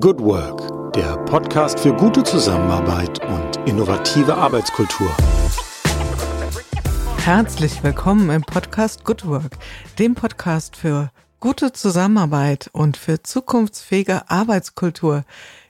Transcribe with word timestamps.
Good 0.00 0.20
Work, 0.20 0.94
der 0.94 1.18
Podcast 1.26 1.78
für 1.78 1.92
gute 1.92 2.22
Zusammenarbeit 2.22 3.22
und 3.26 3.68
innovative 3.68 4.34
Arbeitskultur. 4.34 5.14
Herzlich 7.18 7.82
willkommen 7.82 8.30
im 8.30 8.40
Podcast 8.40 9.04
Good 9.04 9.26
Work, 9.26 9.58
dem 9.98 10.14
Podcast 10.14 10.76
für 10.76 11.10
gute 11.40 11.74
Zusammenarbeit 11.74 12.70
und 12.72 12.96
für 12.96 13.22
zukunftsfähige 13.22 14.30
Arbeitskultur. 14.30 15.24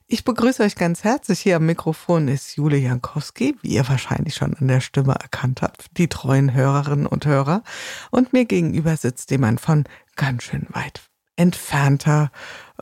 Ich 0.06 0.22
begrüße 0.22 0.62
euch 0.62 0.76
ganz 0.76 1.02
herzlich. 1.02 1.40
Hier 1.40 1.56
am 1.56 1.66
Mikrofon 1.66 2.28
ist 2.28 2.54
Jule 2.54 2.76
Jankowski, 2.76 3.56
wie 3.62 3.70
ihr 3.74 3.88
wahrscheinlich 3.88 4.36
schon 4.36 4.54
an 4.54 4.68
der 4.68 4.80
Stimme 4.80 5.16
erkannt 5.20 5.62
habt, 5.62 5.86
die 5.98 6.06
treuen 6.06 6.54
Hörerinnen 6.54 7.06
und 7.06 7.26
Hörer. 7.26 7.64
Und 8.12 8.32
mir 8.32 8.44
gegenüber 8.44 8.96
sitzt 8.96 9.32
jemand 9.32 9.60
von 9.60 9.82
ganz 10.14 10.44
schön 10.44 10.68
weit 10.70 11.02
entfernter, 11.36 12.30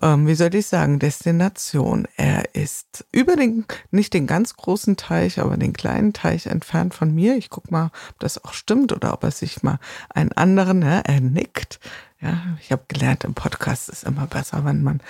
ähm, 0.02 0.26
wie 0.26 0.34
soll 0.34 0.54
ich 0.54 0.66
sagen, 0.66 0.98
Destination. 0.98 2.06
Er 2.16 2.54
ist 2.54 3.04
über 3.12 3.36
den, 3.36 3.64
nicht 3.90 4.14
den 4.14 4.26
ganz 4.26 4.56
großen 4.56 4.96
Teich, 4.96 5.38
aber 5.40 5.56
den 5.56 5.72
kleinen 5.72 6.12
Teich 6.12 6.46
entfernt 6.46 6.94
von 6.94 7.14
mir. 7.14 7.36
Ich 7.36 7.50
guck 7.50 7.70
mal, 7.70 7.90
ob 8.10 8.18
das 8.18 8.44
auch 8.44 8.52
stimmt 8.52 8.92
oder 8.92 9.12
ob 9.12 9.24
er 9.24 9.30
sich 9.30 9.62
mal 9.62 9.78
einen 10.08 10.32
anderen, 10.32 10.80
ne, 10.80 11.02
er 11.04 11.20
nickt. 11.20 11.80
Ja, 12.20 12.38
ich 12.60 12.70
habe 12.70 12.84
gelernt, 12.88 13.24
im 13.24 13.32
Podcast 13.32 13.88
ist 13.88 14.04
immer 14.04 14.26
besser, 14.26 14.64
wenn 14.64 14.82
man 14.82 15.00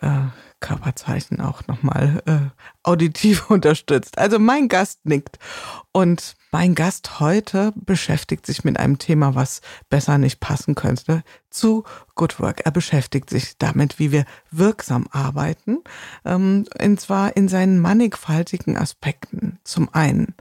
äh, 0.00 0.28
Körperzeichen 0.60 1.40
auch 1.40 1.66
nochmal 1.66 2.22
äh, 2.26 2.50
auditiv 2.82 3.50
unterstützt. 3.50 4.18
Also 4.18 4.38
mein 4.38 4.68
Gast 4.68 5.00
nickt. 5.04 5.38
Und 5.92 6.36
mein 6.52 6.74
Gast 6.74 7.18
heute 7.20 7.72
beschäftigt 7.74 8.46
sich 8.46 8.62
mit 8.62 8.78
einem 8.78 8.98
Thema, 8.98 9.34
was 9.34 9.60
besser 9.88 10.18
nicht 10.18 10.38
passen 10.40 10.74
könnte, 10.74 11.22
zu 11.48 11.84
Good 12.14 12.38
Work. 12.38 12.62
Er 12.64 12.70
beschäftigt 12.70 13.30
sich 13.30 13.56
damit, 13.58 13.98
wie 13.98 14.12
wir 14.12 14.24
wirksam 14.50 15.08
arbeiten, 15.10 15.78
ähm, 16.24 16.66
und 16.80 17.00
zwar 17.00 17.36
in 17.36 17.48
seinen 17.48 17.80
mannigfaltigen 17.80 18.76
Aspekten. 18.76 19.58
Zum 19.64 19.92
einen 19.92 20.34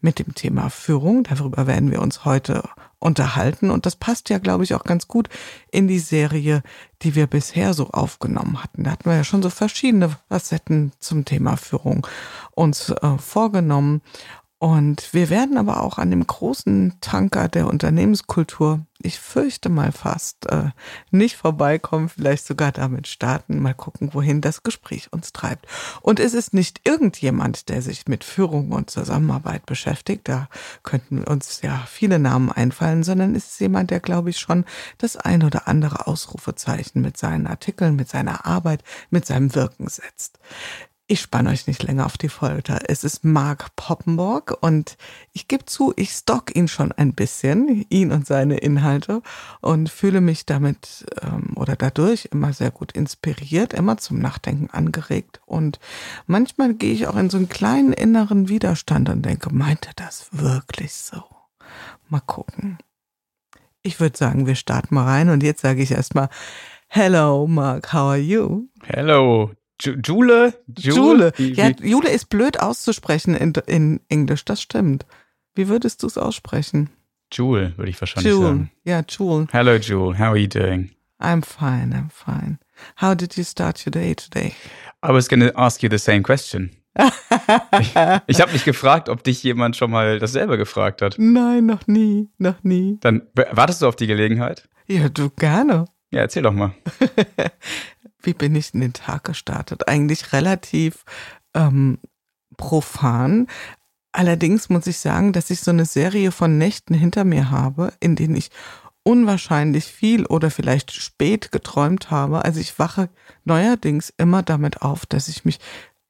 mit 0.00 0.18
dem 0.18 0.34
Thema 0.34 0.70
Führung, 0.70 1.22
darüber 1.24 1.66
werden 1.66 1.90
wir 1.90 2.00
uns 2.00 2.24
heute 2.24 2.64
unterhalten. 2.98 3.70
Und 3.70 3.86
das 3.86 3.96
passt 3.96 4.30
ja, 4.30 4.38
glaube 4.38 4.64
ich, 4.64 4.74
auch 4.74 4.84
ganz 4.84 5.06
gut 5.06 5.28
in 5.70 5.86
die 5.86 5.98
Serie, 5.98 6.62
die 7.02 7.14
wir 7.14 7.26
bisher 7.26 7.74
so 7.74 7.90
aufgenommen 7.90 8.62
hatten. 8.62 8.84
Da 8.84 8.92
hatten 8.92 9.08
wir 9.08 9.16
ja 9.16 9.24
schon 9.24 9.42
so 9.42 9.50
verschiedene 9.50 10.16
Facetten 10.28 10.92
zum 10.98 11.24
Thema 11.24 11.56
Führung 11.56 12.06
uns 12.52 12.90
äh, 12.90 13.18
vorgenommen. 13.18 14.02
Und 14.58 15.12
wir 15.12 15.28
werden 15.28 15.58
aber 15.58 15.82
auch 15.82 15.98
an 15.98 16.10
dem 16.10 16.26
großen 16.26 16.94
Tanker 17.02 17.48
der 17.48 17.66
Unternehmenskultur, 17.66 18.86
ich 19.02 19.20
fürchte 19.20 19.68
mal 19.68 19.92
fast, 19.92 20.50
äh, 20.50 20.70
nicht 21.10 21.36
vorbeikommen, 21.36 22.08
vielleicht 22.08 22.46
sogar 22.46 22.72
damit 22.72 23.06
starten, 23.06 23.60
mal 23.60 23.74
gucken, 23.74 24.14
wohin 24.14 24.40
das 24.40 24.62
Gespräch 24.62 25.12
uns 25.12 25.34
treibt. 25.34 25.66
Und 26.00 26.20
es 26.20 26.32
ist 26.32 26.54
nicht 26.54 26.88
irgendjemand, 26.88 27.68
der 27.68 27.82
sich 27.82 28.06
mit 28.08 28.24
Führung 28.24 28.72
und 28.72 28.88
Zusammenarbeit 28.88 29.66
beschäftigt, 29.66 30.26
da 30.26 30.48
könnten 30.82 31.24
uns 31.24 31.60
ja 31.60 31.84
viele 31.86 32.18
Namen 32.18 32.50
einfallen, 32.50 33.04
sondern 33.04 33.34
es 33.34 33.48
ist 33.48 33.60
jemand, 33.60 33.90
der, 33.90 34.00
glaube 34.00 34.30
ich, 34.30 34.38
schon 34.38 34.64
das 34.96 35.18
ein 35.18 35.42
oder 35.42 35.68
andere 35.68 36.06
Ausrufezeichen 36.06 37.02
mit 37.02 37.18
seinen 37.18 37.46
Artikeln, 37.46 37.94
mit 37.94 38.08
seiner 38.08 38.46
Arbeit, 38.46 38.82
mit 39.10 39.26
seinem 39.26 39.54
Wirken 39.54 39.88
setzt. 39.88 40.38
Ich 41.08 41.20
spanne 41.20 41.50
euch 41.50 41.68
nicht 41.68 41.84
länger 41.84 42.04
auf 42.04 42.18
die 42.18 42.28
Folter. 42.28 42.80
Es 42.88 43.04
ist 43.04 43.24
Mark 43.24 43.76
Poppenborg 43.76 44.58
und 44.60 44.96
ich 45.32 45.46
gebe 45.46 45.64
zu, 45.64 45.92
ich 45.94 46.10
stock 46.10 46.56
ihn 46.56 46.66
schon 46.66 46.90
ein 46.90 47.14
bisschen, 47.14 47.86
ihn 47.90 48.10
und 48.10 48.26
seine 48.26 48.58
Inhalte 48.58 49.22
und 49.60 49.88
fühle 49.88 50.20
mich 50.20 50.46
damit 50.46 51.06
ähm, 51.22 51.52
oder 51.54 51.76
dadurch 51.76 52.28
immer 52.32 52.52
sehr 52.52 52.72
gut 52.72 52.90
inspiriert, 52.90 53.72
immer 53.72 53.98
zum 53.98 54.18
Nachdenken 54.18 54.68
angeregt 54.70 55.40
und 55.46 55.78
manchmal 56.26 56.74
gehe 56.74 56.92
ich 56.92 57.06
auch 57.06 57.16
in 57.16 57.30
so 57.30 57.36
einen 57.36 57.48
kleinen 57.48 57.92
inneren 57.92 58.48
Widerstand 58.48 59.08
und 59.08 59.22
denke, 59.22 59.54
meint 59.54 59.86
er 59.86 59.94
das 59.94 60.26
wirklich 60.32 60.92
so? 60.92 61.22
Mal 62.08 62.20
gucken. 62.20 62.78
Ich 63.82 64.00
würde 64.00 64.18
sagen, 64.18 64.48
wir 64.48 64.56
starten 64.56 64.96
mal 64.96 65.04
rein 65.04 65.28
und 65.28 65.44
jetzt 65.44 65.60
sage 65.60 65.82
ich 65.82 65.92
erstmal, 65.92 66.30
Hello, 66.88 67.46
Mark, 67.46 67.92
how 67.92 68.10
are 68.10 68.16
you? 68.16 68.64
Hello, 68.82 69.52
Jule? 69.80 70.54
Jule. 70.78 71.32
Ja, 71.38 71.70
Jule 71.82 72.10
ist 72.10 72.26
blöd 72.26 72.60
auszusprechen 72.60 73.34
in, 73.34 73.52
in 73.66 74.00
Englisch, 74.08 74.44
das 74.44 74.62
stimmt. 74.62 75.06
Wie 75.54 75.68
würdest 75.68 76.02
du 76.02 76.06
es 76.06 76.18
aussprechen? 76.18 76.90
Jule, 77.32 77.72
würde 77.76 77.90
ich 77.90 78.00
wahrscheinlich 78.00 78.32
Jule. 78.32 78.46
sagen. 78.46 78.70
Ja, 78.84 79.02
Jule. 79.08 79.46
Hello, 79.50 79.74
Jule. 79.76 80.18
How 80.18 80.28
are 80.28 80.38
you 80.38 80.48
doing? 80.48 80.90
I'm 81.20 81.42
fine, 81.42 81.94
I'm 81.94 82.10
fine. 82.10 82.58
How 83.00 83.14
did 83.14 83.36
you 83.36 83.44
start 83.44 83.84
your 83.86 83.90
day 83.90 84.14
today? 84.14 84.54
I 85.02 85.12
was 85.12 85.28
going 85.28 85.40
to 85.40 85.56
ask 85.58 85.82
you 85.82 85.88
the 85.88 85.98
same 85.98 86.22
question. 86.22 86.70
ich 87.80 87.94
ich 88.26 88.40
habe 88.40 88.52
mich 88.52 88.64
gefragt, 88.64 89.08
ob 89.08 89.22
dich 89.22 89.42
jemand 89.42 89.76
schon 89.76 89.90
mal 89.90 90.18
dasselbe 90.18 90.56
gefragt 90.56 91.02
hat. 91.02 91.16
Nein, 91.18 91.66
noch 91.66 91.86
nie, 91.86 92.30
noch 92.38 92.62
nie. 92.62 92.98
Dann 93.00 93.22
wartest 93.34 93.82
du 93.82 93.86
auf 93.86 93.96
die 93.96 94.06
Gelegenheit? 94.06 94.68
Ja, 94.86 95.08
du 95.08 95.30
gerne. 95.30 95.86
Ja, 96.10 96.20
erzähl 96.20 96.42
doch 96.42 96.52
mal. 96.52 96.72
Wie 98.26 98.34
bin 98.34 98.56
ich 98.56 98.74
in 98.74 98.80
den 98.80 98.92
Tag 98.92 99.24
gestartet? 99.24 99.88
Eigentlich 99.88 100.32
relativ 100.32 101.04
ähm, 101.54 101.98
profan. 102.56 103.46
Allerdings 104.12 104.68
muss 104.68 104.86
ich 104.86 104.98
sagen, 104.98 105.32
dass 105.32 105.50
ich 105.50 105.60
so 105.60 105.70
eine 105.70 105.84
Serie 105.84 106.32
von 106.32 106.58
Nächten 106.58 106.94
hinter 106.94 107.24
mir 107.24 107.50
habe, 107.50 107.92
in 108.00 108.16
denen 108.16 108.34
ich 108.34 108.50
unwahrscheinlich 109.04 109.84
viel 109.84 110.26
oder 110.26 110.50
vielleicht 110.50 110.90
spät 110.90 111.52
geträumt 111.52 112.10
habe. 112.10 112.44
Also 112.44 112.58
ich 112.58 112.76
wache 112.80 113.08
neuerdings 113.44 114.12
immer 114.16 114.42
damit 114.42 114.82
auf, 114.82 115.06
dass 115.06 115.28
ich 115.28 115.44
mich 115.44 115.60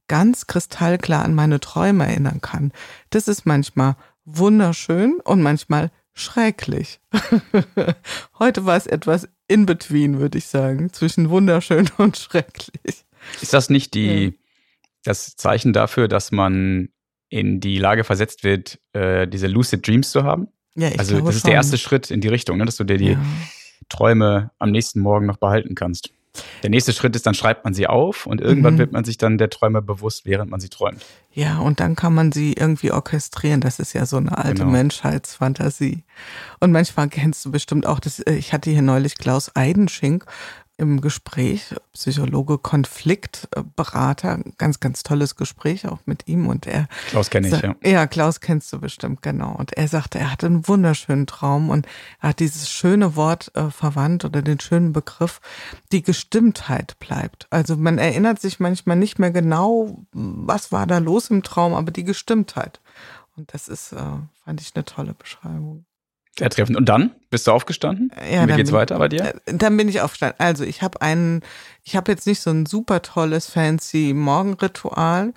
ganz 0.09 0.47
kristallklar 0.47 1.23
an 1.23 1.35
meine 1.35 1.61
Träume 1.61 2.07
erinnern 2.07 2.41
kann. 2.41 2.73
Das 3.11 3.29
ist 3.29 3.45
manchmal 3.45 3.97
wunderschön 4.25 5.21
und 5.23 5.43
manchmal 5.43 5.91
schrecklich. 6.15 7.01
Heute 8.39 8.65
war 8.65 8.77
es 8.77 8.87
etwas 8.87 9.29
in 9.49 9.67
between, 9.67 10.19
würde 10.19 10.39
ich 10.39 10.47
sagen, 10.47 10.93
zwischen 10.93 11.31
wunderschön 11.31 11.89
und 11.99 12.17
schrecklich. 12.17 13.05
Ist 13.41 13.53
das 13.53 13.71
nicht 13.71 13.95
die, 13.95 14.25
ja. 14.25 14.31
das 15.05 15.37
Zeichen 15.37 15.73
dafür, 15.73 16.09
dass 16.09 16.33
man 16.33 16.91
in 17.29 17.61
die 17.61 17.79
Lage 17.79 18.05
versetzt 18.05 18.45
wird, 18.45 18.79
äh, 18.93 19.27
diese 19.27 19.47
Lucid 19.47 19.87
Dreams 19.87 20.11
zu 20.11 20.25
haben? 20.25 20.49
Ja, 20.77 20.89
ich 20.89 20.99
also 20.99 21.21
das 21.21 21.37
ist 21.37 21.41
schon. 21.43 21.49
der 21.49 21.57
erste 21.57 21.79
Schritt 21.79 22.11
in 22.11 22.21
die 22.21 22.29
Richtung, 22.29 22.59
ne, 22.59 22.65
dass 22.65 22.77
du 22.77 22.85
dir 22.85 22.99
die 22.99 23.13
Ja. 23.13 23.23
Träume 23.89 24.51
am 24.59 24.71
nächsten 24.71 25.01
Morgen 25.01 25.27
noch 25.27 25.37
behalten 25.37 25.75
kannst. 25.75 26.11
Der 26.63 26.71
nächste 26.71 26.93
Schritt 26.93 27.15
ist, 27.17 27.27
dann 27.27 27.35
schreibt 27.35 27.65
man 27.65 27.75
sie 27.75 27.87
auf 27.87 28.27
und 28.27 28.41
irgendwann 28.41 28.75
Mhm. 28.75 28.79
wird 28.79 28.93
man 28.93 29.05
sich 29.05 29.19
dann 29.19 29.39
der 29.39 29.51
Träume 29.51 29.83
bewusst, 29.83 30.25
während 30.27 30.51
man 30.51 30.61
sie 30.61 30.69
träumt. 30.69 31.05
Ja, 31.33 31.59
und 31.59 31.81
dann 31.81 31.97
kann 31.97 32.15
man 32.15 32.33
sie 32.33 32.55
irgendwie 32.55 32.93
orchestrieren. 32.93 33.61
Das 33.61 33.79
ist 33.79 33.93
ja 33.93 34.07
so 34.07 34.17
eine 34.17 34.37
alte 34.39 34.61
Genau. 34.63 34.71
Menschheitsfantasie. 34.73 36.03
Und 36.61 36.73
manchmal 36.73 37.09
kennst 37.09 37.45
du 37.45 37.51
bestimmt 37.51 37.87
auch 37.87 38.01
das, 38.01 38.21
äh, 38.21 38.33
ich 38.35 38.53
hatte 38.53 38.71
hier 38.71 38.83
neulich 38.83 39.17
Klaus 39.17 39.55
Eidenschink 39.55 40.25
im 40.79 41.01
Gespräch, 41.01 41.75
Psychologe, 41.95 42.59
Konfliktberater, 42.59 44.41
ganz, 44.59 44.79
ganz 44.79 45.03
tolles 45.03 45.37
Gespräch 45.37 45.89
auch 45.89 46.01
mit 46.05 46.29
ihm 46.29 46.47
und 46.47 46.67
er 46.67 46.87
Klaus 47.09 47.31
kenne 47.31 47.49
ich, 47.49 47.61
ja. 47.61 47.75
Ja, 47.83 48.07
Klaus 48.07 48.41
kennst 48.41 48.73
du 48.73 48.79
bestimmt, 48.79 49.23
genau. 49.23 49.55
Und 49.55 49.73
er 49.73 49.89
sagte, 49.89 50.19
er 50.19 50.31
hatte 50.31 50.47
einen 50.47 50.69
wunderschönen 50.69 51.27
Traum 51.27 51.71
und 51.71 51.87
er 52.21 52.31
hat 52.31 52.41
dieses 52.41 52.71
schöne 52.71 53.17
Wort 53.17 53.51
äh, 53.55 53.71
verwandt 53.71 54.25
oder 54.27 54.43
den 54.43 54.61
schönen 54.61 54.93
Begriff, 54.93 55.41
die 55.93 56.03
Gestimmtheit 56.03 56.99
bleibt. 56.99 57.47
Also 57.51 57.77
man 57.77 57.97
erinnert 57.97 58.41
sich 58.41 58.61
manchmal 58.61 58.97
nicht 58.97 59.19
mehr 59.19 59.31
genau, 59.31 60.05
was 60.13 60.73
war 60.73 60.87
da 60.87 60.99
los 60.99 61.31
im 61.31 61.43
Traum, 61.43 61.73
aber 61.73 61.91
die 61.91 62.05
Gestimmtheit. 62.05 62.81
Und 63.37 63.53
das 63.55 63.69
ist, 63.69 63.93
äh, 63.93 64.19
fand 64.45 64.61
ich 64.61 64.73
eine 64.75 64.85
tolle 64.85 65.15
Beschreibung. 65.15 65.87
Sehr 66.39 66.51
treffend. 66.51 66.77
Und 66.77 66.87
dann? 66.89 67.13
Bist 67.31 67.47
du 67.47 67.53
aufgestanden? 67.53 68.11
Ja, 68.31 68.47
Wie 68.47 68.53
geht's 68.55 68.71
bin- 68.71 68.79
weiter 68.79 68.99
bei 68.99 69.09
dir? 69.09 69.35
Äh, 69.47 69.55
Dann 69.55 69.77
bin 69.77 69.89
ich 69.89 70.01
aufgestanden. 70.03 70.39
Also 70.39 70.65
ich 70.65 70.83
habe 70.83 71.01
einen, 71.01 71.41
ich 71.83 71.97
habe 71.97 72.13
jetzt 72.13 72.27
nicht 72.27 72.41
so 72.41 72.51
ein 72.51 72.67
super 72.67 73.01
tolles, 73.03 73.49
fancy 73.49 74.13
Morgenritual. 74.15 75.33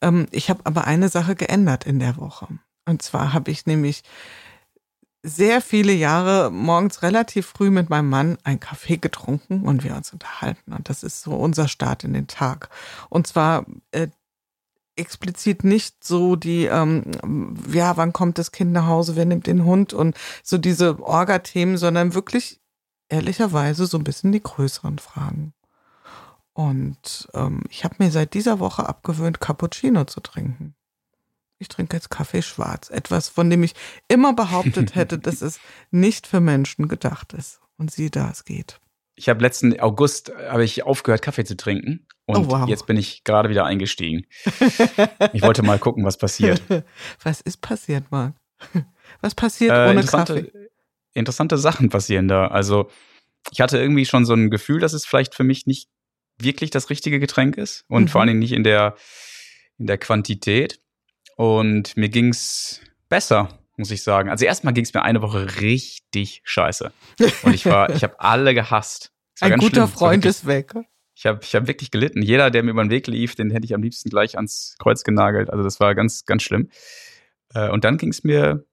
Ähm, 0.00 0.26
ich 0.30 0.50
habe 0.50 0.60
aber 0.64 0.84
eine 0.86 1.08
Sache 1.08 1.34
geändert 1.34 1.84
in 1.86 1.98
der 1.98 2.16
Woche. 2.16 2.46
Und 2.86 3.02
zwar 3.02 3.32
habe 3.32 3.50
ich 3.50 3.66
nämlich 3.66 4.02
sehr 5.26 5.62
viele 5.62 5.92
Jahre 5.94 6.50
morgens 6.50 7.02
relativ 7.02 7.46
früh 7.46 7.70
mit 7.70 7.88
meinem 7.88 8.10
Mann 8.10 8.36
einen 8.44 8.60
Kaffee 8.60 8.98
getrunken 8.98 9.62
und 9.62 9.82
wir 9.82 9.96
uns 9.96 10.12
unterhalten. 10.12 10.72
Und 10.72 10.88
das 10.90 11.02
ist 11.02 11.22
so 11.22 11.32
unser 11.32 11.66
Start 11.66 12.04
in 12.04 12.12
den 12.12 12.26
Tag. 12.26 12.68
Und 13.08 13.26
zwar 13.26 13.64
äh, 13.92 14.08
explizit 14.96 15.64
nicht 15.64 16.04
so 16.04 16.36
die, 16.36 16.66
ähm, 16.66 17.04
ja, 17.72 17.96
wann 17.96 18.12
kommt 18.12 18.38
das 18.38 18.52
Kind 18.52 18.72
nach 18.72 18.86
Hause, 18.86 19.16
wer 19.16 19.24
nimmt 19.24 19.46
den 19.46 19.64
Hund 19.64 19.92
und 19.92 20.16
so 20.42 20.58
diese 20.58 21.00
Orga-Themen, 21.00 21.76
sondern 21.76 22.14
wirklich 22.14 22.60
ehrlicherweise 23.08 23.86
so 23.86 23.98
ein 23.98 24.04
bisschen 24.04 24.32
die 24.32 24.42
größeren 24.42 24.98
Fragen. 24.98 25.54
Und 26.52 27.28
ähm, 27.34 27.62
ich 27.68 27.84
habe 27.84 27.96
mir 27.98 28.10
seit 28.10 28.34
dieser 28.34 28.60
Woche 28.60 28.88
abgewöhnt, 28.88 29.40
Cappuccino 29.40 30.04
zu 30.04 30.20
trinken. 30.20 30.74
Ich 31.58 31.68
trinke 31.68 31.96
jetzt 31.96 32.10
Kaffee 32.10 32.42
schwarz. 32.42 32.90
Etwas, 32.90 33.28
von 33.28 33.50
dem 33.50 33.62
ich 33.62 33.74
immer 34.08 34.34
behauptet 34.34 34.94
hätte, 34.94 35.18
dass 35.18 35.42
es 35.42 35.58
nicht 35.90 36.26
für 36.26 36.40
Menschen 36.40 36.88
gedacht 36.88 37.32
ist. 37.32 37.60
Und 37.76 37.90
sieh 37.90 38.10
da, 38.10 38.30
es 38.30 38.44
geht. 38.44 38.80
Ich 39.16 39.28
habe 39.28 39.42
letzten 39.42 39.78
August 39.80 40.32
habe 40.48 40.64
ich 40.64 40.84
aufgehört, 40.84 41.22
Kaffee 41.22 41.44
zu 41.44 41.56
trinken. 41.56 42.06
Und 42.26 42.46
oh, 42.46 42.50
wow. 42.50 42.68
jetzt 42.68 42.86
bin 42.86 42.96
ich 42.96 43.22
gerade 43.24 43.50
wieder 43.50 43.64
eingestiegen. 43.64 44.26
ich 45.32 45.42
wollte 45.42 45.62
mal 45.62 45.78
gucken, 45.78 46.04
was 46.04 46.16
passiert. 46.16 46.62
Was 47.22 47.40
ist 47.42 47.60
passiert, 47.60 48.10
Marc? 48.10 48.34
Was 49.20 49.34
passiert 49.34 49.72
äh, 49.72 49.90
ohne 49.90 50.04
Kaffee? 50.04 50.50
Interessante 51.12 51.58
Sachen 51.58 51.90
passieren 51.90 52.28
da. 52.28 52.48
Also 52.48 52.90
ich 53.50 53.60
hatte 53.60 53.78
irgendwie 53.78 54.06
schon 54.06 54.24
so 54.24 54.34
ein 54.34 54.50
Gefühl, 54.50 54.80
dass 54.80 54.94
es 54.94 55.04
vielleicht 55.04 55.34
für 55.34 55.44
mich 55.44 55.66
nicht 55.66 55.88
wirklich 56.38 56.70
das 56.70 56.90
richtige 56.90 57.20
Getränk 57.20 57.56
ist 57.56 57.84
und 57.88 58.04
mhm. 58.04 58.08
vor 58.08 58.20
allen 58.20 58.28
Dingen 58.28 58.40
nicht 58.40 58.52
in 58.52 58.64
der, 58.64 58.96
in 59.78 59.86
der 59.86 59.98
Quantität. 59.98 60.80
Und 61.36 61.96
mir 61.96 62.08
ging's 62.08 62.80
besser, 63.08 63.58
muss 63.76 63.90
ich 63.90 64.02
sagen. 64.02 64.30
Also 64.30 64.44
erstmal 64.44 64.72
ging 64.72 64.84
es 64.84 64.94
mir 64.94 65.02
eine 65.02 65.20
Woche 65.20 65.60
richtig 65.60 66.40
scheiße. 66.44 66.92
Und 67.42 67.54
ich 67.54 67.66
war, 67.66 67.90
ich 67.90 68.02
habe 68.02 68.18
alle 68.20 68.54
gehasst. 68.54 69.10
Ein 69.40 69.58
guter 69.58 69.86
schlimm. 69.86 69.88
Freund 69.88 70.24
ist 70.24 70.46
weg. 70.46 70.74
Ich 71.14 71.26
habe 71.26 71.40
ich 71.42 71.54
hab 71.54 71.66
wirklich 71.66 71.90
gelitten. 71.90 72.22
Jeder, 72.22 72.50
der 72.50 72.62
mir 72.62 72.70
über 72.70 72.82
den 72.82 72.90
Weg 72.90 73.06
lief, 73.06 73.34
den 73.34 73.50
hätte 73.50 73.64
ich 73.64 73.74
am 73.74 73.82
liebsten 73.82 74.10
gleich 74.10 74.36
ans 74.36 74.76
Kreuz 74.78 75.04
genagelt. 75.04 75.50
Also 75.50 75.62
das 75.62 75.80
war 75.80 75.94
ganz, 75.94 76.26
ganz 76.26 76.42
schlimm. 76.42 76.70
Äh, 77.54 77.70
und 77.70 77.84
dann 77.84 77.98
ging 77.98 78.10
es 78.10 78.24
mir 78.24 78.64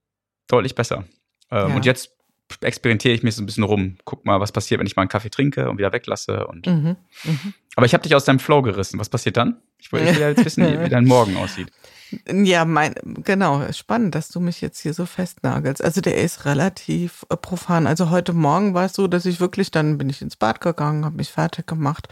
deutlich 0.47 0.75
besser. 0.75 1.05
Ähm, 1.51 1.69
ja. 1.69 1.75
Und 1.75 1.85
jetzt 1.85 2.15
experimentiere 2.61 3.13
ich 3.13 3.23
mich 3.23 3.35
so 3.35 3.43
ein 3.43 3.45
bisschen 3.45 3.63
rum. 3.63 3.97
Guck 4.05 4.25
mal, 4.25 4.39
was 4.39 4.51
passiert, 4.51 4.79
wenn 4.79 4.87
ich 4.87 4.95
mal 4.95 5.03
einen 5.03 5.09
Kaffee 5.09 5.29
trinke 5.29 5.69
und 5.69 5.77
wieder 5.77 5.93
weglasse. 5.93 6.47
Und 6.47 6.67
mhm, 6.67 6.97
mh. 7.23 7.53
Aber 7.75 7.85
ich 7.85 7.93
habe 7.93 8.03
dich 8.03 8.15
aus 8.15 8.25
deinem 8.25 8.39
Flow 8.39 8.61
gerissen. 8.61 8.99
Was 8.99 9.09
passiert 9.09 9.37
dann? 9.37 9.61
Ich 9.79 9.87
ich 9.87 9.93
will 9.93 10.03
jetzt 10.03 10.45
wissen, 10.45 10.65
wie, 10.65 10.79
wie 10.83 10.89
dein 10.89 11.05
Morgen 11.05 11.37
aussieht. 11.37 11.71
Ja, 12.29 12.65
mein, 12.65 12.93
genau, 13.23 13.71
spannend, 13.71 14.15
dass 14.15 14.27
du 14.27 14.41
mich 14.41 14.59
jetzt 14.59 14.81
hier 14.81 14.93
so 14.93 15.05
festnagelst. 15.05 15.81
Also 15.81 16.01
der 16.01 16.17
ist 16.17 16.43
relativ 16.43 17.25
äh, 17.29 17.37
profan. 17.37 17.87
Also 17.87 18.09
heute 18.09 18.33
Morgen 18.33 18.73
war 18.73 18.83
es 18.83 18.93
so, 18.93 19.07
dass 19.07 19.25
ich 19.25 19.39
wirklich, 19.39 19.71
dann 19.71 19.97
bin 19.97 20.09
ich 20.09 20.21
ins 20.21 20.35
Bad 20.35 20.59
gegangen, 20.59 21.05
habe 21.05 21.15
mich 21.15 21.31
fertig 21.31 21.67
gemacht 21.67 22.09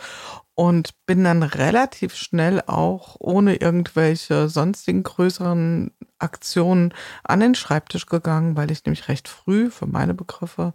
und 0.56 0.94
bin 1.06 1.24
dann 1.24 1.44
relativ 1.44 2.16
schnell 2.16 2.62
auch 2.68 3.16
ohne 3.20 3.56
irgendwelche 3.56 4.50
sonstigen 4.50 5.04
größeren 5.04 5.92
Aktionen 6.18 6.94
an 7.24 7.40
den 7.40 7.56
Schreibtisch 7.56 8.06
gegangen, 8.06 8.58
weil 8.58 8.72
ich 8.72 8.86
nämlich 8.86 9.08
recht 9.08 9.28
früh 9.28 9.70
für 9.70 9.88
meine 9.88 10.14
Begriffe 10.14 10.74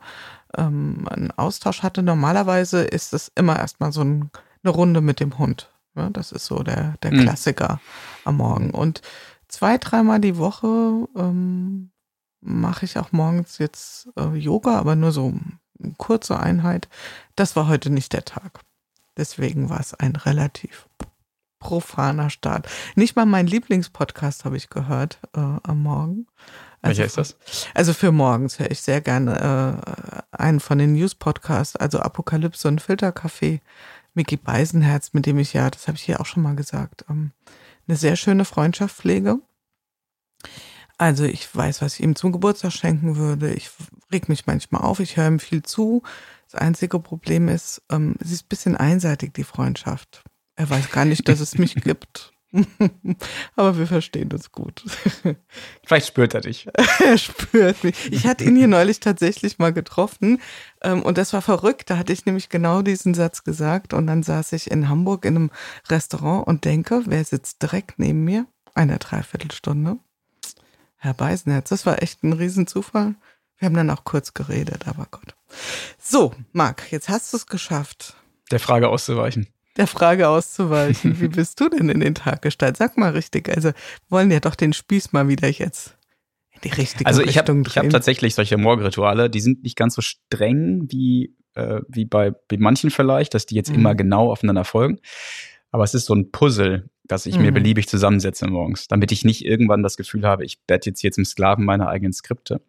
ähm, 0.57 1.07
einen 1.11 1.31
Austausch 1.33 1.83
hatte. 1.83 2.03
Normalerweise 2.03 2.83
ist 2.83 3.13
es 3.13 3.31
immer 3.35 3.59
erstmal 3.59 3.93
so 3.93 4.03
ein, 4.03 4.31
eine 4.65 4.73
Runde 4.73 5.01
mit 5.01 5.21
dem 5.21 5.39
Hund. 5.39 5.71
Ja, 5.97 6.11
das 6.11 6.33
ist 6.33 6.47
so 6.47 6.63
der, 6.63 6.97
der 7.03 7.13
mhm. 7.13 7.23
Klassiker 7.23 7.81
am 8.25 8.39
Morgen. 8.39 8.71
Und 8.71 9.03
zwei, 9.49 9.79
dreimal 9.79 10.21
die 10.21 10.37
Woche 10.37 11.07
ähm, 11.17 11.91
mache 12.41 12.85
ich 12.85 12.99
auch 12.99 13.13
morgens 13.13 13.59
jetzt 13.59 14.09
äh, 14.17 14.35
Yoga, 14.35 14.79
aber 14.79 14.97
nur 14.97 15.13
so 15.13 15.35
eine 15.81 15.95
kurze 15.97 16.39
Einheit. 16.39 16.89
Das 17.37 17.55
war 17.57 17.69
heute 17.69 17.91
nicht 17.91 18.13
der 18.13 18.25
Tag. 18.25 18.61
Deswegen 19.17 19.71
war 19.71 19.79
es 19.79 19.95
ein 19.95 20.17
relativ 20.17 20.89
profaner 21.61 22.29
Start. 22.29 22.69
Nicht 22.95 23.17
mal 23.17 23.25
mein 23.25 23.47
Lieblingspodcast 23.47 24.45
habe 24.45 24.57
ich 24.57 24.69
gehört 24.69 25.19
äh, 25.35 25.41
am 25.41 25.83
Morgen. 25.83 26.27
Also, 26.83 27.01
Welcher 27.01 27.07
ist 27.07 27.17
das? 27.17 27.37
Also 27.73 27.95
für 27.95 28.13
morgens 28.13 28.59
höre 28.59 28.71
ich 28.71 28.83
sehr 28.83 29.01
gerne 29.01 29.81
äh, 30.31 30.37
einen 30.37 30.61
von 30.61 30.79
den 30.79 30.93
News-Podcasts, 30.93 31.77
also 31.77 32.01
Apokalypse 32.01 32.69
und 32.69 32.83
Filterkaffee. 32.83 33.61
Mickey 34.15 34.37
Beisenherz, 34.37 35.13
mit 35.13 35.27
dem 35.27 35.39
ich 35.39 35.53
ja, 35.53 35.69
das 35.71 35.89
habe 35.89 35.97
ich 35.97 36.05
hier 36.05 36.21
auch 36.21 36.27
schon 36.27 36.43
mal 36.43 36.57
gesagt, 36.57 37.05
ähm, 37.09 37.33
eine 37.87 37.97
sehr 37.97 38.17
schöne 38.17 38.45
Freundschaft 38.45 38.97
pflege. 38.97 39.39
Also 40.97 41.25
ich 41.25 41.55
weiß, 41.55 41.83
was 41.83 41.95
ich 41.95 42.03
ihm 42.03 42.15
zum 42.15 42.33
Geburtstag 42.33 42.73
schenken 42.73 43.17
würde. 43.17 43.53
Ich 43.53 43.71
reg 44.13 44.29
mich 44.29 44.47
manchmal 44.47 44.83
auf, 44.83 45.01
ich 45.01 45.17
höre 45.17 45.27
ihm 45.27 45.41
viel 45.41 45.63
zu. 45.63 46.03
Das 46.51 46.61
einzige 46.61 47.01
Problem 47.01 47.49
ist, 47.49 47.83
ähm, 47.91 48.15
sie 48.21 48.35
ist 48.35 48.45
ein 48.45 48.49
bisschen 48.49 48.77
einseitig, 48.77 49.35
die 49.35 49.45
Freundschaft. 49.45 50.23
Er 50.57 50.71
weiß 50.71 50.91
gar 50.91 51.05
nicht, 51.05 51.29
dass 51.29 51.41
es 51.41 51.59
mich 51.59 51.75
gibt. 51.83 52.34
Aber 53.57 53.79
wir 53.79 53.87
verstehen 53.87 54.33
uns 54.33 54.53
gut. 54.53 54.85
Vielleicht 55.87 56.07
spürt 56.07 56.35
er 56.35 56.41
dich. 56.41 56.69
er 57.05 57.19
spürt 57.19 57.83
mich. 57.85 58.13
Ich 58.13 58.27
hatte 58.27 58.45
ihn 58.45 58.57
hier 58.57 58.69
neulich 58.69 59.01
tatsächlich 59.01 59.59
mal 59.59 59.73
getroffen 59.73 60.41
ähm, 60.83 61.03
und 61.03 61.19
das 61.19 61.33
war 61.33 61.43
verrückt. 61.43 61.91
Da 61.91 61.97
hatte 61.97 62.13
ich 62.13 62.27
nämlich 62.27 62.49
genau 62.49 62.83
diesen 62.83 63.15
Satz 63.15 63.45
gesagt 63.45 63.93
und 63.93 64.07
dann 64.07 64.23
saß 64.23 64.53
ich 64.53 64.71
in 64.71 64.89
Hamburg 64.89 65.25
in 65.25 65.37
einem 65.37 65.51
Restaurant 65.89 66.47
und 66.47 66.65
denke, 66.65 67.03
wer 67.07 67.25
sitzt 67.25 67.63
direkt 67.63 67.99
neben 67.99 68.25
mir? 68.25 68.47
Eine 68.75 68.99
Dreiviertelstunde. 68.99 69.99
Herr 70.97 71.15
Beisenherz, 71.15 71.69
das 71.69 71.87
war 71.87 72.03
echt 72.03 72.23
ein 72.23 72.33
Riesenzufall. 72.33 73.15
Wir 73.59 73.67
haben 73.67 73.75
dann 73.75 73.91
auch 73.91 74.05
kurz 74.05 74.35
geredet, 74.35 74.89
aber 74.89 75.07
Gott. 75.11 75.35
So, 75.99 76.35
Marc, 76.53 76.91
jetzt 76.91 77.09
hast 77.09 77.33
du 77.33 77.37
es 77.37 77.47
geschafft. 77.47 78.17
Der 78.51 78.61
Frage 78.61 78.89
auszuweichen 78.89 79.49
der 79.77 79.87
Frage 79.87 80.29
auszuweichen. 80.29 81.21
Wie 81.21 81.29
bist 81.37 81.61
du 81.61 81.69
denn 81.69 81.89
in 81.89 82.01
den 82.01 82.15
Tag 82.15 82.43
gestaltet? 82.43 82.77
Sag 82.77 82.97
mal 82.97 83.11
richtig. 83.11 83.49
Also 83.49 83.73
wollen 84.09 84.31
ja 84.31 84.41
doch 84.41 84.55
den 84.55 84.73
Spieß 84.73 85.13
mal 85.13 85.29
wieder 85.29 85.49
jetzt 85.49 85.97
in 86.53 86.61
die 86.63 86.69
richtige 86.69 87.07
also 87.07 87.23
ich 87.23 87.37
Richtung 87.39 87.61
hab, 87.61 87.67
Ich 87.67 87.79
habe 87.79 87.89
tatsächlich 87.89 88.35
solche 88.35 88.57
Morgenrituale, 88.57 89.29
die 89.29 89.41
sind 89.41 89.63
nicht 89.63 89.77
ganz 89.77 89.95
so 89.95 90.03
streng 90.03 90.87
wie, 90.89 91.35
äh, 91.55 91.81
wie 91.89 92.05
bei, 92.05 92.31
bei 92.31 92.57
manchen 92.59 92.91
vielleicht, 92.91 93.35
dass 93.35 93.47
die 93.47 93.55
jetzt 93.55 93.71
mhm. 93.71 93.77
immer 93.77 93.95
genau 93.95 94.31
aufeinander 94.31 94.65
folgen. 94.65 95.01
Aber 95.71 95.85
es 95.85 95.95
ist 95.95 96.07
so 96.07 96.15
ein 96.15 96.31
Puzzle, 96.31 96.89
das 97.03 97.27
ich 97.27 97.37
mhm. 97.37 97.43
mir 97.43 97.53
beliebig 97.53 97.89
zusammensetze 97.89 98.47
morgens, 98.47 98.87
damit 98.89 99.11
ich 99.11 99.25
nicht 99.25 99.45
irgendwann 99.45 99.83
das 99.83 99.97
Gefühl 99.97 100.25
habe, 100.25 100.45
ich 100.45 100.59
werde 100.69 100.87
jetzt 100.91 101.01
hier 101.01 101.13
zum 101.13 101.25
Sklaven 101.25 101.65
meiner 101.65 101.89
eigenen 101.89 102.13
Skripte. 102.13 102.61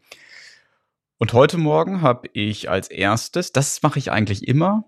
Und 1.18 1.32
heute 1.32 1.58
Morgen 1.58 2.02
habe 2.02 2.28
ich 2.34 2.70
als 2.70 2.90
erstes, 2.90 3.54
das 3.54 3.82
mache 3.84 4.00
ich 4.00 4.12
eigentlich 4.12 4.48
immer, 4.48 4.86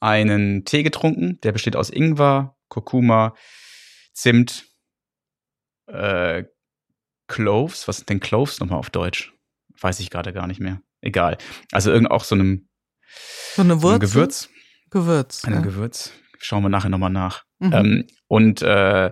einen 0.00 0.64
Tee 0.64 0.82
getrunken, 0.82 1.40
der 1.42 1.52
besteht 1.52 1.76
aus 1.76 1.90
Ingwer, 1.90 2.56
Kurkuma, 2.68 3.34
Zimt, 4.12 4.66
äh, 5.86 6.44
Cloves. 7.28 7.86
Was 7.86 7.98
sind 7.98 8.08
denn 8.08 8.20
Cloves 8.20 8.60
nochmal 8.60 8.78
auf 8.78 8.90
Deutsch? 8.90 9.32
Weiß 9.80 10.00
ich 10.00 10.10
gerade 10.10 10.32
gar 10.32 10.46
nicht 10.46 10.60
mehr. 10.60 10.82
Egal. 11.00 11.38
Also 11.72 11.90
irgend 11.90 12.10
auch 12.10 12.24
so 12.24 12.34
einem, 12.34 12.68
so 13.54 13.62
eine 13.62 13.82
Wurzel? 13.82 14.00
Gewürz. 14.00 14.48
Gewürz. 14.90 15.44
Ein 15.44 15.54
ja. 15.54 15.60
Gewürz. 15.60 16.12
Schauen 16.38 16.62
wir 16.62 16.68
nachher 16.68 16.88
nochmal 16.88 17.10
nach. 17.10 17.44
Mhm. 17.58 17.72
Ähm, 17.72 18.06
und 18.26 18.62
äh, 18.62 19.10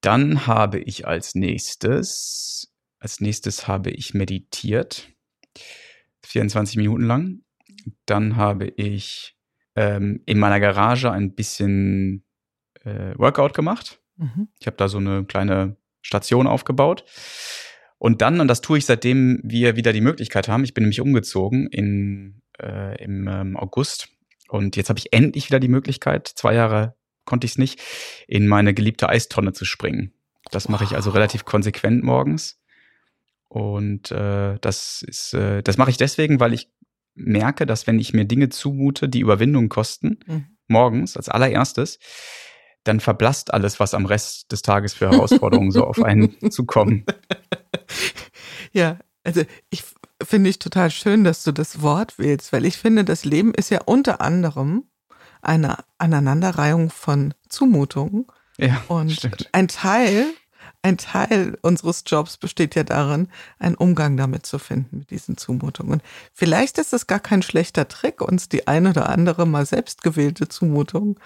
dann 0.00 0.46
habe 0.46 0.80
ich 0.80 1.06
als 1.06 1.34
nächstes, 1.34 2.72
als 2.98 3.20
nächstes 3.20 3.68
habe 3.68 3.90
ich 3.90 4.14
meditiert. 4.14 5.08
24 6.24 6.76
Minuten 6.76 7.04
lang. 7.04 7.42
Dann 8.06 8.36
habe 8.36 8.66
ich 8.66 9.36
ähm, 9.76 10.22
in 10.26 10.38
meiner 10.38 10.60
Garage 10.60 11.10
ein 11.10 11.34
bisschen 11.34 12.24
äh, 12.84 13.14
Workout 13.16 13.54
gemacht. 13.54 14.00
Mhm. 14.16 14.48
Ich 14.58 14.66
habe 14.66 14.76
da 14.76 14.88
so 14.88 14.98
eine 14.98 15.24
kleine 15.24 15.76
Station 16.02 16.46
aufgebaut. 16.46 17.04
Und 17.98 18.20
dann, 18.20 18.40
und 18.40 18.48
das 18.48 18.60
tue 18.60 18.78
ich 18.78 18.86
seitdem 18.86 19.40
wir 19.44 19.76
wieder 19.76 19.92
die 19.92 20.00
Möglichkeit 20.00 20.48
haben, 20.48 20.64
ich 20.64 20.74
bin 20.74 20.82
nämlich 20.82 21.00
umgezogen 21.00 21.68
in, 21.68 22.42
äh, 22.60 23.02
im 23.02 23.28
ähm, 23.28 23.56
August. 23.56 24.08
Und 24.48 24.76
jetzt 24.76 24.88
habe 24.88 24.98
ich 24.98 25.12
endlich 25.12 25.48
wieder 25.48 25.60
die 25.60 25.68
Möglichkeit, 25.68 26.28
zwei 26.28 26.54
Jahre 26.54 26.96
konnte 27.24 27.44
ich 27.44 27.52
es 27.52 27.58
nicht, 27.58 27.80
in 28.26 28.48
meine 28.48 28.74
geliebte 28.74 29.08
Eistonne 29.08 29.52
zu 29.52 29.64
springen. 29.64 30.12
Das 30.50 30.68
mache 30.68 30.82
ich 30.84 30.96
also 30.96 31.10
relativ 31.10 31.44
konsequent 31.44 32.02
morgens. 32.02 32.60
Und 33.48 34.10
äh, 34.10 34.58
das 34.60 35.02
ist, 35.06 35.34
äh, 35.34 35.62
das 35.62 35.76
mache 35.76 35.90
ich 35.90 35.96
deswegen, 35.96 36.40
weil 36.40 36.52
ich 36.52 36.70
merke, 37.14 37.66
dass 37.66 37.86
wenn 37.86 37.98
ich 37.98 38.12
mir 38.12 38.24
Dinge 38.24 38.48
zumute, 38.48 39.08
die 39.08 39.20
Überwindung 39.20 39.68
kosten, 39.68 40.18
mhm. 40.26 40.46
morgens 40.68 41.16
als 41.16 41.28
allererstes, 41.28 41.98
dann 42.84 43.00
verblasst 43.00 43.52
alles, 43.54 43.78
was 43.78 43.94
am 43.94 44.06
Rest 44.06 44.50
des 44.50 44.62
Tages 44.62 44.94
für 44.94 45.10
Herausforderungen 45.10 45.70
so 45.70 45.84
auf 45.84 46.02
einen 46.02 46.34
zukommen. 46.50 47.04
Ja, 48.72 48.98
also 49.24 49.42
ich 49.70 49.84
finde 50.22 50.50
ich 50.50 50.58
total 50.58 50.90
schön, 50.90 51.24
dass 51.24 51.44
du 51.44 51.52
das 51.52 51.82
Wort 51.82 52.18
wählst, 52.18 52.52
weil 52.52 52.64
ich 52.64 52.76
finde, 52.76 53.04
das 53.04 53.24
Leben 53.24 53.54
ist 53.54 53.70
ja 53.70 53.80
unter 53.84 54.20
anderem 54.20 54.84
eine 55.42 55.78
Aneinanderreihung 55.98 56.90
von 56.90 57.34
Zumutungen. 57.48 58.26
Ja, 58.58 58.82
und 58.88 59.12
stimmt. 59.12 59.48
ein 59.52 59.68
Teil 59.68 60.26
ein 60.82 60.98
Teil 60.98 61.56
unseres 61.62 62.02
Jobs 62.06 62.36
besteht 62.36 62.74
ja 62.74 62.82
darin, 62.82 63.28
einen 63.58 63.76
Umgang 63.76 64.16
damit 64.16 64.44
zu 64.46 64.58
finden, 64.58 64.98
mit 64.98 65.10
diesen 65.10 65.36
Zumutungen. 65.36 66.02
Vielleicht 66.32 66.78
ist 66.78 66.92
es 66.92 67.06
gar 67.06 67.20
kein 67.20 67.42
schlechter 67.42 67.86
Trick, 67.88 68.20
uns 68.20 68.48
die 68.48 68.66
eine 68.66 68.90
oder 68.90 69.08
andere 69.08 69.46
mal 69.46 69.64
selbstgewählte 69.64 70.48
Zumutung 70.48 71.18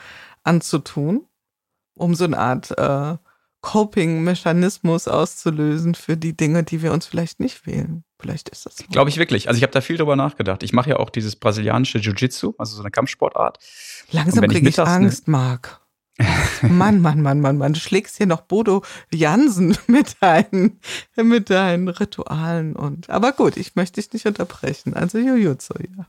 anzutun, 0.44 1.26
um 1.94 2.14
so 2.14 2.24
eine 2.24 2.38
Art 2.38 2.76
äh, 2.78 3.16
Coping-Mechanismus 3.62 5.08
auszulösen 5.08 5.94
für 5.94 6.16
die 6.16 6.36
Dinge, 6.36 6.62
die 6.62 6.82
wir 6.82 6.92
uns 6.92 7.06
vielleicht 7.06 7.40
nicht 7.40 7.66
wählen. 7.66 8.04
Vielleicht 8.20 8.48
ist 8.50 8.66
das. 8.66 8.76
Glaube 8.90 9.10
ich 9.10 9.16
wirklich. 9.16 9.48
Also 9.48 9.56
ich 9.56 9.62
habe 9.62 9.72
da 9.72 9.80
viel 9.80 9.96
drüber 9.96 10.16
nachgedacht. 10.16 10.62
Ich 10.62 10.72
mache 10.72 10.90
ja 10.90 10.96
auch 10.98 11.10
dieses 11.10 11.34
brasilianische 11.36 11.98
Jiu-Jitsu, 11.98 12.54
also 12.58 12.76
so 12.76 12.82
eine 12.82 12.90
Kampfsportart. 12.90 13.58
Langsam 14.12 14.46
kriege 14.46 14.68
ich 14.68 14.78
Angst, 14.78 15.26
ne, 15.26 15.32
Marc. 15.32 15.80
Mann, 16.62 17.00
Mann, 17.00 17.20
Mann, 17.20 17.40
Mann, 17.40 17.58
Mann, 17.58 17.72
du 17.74 17.80
schlägst 17.80 18.16
hier 18.16 18.26
noch 18.26 18.40
Bodo 18.42 18.82
Jansen 19.12 19.76
mit 19.86 20.16
deinen, 20.20 20.80
mit 21.16 21.50
deinen 21.50 21.88
Ritualen 21.88 22.74
und, 22.74 23.10
aber 23.10 23.32
gut, 23.32 23.56
ich 23.56 23.74
möchte 23.76 24.00
dich 24.00 24.12
nicht 24.12 24.26
unterbrechen. 24.26 24.94
Also 24.94 25.18
Jujutsu, 25.18 25.74
ja. 25.96 26.06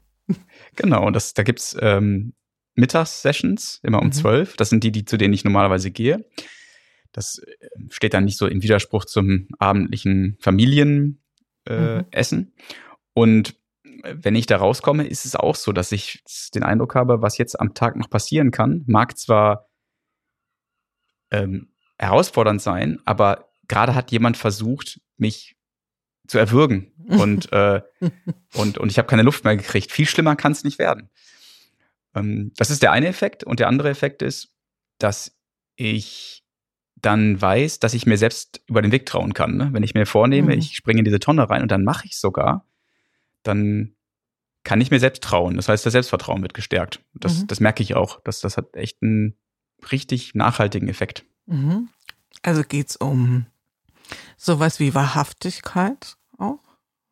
Genau, 0.76 1.06
und 1.06 1.14
das, 1.14 1.34
da 1.34 1.44
gibt's 1.44 1.76
ähm, 1.82 2.34
Mittagssessions, 2.76 3.80
immer 3.84 4.00
um 4.00 4.08
Mhm. 4.08 4.12
zwölf. 4.14 4.56
Das 4.56 4.70
sind 4.70 4.84
die, 4.84 4.92
die, 4.92 5.04
zu 5.06 5.18
denen 5.18 5.34
ich 5.34 5.44
normalerweise 5.44 5.92
gehe. 5.92 6.26
Das 7.12 7.40
äh, 7.40 7.56
steht 7.90 8.14
dann 8.14 8.26
nicht 8.26 8.38
so 8.38 8.48
im 8.48 8.62
Widerspruch 8.62 9.06
zum 9.06 9.48
abendlichen 9.60 10.38
Familienessen. 10.40 11.18
Äh, 11.66 12.04
Mhm. 12.36 12.52
Und 13.14 13.56
äh, 14.04 14.16
wenn 14.16 14.36
ich 14.36 14.46
da 14.46 14.58
rauskomme, 14.58 15.08
ist 15.08 15.26
es 15.26 15.36
auch 15.36 15.56
so, 15.56 15.72
dass 15.72 15.92
ich 15.92 16.22
den 16.54 16.64
Eindruck 16.64 16.96
habe, 16.96 17.22
was 17.22 17.38
jetzt 17.38 17.60
am 17.60 17.74
Tag 17.74 17.96
noch 17.96 18.10
passieren 18.10 18.52
kann, 18.52 18.84
mag 18.86 19.18
zwar 19.18 19.66
ähm, 21.31 21.69
herausfordernd 21.98 22.62
sein, 22.62 23.00
aber 23.05 23.50
gerade 23.67 23.96
hat 23.96 24.12
jemand 24.12 24.38
versucht, 24.38 25.00
mich 25.17 25.55
zu 26.27 26.38
erwürgen 26.38 26.91
und, 27.07 27.51
äh, 27.53 27.81
und, 28.53 28.77
und 28.77 28.91
ich 28.91 28.98
habe 28.98 29.07
keine 29.07 29.24
Luft 29.24 29.43
mehr 29.43 29.55
gekriegt. 29.57 29.91
Viel 29.91 30.05
schlimmer 30.07 30.36
kann 30.36 30.51
es 30.51 30.63
nicht 30.63 30.77
werden. 30.79 31.10
Ähm, 32.15 32.51
das 32.57 32.69
ist 32.69 32.81
der 32.84 32.91
eine 32.91 33.07
Effekt. 33.07 33.43
Und 33.43 33.60
der 33.60 33.67
andere 33.67 33.89
Effekt 33.89 34.22
ist, 34.22 34.53
dass 35.00 35.38
ich 35.75 36.43
dann 36.96 37.39
weiß, 37.39 37.79
dass 37.79 37.93
ich 37.93 38.05
mir 38.05 38.17
selbst 38.17 38.62
über 38.67 38.81
den 38.81 38.91
Weg 38.91 39.05
trauen 39.05 39.34
kann. 39.34 39.55
Ne? 39.55 39.69
Wenn 39.72 39.84
ich 39.84 39.93
mir 39.93 40.05
vornehme, 40.05 40.53
Mhm. 40.53 40.60
ich 40.60 40.75
springe 40.75 41.00
in 41.00 41.05
diese 41.05 41.19
Tonne 41.19 41.50
rein 41.50 41.62
und 41.62 41.72
dann 41.72 41.84
mache 41.84 42.05
ich 42.07 42.17
sogar, 42.17 42.65
dann 43.43 43.96
kann 44.63 44.81
ich 44.81 44.91
mir 44.91 45.00
selbst 45.00 45.24
trauen. 45.24 45.55
Das 45.55 45.69
heißt, 45.69 45.86
das 45.86 45.93
Selbstvertrauen 45.93 46.41
wird 46.41 46.53
gestärkt. 46.53 47.00
Das, 47.13 47.39
Mhm. 47.43 47.48
das 47.48 47.60
merke 47.60 47.84
ich 47.84 47.96
auch. 47.96 48.19
Das, 48.24 48.41
das 48.41 48.57
hat 48.57 48.75
echt 48.75 49.01
einen 49.01 49.38
richtig 49.91 50.36
nachhaltigen 50.36 50.88
Effekt. 50.89 51.25
Mhm. 51.46 51.89
Also 52.43 52.63
geht's 52.63 52.96
um 52.96 53.46
sowas 54.38 54.79
wie 54.79 54.93
Wahrhaftigkeit 54.93 56.17
auch? 56.38 56.60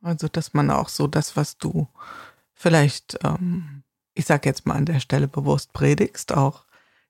Also, 0.01 0.27
dass 0.27 0.53
man 0.53 0.69
auch 0.69 0.89
so 0.89 1.07
das, 1.07 1.36
was 1.36 1.57
du 1.57 1.88
vielleicht, 2.53 3.17
ähm, 3.24 3.84
ich 4.13 4.25
sag 4.25 4.45
jetzt 4.45 4.65
mal 4.65 4.75
an 4.75 4.86
der 4.86 5.00
Stelle 5.00 5.27
bewusst 5.27 5.74
predigst, 5.74 6.34
auch 6.34 6.65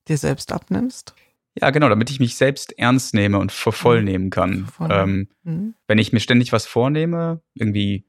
dir 0.08 0.18
selbst 0.18 0.52
abnimmst? 0.52 1.14
Ja, 1.60 1.70
genau, 1.72 1.90
damit 1.90 2.10
ich 2.10 2.20
mich 2.20 2.36
selbst 2.36 2.78
ernst 2.78 3.14
nehme 3.14 3.38
und 3.38 3.52
voll 3.52 4.00
Mhm. 4.00 4.06
nehmen 4.06 4.30
kann. 4.30 4.70
Ähm, 4.90 5.30
Mhm. 5.44 5.76
wenn 5.88 5.98
ich 5.98 6.14
mir 6.14 6.20
ständig 6.20 6.52
was 6.52 6.66
vornehme, 6.66 7.42
irgendwie, 7.54 8.06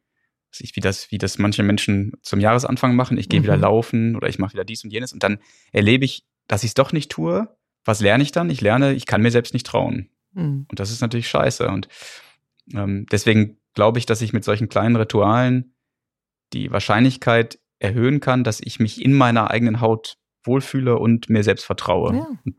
weiß 0.53 0.61
ich, 0.61 0.77
wie 0.77 0.81
das, 0.81 1.11
wie 1.11 1.19
das 1.19 1.39
manche 1.39 1.63
Menschen 1.63 2.13
zum 2.23 2.41
Jahresanfang 2.41 2.95
machen, 2.97 3.19
ich 3.19 3.29
gehe 3.29 3.41
Mhm. 3.41 3.45
wieder 3.45 3.57
laufen 3.57 4.17
oder 4.17 4.29
ich 4.29 4.39
mache 4.39 4.55
wieder 4.55 4.65
dies 4.65 4.85
und 4.85 4.91
jenes 4.91 5.13
und 5.13 5.23
dann 5.23 5.39
erlebe 5.73 6.05
ich, 6.05 6.25
dass 6.47 6.63
ich 6.65 6.71
es 6.71 6.75
doch 6.75 6.93
nicht 6.93 7.11
tue. 7.11 7.49
Was 7.85 8.01
lerne 8.01 8.23
ich 8.23 8.33
dann? 8.33 8.51
Ich 8.51 8.61
lerne, 8.61 8.93
ich 8.95 9.07
kann 9.07 9.23
mir 9.23 9.31
selbst 9.31 9.53
nicht 9.55 9.67
trauen. 9.67 10.11
Mhm. 10.33 10.67
Und 10.69 10.81
das 10.81 10.91
ist 10.91 11.01
natürlich 11.01 11.29
scheiße. 11.29 11.69
Und 11.69 11.89
ähm, 12.75 13.07
deswegen 13.11 13.59
glaube 13.75 13.99
ich, 13.99 14.07
dass 14.07 14.23
ich 14.23 14.33
mit 14.33 14.45
solchen 14.45 14.69
kleinen 14.69 14.97
Ritualen 14.97 15.75
die 16.53 16.71
Wahrscheinlichkeit 16.71 17.59
erhöhen 17.79 18.21
kann, 18.21 18.45
dass 18.45 18.61
ich 18.61 18.81
mich 18.81 19.05
in 19.05 19.13
meiner 19.13 19.51
eigenen 19.51 19.81
Haut 19.81 20.17
wohlfühle 20.45 20.97
und 20.99 21.29
mir 21.29 21.43
selbst 21.45 21.65
vertraue. 21.65 22.15
Ja. 22.17 22.29
Und 22.45 22.57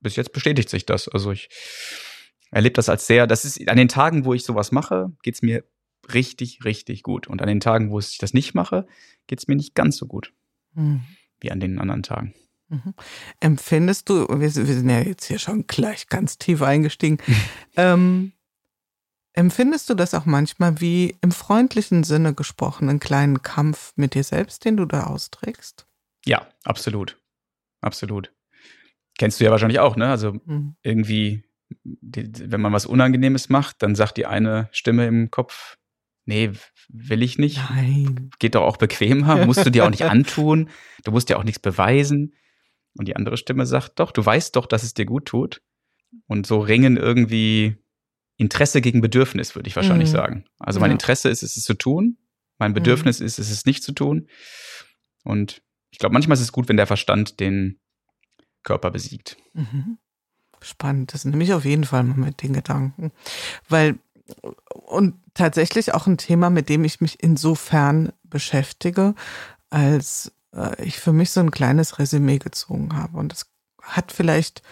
bis 0.00 0.16
jetzt 0.16 0.32
bestätigt 0.32 0.68
sich 0.68 0.86
das. 0.86 1.08
Also 1.08 1.32
ich 1.32 1.48
erlebe 2.50 2.74
das 2.74 2.88
als 2.88 3.06
sehr, 3.06 3.26
das 3.26 3.44
ist 3.44 3.68
an 3.68 3.76
den 3.76 3.88
Tagen, 3.88 4.24
wo 4.24 4.34
ich 4.34 4.44
sowas 4.44 4.72
mache, 4.72 5.12
geht's 5.22 5.42
mir 5.42 5.64
richtig, 6.12 6.64
richtig 6.64 7.02
gut. 7.02 7.26
Und 7.26 7.42
an 7.42 7.48
den 7.48 7.60
Tagen, 7.60 7.90
wo 7.90 7.98
ich 7.98 8.18
das 8.18 8.32
nicht 8.34 8.54
mache, 8.54 8.86
geht's 9.26 9.48
mir 9.48 9.56
nicht 9.56 9.74
ganz 9.74 9.96
so 9.96 10.06
gut 10.06 10.32
Mhm. 10.74 11.02
wie 11.40 11.50
an 11.50 11.60
den 11.60 11.78
anderen 11.78 12.02
Tagen. 12.02 12.34
Mhm. 12.68 12.94
Empfindest 13.40 14.08
du, 14.08 14.26
wir, 14.28 14.50
sind- 14.50 14.68
wir 14.68 14.74
sind 14.74 14.88
ja 14.90 15.00
jetzt 15.00 15.24
hier 15.24 15.38
schon 15.38 15.66
gleich 15.66 16.08
ganz 16.08 16.38
tief 16.38 16.60
eingestiegen, 16.62 17.18
ähm, 17.76 18.32
empfindest 19.32 19.88
du 19.90 19.94
das 19.94 20.14
auch 20.14 20.26
manchmal 20.26 20.80
wie 20.80 21.16
im 21.20 21.30
freundlichen 21.32 22.04
Sinne 22.04 22.34
gesprochen, 22.34 22.88
einen 22.88 23.00
kleinen 23.00 23.42
Kampf 23.42 23.92
mit 23.96 24.14
dir 24.14 24.24
selbst, 24.24 24.64
den 24.64 24.76
du 24.76 24.84
da 24.84 25.04
austrägst? 25.04 25.86
Ja, 26.26 26.46
absolut. 26.64 27.16
Absolut. 27.80 28.32
Kennst 29.18 29.40
du 29.40 29.44
ja 29.44 29.50
wahrscheinlich 29.50 29.78
auch, 29.80 29.96
ne? 29.96 30.08
Also 30.10 30.34
Mhm. 30.44 30.76
irgendwie, 30.82 31.44
die, 31.84 32.50
wenn 32.50 32.60
man 32.60 32.72
was 32.72 32.86
Unangenehmes 32.86 33.48
macht, 33.48 33.82
dann 33.82 33.94
sagt 33.94 34.16
die 34.16 34.26
eine 34.26 34.68
Stimme 34.72 35.06
im 35.06 35.30
Kopf, 35.30 35.76
nee, 36.24 36.50
will 36.88 37.22
ich 37.22 37.38
nicht. 37.38 37.58
Nein. 37.70 38.30
Geht 38.38 38.54
doch 38.56 38.62
auch 38.62 38.76
bequemer, 38.76 39.44
musst 39.46 39.64
du 39.64 39.70
dir 39.70 39.84
auch 39.84 39.90
nicht 39.90 40.04
antun. 40.06 40.68
Du 41.04 41.12
musst 41.12 41.30
ja 41.30 41.36
auch 41.36 41.44
nichts 41.44 41.60
beweisen. 41.60 42.34
Und 42.98 43.08
die 43.08 43.16
andere 43.16 43.36
Stimme 43.36 43.64
sagt, 43.64 43.98
doch, 44.00 44.10
du 44.12 44.24
weißt 44.24 44.54
doch, 44.56 44.66
dass 44.66 44.82
es 44.82 44.92
dir 44.94 45.06
gut 45.06 45.26
tut. 45.26 45.62
Und 46.26 46.46
so 46.46 46.58
ringen 46.60 46.96
irgendwie 46.96 47.76
Interesse 48.36 48.80
gegen 48.80 49.00
Bedürfnis, 49.00 49.54
würde 49.54 49.68
ich 49.68 49.76
wahrscheinlich 49.76 50.08
Mhm. 50.10 50.12
sagen. 50.12 50.44
Also 50.58 50.80
mein 50.80 50.90
Ja. 50.90 50.94
Interesse 50.94 51.28
ist 51.28 51.42
es, 51.42 51.56
es 51.56 51.64
zu 51.64 51.74
tun. 51.74 52.18
Mein 52.58 52.74
Bedürfnis 52.74 53.20
ist 53.20 53.38
es, 53.38 53.50
es 53.50 53.66
nicht 53.66 53.82
zu 53.82 53.92
tun. 53.92 54.28
Und 55.24 55.62
ich 55.90 55.98
glaube, 55.98 56.12
manchmal 56.12 56.34
ist 56.34 56.42
es 56.42 56.52
gut, 56.52 56.68
wenn 56.68 56.76
der 56.76 56.86
Verstand 56.86 57.40
den 57.40 57.78
Körper 58.64 58.90
besiegt. 58.90 59.36
Mhm. 59.54 59.98
Spannend, 60.60 61.14
das 61.14 61.24
nehme 61.24 61.44
ich 61.44 61.52
auf 61.52 61.64
jeden 61.64 61.84
Fall 61.84 62.02
mal 62.02 62.16
mit 62.16 62.42
den 62.42 62.52
Gedanken. 62.52 63.12
Weil, 63.68 63.98
und 64.72 65.14
tatsächlich 65.34 65.94
auch 65.94 66.06
ein 66.08 66.18
Thema, 66.18 66.50
mit 66.50 66.68
dem 66.68 66.84
ich 66.84 67.00
mich 67.00 67.22
insofern 67.22 68.12
beschäftige, 68.24 69.14
als 69.70 70.32
ich 70.78 70.98
für 70.98 71.12
mich 71.12 71.30
so 71.30 71.40
ein 71.40 71.50
kleines 71.50 71.98
Resümee 71.98 72.38
gezogen 72.38 72.96
habe. 72.96 73.18
Und 73.18 73.32
es 73.32 73.46
hat 73.82 74.12
vielleicht 74.12 74.62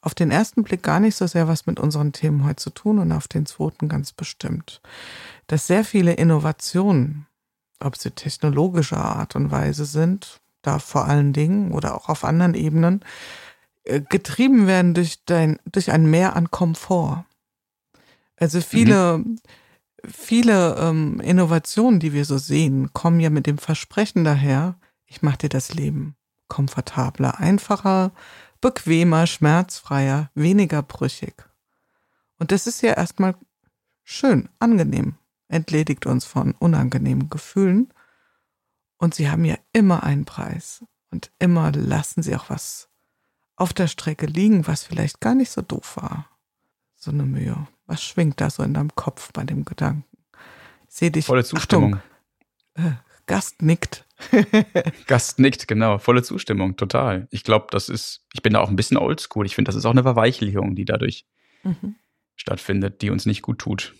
auf 0.00 0.14
den 0.14 0.30
ersten 0.30 0.62
Blick 0.62 0.82
gar 0.82 1.00
nicht 1.00 1.16
so 1.16 1.26
sehr 1.26 1.48
was 1.48 1.66
mit 1.66 1.80
unseren 1.80 2.12
Themen 2.12 2.44
heute 2.44 2.56
zu 2.56 2.70
tun 2.70 2.98
und 2.98 3.10
auf 3.12 3.26
den 3.26 3.44
zweiten 3.44 3.88
ganz 3.88 4.12
bestimmt. 4.12 4.80
Dass 5.48 5.66
sehr 5.66 5.84
viele 5.84 6.12
Innovationen, 6.12 7.26
ob 7.80 7.96
sie 7.96 8.12
technologischer 8.12 9.04
Art 9.04 9.34
und 9.34 9.50
Weise 9.50 9.84
sind, 9.84 10.40
da 10.62 10.78
vor 10.78 11.06
allen 11.06 11.32
Dingen 11.32 11.72
oder 11.72 11.94
auch 11.94 12.08
auf 12.08 12.24
anderen 12.24 12.54
Ebenen, 12.54 13.04
äh, 13.84 14.00
getrieben 14.00 14.66
werden 14.66 14.94
durch, 14.94 15.24
dein, 15.24 15.58
durch 15.70 15.90
ein 15.90 16.06
Mehr 16.06 16.36
an 16.36 16.50
Komfort. 16.50 17.24
Also 18.36 18.60
viele, 18.60 19.24
viele 20.06 20.76
ähm, 20.76 21.20
Innovationen, 21.20 22.00
die 22.00 22.12
wir 22.12 22.24
so 22.24 22.38
sehen, 22.38 22.92
kommen 22.92 23.18
ja 23.20 23.30
mit 23.30 23.46
dem 23.46 23.58
Versprechen 23.58 24.24
daher, 24.24 24.76
ich 25.06 25.22
mache 25.22 25.38
dir 25.38 25.48
das 25.48 25.74
Leben 25.74 26.16
komfortabler, 26.48 27.38
einfacher, 27.38 28.12
bequemer, 28.60 29.26
schmerzfreier, 29.26 30.30
weniger 30.34 30.82
brüchig. 30.82 31.34
Und 32.38 32.52
das 32.52 32.66
ist 32.66 32.82
ja 32.82 32.92
erstmal 32.92 33.34
schön, 34.04 34.48
angenehm, 34.58 35.16
entledigt 35.48 36.06
uns 36.06 36.24
von 36.24 36.52
unangenehmen 36.52 37.30
Gefühlen. 37.30 37.92
Und 38.98 39.14
sie 39.14 39.30
haben 39.30 39.44
ja 39.44 39.56
immer 39.72 40.02
einen 40.04 40.24
Preis. 40.24 40.84
Und 41.10 41.30
immer 41.38 41.72
lassen 41.72 42.22
sie 42.22 42.34
auch 42.36 42.50
was 42.50 42.88
auf 43.56 43.72
der 43.72 43.88
Strecke 43.88 44.26
liegen, 44.26 44.66
was 44.66 44.84
vielleicht 44.84 45.20
gar 45.20 45.34
nicht 45.34 45.50
so 45.50 45.62
doof 45.62 45.96
war. 45.96 46.28
So 46.94 47.10
eine 47.10 47.24
Mühe. 47.24 47.66
Was 47.86 48.02
schwingt 48.02 48.40
da 48.40 48.50
so 48.50 48.62
in 48.62 48.74
deinem 48.74 48.94
Kopf 48.94 49.32
bei 49.32 49.44
dem 49.44 49.64
Gedanken? 49.64 50.04
Ich 50.88 50.96
sehe 50.96 51.10
dich. 51.10 51.26
Volle 51.26 51.44
Zustimmung. 51.44 52.00
Achtung, 52.74 52.86
äh, 52.86 52.92
Gast 53.26 53.62
nickt. 53.62 54.04
Gast 55.06 55.38
nickt, 55.38 55.68
genau. 55.68 55.98
Volle 55.98 56.22
Zustimmung, 56.22 56.76
total. 56.76 57.26
Ich 57.30 57.42
glaube, 57.44 57.66
das 57.70 57.88
ist, 57.88 58.24
ich 58.32 58.42
bin 58.42 58.52
da 58.54 58.60
auch 58.60 58.68
ein 58.68 58.76
bisschen 58.76 58.96
oldschool. 58.96 59.44
Ich 59.46 59.54
finde, 59.54 59.68
das 59.68 59.76
ist 59.76 59.84
auch 59.84 59.90
eine 59.90 60.02
Verweichlichung, 60.02 60.74
die 60.74 60.84
dadurch 60.84 61.26
Mhm. 61.64 61.96
stattfindet, 62.36 63.02
die 63.02 63.10
uns 63.10 63.26
nicht 63.26 63.42
gut 63.42 63.58
tut. 63.58 63.94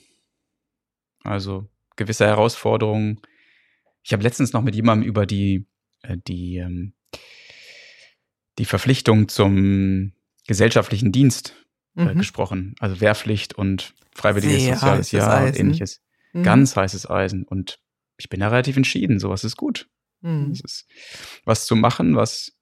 Also 1.25 1.69
gewisse 1.97 2.27
Herausforderungen. 2.27 3.21
Ich 4.05 4.13
habe 4.13 4.23
letztens 4.23 4.53
noch 4.53 4.63
mit 4.63 4.75
jemandem 4.77 5.09
über 5.09 5.27
die, 5.27 5.67
äh, 6.03 6.17
die, 6.29 6.59
ähm, 6.59 6.93
die 8.59 8.65
Verpflichtung 8.65 9.29
zum 9.29 10.13
gesellschaftlichen 10.47 11.11
Dienst 11.13 11.55
äh, 11.97 12.05
Mhm. 12.05 12.19
gesprochen. 12.19 12.75
Also 12.79 13.01
Wehrpflicht 13.01 13.55
und 13.55 13.95
freiwilliges 14.15 14.63
Sehr 14.63 14.75
soziales 14.75 15.11
Jahr 15.13 15.45
und 15.47 15.57
ähnliches. 15.59 16.01
Mhm. 16.33 16.43
Ganz 16.45 16.77
heißes 16.77 17.11
Eisen. 17.11 17.45
Und 17.45 17.81
ich 18.19 18.29
bin 18.29 18.41
da 18.41 18.49
relativ 18.49 18.77
entschieden. 18.77 19.19
Sowas 19.19 19.45
ist 19.45 19.57
gut. 19.57 19.89
Mhm. 20.21 20.51
Es 20.53 20.61
ist 20.61 20.87
was 21.45 21.67
zu 21.67 21.77
machen, 21.77 22.17
was 22.17 22.53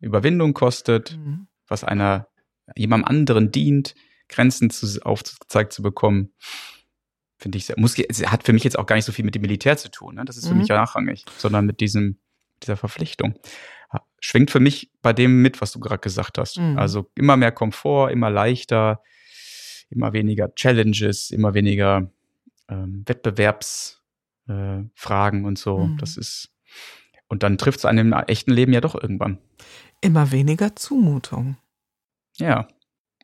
Überwindung 0.00 0.54
kostet, 0.54 1.16
Mhm. 1.16 1.48
was 1.66 1.84
einer 1.84 2.28
jemandem 2.76 3.08
anderen 3.08 3.50
dient, 3.52 3.94
Grenzen 4.28 4.70
zu, 4.70 4.86
aufgezeigt 5.02 5.72
zu 5.72 5.82
bekommen, 5.82 6.32
finde 7.38 7.58
ich 7.58 7.66
sehr, 7.66 7.78
muss, 7.78 7.96
hat 7.96 8.44
für 8.44 8.52
mich 8.52 8.62
jetzt 8.64 8.78
auch 8.78 8.86
gar 8.86 8.96
nicht 8.96 9.04
so 9.04 9.12
viel 9.12 9.24
mit 9.24 9.34
dem 9.34 9.42
Militär 9.42 9.76
zu 9.76 9.90
tun. 9.90 10.14
Ne? 10.16 10.24
Das 10.24 10.36
ist 10.36 10.46
für 10.46 10.54
Mhm. 10.54 10.60
mich 10.60 10.68
nachrangig, 10.68 11.24
sondern 11.38 11.66
mit 11.66 11.80
diesem, 11.80 12.18
dieser 12.62 12.76
Verpflichtung. 12.76 13.38
Schwingt 14.20 14.50
für 14.50 14.60
mich 14.60 14.90
bei 15.02 15.12
dem 15.14 15.40
mit, 15.42 15.60
was 15.62 15.72
du 15.72 15.80
gerade 15.80 16.00
gesagt 16.00 16.36
hast. 16.38 16.58
Mhm. 16.58 16.78
Also 16.78 17.10
immer 17.14 17.36
mehr 17.38 17.52
Komfort, 17.52 18.10
immer 18.10 18.28
leichter, 18.30 19.02
immer 19.88 20.12
weniger 20.12 20.54
Challenges, 20.54 21.30
immer 21.30 21.54
weniger 21.54 22.12
ähm, 22.68 23.02
Wettbewerbsfragen 23.06 23.99
äh, 24.50 24.90
Fragen 24.94 25.44
und 25.44 25.58
so. 25.58 25.78
Mhm. 25.78 25.98
Das 25.98 26.16
ist 26.16 26.50
und 27.30 27.44
dann 27.44 27.58
trifft 27.58 27.78
es 27.78 27.84
einem 27.84 28.12
im 28.12 28.24
echten 28.26 28.50
Leben 28.50 28.72
ja 28.72 28.80
doch 28.80 29.00
irgendwann. 29.00 29.38
Immer 30.00 30.32
weniger 30.32 30.74
Zumutung. 30.74 31.56
Ja. 32.38 32.66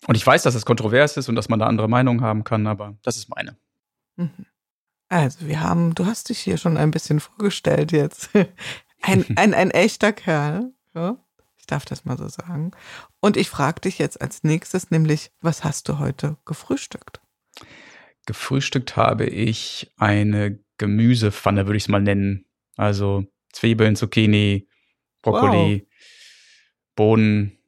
Und 0.06 0.14
ich 0.14 0.25
weiß, 0.25 0.45
dass 0.45 0.54
es 0.54 0.64
kontrovers 0.64 1.16
ist 1.16 1.28
und 1.28 1.35
dass 1.35 1.49
man 1.49 1.59
da 1.59 1.66
andere 1.66 1.88
Meinungen 1.88 2.21
haben 2.21 2.45
kann, 2.45 2.68
aber 2.68 2.97
das 3.02 3.16
ist 3.16 3.28
meine. 3.28 3.56
Mhm. 4.14 4.47
Also, 5.09 5.47
wir 5.47 5.61
haben, 5.61 5.95
du 5.95 6.06
hast 6.06 6.28
dich 6.28 6.38
hier 6.38 6.56
schon 6.56 6.76
ein 6.76 6.92
bisschen 6.92 7.18
vorgestellt 7.21 7.92
jetzt. 7.92 8.30
Ein, 9.02 9.25
ein, 9.37 9.54
ein 9.54 9.71
echter 9.71 10.12
Kerl. 10.12 10.73
Ja? 10.95 11.16
Ich 11.56 11.66
darf 11.66 11.85
das 11.85 12.04
mal 12.04 12.16
so 12.16 12.28
sagen. 12.28 12.73
Und 13.21 13.37
ich 13.37 13.50
frage 13.50 13.83
dich 13.83 13.99
jetzt 13.99 14.21
als 14.21 14.42
nächstes, 14.42 14.90
nämlich, 14.90 15.30
was 15.40 15.64
hast 15.64 15.88
du 15.88 15.99
heute 15.99 16.38
gefrühstückt? 16.45 17.21
Gefrühstückt 18.25 18.97
habe 18.97 19.26
ich 19.26 19.92
eine 19.97 20.59
Gemüsepfanne, 20.78 21.66
würde 21.66 21.76
ich 21.76 21.85
es 21.85 21.88
mal 21.88 22.00
nennen. 22.00 22.47
Also 22.76 23.25
Zwiebeln, 23.52 23.97
Zucchini, 23.97 24.68
Brokkoli, 25.23 25.80
wow. 25.80 25.88
Bohnen. 26.95 27.59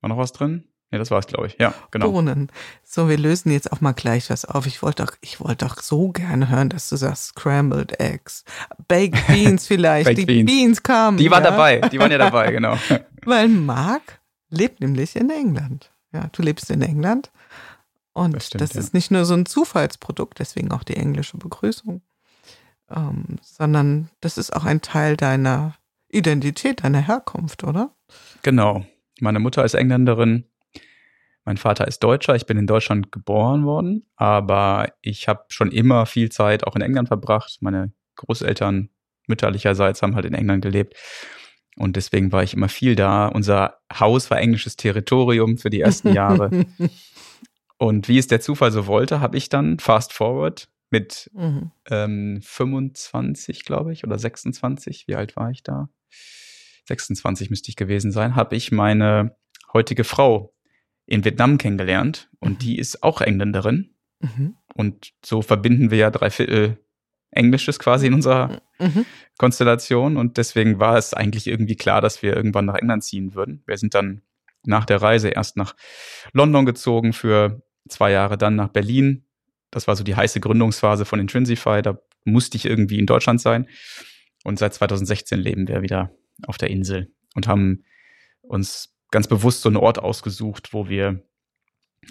War 0.00 0.08
noch 0.08 0.18
was 0.18 0.32
drin? 0.32 0.64
Ja, 0.92 0.98
das 0.98 1.10
war's, 1.10 1.26
glaube 1.26 1.48
ich. 1.48 1.56
Ja, 1.58 1.74
genau. 1.90 2.12
Bohnen. 2.12 2.48
So, 2.84 3.08
wir 3.08 3.18
lösen 3.18 3.50
jetzt 3.50 3.72
auch 3.72 3.80
mal 3.80 3.92
gleich 3.92 4.30
was 4.30 4.44
auf. 4.44 4.66
Ich 4.66 4.82
wollte 4.82 5.04
doch, 5.04 5.16
ich 5.20 5.40
wollte 5.40 5.66
doch 5.66 5.80
so 5.82 6.10
gerne 6.10 6.48
hören, 6.48 6.68
dass 6.68 6.88
du 6.88 6.96
sagst 6.96 7.26
Scrambled 7.26 7.98
Eggs, 7.98 8.44
Baked 8.86 9.26
Beans 9.28 9.66
vielleicht. 9.66 10.06
Baked 10.06 10.18
die 10.18 10.26
Beans. 10.26 10.46
Beans 10.46 10.82
kamen. 10.82 11.18
Die 11.18 11.30
waren 11.30 11.44
ja? 11.44 11.50
dabei. 11.50 11.80
Die 11.80 11.98
waren 11.98 12.12
ja 12.12 12.18
dabei, 12.18 12.52
genau. 12.52 12.78
Weil 13.24 13.48
Marc 13.48 14.20
lebt 14.48 14.80
nämlich 14.80 15.16
in 15.16 15.28
England. 15.30 15.90
Ja, 16.12 16.28
du 16.30 16.42
lebst 16.42 16.70
in 16.70 16.82
England. 16.82 17.30
Und 18.12 18.34
das, 18.34 18.46
stimmt, 18.46 18.62
das 18.62 18.74
ja. 18.74 18.80
ist 18.80 18.94
nicht 18.94 19.10
nur 19.10 19.24
so 19.24 19.34
ein 19.34 19.44
Zufallsprodukt, 19.44 20.38
deswegen 20.38 20.70
auch 20.72 20.84
die 20.84 20.96
englische 20.96 21.36
Begrüßung, 21.36 22.00
ähm, 22.94 23.38
sondern 23.42 24.10
das 24.20 24.38
ist 24.38 24.54
auch 24.54 24.64
ein 24.64 24.82
Teil 24.82 25.16
deiner 25.16 25.74
Identität, 26.08 26.84
deiner 26.84 27.00
Herkunft, 27.00 27.64
oder? 27.64 27.94
Genau. 28.42 28.84
Meine 29.20 29.38
Mutter 29.38 29.64
ist 29.64 29.74
Engländerin 29.74 30.44
mein 31.46 31.56
Vater 31.58 31.86
ist 31.86 32.00
Deutscher, 32.00 32.34
ich 32.34 32.46
bin 32.46 32.58
in 32.58 32.66
Deutschland 32.66 33.12
geboren 33.12 33.64
worden, 33.64 34.04
aber 34.16 34.92
ich 35.00 35.28
habe 35.28 35.44
schon 35.48 35.70
immer 35.70 36.04
viel 36.04 36.28
Zeit 36.28 36.66
auch 36.66 36.74
in 36.74 36.82
England 36.82 37.06
verbracht. 37.06 37.58
Meine 37.60 37.92
Großeltern 38.16 38.90
mütterlicherseits 39.28 40.02
haben 40.02 40.16
halt 40.16 40.24
in 40.24 40.34
England 40.34 40.62
gelebt. 40.62 40.96
Und 41.76 41.94
deswegen 41.94 42.32
war 42.32 42.42
ich 42.42 42.52
immer 42.52 42.68
viel 42.68 42.96
da. 42.96 43.28
Unser 43.28 43.78
Haus 43.92 44.28
war 44.28 44.40
englisches 44.40 44.74
Territorium 44.74 45.56
für 45.56 45.70
die 45.70 45.80
ersten 45.80 46.12
Jahre. 46.12 46.50
Und 47.78 48.08
wie 48.08 48.18
es 48.18 48.26
der 48.26 48.40
Zufall 48.40 48.72
so 48.72 48.88
wollte, 48.88 49.20
habe 49.20 49.36
ich 49.36 49.48
dann 49.48 49.78
fast 49.78 50.12
forward 50.12 50.68
mit 50.90 51.30
mhm. 51.34 51.72
ähm, 51.90 52.40
25, 52.42 53.64
glaube 53.64 53.92
ich, 53.92 54.04
oder 54.04 54.18
26, 54.18 55.08
wie 55.08 55.16
alt 55.16 55.36
war 55.36 55.50
ich 55.50 55.62
da? 55.62 55.88
26 56.86 57.50
müsste 57.50 57.70
ich 57.70 57.76
gewesen 57.76 58.12
sein, 58.12 58.36
habe 58.36 58.56
ich 58.56 58.70
meine 58.70 59.36
heutige 59.72 60.04
Frau 60.04 60.54
in 61.06 61.24
Vietnam 61.24 61.58
kennengelernt 61.58 62.30
und 62.40 62.54
mhm. 62.54 62.58
die 62.58 62.78
ist 62.78 63.02
auch 63.02 63.20
Engländerin. 63.20 63.94
Mhm. 64.20 64.56
Und 64.74 65.12
so 65.24 65.42
verbinden 65.42 65.90
wir 65.90 65.98
ja 65.98 66.10
drei 66.10 66.30
Viertel 66.30 66.78
Englisches 67.30 67.78
quasi 67.78 68.06
in 68.06 68.14
unserer 68.14 68.62
mhm. 68.78 69.04
Konstellation. 69.38 70.16
Und 70.16 70.36
deswegen 70.38 70.78
war 70.80 70.96
es 70.96 71.14
eigentlich 71.14 71.46
irgendwie 71.46 71.76
klar, 71.76 72.00
dass 72.00 72.22
wir 72.22 72.34
irgendwann 72.34 72.64
nach 72.64 72.76
England 72.76 73.04
ziehen 73.04 73.34
würden. 73.34 73.62
Wir 73.66 73.76
sind 73.76 73.94
dann 73.94 74.22
nach 74.64 74.84
der 74.84 75.02
Reise 75.02 75.28
erst 75.28 75.56
nach 75.56 75.76
London 76.32 76.66
gezogen 76.66 77.12
für 77.12 77.62
zwei 77.88 78.10
Jahre, 78.10 78.38
dann 78.38 78.56
nach 78.56 78.68
Berlin. 78.68 79.25
Das 79.70 79.86
war 79.86 79.96
so 79.96 80.04
die 80.04 80.16
heiße 80.16 80.40
Gründungsphase 80.40 81.04
von 81.04 81.20
Intrinsify. 81.20 81.82
Da 81.82 81.98
musste 82.24 82.56
ich 82.56 82.64
irgendwie 82.64 82.98
in 82.98 83.06
Deutschland 83.06 83.40
sein. 83.40 83.68
Und 84.44 84.58
seit 84.58 84.74
2016 84.74 85.40
leben 85.40 85.68
wir 85.68 85.82
wieder 85.82 86.10
auf 86.46 86.56
der 86.56 86.70
Insel 86.70 87.12
und 87.34 87.48
haben 87.48 87.84
uns 88.42 88.94
ganz 89.10 89.26
bewusst 89.26 89.62
so 89.62 89.68
einen 89.68 89.76
Ort 89.76 89.98
ausgesucht, 89.98 90.72
wo 90.72 90.88
wir 90.88 91.22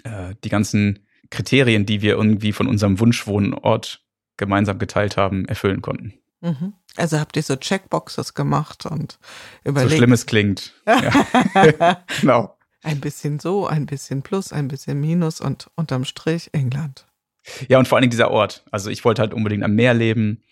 äh, 0.04 0.34
die 0.44 0.48
ganzen 0.48 1.06
Kriterien, 1.30 1.86
die 1.86 2.02
wir 2.02 2.12
irgendwie 2.12 2.52
von 2.52 2.66
unserem 2.66 3.00
Wunschwohnort 3.00 4.04
gemeinsam 4.36 4.78
geteilt 4.78 5.16
haben, 5.16 5.46
erfüllen 5.46 5.82
konnten. 5.82 6.14
Mhm. 6.40 6.74
Also 6.96 7.18
habt 7.18 7.36
ihr 7.36 7.42
so 7.42 7.56
Checkboxes 7.56 8.34
gemacht 8.34 8.86
und 8.86 9.18
überlegt. 9.64 9.92
So 9.92 9.96
schlimm 9.96 10.12
es 10.12 10.26
klingt. 10.26 10.74
ja. 10.86 12.04
genau. 12.20 12.56
Ein 12.82 13.00
bisschen 13.00 13.40
so, 13.40 13.66
ein 13.66 13.86
bisschen 13.86 14.22
plus, 14.22 14.52
ein 14.52 14.68
bisschen 14.68 15.00
minus 15.00 15.40
und 15.40 15.70
unterm 15.74 16.04
Strich 16.04 16.50
England. 16.52 17.06
Ja, 17.68 17.78
und 17.78 17.88
vor 17.88 17.96
allen 17.96 18.02
Dingen 18.02 18.10
dieser 18.10 18.30
Ort. 18.30 18.64
Also 18.70 18.90
ich 18.90 19.04
wollte 19.04 19.22
halt 19.22 19.34
unbedingt 19.34 19.62
am 19.62 19.74
Meer 19.74 19.94
leben. 19.94 20.42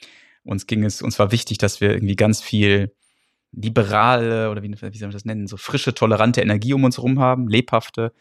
Uns 0.45 0.67
ging 0.67 0.85
es, 0.85 1.03
uns 1.03 1.19
war 1.19 1.33
wichtig, 1.33 1.59
dass 1.59 1.81
wir 1.81 1.93
irgendwie 1.93 2.17
ganz 2.17 2.43
viel 2.43 2.95
liberale 3.53 4.51
oder 4.51 4.63
wie, 4.63 4.71
wie 4.71 4.99
soll 4.99 5.09
man 5.09 5.13
das 5.13 5.25
nennen, 5.25 5.47
so 5.47 5.57
frische, 5.57 5.95
tolerante 5.95 6.41
Energie 6.41 6.75
um 6.75 6.85
uns 6.85 6.99
herum 6.99 7.21
haben, 7.21 7.49
lebhafte 7.49 8.13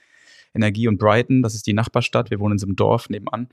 Energie. 0.54 0.88
Und 0.88 0.98
Brighton, 0.98 1.42
das 1.42 1.56
ist 1.56 1.68
die 1.68 1.74
Nachbarstadt, 1.74 2.32
wir 2.32 2.40
wohnen 2.40 2.54
in 2.54 2.60
so 2.60 2.68
einem 2.68 2.76
Dorf 2.76 3.10
nebenan, 3.10 3.50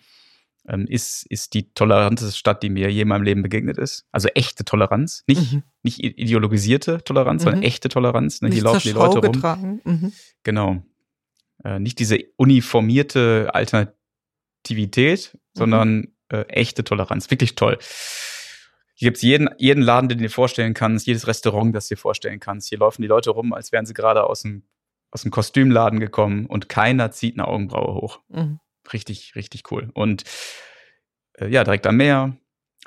ähm, 0.69 0.87
ist, 0.87 1.27
ist 1.27 1.55
die 1.55 1.73
toleranteste 1.73 2.37
Stadt, 2.37 2.63
die 2.63 2.71
mir 2.71 2.91
je 2.91 3.03
in 3.03 3.09
meinem 3.09 3.23
Leben 3.23 3.43
begegnet 3.43 3.79
ist. 3.79 4.07
Also 4.13 4.29
echte 4.29 4.65
Toleranz, 4.65 5.25
nicht, 5.27 5.53
mhm. 5.53 5.63
nicht 5.83 6.03
ideologisierte 6.03 7.03
Toleranz, 7.03 7.43
mhm. 7.43 7.45
sondern 7.45 7.63
echte 7.63 7.89
Toleranz. 7.89 8.43
Ne? 8.43 8.51
Hier 8.51 8.63
laufen 8.63 8.83
die 8.83 8.93
Leute 8.93 9.19
rum. 9.27 9.81
Mhm. 9.85 10.13
Genau. 10.43 10.83
Äh, 11.65 11.79
nicht 11.79 11.99
diese 11.99 12.19
uniformierte 12.37 13.51
Alternativität, 13.53 14.00
mhm. 15.35 15.39
sondern 15.55 16.09
äh, 16.29 16.43
echte 16.49 16.85
Toleranz. 16.85 17.31
Wirklich 17.31 17.55
toll. 17.55 17.79
Hier 18.95 19.09
gibt's 19.09 19.23
jeden, 19.23 19.49
jeden 19.57 19.83
Laden, 19.83 20.09
den 20.09 20.19
du 20.19 20.25
dir 20.25 20.31
vorstellen 20.31 20.75
kannst, 20.75 21.07
jedes 21.07 21.27
Restaurant, 21.27 21.75
das 21.75 21.89
du 21.89 21.95
dir 21.95 22.01
vorstellen 22.01 22.39
kannst. 22.39 22.69
Hier 22.69 22.79
laufen 22.79 23.03
die 23.03 23.09
Leute 23.09 23.31
rum, 23.31 23.53
als 23.53 23.73
wären 23.73 23.87
sie 23.87 23.95
gerade 23.95 24.25
aus 24.25 24.43
dem, 24.43 24.63
aus 25.11 25.23
dem 25.23 25.31
Kostümladen 25.31 26.01
gekommen 26.01 26.47
und 26.47 26.69
keiner 26.69 27.11
zieht 27.11 27.35
eine 27.35 27.49
Augenbraue 27.49 27.95
hoch. 27.95 28.21
Mhm. 28.29 28.61
Richtig, 28.93 29.35
richtig 29.37 29.71
cool. 29.71 29.91
Und 29.95 30.25
äh, 31.35 31.49
ja, 31.49 31.65
direkt 31.65 31.87
am 31.87 31.97
Meer, 31.97 32.37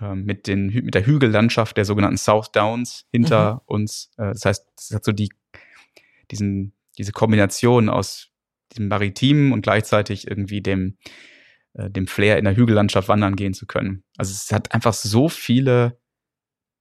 äh, 0.01 0.15
mit, 0.15 0.47
den, 0.47 0.67
mit 0.67 0.93
der 0.93 1.05
Hügellandschaft 1.05 1.77
der 1.77 1.85
sogenannten 1.85 2.17
South 2.17 2.51
Downs 2.51 3.05
hinter 3.11 3.55
mhm. 3.55 3.59
uns. 3.65 4.11
Äh, 4.17 4.33
das 4.33 4.45
heißt, 4.45 4.67
es 4.77 4.91
hat 4.93 5.03
so 5.03 5.11
die, 5.11 5.29
diesen, 6.31 6.73
diese 6.97 7.11
Kombination 7.11 7.89
aus 7.89 8.29
diesem 8.71 8.87
Maritimen 8.87 9.51
und 9.51 9.61
gleichzeitig 9.61 10.27
irgendwie 10.27 10.61
dem, 10.61 10.97
äh, 11.73 11.89
dem 11.89 12.07
Flair 12.07 12.37
in 12.37 12.45
der 12.45 12.55
Hügellandschaft 12.55 13.07
wandern 13.07 13.35
gehen 13.35 13.53
zu 13.53 13.65
können. 13.65 14.03
Also 14.17 14.31
es 14.31 14.51
hat 14.51 14.73
einfach 14.73 14.93
so 14.93 15.29
viele 15.29 15.97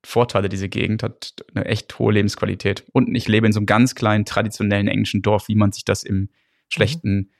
Vorteile, 0.04 0.48
diese 0.48 0.68
Gegend 0.68 1.02
hat 1.02 1.34
eine 1.54 1.64
echt 1.64 1.98
hohe 1.98 2.12
Lebensqualität. 2.12 2.84
Und 2.92 3.14
ich 3.14 3.28
lebe 3.28 3.46
in 3.46 3.52
so 3.52 3.60
einem 3.60 3.66
ganz 3.66 3.94
kleinen, 3.94 4.24
traditionellen 4.24 4.88
englischen 4.88 5.22
Dorf, 5.22 5.48
wie 5.48 5.54
man 5.54 5.72
sich 5.72 5.84
das 5.84 6.02
im 6.02 6.28
schlechten 6.68 7.30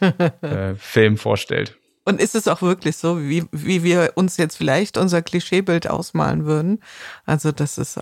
äh, 0.00 0.74
Film 0.76 1.16
vorstellt. 1.16 1.78
Und 2.04 2.20
ist 2.20 2.34
es 2.34 2.48
auch 2.48 2.62
wirklich 2.62 2.96
so, 2.96 3.20
wie, 3.20 3.44
wie 3.52 3.84
wir 3.84 4.12
uns 4.16 4.36
jetzt 4.36 4.56
vielleicht 4.56 4.96
unser 4.96 5.22
Klischeebild 5.22 5.88
ausmalen 5.88 6.44
würden? 6.46 6.80
Also, 7.26 7.52
das 7.52 7.78
ist, 7.78 8.00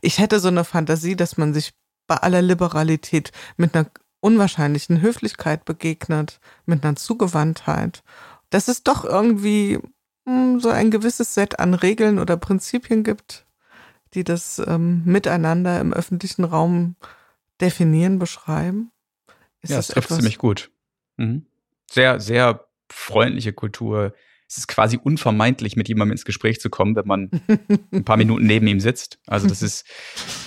ich 0.00 0.18
hätte 0.18 0.40
so 0.40 0.48
eine 0.48 0.64
Fantasie, 0.64 1.14
dass 1.14 1.36
man 1.36 1.54
sich 1.54 1.72
bei 2.08 2.16
aller 2.16 2.42
Liberalität 2.42 3.30
mit 3.56 3.76
einer 3.76 3.88
unwahrscheinlichen 4.20 5.00
Höflichkeit 5.00 5.64
begegnet, 5.64 6.40
mit 6.66 6.84
einer 6.84 6.96
Zugewandtheit. 6.96 8.02
Dass 8.50 8.68
es 8.68 8.82
doch 8.82 9.04
irgendwie 9.04 9.78
hm, 10.26 10.60
so 10.60 10.68
ein 10.68 10.90
gewisses 10.90 11.34
Set 11.34 11.58
an 11.58 11.74
Regeln 11.74 12.18
oder 12.18 12.36
Prinzipien 12.36 13.04
gibt, 13.04 13.46
die 14.14 14.24
das 14.24 14.62
ähm, 14.66 15.02
Miteinander 15.04 15.80
im 15.80 15.92
öffentlichen 15.92 16.44
Raum 16.44 16.96
definieren, 17.60 18.18
beschreiben? 18.18 18.90
Ist 19.62 19.70
ja, 19.70 19.76
das 19.76 19.88
trifft 19.88 20.10
ziemlich 20.10 20.38
gut. 20.38 20.70
Mhm. 21.16 21.46
Sehr, 21.90 22.20
sehr 22.20 22.68
freundliche 22.90 23.52
Kultur. 23.52 24.14
Es 24.48 24.56
ist 24.56 24.68
quasi 24.68 24.98
unvermeidlich, 25.02 25.76
mit 25.76 25.88
jemandem 25.88 26.12
ins 26.12 26.24
Gespräch 26.24 26.58
zu 26.60 26.70
kommen, 26.70 26.96
wenn 26.96 27.06
man 27.06 27.30
ein 27.92 28.04
paar 28.04 28.16
Minuten 28.18 28.46
neben 28.46 28.66
ihm 28.66 28.80
sitzt. 28.80 29.18
Also 29.26 29.46
das 29.46 29.60
ist, 29.60 29.84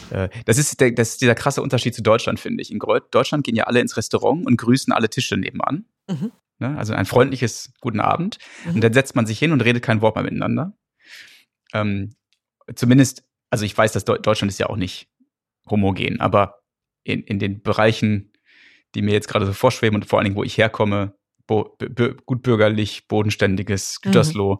äh, 0.10 0.30
das 0.46 0.58
ist, 0.58 0.80
der, 0.80 0.92
das 0.92 1.10
ist 1.10 1.22
dieser 1.22 1.36
krasse 1.36 1.62
Unterschied 1.62 1.94
zu 1.94 2.02
Deutschland, 2.02 2.40
finde 2.40 2.64
ich. 2.64 2.72
In 2.72 2.80
Deutschland 3.12 3.44
gehen 3.44 3.56
ja 3.56 3.66
alle 3.66 3.80
ins 3.80 3.98
Restaurant 3.98 4.46
und 4.46 4.58
grüßen 4.58 4.92
alle 4.92 5.10
Tische 5.10 5.38
nebenan. 5.38 5.86
Mhm. 6.10 6.32
Ne? 6.62 6.78
Also 6.78 6.94
ein 6.94 7.06
freundliches 7.06 7.74
Guten 7.82 8.00
Abend. 8.00 8.38
Mhm. 8.66 8.76
Und 8.76 8.84
dann 8.84 8.94
setzt 8.94 9.16
man 9.16 9.26
sich 9.26 9.38
hin 9.38 9.52
und 9.52 9.62
redet 9.62 9.84
kein 9.84 10.02
Wort 10.02 10.16
mehr 10.16 10.24
miteinander. 10.24 10.74
Ähm, 11.74 12.16
zumindest 12.76 13.26
also 13.52 13.66
ich 13.66 13.78
weiß, 13.78 13.92
dass 13.92 14.06
Deutschland 14.06 14.50
ist 14.50 14.60
ja 14.60 14.68
auch 14.68 14.78
nicht 14.78 15.10
homogen, 15.70 16.20
aber 16.20 16.64
in, 17.04 17.22
in 17.24 17.38
den 17.38 17.62
Bereichen, 17.62 18.32
die 18.96 19.02
mir 19.02 19.14
jetzt 19.14 19.28
gerade 19.28 19.46
so 19.46 19.54
vorschweben 19.54 19.96
und 19.96 20.06
vor 20.06 20.18
allen 20.18 20.26
Dingen, 20.26 20.38
wo 20.38 20.44
ich 20.44 20.58
herkomme, 20.58 21.14
bo, 21.46 21.78
gut 22.26 22.42
bürgerlich, 22.42 23.08
bodenständiges 23.08 24.02
Gütersloh, 24.02 24.56
mhm. 24.56 24.60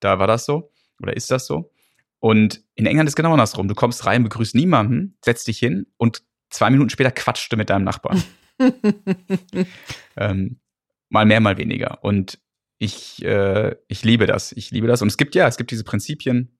da 0.00 0.18
war 0.18 0.26
das 0.26 0.44
so 0.44 0.72
oder 1.00 1.16
ist 1.16 1.30
das 1.30 1.46
so. 1.46 1.70
Und 2.18 2.62
in 2.74 2.86
England 2.86 3.08
ist 3.08 3.16
genau 3.16 3.32
andersrum. 3.32 3.68
Du 3.68 3.74
kommst 3.74 4.06
rein, 4.06 4.24
begrüßt 4.24 4.54
niemanden, 4.54 5.16
setzt 5.24 5.46
dich 5.46 5.58
hin 5.58 5.86
und 5.96 6.22
zwei 6.50 6.70
Minuten 6.70 6.90
später 6.90 7.10
quatscht 7.10 7.52
du 7.52 7.56
mit 7.56 7.70
deinem 7.70 7.84
Nachbarn. 7.84 8.22
ähm, 10.16 10.58
mal 11.08 11.26
mehr, 11.26 11.40
mal 11.40 11.58
weniger. 11.58 12.02
Und 12.04 12.40
ich, 12.78 13.24
äh, 13.24 13.76
ich 13.88 14.04
liebe 14.04 14.26
das. 14.26 14.52
Ich 14.52 14.70
liebe 14.70 14.86
das. 14.86 15.02
Und 15.02 15.08
es 15.08 15.16
gibt 15.16 15.34
ja, 15.34 15.46
es 15.48 15.56
gibt 15.56 15.70
diese 15.70 15.84
Prinzipien, 15.84 16.58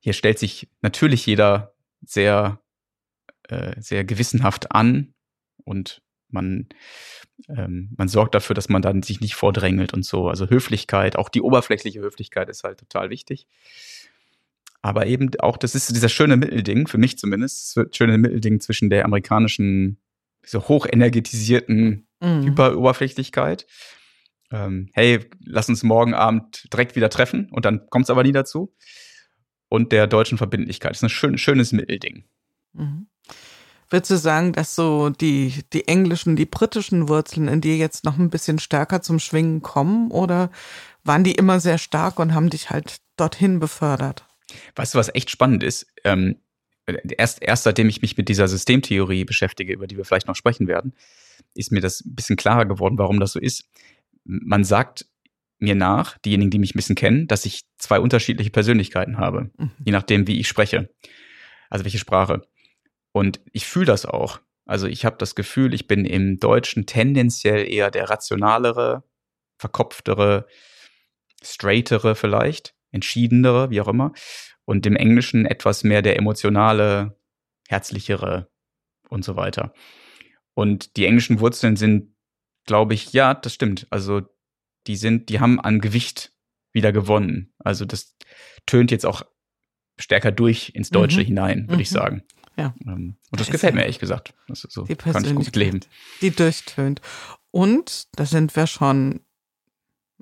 hier 0.00 0.12
stellt 0.12 0.38
sich 0.38 0.68
natürlich 0.80 1.26
jeder 1.26 1.74
sehr, 2.02 2.60
äh, 3.48 3.80
sehr 3.80 4.04
gewissenhaft 4.04 4.72
an 4.72 5.14
und 5.64 6.02
man, 6.28 6.68
ähm, 7.48 7.94
man 7.96 8.08
sorgt 8.08 8.34
dafür, 8.34 8.54
dass 8.54 8.68
man 8.68 8.82
dann 8.82 9.02
sich 9.02 9.20
nicht 9.20 9.34
vordrängelt 9.34 9.94
und 9.94 10.04
so. 10.04 10.28
Also 10.28 10.48
Höflichkeit, 10.50 11.16
auch 11.16 11.28
die 11.30 11.40
oberflächliche 11.42 12.00
Höflichkeit 12.00 12.48
ist 12.48 12.64
halt 12.64 12.78
total 12.80 13.10
wichtig. 13.10 13.46
aber 14.82 15.06
eben 15.06 15.30
auch, 15.40 15.56
das 15.56 15.74
ist 15.74 15.94
dieser 15.94 16.08
schöne 16.08 16.36
Mittelding, 16.36 16.86
für 16.86 16.98
mich 16.98 17.18
zumindest, 17.18 17.76
das 17.76 17.96
schöne 17.96 18.18
Mittelding 18.18 18.60
zwischen 18.60 18.90
der 18.90 19.04
amerikanischen, 19.04 19.98
so 20.44 20.68
hochenergetisierten 20.68 22.07
mhm. 22.20 22.44
Hyperoberflächlichkeit. 22.44 23.66
Ähm, 24.50 24.88
hey, 24.94 25.28
lass 25.44 25.68
uns 25.68 25.82
morgen 25.82 26.14
Abend 26.14 26.72
direkt 26.72 26.96
wieder 26.96 27.10
treffen 27.10 27.48
und 27.50 27.64
dann 27.64 27.86
kommt 27.90 28.04
es 28.04 28.10
aber 28.10 28.22
nie 28.22 28.32
dazu. 28.32 28.74
Und 29.68 29.92
der 29.92 30.06
deutschen 30.06 30.38
Verbindlichkeit. 30.38 30.92
Das 30.92 30.98
ist 30.98 31.04
ein 31.04 31.10
schön, 31.10 31.36
schönes 31.36 31.72
Mittelding. 31.72 32.24
Mhm. 32.72 33.08
Würdest 33.90 34.10
du 34.10 34.16
sagen, 34.16 34.52
dass 34.52 34.74
so 34.74 35.08
die, 35.10 35.64
die 35.72 35.88
englischen, 35.88 36.36
die 36.36 36.46
britischen 36.46 37.08
Wurzeln 37.08 37.48
in 37.48 37.60
dir 37.60 37.76
jetzt 37.76 38.04
noch 38.04 38.18
ein 38.18 38.30
bisschen 38.30 38.58
stärker 38.58 39.00
zum 39.00 39.18
Schwingen 39.18 39.62
kommen 39.62 40.10
oder 40.10 40.50
waren 41.04 41.24
die 41.24 41.32
immer 41.32 41.58
sehr 41.58 41.78
stark 41.78 42.18
und 42.18 42.34
haben 42.34 42.50
dich 42.50 42.70
halt 42.70 42.98
dorthin 43.16 43.60
befördert? 43.60 44.26
Weißt 44.76 44.94
du, 44.94 44.98
was 44.98 45.14
echt 45.14 45.30
spannend 45.30 45.62
ist? 45.62 45.86
Ähm, 46.04 46.36
erst, 47.16 47.42
erst 47.42 47.64
seitdem 47.64 47.88
ich 47.88 48.02
mich 48.02 48.16
mit 48.16 48.28
dieser 48.28 48.48
Systemtheorie 48.48 49.24
beschäftige, 49.24 49.72
über 49.72 49.86
die 49.86 49.96
wir 49.96 50.04
vielleicht 50.04 50.28
noch 50.28 50.36
sprechen 50.36 50.68
werden, 50.68 50.94
ist 51.54 51.72
mir 51.72 51.80
das 51.80 52.00
ein 52.04 52.14
bisschen 52.14 52.36
klarer 52.36 52.66
geworden, 52.66 52.98
warum 52.98 53.20
das 53.20 53.32
so 53.32 53.40
ist. 53.40 53.64
Man 54.24 54.64
sagt 54.64 55.06
mir 55.58 55.74
nach, 55.74 56.18
diejenigen, 56.18 56.50
die 56.50 56.58
mich 56.58 56.74
ein 56.74 56.78
bisschen 56.78 56.96
kennen, 56.96 57.26
dass 57.26 57.44
ich 57.44 57.64
zwei 57.78 57.98
unterschiedliche 57.98 58.50
Persönlichkeiten 58.50 59.18
habe, 59.18 59.50
mhm. 59.56 59.70
je 59.84 59.92
nachdem, 59.92 60.26
wie 60.26 60.38
ich 60.38 60.48
spreche. 60.48 60.90
Also 61.70 61.84
welche 61.84 61.98
Sprache. 61.98 62.42
Und 63.12 63.40
ich 63.52 63.66
fühle 63.66 63.86
das 63.86 64.06
auch. 64.06 64.40
Also 64.64 64.86
ich 64.86 65.04
habe 65.04 65.16
das 65.18 65.34
Gefühl, 65.34 65.74
ich 65.74 65.86
bin 65.86 66.04
im 66.04 66.38
Deutschen 66.38 66.86
tendenziell 66.86 67.68
eher 67.68 67.90
der 67.90 68.10
rationalere, 68.10 69.02
verkopftere, 69.58 70.46
straightere 71.42 72.14
vielleicht, 72.14 72.74
entschiedenere, 72.92 73.70
wie 73.70 73.80
auch 73.80 73.88
immer. 73.88 74.12
Und 74.64 74.86
im 74.86 74.96
Englischen 74.96 75.46
etwas 75.46 75.84
mehr 75.84 76.02
der 76.02 76.16
emotionale, 76.16 77.18
herzlichere 77.68 78.48
und 79.08 79.24
so 79.24 79.36
weiter. 79.36 79.72
Und 80.58 80.96
die 80.96 81.06
englischen 81.06 81.38
Wurzeln 81.38 81.76
sind, 81.76 82.16
glaube 82.66 82.92
ich, 82.92 83.12
ja, 83.12 83.32
das 83.32 83.54
stimmt. 83.54 83.86
Also 83.90 84.22
die 84.88 84.96
sind, 84.96 85.28
die 85.28 85.38
haben 85.38 85.60
an 85.60 85.80
Gewicht 85.80 86.32
wieder 86.72 86.90
gewonnen. 86.90 87.54
Also 87.60 87.84
das 87.84 88.16
tönt 88.66 88.90
jetzt 88.90 89.06
auch 89.06 89.22
stärker 90.00 90.32
durch 90.32 90.70
ins 90.74 90.90
Deutsche 90.90 91.20
mhm. 91.20 91.26
hinein, 91.26 91.60
würde 91.68 91.74
mhm. 91.74 91.80
ich 91.82 91.90
sagen. 91.90 92.24
Ja. 92.56 92.74
Ähm, 92.84 93.18
und 93.30 93.40
das, 93.40 93.46
das 93.46 93.52
gefällt 93.52 93.76
mir 93.76 93.82
ehrlich 93.82 94.00
gesagt. 94.00 94.34
Das 94.48 94.64
ist 94.64 94.72
so, 94.72 94.82
die 94.82 94.96
kann 94.96 95.24
ich 95.24 95.32
gut 95.32 95.54
leben. 95.54 95.78
Die 96.22 96.32
durchtönt. 96.32 97.02
Und 97.52 98.08
da 98.18 98.26
sind 98.26 98.56
wir 98.56 98.66
schon, 98.66 99.20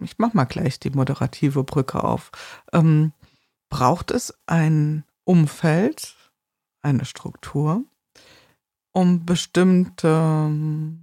ich 0.02 0.18
mach 0.18 0.34
mal 0.34 0.44
gleich 0.44 0.78
die 0.78 0.90
moderative 0.90 1.64
Brücke 1.64 2.04
auf. 2.04 2.30
Ähm, 2.74 3.14
braucht 3.70 4.10
es 4.10 4.34
ein 4.44 5.04
Umfeld, 5.24 6.14
eine 6.82 7.06
Struktur, 7.06 7.84
um 8.96 9.26
bestimmte 9.26 10.08
ähm, 10.08 11.02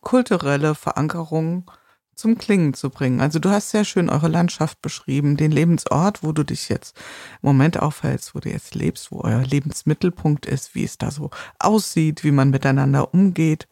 kulturelle 0.00 0.74
Verankerung 0.74 1.70
zum 2.16 2.36
Klingen 2.36 2.74
zu 2.74 2.90
bringen. 2.90 3.20
Also 3.20 3.38
du 3.38 3.48
hast 3.48 3.70
sehr 3.70 3.84
schön 3.84 4.10
eure 4.10 4.26
Landschaft 4.26 4.82
beschrieben, 4.82 5.36
den 5.36 5.52
Lebensort, 5.52 6.24
wo 6.24 6.32
du 6.32 6.42
dich 6.42 6.68
jetzt 6.68 6.96
im 7.40 7.46
Moment 7.46 7.78
aufhältst, 7.78 8.34
wo 8.34 8.40
du 8.40 8.50
jetzt 8.50 8.74
lebst, 8.74 9.12
wo 9.12 9.20
euer 9.20 9.42
Lebensmittelpunkt 9.42 10.46
ist, 10.46 10.74
wie 10.74 10.82
es 10.82 10.98
da 10.98 11.12
so 11.12 11.30
aussieht, 11.60 12.24
wie 12.24 12.32
man 12.32 12.50
miteinander 12.50 13.14
umgeht. 13.14 13.68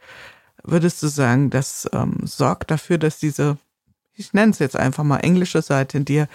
Würdest 0.62 1.02
du 1.02 1.08
sagen, 1.08 1.50
das 1.50 1.90
ähm, 1.92 2.18
sorgt 2.22 2.70
dafür, 2.70 2.98
dass 2.98 3.18
diese, 3.18 3.58
ich 4.12 4.32
nenne 4.32 4.52
es 4.52 4.60
jetzt 4.60 4.76
einfach 4.76 5.02
mal 5.02 5.18
englische 5.18 5.60
Seite 5.60 5.98
in 5.98 6.04
dir 6.04 6.28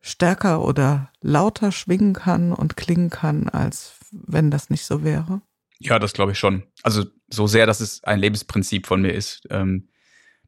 stärker 0.00 0.64
oder 0.64 1.10
lauter 1.20 1.72
schwingen 1.72 2.14
kann 2.14 2.54
und 2.54 2.78
klingen 2.78 3.10
kann, 3.10 3.50
als 3.50 3.96
wenn 4.10 4.50
das 4.50 4.70
nicht 4.70 4.86
so 4.86 5.04
wäre? 5.04 5.42
Ja, 5.84 5.98
das 5.98 6.12
glaube 6.12 6.32
ich 6.32 6.38
schon. 6.38 6.64
Also 6.82 7.04
so 7.28 7.46
sehr, 7.46 7.66
dass 7.66 7.80
es 7.80 8.02
ein 8.04 8.18
Lebensprinzip 8.18 8.86
von 8.86 9.02
mir 9.02 9.12
ist. 9.12 9.42
Ähm 9.50 9.88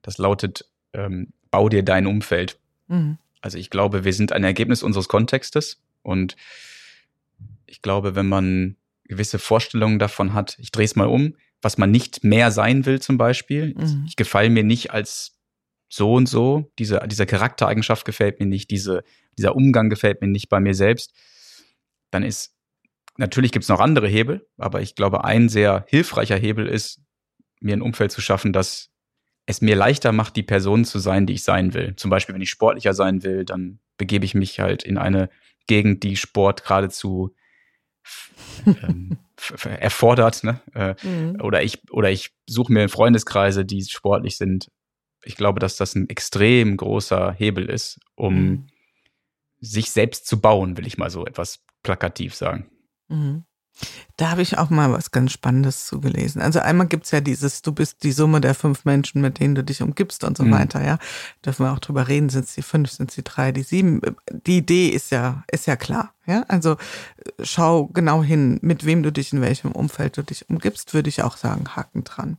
das 0.05 0.18
lautet, 0.18 0.66
ähm, 0.92 1.33
bau 1.51 1.68
dir 1.68 1.83
dein 1.83 2.07
Umfeld. 2.07 2.59
Mhm. 2.87 3.18
Also 3.40 3.59
ich 3.59 3.70
glaube, 3.70 4.05
wir 4.05 4.12
sind 4.12 4.33
ein 4.33 4.44
Ergebnis 4.44 4.83
unseres 4.83 5.09
Kontextes 5.09 5.83
und 6.03 6.37
ich 7.66 7.83
glaube, 7.83 8.14
wenn 8.14 8.29
man 8.29 8.77
gewisse 9.05 9.38
Vorstellungen 9.38 9.99
davon 9.99 10.35
hat, 10.35 10.57
ich 10.61 10.70
drehe 10.70 10.85
es 10.85 10.94
mal 10.94 11.09
um, 11.09 11.37
was 11.62 11.79
man 11.79 11.90
nicht 11.90 12.23
mehr 12.23 12.51
sein 12.51 12.85
will 12.87 13.01
zum 13.01 13.16
Beispiel. 13.16 13.75
Mhm. 13.75 14.05
Ich 14.07 14.16
gefalle 14.16 14.51
mir 14.51 14.62
nicht 14.62 14.92
als 14.92 15.38
so 15.88 16.12
und 16.14 16.29
so, 16.29 16.70
diese, 16.79 17.01
diese 17.07 17.25
Charaktereigenschaft 17.25 18.05
gefällt 18.05 18.40
mir 18.40 18.47
nicht, 18.47 18.70
diese, 18.70 19.05
dieser 19.38 19.57
Umgang 19.57 19.88
gefällt 19.88 20.20
mir 20.20 20.29
nicht 20.29 20.51
bei 20.51 20.61
mir 20.61 20.75
selbst, 20.75 21.14
dann 22.11 22.23
ist, 22.23 22.55
natürlich 23.16 23.53
gibt 23.53 23.64
es 23.64 23.68
noch 23.68 23.81
andere 23.81 24.09
Hebel, 24.09 24.46
aber 24.57 24.81
ich 24.81 24.94
glaube, 24.94 25.24
ein 25.24 25.48
sehr 25.48 25.85
hilfreicher 25.88 26.37
Hebel 26.37 26.66
ist, 26.66 27.00
mir 27.61 27.77
ein 27.77 27.83
Umfeld 27.83 28.12
zu 28.12 28.20
schaffen, 28.20 28.53
das 28.53 28.90
es 29.46 29.61
mir 29.61 29.77
leichter 29.77 30.12
macht, 30.12 30.37
die 30.37 30.42
Person 30.42 30.85
zu 30.85 30.98
sein, 30.98 31.27
die 31.27 31.35
ich 31.35 31.44
sein 31.44 31.74
will. 31.74 31.94
Zum 31.96 32.11
Beispiel, 32.11 32.35
wenn 32.35 32.42
ich 32.42 32.50
sportlicher 32.50 32.94
sein 32.94 33.22
will, 33.22 33.44
dann 33.44 33.79
begebe 33.98 34.24
ich 34.24 34.35
mich 34.35 34.61
halt 34.61 34.83
in 34.83 34.98
eine 34.98 35.29
Gegend, 35.66 36.03
die 36.03 36.16
Sport 36.16 36.64
geradezu 36.64 37.35
ähm, 38.66 39.18
erfordert. 39.81 40.44
Ne? 40.44 40.61
Äh, 40.74 40.94
mhm. 41.07 41.40
Oder 41.40 41.62
ich 41.62 41.90
oder 41.90 42.11
ich 42.11 42.33
suche 42.46 42.72
mir 42.72 42.88
Freundeskreise, 42.88 43.64
die 43.64 43.83
sportlich 43.85 44.37
sind. 44.37 44.70
Ich 45.24 45.37
glaube, 45.37 45.61
dass 45.61 45.77
das 45.77 45.94
ein 45.94 46.09
extrem 46.09 46.77
großer 46.77 47.33
Hebel 47.33 47.68
ist, 47.70 47.98
um 48.14 48.35
mhm. 48.35 48.66
sich 49.61 49.90
selbst 49.90 50.27
zu 50.27 50.40
bauen, 50.40 50.77
will 50.77 50.87
ich 50.87 50.98
mal 50.98 51.11
so 51.11 51.27
etwas 51.27 51.62
plakativ 51.83 52.35
sagen. 52.35 52.70
Mhm. 53.09 53.45
Da 54.17 54.31
habe 54.31 54.43
ich 54.43 54.57
auch 54.57 54.71
mal 54.71 54.93
was 54.93 55.11
ganz 55.11 55.33
Spannendes 55.33 55.87
zugelesen. 55.87 56.40
Also 56.40 56.61
einmal 56.61 56.87
gibt's 56.87 57.11
ja 57.11 57.21
dieses, 57.21 57.62
du 57.62 57.73
bist 57.73 58.05
die 58.05 58.12
Summe 58.12 58.40
der 58.40 58.55
fünf 58.55 58.85
Menschen, 58.85 59.21
mit 59.21 59.40
denen 59.40 59.57
du 59.57 59.64
dich 59.64 59.83
umgibst 59.83 60.23
und 60.23 60.37
so 60.37 60.45
mhm. 60.45 60.53
weiter, 60.53 60.85
ja. 60.85 60.99
Dürfen 61.45 61.67
wir 61.67 61.73
auch 61.73 61.81
drüber 61.81 62.07
reden, 62.07 62.29
sind 62.29 62.45
es 62.45 62.55
die 62.55 62.62
fünf, 62.62 62.90
sind 62.90 63.11
es 63.11 63.17
die 63.17 63.25
drei, 63.25 63.51
die 63.51 63.62
sieben. 63.62 64.01
Die 64.47 64.59
Idee 64.59 64.88
ist 64.88 65.11
ja, 65.11 65.43
ist 65.51 65.67
ja 65.67 65.75
klar. 65.77 66.13
Ja, 66.27 66.45
also 66.49 66.73
äh, 66.73 66.77
schau 67.43 67.87
genau 67.87 68.23
hin, 68.23 68.59
mit 68.63 68.87
wem 68.87 69.03
du 69.03 69.13
dich 69.13 69.33
in 69.33 69.43
welchem 69.43 69.73
Umfeld 69.73 70.17
du 70.17 70.23
dich 70.23 70.49
umgibst, 70.49 70.95
würde 70.95 71.09
ich 71.09 71.23
auch 71.23 71.37
sagen, 71.37 71.77
Haken 71.77 72.05
dran. 72.05 72.39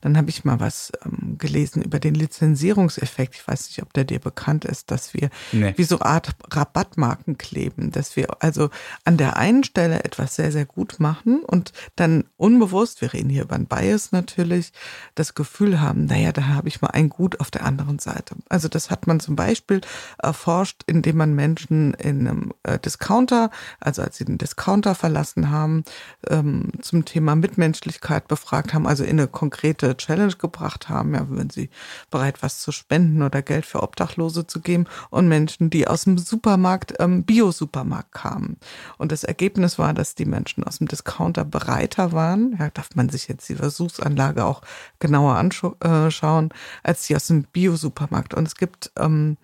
Dann 0.00 0.16
habe 0.16 0.30
ich 0.30 0.44
mal 0.44 0.60
was 0.60 0.92
ähm, 1.04 1.36
gelesen 1.36 1.82
über 1.82 1.98
den 1.98 2.14
Lizenzierungseffekt. 2.14 3.34
Ich 3.34 3.46
weiß 3.46 3.68
nicht, 3.68 3.82
ob 3.82 3.92
der 3.92 4.04
dir 4.04 4.20
bekannt 4.20 4.64
ist, 4.64 4.90
dass 4.92 5.12
wir 5.12 5.30
nee. 5.50 5.74
wie 5.76 5.82
so 5.82 6.00
Art 6.00 6.36
Rabattmarken 6.50 7.36
kleben, 7.36 7.90
dass 7.90 8.14
wir 8.14 8.28
also 8.40 8.70
an 9.04 9.16
der 9.16 9.36
einen 9.36 9.64
Stelle 9.64 10.04
etwas 10.04 10.36
sehr, 10.36 10.52
sehr 10.52 10.66
gut 10.66 10.96
machen 10.98 11.40
und 11.40 11.72
dann 11.96 12.24
unbewusst, 12.36 13.00
wir 13.00 13.12
reden 13.12 13.28
hier 13.28 13.42
über 13.42 13.56
ein 13.56 13.66
Bias 13.66 14.12
natürlich, 14.12 14.72
das 15.16 15.34
Gefühl 15.34 15.80
haben, 15.80 16.06
naja, 16.06 16.30
da 16.30 16.46
habe 16.46 16.68
ich 16.68 16.80
mal 16.80 16.90
ein 16.90 17.08
Gut 17.08 17.40
auf 17.40 17.50
der 17.50 17.64
anderen 17.64 17.98
Seite. 17.98 18.36
Also 18.48 18.68
das 18.68 18.90
hat 18.90 19.06
man 19.06 19.20
zum 19.20 19.34
Beispiel 19.34 19.80
erforscht, 20.18 20.82
indem 20.86 21.16
man 21.16 21.34
Menschen 21.34 21.94
in 21.94 22.28
einem 22.28 22.52
äh, 22.62 22.78
Discount 22.78 23.15
Discounter, 23.16 23.50
also 23.80 24.02
als 24.02 24.16
sie 24.16 24.24
den 24.24 24.38
Discounter 24.38 24.94
verlassen 24.94 25.50
haben, 25.50 25.84
ähm, 26.28 26.72
zum 26.82 27.04
Thema 27.04 27.34
Mitmenschlichkeit 27.34 28.28
befragt 28.28 28.74
haben, 28.74 28.86
also 28.86 29.04
in 29.04 29.18
eine 29.18 29.28
konkrete 29.28 29.96
Challenge 29.96 30.34
gebracht 30.34 30.88
haben, 30.88 31.14
ja, 31.14 31.26
wenn 31.30 31.50
sie 31.50 31.70
bereit 32.10 32.42
was 32.42 32.60
zu 32.60 32.72
spenden 32.72 33.22
oder 33.22 33.42
Geld 33.42 33.64
für 33.64 33.82
Obdachlose 33.82 34.46
zu 34.46 34.60
geben 34.60 34.86
und 35.10 35.28
Menschen, 35.28 35.70
die 35.70 35.88
aus 35.88 36.04
dem 36.04 36.18
Supermarkt, 36.18 36.94
ähm, 36.98 37.24
Bio-Supermarkt 37.24 38.12
kamen. 38.12 38.58
Und 38.98 39.12
das 39.12 39.24
Ergebnis 39.24 39.78
war, 39.78 39.94
dass 39.94 40.14
die 40.14 40.26
Menschen 40.26 40.64
aus 40.64 40.78
dem 40.78 40.88
Discounter 40.88 41.44
bereiter 41.44 42.12
waren, 42.12 42.56
ja, 42.58 42.70
darf 42.70 42.90
man 42.94 43.08
sich 43.08 43.28
jetzt 43.28 43.48
die 43.48 43.56
Versuchsanlage 43.56 44.44
auch 44.44 44.60
genauer 44.98 45.36
anschauen, 45.36 46.50
äh, 46.50 46.54
als 46.82 47.06
die 47.06 47.16
aus 47.16 47.28
dem 47.28 47.44
Bio-Supermarkt. 47.44 48.34
Und 48.34 48.46
es 48.46 48.56
gibt 48.56 48.90
ähm, 48.98 49.36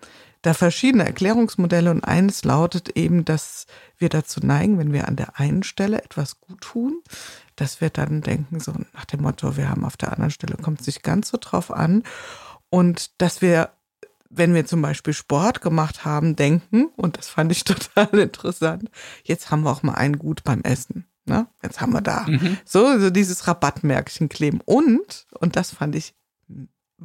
da 0.43 0.53
verschiedene 0.53 1.05
Erklärungsmodelle 1.05 1.89
und 1.89 2.03
eines 2.03 2.43
lautet 2.43 2.89
eben, 2.89 3.25
dass 3.25 3.65
wir 3.97 4.09
dazu 4.09 4.41
neigen, 4.41 4.77
wenn 4.77 4.91
wir 4.91 5.07
an 5.07 5.15
der 5.15 5.39
einen 5.39 5.63
Stelle 5.63 6.03
etwas 6.03 6.41
gut 6.41 6.61
tun, 6.61 7.01
dass 7.55 7.79
wir 7.81 7.89
dann 7.89 8.21
denken, 8.21 8.59
so 8.59 8.73
nach 8.93 9.05
dem 9.05 9.21
Motto, 9.21 9.55
wir 9.57 9.69
haben 9.69 9.85
auf 9.85 9.97
der 9.97 10.11
anderen 10.11 10.31
Stelle, 10.31 10.57
kommt 10.57 10.81
es 10.81 10.87
nicht 10.87 11.01
ganz 11.01 11.29
so 11.29 11.37
drauf 11.39 11.71
an. 11.71 12.03
Und 12.69 13.21
dass 13.21 13.41
wir, 13.41 13.71
wenn 14.29 14.53
wir 14.53 14.65
zum 14.65 14.81
Beispiel 14.81 15.13
Sport 15.13 15.61
gemacht 15.61 16.03
haben, 16.03 16.35
denken, 16.35 16.87
und 16.97 17.17
das 17.17 17.29
fand 17.29 17.51
ich 17.51 17.63
total 17.63 18.09
interessant, 18.19 18.91
jetzt 19.23 19.49
haben 19.49 19.63
wir 19.63 19.71
auch 19.71 19.81
mal 19.81 19.95
ein 19.95 20.19
Gut 20.19 20.43
beim 20.43 20.61
Essen. 20.61 21.07
Ne? 21.25 21.47
Jetzt 21.63 21.79
haben 21.79 21.93
wir 21.93 22.01
da 22.01 22.25
mhm. 22.27 22.57
so, 22.65 22.99
so 22.99 23.09
dieses 23.09 23.47
Rabattmärkchen 23.47 24.27
kleben. 24.27 24.59
Und, 24.65 25.25
und 25.39 25.55
das 25.55 25.71
fand 25.71 25.95
ich 25.95 26.15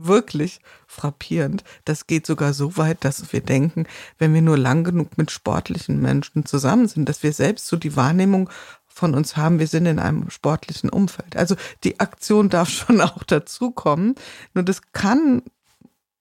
wirklich 0.07 0.61
frappierend. 0.87 1.65
Das 1.85 2.07
geht 2.07 2.27
sogar 2.27 2.53
so 2.53 2.77
weit, 2.77 3.05
dass 3.05 3.33
wir 3.33 3.41
denken, 3.41 3.87
wenn 4.19 4.35
wir 4.35 4.43
nur 4.43 4.59
lang 4.59 4.85
genug 4.85 5.19
mit 5.19 5.31
sportlichen 5.31 6.01
Menschen 6.01 6.47
zusammen 6.47 6.89
sind, 6.89 7.09
dass 7.09 7.23
wir 7.23 7.33
selbst 7.33 7.67
so 7.67 7.77
die 7.77 7.97
Wahrnehmung 7.97 8.51
von 8.87 9.15
uns 9.15 9.37
haben, 9.37 9.61
wir 9.61 9.69
sind 9.69 9.87
in 9.87 9.99
einem 9.99 10.29
sportlichen 10.31 10.91
Umfeld. 10.91 11.37
Also 11.37 11.57
die 11.85 12.01
Aktion 12.01 12.49
darf 12.49 12.69
schon 12.71 13.01
auch 13.01 13.23
dazukommen. 13.23 14.15
Nur 14.55 14.65
das 14.65 14.83
kann, 14.93 15.43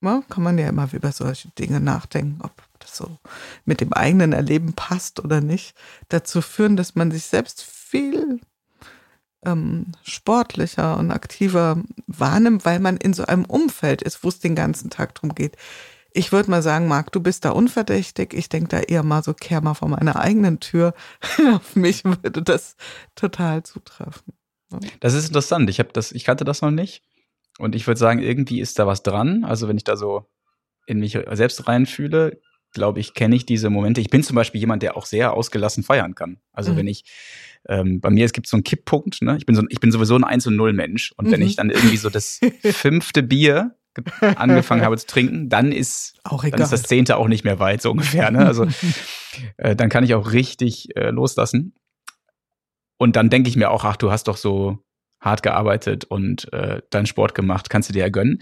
kann 0.00 0.42
man 0.42 0.58
ja 0.58 0.68
immer 0.68 0.88
über 0.92 1.12
solche 1.12 1.48
Dinge 1.58 1.80
nachdenken, 1.80 2.40
ob 2.42 2.52
so 2.86 3.18
mit 3.64 3.80
dem 3.80 3.92
eigenen 3.92 4.32
Erleben 4.32 4.72
passt 4.72 5.20
oder 5.20 5.40
nicht, 5.40 5.74
dazu 6.08 6.40
führen, 6.40 6.76
dass 6.76 6.94
man 6.94 7.10
sich 7.10 7.24
selbst 7.24 7.62
viel 7.62 8.40
ähm, 9.44 9.86
sportlicher 10.02 10.96
und 10.96 11.10
aktiver 11.10 11.82
wahrnimmt, 12.06 12.64
weil 12.64 12.80
man 12.80 12.96
in 12.96 13.12
so 13.14 13.24
einem 13.24 13.44
Umfeld 13.44 14.02
ist, 14.02 14.24
wo 14.24 14.28
es 14.28 14.40
den 14.40 14.54
ganzen 14.54 14.90
Tag 14.90 15.14
drum 15.14 15.34
geht. 15.34 15.56
Ich 16.12 16.32
würde 16.32 16.50
mal 16.50 16.62
sagen, 16.62 16.88
Marc, 16.88 17.12
du 17.12 17.20
bist 17.20 17.44
da 17.44 17.50
unverdächtig. 17.50 18.34
Ich 18.34 18.48
denke 18.48 18.68
da 18.68 18.80
eher 18.80 19.02
mal 19.02 19.22
so, 19.22 19.34
kehr 19.34 19.60
mal 19.60 19.74
vor 19.74 19.88
meiner 19.88 20.16
eigenen 20.16 20.58
Tür. 20.58 20.94
Auf 21.54 21.76
mich 21.76 22.04
würde 22.04 22.42
das 22.42 22.76
total 23.14 23.62
zutreffen. 23.62 24.32
Das 25.00 25.14
ist 25.14 25.28
interessant. 25.28 25.70
Ich 25.70 25.78
habe 25.78 25.90
das, 25.92 26.12
ich 26.12 26.24
kannte 26.24 26.44
das 26.44 26.62
noch 26.62 26.70
nicht. 26.70 27.02
Und 27.58 27.74
ich 27.74 27.86
würde 27.86 27.98
sagen, 27.98 28.20
irgendwie 28.20 28.60
ist 28.60 28.78
da 28.78 28.86
was 28.86 29.02
dran. 29.02 29.44
Also 29.44 29.68
wenn 29.68 29.76
ich 29.76 29.84
da 29.84 29.96
so 29.96 30.26
in 30.86 31.00
mich 31.00 31.18
selbst 31.32 31.68
reinfühle, 31.68 32.40
glaube 32.72 33.00
ich, 33.00 33.14
kenne 33.14 33.36
ich 33.36 33.46
diese 33.46 33.70
Momente. 33.70 34.00
Ich 34.00 34.10
bin 34.10 34.22
zum 34.22 34.36
Beispiel 34.36 34.60
jemand, 34.60 34.82
der 34.82 34.96
auch 34.96 35.06
sehr 35.06 35.32
ausgelassen 35.32 35.82
feiern 35.82 36.14
kann. 36.14 36.40
Also 36.52 36.72
mhm. 36.72 36.76
wenn 36.78 36.86
ich, 36.86 37.04
ähm, 37.68 38.00
bei 38.00 38.10
mir, 38.10 38.24
es 38.24 38.32
gibt 38.32 38.46
so 38.46 38.56
einen 38.56 38.64
Kipppunkt, 38.64 39.22
ne? 39.22 39.36
Ich 39.36 39.46
bin 39.46 39.54
so, 39.54 39.62
ich 39.68 39.80
bin 39.80 39.92
sowieso 39.92 40.16
ein 40.16 40.24
1 40.24 40.46
und 40.46 40.56
0 40.56 40.72
Mensch. 40.72 41.12
Und 41.16 41.28
mhm. 41.28 41.32
wenn 41.32 41.42
ich 41.42 41.56
dann 41.56 41.70
irgendwie 41.70 41.96
so 41.98 42.10
das 42.10 42.40
fünfte 42.62 43.22
Bier 43.22 43.76
angefangen 44.20 44.82
habe 44.82 44.96
zu 44.96 45.06
trinken, 45.06 45.48
dann 45.48 45.72
ist, 45.72 46.18
dann 46.24 46.60
ist 46.60 46.72
das 46.72 46.84
zehnte 46.84 47.16
auch 47.16 47.28
nicht 47.28 47.44
mehr 47.44 47.58
weit, 47.58 47.82
so 47.82 47.90
ungefähr. 47.90 48.30
Ne? 48.30 48.46
Also 48.46 48.66
äh, 49.56 49.76
dann 49.76 49.88
kann 49.88 50.04
ich 50.04 50.14
auch 50.14 50.32
richtig 50.32 50.96
äh, 50.96 51.10
loslassen. 51.10 51.74
Und 52.96 53.16
dann 53.16 53.30
denke 53.30 53.48
ich 53.48 53.56
mir 53.56 53.70
auch, 53.70 53.84
ach, 53.84 53.96
du 53.96 54.10
hast 54.10 54.28
doch 54.28 54.36
so 54.36 54.78
hart 55.20 55.42
gearbeitet 55.42 56.04
und 56.04 56.52
äh, 56.52 56.80
deinen 56.90 57.06
Sport 57.06 57.34
gemacht, 57.34 57.70
kannst 57.70 57.88
du 57.88 57.92
dir 57.92 58.00
ja 58.00 58.08
gönnen. 58.08 58.40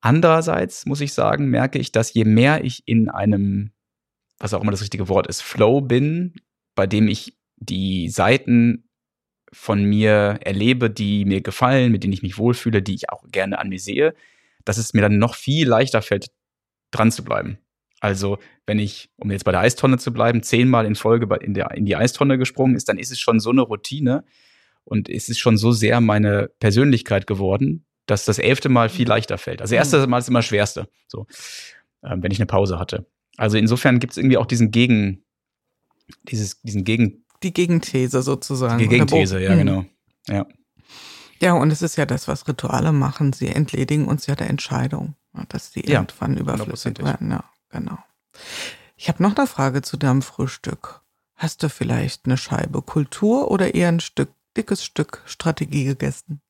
Andererseits 0.00 0.86
muss 0.86 1.00
ich 1.00 1.12
sagen, 1.12 1.48
merke 1.48 1.78
ich, 1.78 1.92
dass 1.92 2.12
je 2.12 2.24
mehr 2.24 2.64
ich 2.64 2.86
in 2.86 3.08
einem, 3.08 3.72
was 4.38 4.54
auch 4.54 4.62
immer 4.62 4.70
das 4.70 4.82
richtige 4.82 5.08
Wort 5.08 5.26
ist, 5.26 5.42
Flow 5.42 5.80
bin, 5.80 6.34
bei 6.74 6.86
dem 6.86 7.08
ich 7.08 7.37
die 7.60 8.08
Seiten 8.08 8.88
von 9.52 9.84
mir 9.84 10.38
erlebe, 10.42 10.90
die 10.90 11.24
mir 11.24 11.40
gefallen, 11.40 11.92
mit 11.92 12.02
denen 12.02 12.12
ich 12.12 12.22
mich 12.22 12.38
wohlfühle, 12.38 12.82
die 12.82 12.94
ich 12.94 13.10
auch 13.10 13.24
gerne 13.30 13.58
an 13.58 13.68
mir 13.68 13.78
sehe, 13.78 14.14
dass 14.64 14.76
es 14.76 14.92
mir 14.92 15.00
dann 15.00 15.18
noch 15.18 15.34
viel 15.34 15.66
leichter 15.66 16.02
fällt, 16.02 16.30
dran 16.90 17.10
zu 17.10 17.24
bleiben. 17.24 17.58
Also, 18.00 18.38
wenn 18.66 18.78
ich, 18.78 19.10
um 19.16 19.30
jetzt 19.30 19.44
bei 19.44 19.50
der 19.50 19.62
Eistonne 19.62 19.98
zu 19.98 20.12
bleiben, 20.12 20.42
zehnmal 20.42 20.86
in 20.86 20.94
Folge 20.94 21.34
in, 21.40 21.54
der, 21.54 21.72
in 21.72 21.84
die 21.84 21.96
Eistonne 21.96 22.38
gesprungen 22.38 22.76
ist, 22.76 22.88
dann 22.88 22.98
ist 22.98 23.10
es 23.10 23.18
schon 23.18 23.40
so 23.40 23.50
eine 23.50 23.62
Routine 23.62 24.24
und 24.84 25.08
es 25.08 25.28
ist 25.28 25.38
schon 25.38 25.56
so 25.56 25.72
sehr 25.72 26.00
meine 26.00 26.48
Persönlichkeit 26.60 27.26
geworden, 27.26 27.84
dass 28.06 28.24
das 28.24 28.38
elfte 28.38 28.68
Mal 28.68 28.88
viel 28.88 29.04
mhm. 29.04 29.10
leichter 29.10 29.38
fällt. 29.38 29.60
Also, 29.60 29.74
erste 29.74 30.06
Mal 30.06 30.18
ist 30.18 30.28
immer 30.28 30.38
das 30.38 30.46
schwerste, 30.46 30.88
so, 31.08 31.26
ähm, 32.04 32.22
wenn 32.22 32.30
ich 32.30 32.38
eine 32.38 32.46
Pause 32.46 32.78
hatte. 32.78 33.06
Also, 33.36 33.58
insofern 33.58 33.98
gibt 33.98 34.12
es 34.12 34.16
irgendwie 34.16 34.36
auch 34.36 34.46
diesen 34.46 34.70
Gegen, 34.70 35.24
dieses, 36.24 36.60
diesen 36.62 36.84
Gegen. 36.84 37.24
Die 37.42 37.52
Gegenthese 37.52 38.22
sozusagen. 38.22 38.78
Die 38.78 38.88
Gegenthese, 38.88 39.40
ja, 39.40 39.54
mhm. 39.54 39.58
genau. 39.58 39.84
Ja. 40.26 40.46
Ja, 41.40 41.52
und 41.52 41.70
es 41.70 41.82
ist 41.82 41.96
ja 41.96 42.04
das, 42.04 42.26
was 42.26 42.48
Rituale 42.48 42.92
machen. 42.92 43.32
Sie 43.32 43.46
entledigen 43.46 44.06
uns 44.06 44.26
ja 44.26 44.34
der 44.34 44.50
Entscheidung, 44.50 45.14
dass 45.48 45.72
sie 45.72 45.86
ja, 45.86 46.00
irgendwann 46.00 46.36
überflüssig 46.36 46.98
werden. 46.98 47.30
Ja, 47.30 47.44
genau. 47.70 47.98
Ich 48.96 49.08
habe 49.08 49.22
noch 49.22 49.36
eine 49.36 49.46
Frage 49.46 49.82
zu 49.82 49.96
deinem 49.96 50.22
Frühstück. 50.22 51.02
Hast 51.36 51.62
du 51.62 51.68
vielleicht 51.68 52.26
eine 52.26 52.36
Scheibe 52.36 52.82
Kultur 52.82 53.50
oder 53.50 53.74
eher 53.74 53.88
ein 53.88 54.00
Stück, 54.00 54.30
dickes 54.56 54.82
Stück 54.82 55.22
Strategie 55.26 55.84
gegessen 55.84 56.40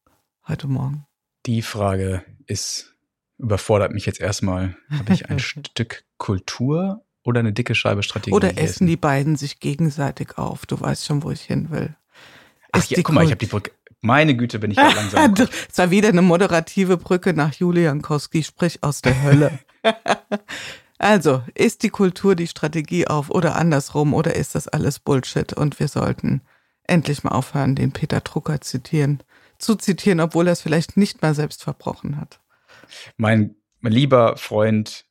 heute 0.46 0.66
Morgen? 0.66 1.07
Die 1.44 1.61
Frage 1.61 2.24
ist, 2.46 2.94
überfordert 3.37 3.92
mich 3.92 4.07
jetzt 4.07 4.20
erstmal. 4.20 4.77
Habe 4.88 5.12
ich 5.12 5.29
ein 5.29 5.38
Stück 5.38 6.05
Kultur 6.16 7.05
oder 7.29 7.41
eine 7.41 7.53
dicke 7.53 7.75
Scheibe 7.75 8.03
Strategie 8.03 8.35
Oder 8.35 8.49
gegessen? 8.49 8.69
essen 8.69 8.87
die 8.87 8.97
beiden 8.97 9.37
sich 9.37 9.61
gegenseitig 9.61 10.38
auf? 10.38 10.64
Du 10.64 10.81
weißt 10.81 11.05
schon, 11.05 11.23
wo 11.23 11.31
ich 11.31 11.43
hin 11.43 11.71
will. 11.71 11.95
Ach, 12.73 12.85
ja, 12.87 13.03
guck 13.03 13.14
mal, 13.14 13.25
ich 13.25 13.31
habe 13.31 13.38
die 13.38 13.47
Brücke. 13.47 13.71
Meine 14.01 14.35
Güte, 14.35 14.59
bin 14.59 14.71
ich 14.71 14.77
da 14.79 14.91
langsam. 14.91 15.35
Es 15.71 15.77
war 15.77 15.91
wieder 15.91 16.09
eine 16.09 16.23
moderative 16.23 16.97
Brücke 16.97 17.35
nach 17.35 17.53
Julian 17.53 18.01
Kowski, 18.01 18.43
sprich 18.43 18.83
aus 18.83 19.03
der 19.03 19.23
Hölle. 19.23 19.59
also, 20.99 21.43
ist 21.55 21.83
die 21.83 21.91
Kultur 21.91 22.35
die 22.35 22.47
Strategie 22.47 23.07
auf 23.07 23.31
oder 23.31 23.57
andersrum 23.57 24.14
oder 24.14 24.35
ist 24.35 24.55
das 24.55 24.67
alles 24.67 24.99
Bullshit 24.99 25.53
und 25.53 25.79
wir 25.79 25.88
sollten 25.88 26.41
endlich 26.85 27.25
mal 27.25 27.33
aufhören, 27.33 27.75
den 27.75 27.93
Peter 27.93 28.21
Drucker 28.21 28.62
zitieren, 28.62 29.23
zu 29.59 29.77
zitieren, 29.77 30.21
obwohl 30.21 30.47
er 30.47 30.55
es 30.55 30.62
vielleicht 30.62 30.97
nicht 30.97 31.21
mal 31.21 31.35
selbst 31.35 31.62
verbrochen 31.62 32.19
hat. 32.19 32.41
Mein, 33.19 33.57
lieber 33.83 34.38
Freund, 34.38 35.05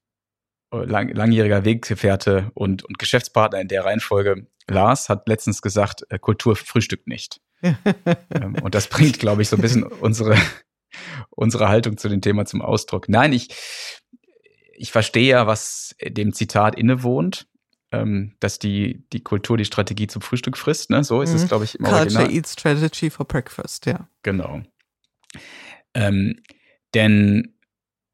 lang, 0.71 1.09
langjähriger 1.09 1.65
Weggefährte 1.65 2.51
und, 2.53 2.83
und 2.83 2.99
Geschäftspartner 2.99 3.61
in 3.61 3.67
der 3.67 3.85
Reihenfolge, 3.85 4.47
Lars, 4.67 5.09
hat 5.09 5.27
letztens 5.27 5.61
gesagt, 5.61 6.05
äh, 6.09 6.19
Kultur 6.19 6.55
frühstückt 6.55 7.07
nicht. 7.07 7.41
Ähm, 8.29 8.55
und 8.61 8.75
das 8.75 8.87
bringt, 8.87 9.17
glaube 9.19 9.41
ich, 9.41 9.49
so 9.49 9.55
ein 9.55 9.61
bisschen 9.61 9.83
unsere, 9.83 10.37
unsere 11.29 11.69
Haltung 11.69 11.97
zu 11.97 12.07
dem 12.07 12.21
Thema 12.21 12.45
zum 12.45 12.61
Ausdruck. 12.61 13.09
Nein, 13.09 13.33
ich, 13.33 13.49
ich 14.73 14.91
verstehe 14.91 15.29
ja, 15.29 15.47
was 15.47 15.95
dem 16.03 16.33
Zitat 16.33 16.77
innewohnt, 16.77 17.47
ähm, 17.91 18.35
dass 18.39 18.59
die, 18.59 19.05
die 19.11 19.23
Kultur 19.23 19.57
die 19.57 19.65
Strategie 19.65 20.07
zum 20.07 20.21
Frühstück 20.21 20.57
frisst. 20.57 20.89
Ne? 20.89 21.03
So 21.03 21.21
ist 21.21 21.31
mhm. 21.31 21.35
es, 21.37 21.47
glaube 21.47 21.63
ich, 21.63 21.75
im 21.75 21.85
Culture 21.85 22.01
Original. 22.01 22.31
eats 22.31 22.53
strategy 22.53 23.09
for 23.09 23.25
breakfast, 23.25 23.85
ja. 23.85 24.07
Genau. 24.23 24.61
Ähm, 25.93 26.41
denn 26.93 27.56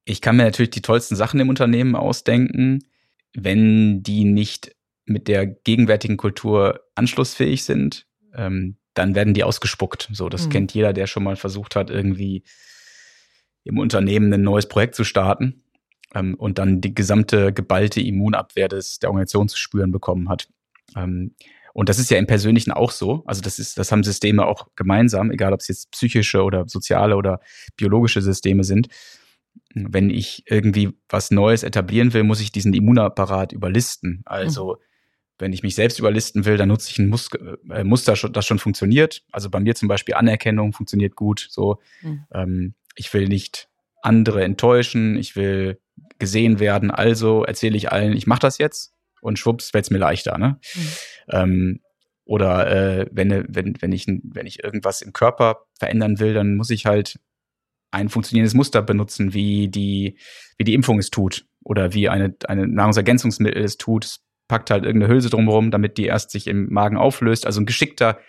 ich 0.06 0.22
kann 0.22 0.36
mir 0.36 0.44
natürlich 0.44 0.72
die 0.72 0.82
tollsten 0.82 1.16
Sachen 1.16 1.40
im 1.40 1.50
Unternehmen 1.50 1.96
ausdenken, 1.96 2.84
wenn 3.34 4.04
die 4.04 4.26
nicht 4.26 4.76
mit 5.06 5.28
der 5.28 5.46
gegenwärtigen 5.46 6.18
Kultur 6.18 6.82
anschlussfähig 6.96 7.64
sind, 7.64 8.06
ähm, 8.36 8.78
dann 8.94 9.16
werden 9.16 9.34
die 9.34 9.44
ausgespuckt. 9.44 10.10
So, 10.12 10.30
das 10.30 10.46
mhm. 10.46 10.50
kennt 10.52 10.74
jeder, 10.74 10.94
der 10.94 11.08
schon 11.08 11.24
mal 11.24 11.36
versucht 11.36 11.76
hat, 11.76 11.90
irgendwie 11.90 12.44
im 13.64 13.80
Unternehmen 13.80 14.32
ein 14.34 14.44
neues 14.44 14.68
Projekt 14.68 14.96
zu 14.96 15.04
starten 15.04 15.64
ähm, 16.14 16.36
und 16.36 16.58
dann 16.58 16.82
die 16.82 16.94
gesamte 16.94 17.54
geballte 17.54 18.02
Immunabwehr 18.02 18.68
des, 18.68 19.00
der 19.00 19.10
Organisation 19.10 19.50
zu 19.50 19.58
spüren 19.58 19.92
bekommen 19.92 20.30
hat. 20.30 20.48
Ähm, 20.96 21.36
und 21.74 21.90
das 21.90 21.98
ist 21.98 22.12
ja 22.12 22.20
im 22.20 22.28
Persönlichen 22.28 22.72
auch 22.72 22.92
so. 22.92 23.24
Also 23.26 23.42
das 23.42 23.58
ist, 23.58 23.80
das 23.80 23.92
haben 23.92 24.04
Systeme 24.04 24.46
auch 24.46 24.68
gemeinsam, 24.76 25.32
egal 25.32 25.54
ob 25.54 25.62
es 25.62 25.70
jetzt 25.70 25.92
psychische 25.92 26.44
oder 26.44 26.66
soziale 26.68 27.16
oder 27.16 27.40
biologische 27.78 28.22
Systeme 28.22 28.64
sind. 28.64 28.90
Wenn 29.74 30.10
ich 30.10 30.44
irgendwie 30.48 30.94
was 31.10 31.32
Neues 31.32 31.64
etablieren 31.64 32.14
will, 32.14 32.24
muss 32.24 32.42
ich 32.42 32.52
diesen 32.52 32.74
Immunapparat 32.74 33.52
überlisten. 33.54 34.22
Also 34.26 34.74
mhm 34.74 34.84
wenn 35.40 35.54
ich 35.54 35.64
mich 35.64 35.76
selbst 35.76 36.00
überlisten 36.00 36.46
will, 36.46 36.58
dann 36.58 36.70
nutze 36.70 36.90
ich 36.92 37.00
ein 37.00 37.10
Mus 37.10 37.30
äh, 37.70 37.84
Muster, 37.84 38.14
das 38.14 38.46
schon 38.46 38.60
funktioniert. 38.60 39.24
Also 39.32 39.50
bei 39.50 39.60
mir 39.60 39.76
zum 39.76 39.88
Beispiel 39.88 40.16
Anerkennung 40.16 40.74
funktioniert 40.74 41.16
gut. 41.16 41.48
So, 41.50 41.80
mhm. 42.02 42.26
ähm, 42.34 42.76
ich 42.96 43.14
will 43.14 43.28
nicht 43.28 43.68
andere 44.02 44.44
enttäuschen, 44.44 45.18
ich 45.18 45.36
will 45.36 45.80
gesehen 46.20 46.60
werden. 46.60 46.92
Also 46.92 47.44
erzähle 47.44 47.78
ich 47.78 47.92
allen, 47.92 48.14
ich 48.14 48.28
mache 48.28 48.42
das 48.42 48.58
jetzt 48.58 48.94
und 49.22 49.40
schwupps 49.40 49.72
fällt 49.72 49.86
es 49.86 49.92
mir 49.92 49.98
leichter. 49.98 50.38
Ne? 50.38 50.60
Mhm. 50.76 50.88
Ähm, 51.30 51.80
oder 52.26 52.72
äh, 52.72 53.06
wenn, 53.12 53.46
wenn, 53.50 53.76
wenn, 53.82 53.92
ich, 53.92 54.08
wenn 54.08 54.46
ich 54.46 54.64
irgendwas 54.64 55.02
im 55.02 55.14
Körper 55.14 55.66
verändern 55.78 56.20
will, 56.20 56.34
dann 56.34 56.56
muss 56.56 56.70
ich 56.70 56.86
halt 56.86 57.20
ein 57.94 58.10
funktionierendes 58.10 58.54
Muster 58.54 58.82
benutzen, 58.82 59.34
wie 59.34 59.68
die, 59.68 60.18
wie 60.58 60.64
die 60.64 60.74
Impfung 60.74 61.00
es 61.00 61.10
tut 61.10 61.46
oder 61.64 61.94
wie 61.94 62.10
eine, 62.10 62.36
eine 62.48 62.68
Nahrungsergänzungsmittel 62.68 63.64
es 63.64 63.78
tut 63.78 64.20
packt 64.48 64.70
halt 64.70 64.84
irgendeine 64.84 65.14
Hülse 65.14 65.30
drumherum, 65.30 65.72
damit 65.72 65.98
die 65.98 66.06
erst 66.06 66.32
sich 66.32 66.48
im 66.48 66.72
Magen 66.72 66.98
auflöst. 66.98 67.46
Also 67.46 67.62
ein 67.62 67.66
geschickter 67.66 68.20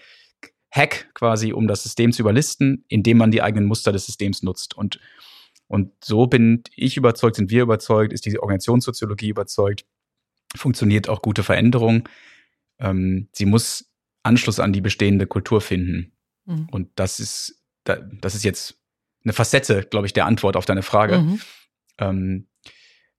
Hack 0.70 1.10
quasi, 1.14 1.52
um 1.52 1.68
das 1.68 1.82
System 1.82 2.12
zu 2.12 2.22
überlisten, 2.22 2.84
indem 2.88 3.18
man 3.18 3.30
die 3.30 3.42
eigenen 3.42 3.66
Muster 3.66 3.92
des 3.92 4.06
Systems 4.06 4.42
nutzt. 4.42 4.74
Und, 4.74 5.00
und 5.66 5.92
so 6.02 6.26
bin 6.26 6.62
ich 6.74 6.96
überzeugt, 6.96 7.36
sind 7.36 7.50
wir 7.50 7.62
überzeugt, 7.62 8.12
ist 8.12 8.26
die 8.26 8.38
Organisationssoziologie 8.38 9.28
überzeugt, 9.28 9.84
funktioniert 10.56 11.08
auch 11.08 11.22
gute 11.22 11.42
Veränderung. 11.42 12.08
Ähm, 12.78 13.28
sie 13.32 13.46
muss 13.46 13.90
Anschluss 14.22 14.60
an 14.60 14.72
die 14.72 14.80
bestehende 14.80 15.26
Kultur 15.26 15.60
finden. 15.60 16.12
Mhm. 16.46 16.68
Und 16.70 16.88
das 16.94 17.20
ist, 17.20 17.62
das 17.84 18.34
ist 18.34 18.44
jetzt 18.44 18.80
eine 19.24 19.32
Facette, 19.32 19.84
glaube 19.84 20.06
ich, 20.06 20.12
der 20.12 20.26
Antwort 20.26 20.56
auf 20.56 20.66
deine 20.66 20.82
Frage. 20.82 21.18
Mhm. 21.18 21.40
Ähm, 21.98 22.48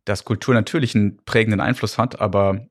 dass 0.05 0.23
Kultur 0.23 0.53
natürlich 0.53 0.95
einen 0.95 1.23
prägenden 1.25 1.59
Einfluss 1.59 1.97
hat, 1.97 2.21
aber 2.21 2.67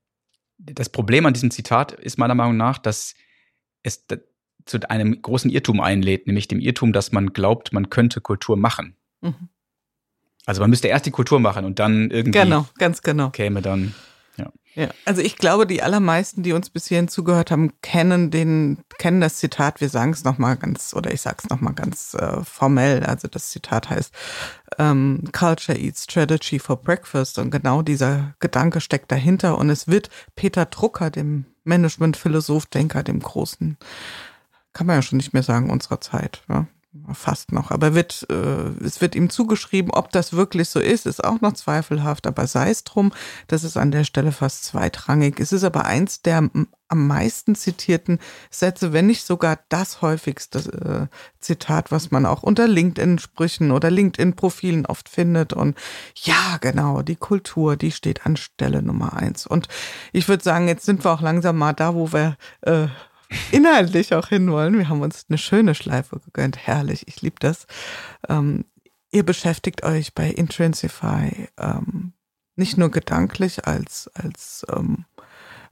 das 0.58 0.88
Problem 0.88 1.26
an 1.26 1.34
diesem 1.34 1.50
Zitat 1.50 1.92
ist 1.92 2.16
meiner 2.16 2.34
Meinung 2.34 2.56
nach, 2.56 2.78
dass 2.78 3.14
es 3.82 4.06
zu 4.64 4.78
einem 4.88 5.20
großen 5.20 5.50
Irrtum 5.50 5.80
einlädt, 5.80 6.26
nämlich 6.26 6.48
dem 6.48 6.60
Irrtum, 6.60 6.92
dass 6.92 7.12
man 7.12 7.32
glaubt, 7.32 7.72
man 7.72 7.90
könnte 7.90 8.20
Kultur 8.20 8.56
machen. 8.56 8.96
Mhm. 9.20 9.48
Also 10.46 10.60
man 10.60 10.70
müsste 10.70 10.88
erst 10.88 11.06
die 11.06 11.10
Kultur 11.10 11.40
machen 11.40 11.64
und 11.64 11.78
dann 11.78 12.10
irgendwie 12.10 12.38
genau, 12.38 12.66
ganz 12.78 13.02
genau. 13.02 13.30
käme 13.30 13.62
dann. 13.62 13.94
Ja. 14.74 14.88
Also 15.04 15.22
ich 15.22 15.36
glaube, 15.36 15.66
die 15.66 15.82
allermeisten, 15.82 16.42
die 16.42 16.52
uns 16.52 16.68
bis 16.68 16.88
hierhin 16.88 17.08
zugehört 17.08 17.50
haben, 17.50 17.72
kennen 17.80 18.30
den, 18.30 18.78
kennen 18.98 19.20
das 19.20 19.36
Zitat. 19.36 19.80
Wir 19.80 19.88
sagen 19.88 20.12
es 20.12 20.24
nochmal 20.24 20.56
ganz, 20.56 20.94
oder 20.94 21.12
ich 21.12 21.20
sage 21.20 21.36
es 21.42 21.48
nochmal 21.48 21.74
ganz 21.74 22.14
äh, 22.14 22.42
formell. 22.42 23.04
Also 23.04 23.28
das 23.28 23.50
Zitat 23.50 23.90
heißt, 23.90 24.12
ähm, 24.78 25.22
Culture 25.32 25.78
eats 25.78 26.04
strategy 26.04 26.58
for 26.58 26.76
breakfast. 26.76 27.38
Und 27.38 27.50
genau 27.50 27.82
dieser 27.82 28.34
Gedanke 28.40 28.80
steckt 28.80 29.12
dahinter. 29.12 29.58
Und 29.58 29.70
es 29.70 29.86
wird 29.86 30.10
Peter 30.34 30.66
Drucker, 30.66 31.10
dem 31.10 31.44
Management-Philosoph, 31.62 32.66
Denker, 32.66 33.02
dem 33.02 33.20
großen, 33.20 33.76
kann 34.72 34.86
man 34.86 34.96
ja 34.96 35.02
schon 35.02 35.18
nicht 35.18 35.32
mehr 35.32 35.44
sagen, 35.44 35.70
unserer 35.70 36.00
Zeit. 36.00 36.42
Ja? 36.48 36.66
Fast 37.12 37.52
noch. 37.52 37.70
Aber 37.70 37.94
wird, 37.94 38.26
äh, 38.30 38.84
es 38.84 39.00
wird 39.00 39.14
ihm 39.14 39.30
zugeschrieben, 39.30 39.90
ob 39.90 40.12
das 40.12 40.32
wirklich 40.32 40.68
so 40.68 40.80
ist, 40.80 41.06
ist 41.06 41.24
auch 41.24 41.40
noch 41.40 41.52
zweifelhaft. 41.52 42.26
Aber 42.26 42.46
sei 42.46 42.70
es 42.70 42.84
drum, 42.84 43.12
das 43.48 43.64
ist 43.64 43.76
an 43.76 43.90
der 43.90 44.04
Stelle 44.04 44.32
fast 44.32 44.64
zweitrangig. 44.64 45.40
Es 45.40 45.52
ist 45.52 45.64
aber 45.64 45.84
eins 45.84 46.22
der 46.22 46.50
am 46.88 47.06
meisten 47.08 47.54
zitierten 47.54 48.20
Sätze, 48.50 48.92
wenn 48.92 49.06
nicht 49.06 49.26
sogar 49.26 49.58
das 49.68 50.02
häufigste 50.02 51.08
äh, 51.10 51.16
Zitat, 51.40 51.90
was 51.90 52.10
man 52.10 52.26
auch 52.26 52.42
unter 52.42 52.68
LinkedIn-Sprüchen 52.68 53.72
oder 53.72 53.90
LinkedIn-Profilen 53.90 54.86
oft 54.86 55.08
findet. 55.08 55.52
Und 55.52 55.76
ja, 56.14 56.58
genau, 56.60 57.02
die 57.02 57.16
Kultur, 57.16 57.76
die 57.76 57.90
steht 57.90 58.26
an 58.26 58.36
Stelle 58.36 58.82
Nummer 58.82 59.14
eins. 59.14 59.46
Und 59.46 59.68
ich 60.12 60.28
würde 60.28 60.44
sagen, 60.44 60.68
jetzt 60.68 60.84
sind 60.84 61.04
wir 61.04 61.12
auch 61.12 61.22
langsam 61.22 61.56
mal 61.56 61.72
da, 61.72 61.94
wo 61.94 62.12
wir 62.12 62.36
äh, 62.62 62.86
inhaltlich 63.50 64.14
auch 64.14 64.28
hinwollen. 64.28 64.78
Wir 64.78 64.88
haben 64.88 65.02
uns 65.02 65.26
eine 65.28 65.38
schöne 65.38 65.74
Schleife 65.74 66.20
gegönnt. 66.20 66.58
Herrlich, 66.58 67.08
ich 67.08 67.22
liebe 67.22 67.36
das. 67.40 67.66
Ähm, 68.28 68.64
ihr 69.10 69.24
beschäftigt 69.24 69.84
euch 69.84 70.14
bei 70.14 70.28
Intrinsify 70.28 71.48
ähm, 71.58 72.12
nicht 72.56 72.78
nur 72.78 72.90
gedanklich 72.90 73.66
als, 73.66 74.10
als, 74.14 74.64
ähm, 74.74 75.04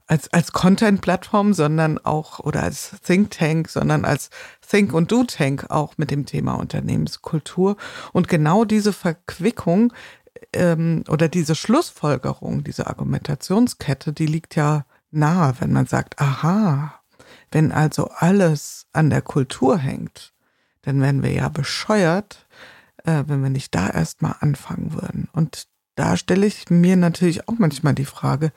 als, 0.07 0.31
als 0.33 0.51
Content-Plattform, 0.51 1.53
sondern 1.53 1.97
auch, 1.97 2.39
oder 2.39 2.63
als 2.63 2.95
Think 3.05 3.31
Tank, 3.31 3.69
sondern 3.69 4.05
als 4.05 4.29
Think- 4.61 4.93
und 4.93 5.11
Do-Tank 5.11 5.67
auch 5.69 5.97
mit 5.97 6.11
dem 6.11 6.25
Thema 6.25 6.53
Unternehmenskultur. 6.53 7.77
Und 8.11 8.27
genau 8.27 8.65
diese 8.65 8.93
Verquickung 8.93 9.93
ähm, 10.53 11.03
oder 11.09 11.29
diese 11.29 11.55
Schlussfolgerung, 11.55 12.63
diese 12.63 12.87
Argumentationskette, 12.87 14.13
die 14.13 14.27
liegt 14.27 14.55
ja 14.55 14.85
nahe, 15.11 15.53
wenn 15.59 15.71
man 15.71 15.85
sagt, 15.85 16.19
aha, 16.19 16.99
wenn 17.53 17.71
also 17.71 18.09
alles 18.09 18.87
an 18.93 19.09
der 19.09 19.21
Kultur 19.21 19.77
hängt, 19.77 20.33
dann 20.81 21.01
wären 21.01 21.23
wir 21.23 21.31
ja 21.31 21.49
bescheuert, 21.49 22.47
äh, 23.03 23.23
wenn 23.27 23.43
wir 23.43 23.49
nicht 23.49 23.73
da 23.75 23.89
erstmal 23.89 24.35
anfangen 24.39 24.93
würden. 24.93 25.29
Und 25.31 25.67
da 25.95 26.17
stelle 26.17 26.45
ich 26.45 26.69
mir 26.69 26.95
natürlich 26.95 27.47
auch 27.47 27.55
manchmal 27.57 27.93
die 27.93 28.05
Frage, 28.05 28.51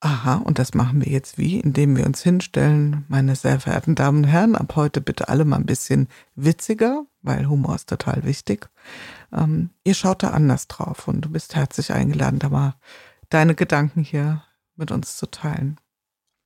aha, 0.00 0.36
und 0.36 0.58
das 0.58 0.72
machen 0.72 1.04
wir 1.04 1.12
jetzt 1.12 1.36
wie, 1.36 1.60
indem 1.60 1.96
wir 1.96 2.06
uns 2.06 2.22
hinstellen, 2.22 3.04
meine 3.08 3.36
sehr 3.36 3.60
verehrten 3.60 3.94
Damen 3.94 4.24
und 4.24 4.30
Herren, 4.30 4.56
ab 4.56 4.74
heute 4.76 5.00
bitte 5.00 5.28
alle 5.28 5.44
mal 5.44 5.56
ein 5.56 5.66
bisschen 5.66 6.08
witziger, 6.34 7.04
weil 7.22 7.48
Humor 7.48 7.74
ist 7.74 7.88
total 7.88 8.24
wichtig. 8.24 8.68
Ähm, 9.32 9.70
ihr 9.84 9.94
schaut 9.94 10.22
da 10.22 10.30
anders 10.30 10.68
drauf 10.68 11.06
und 11.06 11.22
du 11.22 11.28
bist 11.28 11.54
herzlich 11.54 11.92
eingeladen, 11.92 12.38
da 12.38 12.48
mal 12.48 12.74
deine 13.28 13.54
Gedanken 13.54 14.02
hier 14.02 14.42
mit 14.76 14.90
uns 14.90 15.16
zu 15.18 15.26
teilen. 15.26 15.78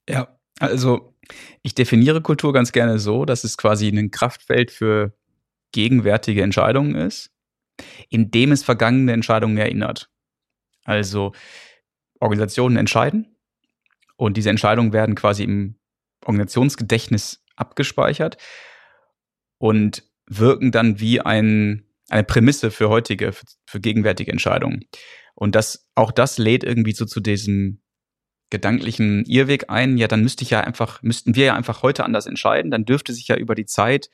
Ja, 0.08 0.33
also 0.58 1.14
ich 1.62 1.74
definiere 1.74 2.20
Kultur 2.20 2.52
ganz 2.52 2.72
gerne 2.72 2.98
so, 2.98 3.24
dass 3.24 3.44
es 3.44 3.56
quasi 3.56 3.88
ein 3.88 4.10
Kraftfeld 4.10 4.70
für 4.70 5.16
gegenwärtige 5.72 6.42
Entscheidungen 6.42 6.94
ist, 6.94 7.30
in 8.08 8.30
dem 8.30 8.52
es 8.52 8.62
vergangene 8.62 9.12
Entscheidungen 9.12 9.56
erinnert. 9.56 10.10
Also 10.84 11.32
Organisationen 12.20 12.76
entscheiden 12.76 13.36
und 14.16 14.36
diese 14.36 14.50
Entscheidungen 14.50 14.92
werden 14.92 15.14
quasi 15.14 15.44
im 15.44 15.76
Organisationsgedächtnis 16.24 17.44
abgespeichert 17.56 18.36
und 19.58 20.04
wirken 20.26 20.72
dann 20.72 21.00
wie 21.00 21.20
ein, 21.20 21.84
eine 22.08 22.24
Prämisse 22.24 22.70
für 22.70 22.88
heutige, 22.88 23.32
für, 23.32 23.46
für 23.66 23.80
gegenwärtige 23.80 24.30
Entscheidungen. 24.30 24.84
Und 25.34 25.54
das, 25.54 25.90
auch 25.94 26.12
das 26.12 26.38
lädt 26.38 26.64
irgendwie 26.64 26.92
so 26.92 27.04
zu 27.04 27.20
diesem 27.20 27.82
gedanklichen 28.50 29.24
Irrweg 29.24 29.70
ein, 29.70 29.96
ja, 29.96 30.06
dann 30.08 30.22
müsste 30.22 30.44
ich 30.44 30.50
ja 30.50 30.60
einfach, 30.60 31.02
müssten 31.02 31.34
wir 31.34 31.46
ja 31.46 31.54
einfach 31.54 31.82
heute 31.82 32.04
anders 32.04 32.26
entscheiden, 32.26 32.70
dann 32.70 32.84
dürfte 32.84 33.12
sich 33.12 33.28
ja 33.28 33.36
über 33.36 33.54
die 33.54 33.66
Zeit 33.66 34.10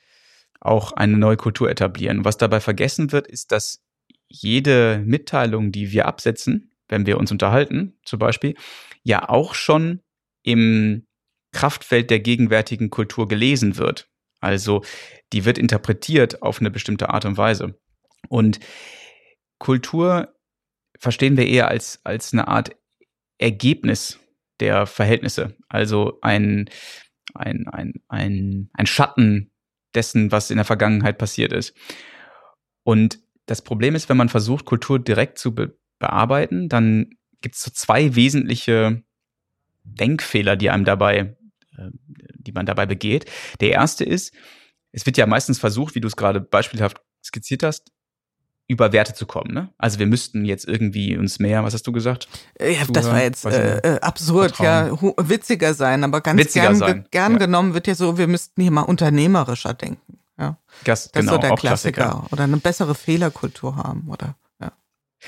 auch 0.59 0.91
eine 0.93 1.17
neue 1.17 1.37
Kultur 1.37 1.69
etablieren. 1.69 2.23
Was 2.23 2.37
dabei 2.37 2.59
vergessen 2.59 3.11
wird, 3.11 3.27
ist, 3.27 3.51
dass 3.51 3.81
jede 4.27 5.01
Mitteilung, 5.05 5.71
die 5.71 5.91
wir 5.91 6.05
absetzen, 6.05 6.71
wenn 6.87 7.05
wir 7.05 7.17
uns 7.17 7.31
unterhalten, 7.31 7.97
zum 8.05 8.19
Beispiel, 8.19 8.55
ja 9.03 9.27
auch 9.27 9.55
schon 9.55 10.01
im 10.43 11.07
Kraftfeld 11.51 12.09
der 12.09 12.19
gegenwärtigen 12.19 12.89
Kultur 12.89 13.27
gelesen 13.27 13.77
wird. 13.77 14.09
Also 14.39 14.83
die 15.33 15.45
wird 15.45 15.57
interpretiert 15.57 16.41
auf 16.41 16.59
eine 16.59 16.71
bestimmte 16.71 17.09
Art 17.09 17.25
und 17.25 17.37
Weise. 17.37 17.79
Und 18.29 18.59
Kultur 19.59 20.33
verstehen 20.97 21.37
wir 21.37 21.47
eher 21.47 21.67
als, 21.67 21.99
als 22.03 22.33
eine 22.33 22.47
Art 22.47 22.75
Ergebnis 23.37 24.19
der 24.61 24.85
Verhältnisse. 24.85 25.57
Also 25.67 26.19
ein, 26.21 26.69
ein, 27.33 27.67
ein, 27.67 27.93
ein, 28.07 28.69
ein 28.73 28.85
Schatten 28.85 29.51
dessen, 29.93 30.31
was 30.31 30.49
in 30.49 30.57
der 30.57 30.65
Vergangenheit 30.65 31.17
passiert 31.17 31.51
ist. 31.51 31.75
Und 32.83 33.19
das 33.45 33.61
Problem 33.61 33.95
ist, 33.95 34.07
wenn 34.07 34.17
man 34.17 34.29
versucht, 34.29 34.65
Kultur 34.65 34.99
direkt 34.99 35.37
zu 35.37 35.53
be 35.53 35.77
bearbeiten, 35.99 36.67
dann 36.67 37.11
gibt 37.41 37.53
es 37.53 37.61
so 37.61 37.69
zwei 37.69 38.15
wesentliche 38.15 39.03
Denkfehler, 39.83 40.55
die 40.55 40.71
einem 40.71 40.83
dabei, 40.83 41.37
äh, 41.77 41.89
die 42.39 42.53
man 42.53 42.65
dabei 42.65 42.87
begeht. 42.87 43.29
Der 43.59 43.69
erste 43.69 44.03
ist, 44.03 44.33
es 44.91 45.05
wird 45.05 45.17
ja 45.17 45.27
meistens 45.27 45.59
versucht, 45.59 45.93
wie 45.93 46.01
du 46.01 46.07
es 46.07 46.15
gerade 46.15 46.41
beispielhaft 46.41 47.01
skizziert 47.23 47.61
hast, 47.61 47.91
über 48.67 48.93
Werte 48.93 49.13
zu 49.13 49.25
kommen. 49.25 49.53
Ne? 49.53 49.69
Also 49.77 49.99
wir 49.99 50.07
müssten 50.07 50.45
jetzt 50.45 50.65
irgendwie 50.65 51.17
uns 51.17 51.39
mehr, 51.39 51.63
was 51.63 51.73
hast 51.73 51.85
du 51.87 51.91
gesagt? 51.91 52.29
Ja, 52.59 52.85
das 52.89 53.07
war 53.07 53.21
jetzt 53.21 53.45
äh, 53.45 53.79
äh, 53.79 53.99
absurd, 53.99 54.55
Vertrauen. 54.55 55.13
ja, 55.17 55.29
witziger 55.29 55.73
sein, 55.73 56.03
aber 56.03 56.21
ganz 56.21 56.39
witziger 56.39 56.67
gern, 56.67 56.75
sein. 56.75 57.07
gern 57.11 57.33
ja. 57.33 57.37
genommen 57.39 57.73
wird 57.73 57.87
ja 57.87 57.95
so, 57.95 58.17
wir 58.17 58.27
müssten 58.27 58.61
hier 58.61 58.71
mal 58.71 58.83
unternehmerischer 58.83 59.73
denken. 59.73 60.19
Ja. 60.39 60.57
Das, 60.85 61.11
das 61.11 61.21
genau, 61.21 61.33
ist 61.33 61.41
so 61.41 61.47
der 61.47 61.57
Klassiker. 61.57 62.01
Klassiker. 62.01 62.27
Oder 62.31 62.43
eine 62.45 62.57
bessere 62.57 62.95
Fehlerkultur 62.95 63.75
haben, 63.75 64.07
oder? 64.07 64.37
Ja. 64.61 64.71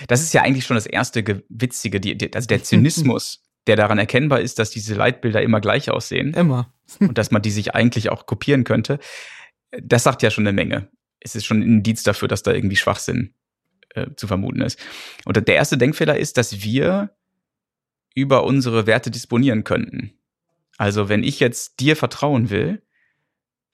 Das 0.07 0.21
ist 0.21 0.33
ja 0.33 0.41
eigentlich 0.41 0.65
schon 0.65 0.75
das 0.75 0.85
erste 0.85 1.43
Witzige, 1.49 1.99
die, 1.99 2.17
die, 2.17 2.33
also 2.33 2.47
der 2.47 2.63
Zynismus, 2.63 3.43
der 3.67 3.75
daran 3.75 3.97
erkennbar 3.97 4.39
ist, 4.39 4.57
dass 4.57 4.69
diese 4.69 4.95
Leitbilder 4.95 5.41
immer 5.41 5.59
gleich 5.59 5.91
aussehen. 5.91 6.33
Immer. 6.33 6.73
und 6.99 7.17
dass 7.17 7.31
man 7.31 7.41
die 7.41 7.51
sich 7.51 7.75
eigentlich 7.75 8.09
auch 8.09 8.25
kopieren 8.25 8.63
könnte. 8.63 8.99
Das 9.81 10.03
sagt 10.03 10.21
ja 10.21 10.31
schon 10.31 10.47
eine 10.47 10.53
Menge 10.53 10.89
es 11.23 11.35
ist 11.35 11.45
schon 11.45 11.59
ein 11.59 11.63
Indiz 11.63 12.03
dafür, 12.03 12.27
dass 12.27 12.43
da 12.43 12.51
irgendwie 12.51 12.75
Schwachsinn 12.75 13.33
äh, 13.89 14.07
zu 14.15 14.27
vermuten 14.27 14.61
ist. 14.61 14.79
Und 15.25 15.35
der 15.35 15.55
erste 15.55 15.77
Denkfehler 15.77 16.17
ist, 16.17 16.37
dass 16.37 16.63
wir 16.63 17.15
über 18.15 18.43
unsere 18.43 18.85
Werte 18.85 19.09
disponieren 19.11 19.63
könnten. 19.63 20.13
Also 20.77 21.09
wenn 21.09 21.23
ich 21.23 21.39
jetzt 21.39 21.79
dir 21.79 21.95
vertrauen 21.95 22.49
will, 22.49 22.83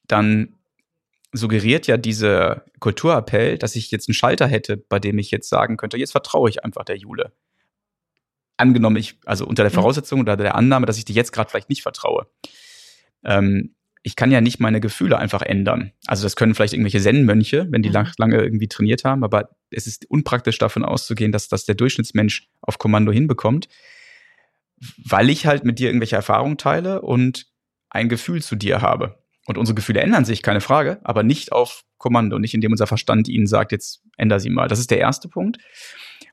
dann 0.08 0.60
suggeriert 1.32 1.88
ja 1.88 1.98
dieser 1.98 2.66
Kulturappell, 2.80 3.58
dass 3.58 3.76
ich 3.76 3.92
jetzt 3.92 4.08
einen 4.08 4.16
Schalter 4.16 4.48
hätte, 4.48 4.78
bei 4.78 5.00
dem 5.00 5.20
ich 5.20 5.32
jetzt 5.32 5.50
sagen 5.50 5.78
könnte, 5.78 5.98
jetzt 5.98 6.12
vertraue 6.12 6.50
ich 6.50 6.64
einfach 6.64 6.86
der 6.86 6.98
Jule. 6.98 7.34
Angenommen, 8.58 8.98
ich, 8.98 9.20
also 9.26 9.46
unter 9.46 9.64
der 9.64 9.72
mhm. 9.72 9.76
Voraussetzung 9.76 10.22
oder 10.22 10.36
der 10.36 10.56
Annahme, 10.56 10.86
dass 10.86 10.98
ich 10.98 11.06
dir 11.06 11.16
jetzt 11.16 11.32
gerade 11.32 11.50
vielleicht 11.50 11.70
nicht 11.70 11.84
vertraue. 11.84 12.28
Ähm, 13.24 13.76
ich 14.02 14.16
kann 14.16 14.32
ja 14.32 14.42
nicht 14.42 14.60
meine 14.60 14.80
Gefühle 14.80 15.18
einfach 15.18 15.42
ändern. 15.42 15.92
Also 16.08 16.24
das 16.24 16.36
können 16.36 16.56
vielleicht 16.56 16.74
irgendwelche 16.74 17.02
Zen-Mönche, 17.02 17.68
wenn 17.70 17.82
die 17.82 17.90
mhm. 17.90 17.96
lang, 17.96 18.12
lange 18.18 18.38
irgendwie 18.38 18.68
trainiert 18.68 19.04
haben, 19.04 19.24
aber 19.24 19.50
es 19.72 19.88
ist 19.88 20.10
unpraktisch 20.10 20.58
davon 20.58 20.84
auszugehen, 20.84 21.32
dass 21.32 21.50
das 21.50 21.66
der 21.66 21.76
Durchschnittsmensch 21.76 22.48
auf 22.62 22.78
Kommando 22.78 23.12
hinbekommt, 23.12 23.68
weil 25.04 25.30
ich 25.30 25.46
halt 25.46 25.66
mit 25.66 25.80
dir 25.80 25.90
irgendwelche 25.90 26.16
Erfahrungen 26.16 26.58
teile 26.58 27.02
und 27.02 27.48
ein 27.90 28.08
Gefühl 28.08 28.42
zu 28.42 28.56
dir 28.56 28.82
habe. 28.82 29.22
Und 29.46 29.58
unsere 29.58 29.76
Gefühle 29.76 30.02
ändern 30.02 30.26
sich, 30.26 30.44
keine 30.44 30.62
Frage, 30.62 31.00
aber 31.04 31.24
nicht 31.24 31.52
auf 31.52 31.84
Kommando, 31.98 32.40
nicht 32.40 32.54
indem 32.54 32.72
unser 32.72 32.88
Verstand 32.88 33.28
ihnen 33.28 33.48
sagt, 33.48 33.72
jetzt 33.72 34.04
änder 34.16 34.40
sie 34.40 34.50
mal. 34.50 34.68
Das 34.68 34.80
ist 34.80 34.92
der 34.92 35.00
erste 35.00 35.28
Punkt. 35.28 35.58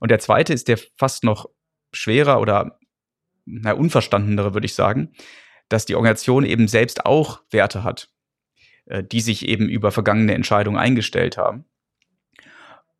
Und 0.00 0.10
der 0.10 0.18
zweite 0.18 0.52
ist 0.52 0.68
der 0.68 0.78
fast 0.96 1.24
noch 1.24 1.46
schwerer 1.92 2.40
oder 2.40 2.78
na, 3.46 3.72
unverstandenere, 3.72 4.54
würde 4.54 4.66
ich 4.66 4.74
sagen 4.74 5.12
dass 5.68 5.86
die 5.86 5.94
Organisation 5.94 6.44
eben 6.44 6.68
selbst 6.68 7.06
auch 7.06 7.42
Werte 7.50 7.84
hat, 7.84 8.10
äh, 8.86 9.02
die 9.02 9.20
sich 9.20 9.46
eben 9.46 9.68
über 9.68 9.92
vergangene 9.92 10.34
Entscheidungen 10.34 10.78
eingestellt 10.78 11.36
haben. 11.36 11.64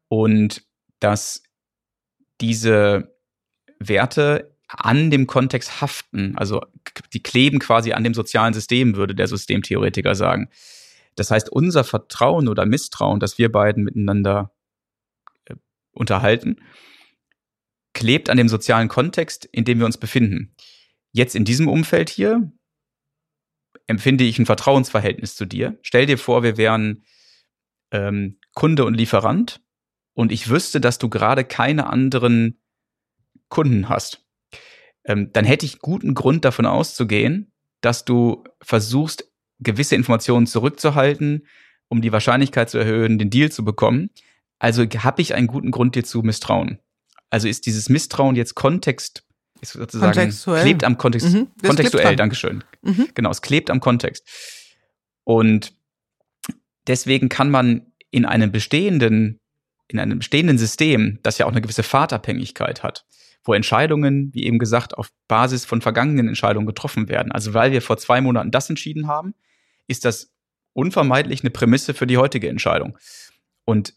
Und 0.09 0.63
dass 1.01 1.43
diese 2.41 3.17
Werte 3.79 4.57
an 4.69 5.11
dem 5.11 5.27
Kontext 5.27 5.81
haften, 5.81 6.37
also 6.37 6.61
die 7.13 7.23
kleben 7.23 7.59
quasi 7.59 7.93
an 7.93 8.05
dem 8.05 8.15
sozialen 8.15 8.55
System, 8.55 8.97
würde 8.97 9.15
der 9.15 9.29
Systemtheoretiker 9.29 10.15
sagen. 10.15 10.49
Das 11.15 11.31
heißt, 11.31 11.49
unser 11.51 11.85
Vertrauen 11.85 12.49
oder 12.49 12.67
Misstrauen, 12.67 13.21
das 13.21 13.39
wir 13.39 13.51
beiden 13.51 13.85
miteinander 13.85 14.53
äh, 15.47 15.55
unterhalten, 15.93 16.57
klebt 17.95 18.29
an 18.29 18.37
dem 18.37 18.49
sozialen 18.49 18.89
Kontext, 18.89 19.47
in 19.47 19.65
dem 19.65 19.79
wir 19.79 19.87
uns 19.87 19.97
befinden. 19.97 20.55
Jetzt 21.17 21.35
in 21.35 21.47
diesem 21.47 21.67
Umfeld 21.67 22.11
hier 22.11 22.53
empfinde 23.87 24.25
ich 24.25 24.39
ein 24.39 24.45
Vertrauensverhältnis 24.45 25.35
zu 25.35 25.47
dir. 25.47 25.79
Stell 25.81 26.05
dir 26.05 26.19
vor, 26.19 26.43
wir 26.43 26.59
wären 26.59 27.05
ähm, 27.91 28.39
Kunde 28.53 28.85
und 28.85 28.93
Lieferant 28.93 29.63
und 30.13 30.31
ich 30.31 30.51
wüsste, 30.51 30.79
dass 30.79 30.99
du 30.99 31.09
gerade 31.09 31.45
keine 31.45 31.87
anderen 31.87 32.61
Kunden 33.49 33.89
hast. 33.89 34.27
Ähm, 35.07 35.31
dann 35.33 35.47
hätte 35.47 35.65
ich 35.65 35.79
guten 35.79 36.13
Grund 36.13 36.45
davon 36.45 36.67
auszugehen, 36.67 37.51
dass 37.81 38.05
du 38.05 38.45
versuchst, 38.61 39.33
gewisse 39.59 39.95
Informationen 39.95 40.47
zurückzuhalten, 40.47 41.47
um 41.89 42.03
die 42.03 42.13
Wahrscheinlichkeit 42.13 42.69
zu 42.69 42.77
erhöhen, 42.77 43.17
den 43.17 43.31
Deal 43.31 43.51
zu 43.51 43.65
bekommen. 43.65 44.11
Also 44.59 44.83
habe 44.85 45.23
ich 45.23 45.33
einen 45.33 45.47
guten 45.47 45.71
Grund, 45.71 45.95
dir 45.95 46.05
zu 46.05 46.21
misstrauen. 46.21 46.79
Also 47.31 47.49
ist 47.49 47.65
dieses 47.65 47.89
Misstrauen 47.89 48.37
jetzt 48.37 48.55
Kontext, 48.55 49.26
ist 49.61 49.73
sozusagen, 49.73 50.13
Kontextuell. 50.13 50.63
klebt 50.63 50.85
am 50.85 50.99
Kontext, 50.99 51.33
Mhm, 51.33 51.49
kontextuell. 51.63 52.17
Dankeschön. 52.17 52.65
Mhm. 52.83 53.09
Genau, 53.15 53.31
es 53.31 53.43
klebt 53.43 53.71
am 53.71 53.81
Kontext. 53.81 54.29
Und 55.25 55.73
deswegen 56.87 57.29
kann 57.29 57.51
man 57.51 57.93
in 58.11 58.25
einem 58.25 58.53
bestehenden, 58.53 59.41
in 59.89 59.99
einem 59.99 60.19
bestehenden 60.19 60.59
System, 60.59 61.19
das 61.23 61.39
ja 61.39 61.47
auch 61.47 61.51
eine 61.53 61.61
gewisse 61.61 61.83
Fahrtabhängigkeit 61.83 62.83
hat, 62.83 63.05
wo 63.45 63.55
Entscheidungen, 63.55 64.33
wie 64.35 64.45
eben 64.45 64.59
gesagt, 64.59 64.97
auf 64.97 65.11
Basis 65.29 65.65
von 65.65 65.81
vergangenen 65.81 66.29
Entscheidungen 66.29 66.67
getroffen 66.67 67.09
werden. 67.09 67.33
Also 67.33 67.55
weil 67.55 67.73
wir 67.73 67.83
vor 67.83 67.97
zwei 67.97 68.21
Monaten 68.21 68.51
das 68.51 68.71
entschieden 68.71 69.07
haben, 69.09 69.35
ist 69.87 70.05
das 70.05 70.33
unvermeidlich 70.73 71.43
eine 71.43 71.51
Prämisse 71.51 71.95
für 71.95 72.07
die 72.07 72.19
heutige 72.19 72.49
Entscheidung. 72.49 72.99
Und 73.65 73.95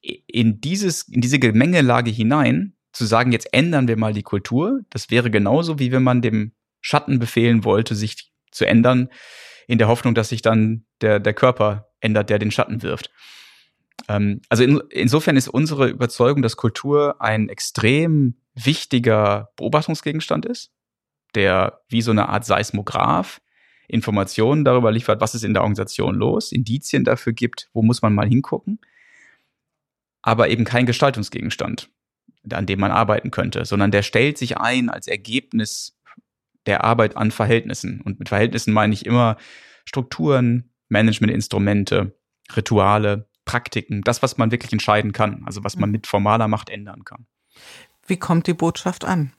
in 0.00 0.60
dieses, 0.60 1.02
in 1.02 1.20
diese 1.20 1.38
Gemengelage 1.38 2.10
hinein 2.10 2.74
zu 2.92 3.04
sagen, 3.04 3.32
jetzt 3.32 3.52
ändern 3.52 3.88
wir 3.88 3.96
mal 3.96 4.12
die 4.12 4.22
Kultur, 4.22 4.80
das 4.90 5.10
wäre 5.10 5.30
genauso, 5.30 5.78
wie 5.78 5.92
wenn 5.92 6.02
man 6.02 6.22
dem 6.22 6.52
Schatten 6.80 7.18
befehlen 7.18 7.64
wollte, 7.64 7.94
sich 7.94 8.32
zu 8.50 8.66
ändern, 8.66 9.08
in 9.66 9.78
der 9.78 9.88
Hoffnung, 9.88 10.14
dass 10.14 10.30
sich 10.30 10.42
dann 10.42 10.86
der, 11.00 11.20
der 11.20 11.34
Körper 11.34 11.90
ändert, 12.00 12.30
der 12.30 12.38
den 12.38 12.50
Schatten 12.50 12.82
wirft. 12.82 13.10
Ähm, 14.08 14.40
also 14.48 14.64
in, 14.64 14.80
insofern 14.90 15.36
ist 15.36 15.48
unsere 15.48 15.88
Überzeugung, 15.88 16.42
dass 16.42 16.56
Kultur 16.56 17.20
ein 17.20 17.48
extrem 17.48 18.40
wichtiger 18.54 19.50
Beobachtungsgegenstand 19.56 20.46
ist, 20.46 20.72
der 21.34 21.80
wie 21.88 22.02
so 22.02 22.10
eine 22.10 22.28
Art 22.28 22.44
Seismograph 22.44 23.40
Informationen 23.88 24.64
darüber 24.64 24.92
liefert, 24.92 25.20
was 25.20 25.34
ist 25.34 25.44
in 25.44 25.54
der 25.54 25.62
Organisation 25.62 26.14
los, 26.14 26.52
Indizien 26.52 27.04
dafür 27.04 27.32
gibt, 27.32 27.70
wo 27.72 27.82
muss 27.82 28.02
man 28.02 28.14
mal 28.14 28.28
hingucken, 28.28 28.80
aber 30.20 30.48
eben 30.48 30.64
kein 30.64 30.84
Gestaltungsgegenstand, 30.84 31.90
an 32.50 32.66
dem 32.66 32.80
man 32.80 32.90
arbeiten 32.90 33.30
könnte, 33.30 33.64
sondern 33.64 33.90
der 33.90 34.02
stellt 34.02 34.38
sich 34.38 34.58
ein 34.58 34.88
als 34.88 35.06
Ergebnis 35.06 35.98
der 36.66 36.84
Arbeit 36.84 37.16
an 37.16 37.30
Verhältnissen. 37.30 38.00
Und 38.00 38.18
mit 38.18 38.28
Verhältnissen 38.28 38.72
meine 38.72 38.94
ich 38.94 39.06
immer 39.06 39.36
Strukturen, 39.84 40.70
Managementinstrumente, 40.88 42.16
Rituale, 42.54 43.28
Praktiken, 43.44 44.02
das, 44.02 44.22
was 44.22 44.36
man 44.36 44.50
wirklich 44.50 44.72
entscheiden 44.72 45.12
kann, 45.12 45.42
also 45.46 45.64
was 45.64 45.76
man 45.76 45.90
mit 45.90 46.06
formaler 46.06 46.48
Macht 46.48 46.68
ändern 46.68 47.04
kann. 47.04 47.26
Wie 48.06 48.18
kommt 48.18 48.46
die 48.46 48.54
Botschaft 48.54 49.04
an? 49.04 49.32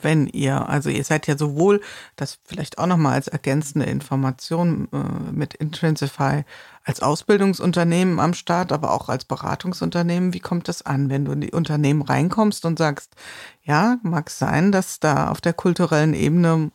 Wenn 0.00 0.28
ihr, 0.28 0.68
also 0.68 0.90
ihr 0.90 1.02
seid 1.02 1.26
ja 1.26 1.36
sowohl, 1.36 1.80
das 2.14 2.38
vielleicht 2.44 2.78
auch 2.78 2.86
nochmal 2.86 3.14
als 3.14 3.26
ergänzende 3.26 3.86
Information 3.86 4.88
äh, 4.92 5.32
mit 5.32 5.54
Intrinsify, 5.54 6.44
als 6.88 7.02
Ausbildungsunternehmen 7.02 8.18
am 8.18 8.32
Start, 8.32 8.72
aber 8.72 8.92
auch 8.92 9.10
als 9.10 9.26
Beratungsunternehmen. 9.26 10.32
Wie 10.32 10.40
kommt 10.40 10.68
das 10.68 10.80
an, 10.80 11.10
wenn 11.10 11.26
du 11.26 11.32
in 11.32 11.42
die 11.42 11.50
Unternehmen 11.50 12.00
reinkommst 12.00 12.64
und 12.64 12.78
sagst, 12.78 13.14
ja, 13.62 13.98
mag 14.02 14.30
sein, 14.30 14.72
dass 14.72 14.98
da 14.98 15.28
auf 15.28 15.42
der 15.42 15.52
kulturellen 15.52 16.14
Ebene 16.14 16.70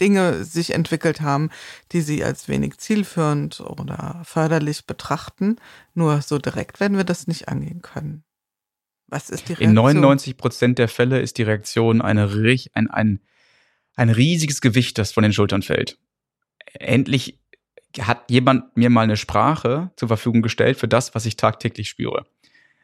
Dinge 0.00 0.44
sich 0.44 0.72
entwickelt 0.72 1.20
haben, 1.20 1.50
die 1.90 2.00
sie 2.00 2.22
als 2.22 2.46
wenig 2.46 2.78
zielführend 2.78 3.58
oder 3.60 4.22
förderlich 4.24 4.86
betrachten. 4.86 5.56
Nur 5.94 6.22
so 6.22 6.38
direkt 6.38 6.78
werden 6.78 6.96
wir 6.96 7.04
das 7.04 7.26
nicht 7.26 7.48
angehen 7.48 7.82
können. 7.82 8.22
Was 9.08 9.30
ist 9.30 9.48
die 9.48 9.54
Reaktion? 9.54 9.70
In 9.70 9.74
99 9.74 10.36
Prozent 10.36 10.78
der 10.78 10.88
Fälle 10.88 11.20
ist 11.20 11.38
die 11.38 11.42
Reaktion 11.42 12.02
eine, 12.02 12.30
ein, 12.74 12.88
ein, 12.88 13.20
ein 13.96 14.10
riesiges 14.10 14.60
Gewicht, 14.60 14.96
das 14.96 15.10
von 15.10 15.24
den 15.24 15.32
Schultern 15.32 15.62
fällt. 15.62 15.98
Endlich 16.74 17.40
hat 18.00 18.30
jemand 18.30 18.76
mir 18.76 18.90
mal 18.90 19.02
eine 19.02 19.16
Sprache 19.16 19.90
zur 19.96 20.08
Verfügung 20.08 20.42
gestellt 20.42 20.78
für 20.78 20.88
das, 20.88 21.14
was 21.14 21.26
ich 21.26 21.36
tagtäglich 21.36 21.88
spüre. 21.88 22.26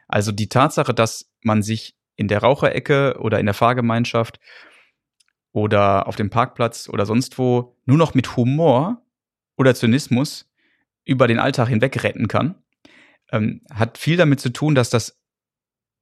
Also 0.08 0.32
die 0.32 0.48
Tatsache, 0.48 0.94
dass 0.94 1.30
man 1.42 1.62
sich 1.62 1.96
in 2.16 2.28
der 2.28 2.40
Raucherecke 2.40 3.16
oder 3.18 3.38
in 3.38 3.46
der 3.46 3.54
Fahrgemeinschaft 3.54 4.40
oder 5.52 6.06
auf 6.06 6.16
dem 6.16 6.30
Parkplatz 6.30 6.88
oder 6.88 7.06
sonst 7.06 7.38
wo 7.38 7.76
nur 7.86 7.96
noch 7.96 8.14
mit 8.14 8.36
Humor 8.36 9.02
oder 9.56 9.74
Zynismus 9.74 10.50
über 11.04 11.26
den 11.26 11.38
Alltag 11.38 11.68
hinweg 11.68 12.02
retten 12.02 12.28
kann, 12.28 12.56
ähm, 13.32 13.62
hat 13.72 13.98
viel 13.98 14.16
damit 14.16 14.40
zu 14.40 14.50
tun, 14.50 14.74
dass 14.74 14.90
das 14.90 15.19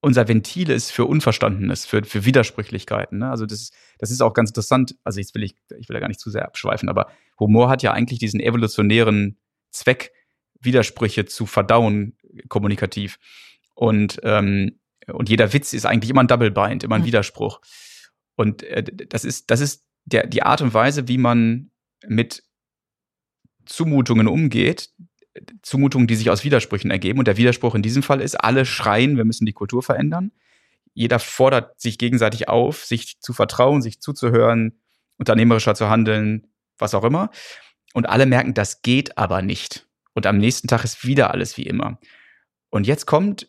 unser 0.01 0.29
Ventil 0.29 0.71
ist 0.71 0.93
für 0.93 1.05
Unverstandenes, 1.07 1.85
für, 1.85 2.05
für 2.05 2.25
Widersprüchlichkeiten. 2.25 3.19
Ne? 3.19 3.31
Also 3.31 3.47
das, 3.47 3.61
ist- 3.63 3.75
das 3.99 4.11
ist 4.11 4.21
auch 4.23 4.33
ganz 4.33 4.51
interessant. 4.51 4.95
Also 5.05 5.19
jetzt 5.19 5.35
will 5.35 5.43
ich, 5.43 5.57
ich 5.79 5.89
will 5.89 5.95
da 5.95 6.01
gar 6.01 6.09
nicht 6.09 6.21
zu 6.21 6.31
sehr 6.31 6.45
abschweifen, 6.47 6.89
aber 6.89 7.11
Humor 7.41 7.69
hat 7.69 7.83
ja 7.83 7.93
eigentlich 7.93 8.19
diesen 8.21 8.39
evolutionären 8.41 9.39
Zweck, 9.71 10.13
Widersprüche 10.61 11.25
zu 11.25 11.47
verdauen, 11.47 12.17
kommunikativ. 12.49 13.19
Und, 13.75 14.21
ähm, 14.23 14.79
und 15.07 15.29
jeder 15.29 15.53
Witz 15.53 15.73
ist 15.73 15.87
eigentlich 15.87 16.11
immer 16.11 16.23
ein 16.23 16.27
Double 16.29 16.51
Bind, 16.51 16.85
immer 16.85 16.97
ein 16.97 17.03
Mhm. 17.03 17.07
Widerspruch. 17.07 17.61
Und 18.37 18.63
äh, 18.65 18.83
das 19.09 19.25
ist, 19.25 19.51
das 19.51 19.61
ist 19.61 19.85
der, 20.05 20.27
die 20.27 20.43
Art 20.43 20.63
und 20.63 20.75
Weise, 20.75 21.09
wie 21.09 21.19
man 21.19 21.71
mit 22.07 22.45
Zumutungen 23.67 24.27
umgeht, 24.29 24.91
Zumutungen, 25.63 26.07
die 26.07 26.17
sich 26.17 26.31
aus 26.31 26.45
Widersprüchen 26.45 26.91
ergeben. 26.91 27.19
Und 27.19 27.29
der 27.29 27.37
Widerspruch 27.37 27.75
in 27.75 27.83
diesem 27.83 28.03
Fall 28.03 28.21
ist, 28.21 28.35
alle 28.37 28.65
schreien, 28.65 29.17
wir 29.17 29.25
müssen 29.25 29.47
die 29.47 29.53
Kultur 29.53 29.83
verändern. 29.83 30.33
Jeder 30.95 31.19
fordert 31.19 31.81
sich 31.81 31.99
gegenseitig 31.99 32.49
auf, 32.49 32.85
sich 32.85 33.21
zu 33.21 33.33
vertrauen, 33.33 33.83
sich 33.83 34.01
zuzuhören, 34.01 34.81
unternehmerischer 35.17 35.75
zu 35.75 35.89
handeln, 35.89 36.49
was 36.79 36.95
auch 36.95 37.05
immer. 37.05 37.31
Und 37.95 38.09
alle 38.09 38.27
merken, 38.27 38.55
das 38.55 38.83
geht 38.83 39.17
aber 39.17 39.43
nicht. 39.43 39.87
Und 40.15 40.27
am 40.27 40.39
nächsten 40.39 40.67
Tag 40.69 40.85
ist 40.85 41.05
wieder 41.05 41.31
alles 41.31 41.57
wie 41.57 41.63
immer. 41.63 41.99
Und 42.71 42.87
jetzt 42.87 43.07
kommt 43.07 43.49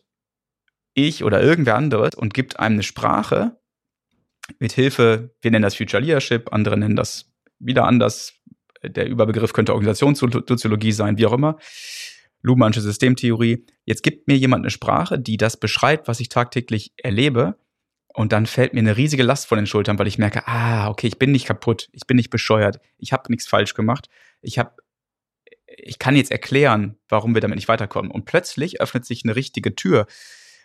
ich 0.94 1.24
oder 1.24 1.42
irgendwer 1.42 1.76
anderes 1.76 2.14
und 2.14 2.34
gibt 2.34 2.58
einem 2.58 2.74
eine 2.74 2.82
Sprache 2.82 3.60
mit 4.58 4.72
Hilfe, 4.72 5.34
wir 5.40 5.50
nennen 5.50 5.62
das 5.62 5.76
Future 5.76 6.02
Leadership, 6.02 6.52
andere 6.52 6.76
nennen 6.76 6.96
das 6.96 7.32
wieder 7.58 7.84
anders. 7.84 8.34
Der 8.82 9.08
Überbegriff 9.08 9.52
könnte 9.52 9.72
Organisationssoziologie 9.72 10.92
sein, 10.92 11.18
wie 11.18 11.26
auch 11.26 11.32
immer. 11.32 11.58
Luhmannsche 12.42 12.80
Systemtheorie. 12.80 13.66
Jetzt 13.84 14.02
gibt 14.02 14.26
mir 14.26 14.36
jemand 14.36 14.64
eine 14.64 14.70
Sprache, 14.70 15.18
die 15.18 15.36
das 15.36 15.58
beschreibt, 15.58 16.08
was 16.08 16.20
ich 16.20 16.30
tagtäglich 16.30 16.92
erlebe. 16.96 17.56
Und 18.12 18.32
dann 18.32 18.46
fällt 18.46 18.74
mir 18.74 18.80
eine 18.80 18.96
riesige 18.96 19.22
Last 19.22 19.46
von 19.46 19.56
den 19.56 19.66
Schultern, 19.66 19.98
weil 19.98 20.08
ich 20.08 20.18
merke, 20.18 20.46
ah, 20.48 20.88
okay, 20.88 21.06
ich 21.06 21.18
bin 21.18 21.30
nicht 21.30 21.46
kaputt, 21.46 21.88
ich 21.92 22.06
bin 22.06 22.16
nicht 22.16 22.30
bescheuert, 22.30 22.80
ich 22.98 23.12
habe 23.12 23.30
nichts 23.30 23.46
falsch 23.46 23.74
gemacht, 23.74 24.08
ich 24.42 24.58
habe, 24.58 24.72
ich 25.66 25.98
kann 25.98 26.16
jetzt 26.16 26.32
erklären, 26.32 26.96
warum 27.08 27.34
wir 27.34 27.40
damit 27.40 27.56
nicht 27.56 27.68
weiterkommen. 27.68 28.10
Und 28.10 28.24
plötzlich 28.24 28.80
öffnet 28.80 29.04
sich 29.04 29.24
eine 29.24 29.36
richtige 29.36 29.76
Tür, 29.76 30.06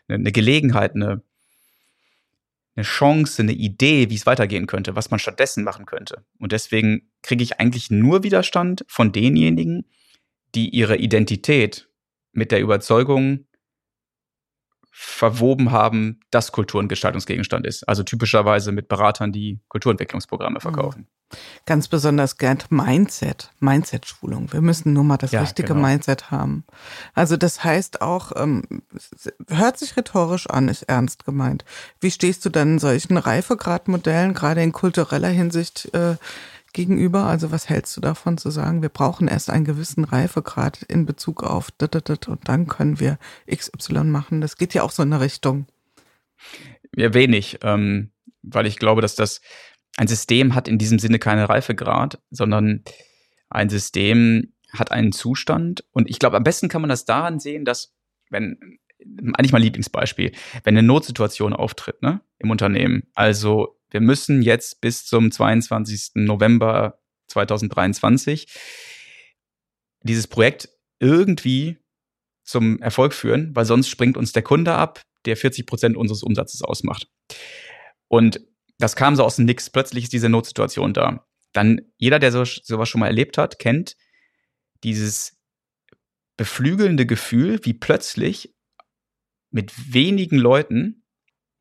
eine, 0.07 0.31
Gelegenheit, 0.31 0.95
eine, 0.95 1.21
eine 2.75 2.83
Chance, 2.83 3.43
eine 3.43 3.53
Idee, 3.53 4.09
wie 4.09 4.15
es 4.15 4.25
weitergehen 4.25 4.65
könnte, 4.65 4.95
was 4.95 5.11
man 5.11 5.19
stattdessen 5.19 5.63
machen 5.63 5.85
könnte. 5.85 6.25
Und 6.39 6.51
deswegen 6.51 7.11
kriege 7.25 7.43
ich 7.43 7.59
eigentlich 7.59 7.91
nur 7.91 8.23
Widerstand 8.23 8.85
von 8.87 9.11
denjenigen, 9.11 9.85
die 10.53 10.69
ihre 10.69 10.95
Identität 10.95 11.89
mit 12.31 12.51
der 12.51 12.61
Überzeugung 12.61 13.45
verwoben 14.97 15.71
haben, 15.71 16.21
dass 16.31 16.53
Kultur 16.53 16.81
ein 16.81 16.87
Gestaltungsgegenstand 16.87 17.67
ist. 17.67 17.83
Also 17.83 18.03
typischerweise 18.03 18.71
mit 18.71 18.87
Beratern, 18.87 19.33
die 19.33 19.59
Kulturentwicklungsprogramme 19.67 20.61
verkaufen. 20.61 21.07
Ganz 21.65 21.89
besonders 21.89 22.37
gern 22.37 22.59
Mindset, 22.69 23.51
Mindset-Schulung. 23.59 24.53
Wir 24.53 24.61
müssen 24.61 24.93
nur 24.93 25.03
mal 25.03 25.17
das 25.17 25.33
Ja, 25.33 25.41
richtige 25.41 25.69
genau. 25.69 25.81
Mindset 25.81 26.31
haben. 26.31 26.63
Also 27.13 27.35
das 27.35 27.61
heißt 27.63 28.01
auch, 28.01 28.31
ähm, 28.37 28.63
hört 29.49 29.77
sich 29.77 29.97
rhetorisch 29.97 30.47
an, 30.47 30.69
ist 30.69 30.83
ernst 30.83 31.25
gemeint. 31.25 31.65
Wie 31.99 32.11
stehst 32.11 32.45
du 32.45 32.49
dann 32.49 32.79
solchen 32.79 33.17
Reifegradmodellen, 33.17 34.33
gerade 34.33 34.63
in 34.63 34.71
kultureller 34.71 35.27
Hinsicht, 35.27 35.93
äh, 35.93 36.15
gegenüber? 36.75 37.23
Also 37.23 37.51
was 37.51 37.69
hältst 37.69 37.97
du 37.97 38.01
davon 38.01 38.37
zu 38.37 38.51
sagen, 38.51 38.83
wir 38.83 38.89
brauchen 38.89 39.27
erst 39.27 39.49
einen 39.49 39.65
gewissen 39.65 40.03
Reifegrad 40.03 40.83
in 40.83 41.07
Bezug 41.07 41.43
auf 41.43 41.69
und 41.79 42.39
dann 42.47 42.67
können 42.67 42.99
wir 42.99 43.17
XY 43.49 44.03
machen? 44.03 44.41
Das 44.41 44.57
geht 44.57 44.75
ja 44.75 44.83
auch 44.83 44.91
so 44.91 45.01
in 45.01 45.11
eine 45.11 45.23
Richtung. 45.23 45.65
Ja, 46.95 47.13
wenig, 47.13 47.59
ähm, 47.63 48.11
weil 48.43 48.67
ich 48.67 48.77
glaube, 48.77 49.01
dass 49.01 49.15
das 49.15 49.41
ein 49.97 50.07
System 50.07 50.53
hat 50.53 50.67
in 50.67 50.77
diesem 50.77 50.99
Sinne 50.99 51.17
keine 51.17 51.49
Reifegrad, 51.49 52.21
sondern 52.29 52.83
ein 53.49 53.69
System 53.69 54.53
hat 54.71 54.91
einen 54.91 55.11
Zustand. 55.11 55.85
Und 55.91 56.09
ich 56.09 56.19
glaube, 56.19 56.37
am 56.37 56.43
besten 56.43 56.67
kann 56.67 56.81
man 56.81 56.89
das 56.89 57.05
daran 57.05 57.39
sehen, 57.39 57.65
dass 57.65 57.95
wenn 58.29 58.79
eigentlich 59.33 59.51
mein 59.51 59.61
Lieblingsbeispiel, 59.61 60.31
wenn 60.63 60.77
eine 60.77 60.85
Notsituation 60.85 61.53
auftritt, 61.53 62.01
ne, 62.01 62.21
im 62.39 62.49
Unternehmen. 62.49 63.03
Also 63.13 63.74
wir 63.91 64.01
müssen 64.01 64.41
jetzt 64.41 64.81
bis 64.81 65.05
zum 65.05 65.31
22. 65.31 66.11
November 66.15 66.99
2023 67.27 68.47
dieses 70.01 70.27
Projekt 70.27 70.69
irgendwie 70.99 71.77
zum 72.43 72.81
Erfolg 72.81 73.13
führen, 73.13 73.55
weil 73.55 73.65
sonst 73.65 73.89
springt 73.89 74.17
uns 74.17 74.31
der 74.31 74.43
Kunde 74.43 74.73
ab, 74.73 75.01
der 75.25 75.35
40 75.35 75.65
Prozent 75.65 75.97
unseres 75.97 76.23
Umsatzes 76.23 76.61
ausmacht. 76.61 77.09
Und 78.07 78.41
das 78.77 78.95
kam 78.95 79.15
so 79.15 79.23
aus 79.23 79.37
dem 79.37 79.45
Nix. 79.45 79.69
Plötzlich 79.69 80.05
ist 80.05 80.13
diese 80.13 80.29
Notsituation 80.29 80.93
da. 80.93 81.25
Dann 81.53 81.81
jeder, 81.97 82.19
der 82.19 82.31
so, 82.31 82.43
sowas 82.45 82.89
schon 82.89 82.99
mal 82.99 83.07
erlebt 83.07 83.37
hat, 83.37 83.59
kennt 83.59 83.95
dieses 84.83 85.37
beflügelnde 86.37 87.05
Gefühl, 87.05 87.59
wie 87.63 87.73
plötzlich 87.73 88.53
mit 89.49 89.93
wenigen 89.93 90.37
Leuten 90.37 91.05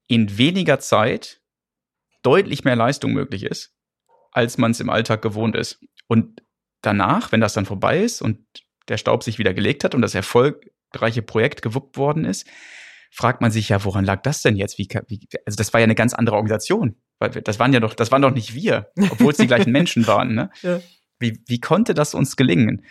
in 0.09 0.37
weniger 0.37 0.81
Zeit 0.81 1.41
deutlich 2.25 2.65
mehr 2.65 2.77
Leistung 2.77 3.13
möglich 3.13 3.45
ist, 3.45 3.73
als 4.33 4.59
man 4.59 4.73
es 4.73 4.81
im 4.81 4.91
Alltag 4.91 5.23
gewohnt 5.23 5.55
ist. 5.55 5.79
Und 6.09 6.43
danach, 6.83 7.31
wenn 7.31 7.41
das 7.41 7.55
dann 7.55 7.67
vorbei 7.67 8.01
ist 8.01 8.21
und 8.21 8.41
der 8.89 8.97
Staub 8.97 9.23
sich 9.23 9.39
wieder 9.39 9.55
gelegt 9.55 9.85
hat 9.85 9.95
und 9.95 10.03
das 10.03 10.15
erfolgreiche 10.15 11.23
Projekt 11.23 11.63
gewuppt 11.63 11.97
worden 11.97 12.25
ist, 12.25 12.47
fragt 13.11 13.41
man 13.41 13.53
sich 13.53 13.69
ja, 13.69 13.85
woran 13.85 14.05
lag 14.05 14.23
das 14.23 14.43
denn 14.43 14.57
jetzt? 14.57 14.77
Wie, 14.79 14.89
wie, 15.07 15.29
also 15.47 15.57
das 15.57 15.73
war 15.73 15.81
ja 15.81 15.85
eine 15.85 15.95
ganz 15.95 16.15
andere 16.15 16.37
Organisation. 16.37 16.97
Das 17.45 17.61
waren 17.61 17.73
ja 17.73 17.81
doch, 17.81 17.95
das 17.95 18.11
waren 18.11 18.23
doch 18.23 18.33
nicht 18.33 18.55
wir, 18.55 18.91
obwohl 19.11 19.31
es 19.31 19.39
die 19.39 19.47
gleichen 19.47 19.71
Menschen 19.73 20.07
waren. 20.07 20.35
Ne? 20.35 20.51
Ja. 20.63 20.81
Wie, 21.21 21.41
wie 21.47 21.61
konnte 21.61 21.95
das 21.95 22.15
uns 22.15 22.37
gelingen? 22.37 22.85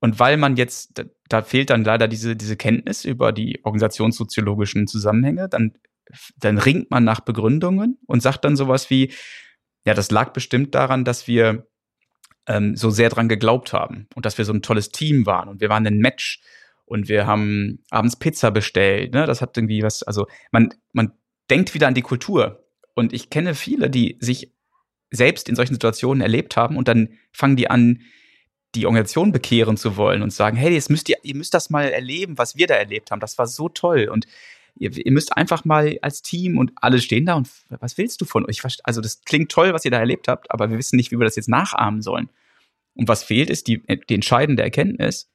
Und 0.00 0.18
weil 0.18 0.38
man 0.38 0.56
jetzt, 0.56 0.98
da, 0.98 1.04
da 1.28 1.42
fehlt 1.42 1.68
dann 1.68 1.84
leider 1.84 2.08
diese, 2.08 2.36
diese 2.36 2.56
Kenntnis 2.56 3.04
über 3.04 3.32
die 3.32 3.60
organisationssoziologischen 3.62 4.86
Zusammenhänge, 4.86 5.48
dann, 5.48 5.74
dann 6.36 6.58
ringt 6.58 6.90
man 6.90 7.04
nach 7.04 7.20
Begründungen 7.20 7.98
und 8.06 8.22
sagt 8.22 8.44
dann 8.44 8.56
sowas 8.56 8.90
wie, 8.90 9.12
ja, 9.84 9.94
das 9.94 10.10
lag 10.10 10.32
bestimmt 10.32 10.74
daran, 10.74 11.04
dass 11.04 11.26
wir 11.26 11.66
ähm, 12.46 12.76
so 12.76 12.90
sehr 12.90 13.08
dran 13.08 13.28
geglaubt 13.28 13.72
haben 13.72 14.08
und 14.14 14.26
dass 14.26 14.38
wir 14.38 14.44
so 14.44 14.52
ein 14.52 14.62
tolles 14.62 14.90
Team 14.90 15.26
waren 15.26 15.48
und 15.48 15.60
wir 15.60 15.68
waren 15.68 15.86
ein 15.86 15.98
Match 15.98 16.42
und 16.84 17.08
wir 17.08 17.26
haben 17.26 17.84
abends 17.90 18.16
Pizza 18.16 18.50
bestellt. 18.50 19.14
Ne? 19.14 19.26
Das 19.26 19.40
hat 19.40 19.56
irgendwie 19.56 19.82
was, 19.82 20.02
also 20.02 20.26
man, 20.50 20.74
man 20.92 21.12
denkt 21.48 21.72
wieder 21.74 21.86
an 21.86 21.94
die 21.94 22.02
Kultur. 22.02 22.64
Und 22.94 23.12
ich 23.12 23.30
kenne 23.30 23.54
viele, 23.54 23.88
die 23.90 24.16
sich 24.20 24.52
selbst 25.10 25.48
in 25.48 25.54
solchen 25.54 25.74
Situationen 25.74 26.20
erlebt 26.20 26.56
haben 26.56 26.76
und 26.76 26.88
dann 26.88 27.10
fangen 27.32 27.56
die 27.56 27.70
an, 27.70 28.02
die 28.74 28.86
Organisation 28.86 29.32
bekehren 29.32 29.76
zu 29.76 29.96
wollen 29.96 30.22
und 30.22 30.32
sagen, 30.32 30.56
hey, 30.56 30.72
jetzt 30.72 30.90
müsst 30.90 31.08
ihr, 31.08 31.16
ihr 31.22 31.34
müsst 31.34 31.54
das 31.54 31.70
mal 31.70 31.88
erleben, 31.88 32.38
was 32.38 32.56
wir 32.56 32.66
da 32.66 32.74
erlebt 32.74 33.10
haben. 33.10 33.20
Das 33.20 33.38
war 33.38 33.46
so 33.46 33.68
toll. 33.68 34.08
Und 34.10 34.26
ihr, 34.76 34.96
ihr 34.96 35.12
müsst 35.12 35.36
einfach 35.36 35.64
mal 35.64 35.98
als 36.02 36.22
Team 36.22 36.58
und 36.58 36.72
alle 36.76 37.00
stehen 37.00 37.26
da 37.26 37.34
und 37.34 37.48
was 37.68 37.98
willst 37.98 38.20
du 38.20 38.24
von 38.24 38.46
euch? 38.46 38.62
Also 38.84 39.00
das 39.00 39.22
klingt 39.22 39.50
toll, 39.50 39.72
was 39.72 39.84
ihr 39.84 39.90
da 39.90 39.98
erlebt 39.98 40.28
habt, 40.28 40.50
aber 40.50 40.70
wir 40.70 40.78
wissen 40.78 40.96
nicht, 40.96 41.10
wie 41.10 41.18
wir 41.18 41.24
das 41.24 41.36
jetzt 41.36 41.48
nachahmen 41.48 42.02
sollen. 42.02 42.28
Und 42.94 43.08
was 43.08 43.22
fehlt, 43.22 43.50
ist 43.50 43.66
die, 43.66 43.82
die 44.08 44.14
entscheidende 44.14 44.62
Erkenntnis. 44.62 45.30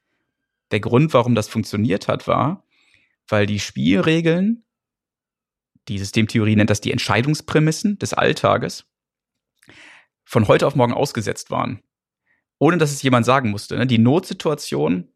Der 0.71 0.79
Grund, 0.79 1.13
warum 1.13 1.35
das 1.35 1.47
funktioniert 1.47 2.07
hat, 2.07 2.27
war, 2.27 2.65
weil 3.27 3.45
die 3.45 3.59
Spielregeln, 3.59 4.63
die 5.87 5.99
Systemtheorie 5.99 6.55
nennt 6.55 6.69
das 6.69 6.81
die 6.81 6.91
Entscheidungsprämissen 6.91 7.99
des 7.99 8.13
Alltages, 8.13 8.85
von 10.23 10.47
heute 10.47 10.65
auf 10.65 10.75
morgen 10.75 10.93
ausgesetzt 10.93 11.51
waren 11.51 11.81
ohne 12.57 12.77
dass 12.77 12.91
es 12.91 13.01
jemand 13.01 13.25
sagen 13.25 13.51
musste. 13.51 13.77
Ne? 13.77 13.87
Die 13.87 13.97
Notsituation, 13.97 15.09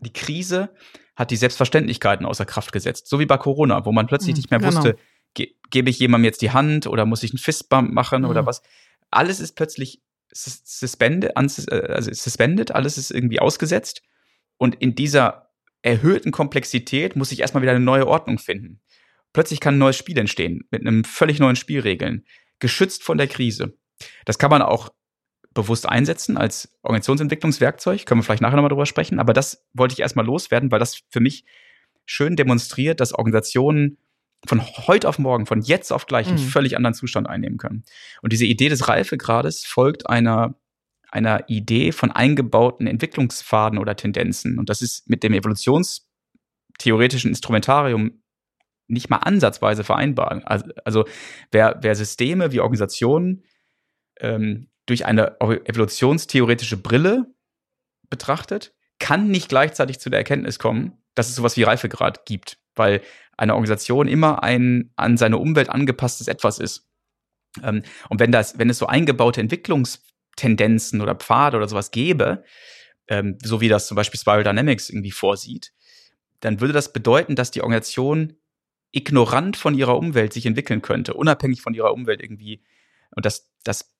die 0.00 0.12
Krise 0.12 0.74
hat 1.14 1.30
die 1.30 1.36
Selbstverständlichkeiten 1.36 2.26
außer 2.26 2.44
Kraft 2.44 2.72
gesetzt. 2.72 3.08
So 3.08 3.18
wie 3.18 3.26
bei 3.26 3.38
Corona, 3.38 3.84
wo 3.84 3.92
man 3.92 4.06
plötzlich 4.06 4.34
mhm, 4.34 4.38
nicht 4.38 4.50
mehr 4.50 4.60
genau. 4.60 4.74
wusste, 4.74 4.96
ge 5.34 5.54
gebe 5.70 5.90
ich 5.90 5.98
jemandem 5.98 6.26
jetzt 6.26 6.42
die 6.42 6.52
Hand 6.52 6.86
oder 6.86 7.06
muss 7.06 7.22
ich 7.22 7.32
einen 7.32 7.38
Fistbump 7.38 7.92
machen 7.92 8.22
mhm. 8.22 8.28
oder 8.28 8.46
was. 8.46 8.62
Alles 9.10 9.40
ist 9.40 9.56
plötzlich 9.56 10.02
suspended, 10.32 11.32
äh, 11.34 11.74
also 11.88 12.12
suspended, 12.12 12.72
alles 12.72 12.98
ist 12.98 13.10
irgendwie 13.10 13.40
ausgesetzt. 13.40 14.02
Und 14.58 14.74
in 14.76 14.94
dieser 14.94 15.50
erhöhten 15.82 16.32
Komplexität 16.32 17.16
muss 17.16 17.32
ich 17.32 17.40
erstmal 17.40 17.62
wieder 17.62 17.72
eine 17.72 17.84
neue 17.84 18.06
Ordnung 18.06 18.38
finden. 18.38 18.80
Plötzlich 19.32 19.60
kann 19.60 19.76
ein 19.76 19.78
neues 19.78 19.96
Spiel 19.96 20.18
entstehen 20.18 20.66
mit 20.70 20.80
einem 20.80 21.04
völlig 21.04 21.38
neuen 21.38 21.56
Spielregeln, 21.56 22.24
geschützt 22.58 23.02
von 23.02 23.18
der 23.18 23.26
Krise. 23.26 23.76
Das 24.24 24.38
kann 24.38 24.50
man 24.50 24.62
auch 24.62 24.90
bewusst 25.56 25.88
einsetzen 25.88 26.36
als 26.36 26.68
Organisationsentwicklungswerkzeug. 26.82 28.06
Können 28.06 28.20
wir 28.20 28.22
vielleicht 28.22 28.42
nachher 28.42 28.56
nochmal 28.56 28.68
drüber 28.68 28.86
sprechen. 28.86 29.18
Aber 29.18 29.32
das 29.32 29.66
wollte 29.72 29.94
ich 29.94 30.00
erstmal 30.00 30.24
loswerden, 30.24 30.70
weil 30.70 30.78
das 30.78 31.02
für 31.10 31.20
mich 31.20 31.44
schön 32.04 32.36
demonstriert, 32.36 33.00
dass 33.00 33.12
Organisationen 33.12 33.98
von 34.46 34.62
heute 34.86 35.08
auf 35.08 35.18
morgen, 35.18 35.46
von 35.46 35.62
jetzt 35.62 35.92
auf 35.92 36.06
gleich 36.06 36.28
einen 36.28 36.36
mhm. 36.36 36.48
völlig 36.48 36.76
anderen 36.76 36.94
Zustand 36.94 37.26
einnehmen 37.26 37.58
können. 37.58 37.84
Und 38.22 38.32
diese 38.32 38.44
Idee 38.44 38.68
des 38.68 38.86
Reifegrades 38.86 39.64
folgt 39.64 40.08
einer, 40.08 40.54
einer 41.10 41.48
Idee 41.48 41.90
von 41.90 42.12
eingebauten 42.12 42.86
Entwicklungspfaden 42.86 43.78
oder 43.78 43.96
Tendenzen. 43.96 44.58
Und 44.58 44.68
das 44.68 44.82
ist 44.82 45.08
mit 45.08 45.22
dem 45.22 45.32
evolutionstheoretischen 45.32 47.30
Instrumentarium 47.30 48.22
nicht 48.88 49.10
mal 49.10 49.16
ansatzweise 49.16 49.82
vereinbar. 49.82 50.42
Also, 50.44 50.66
also 50.84 51.04
wer, 51.50 51.78
wer 51.80 51.96
Systeme 51.96 52.52
wie 52.52 52.60
Organisationen 52.60 53.42
ähm, 54.20 54.68
durch 54.86 55.04
eine 55.04 55.40
evolutionstheoretische 55.40 56.76
Brille 56.76 57.26
betrachtet, 58.08 58.74
kann 58.98 59.28
nicht 59.28 59.48
gleichzeitig 59.48 59.98
zu 59.98 60.10
der 60.10 60.20
Erkenntnis 60.20 60.58
kommen, 60.58 61.02
dass 61.14 61.28
es 61.28 61.36
sowas 61.36 61.56
wie 61.56 61.64
Reifegrad 61.64 62.24
gibt, 62.24 62.58
weil 62.74 63.02
eine 63.36 63.54
Organisation 63.54 64.08
immer 64.08 64.42
ein 64.42 64.92
an 64.96 65.16
seine 65.16 65.38
Umwelt 65.38 65.68
angepasstes 65.68 66.28
Etwas 66.28 66.58
ist. 66.58 66.88
Ähm, 67.62 67.82
und 68.08 68.20
wenn 68.20 68.32
das, 68.32 68.58
wenn 68.58 68.70
es 68.70 68.78
so 68.78 68.86
eingebaute 68.86 69.40
Entwicklungstendenzen 69.40 71.00
oder 71.00 71.14
Pfade 71.14 71.56
oder 71.56 71.68
sowas 71.68 71.90
gäbe, 71.90 72.44
ähm, 73.08 73.38
so 73.42 73.60
wie 73.60 73.68
das 73.68 73.86
zum 73.86 73.96
Beispiel 73.96 74.20
Spiral 74.20 74.44
Dynamics 74.44 74.88
irgendwie 74.88 75.10
vorsieht, 75.10 75.72
dann 76.40 76.60
würde 76.60 76.72
das 76.72 76.92
bedeuten, 76.92 77.34
dass 77.34 77.50
die 77.50 77.62
Organisation 77.62 78.36
ignorant 78.92 79.56
von 79.56 79.74
ihrer 79.74 79.98
Umwelt 79.98 80.32
sich 80.32 80.46
entwickeln 80.46 80.82
könnte, 80.82 81.14
unabhängig 81.14 81.60
von 81.60 81.74
ihrer 81.74 81.92
Umwelt 81.92 82.22
irgendwie. 82.22 82.62
Und 83.14 83.26
das, 83.26 83.50
das 83.64 83.95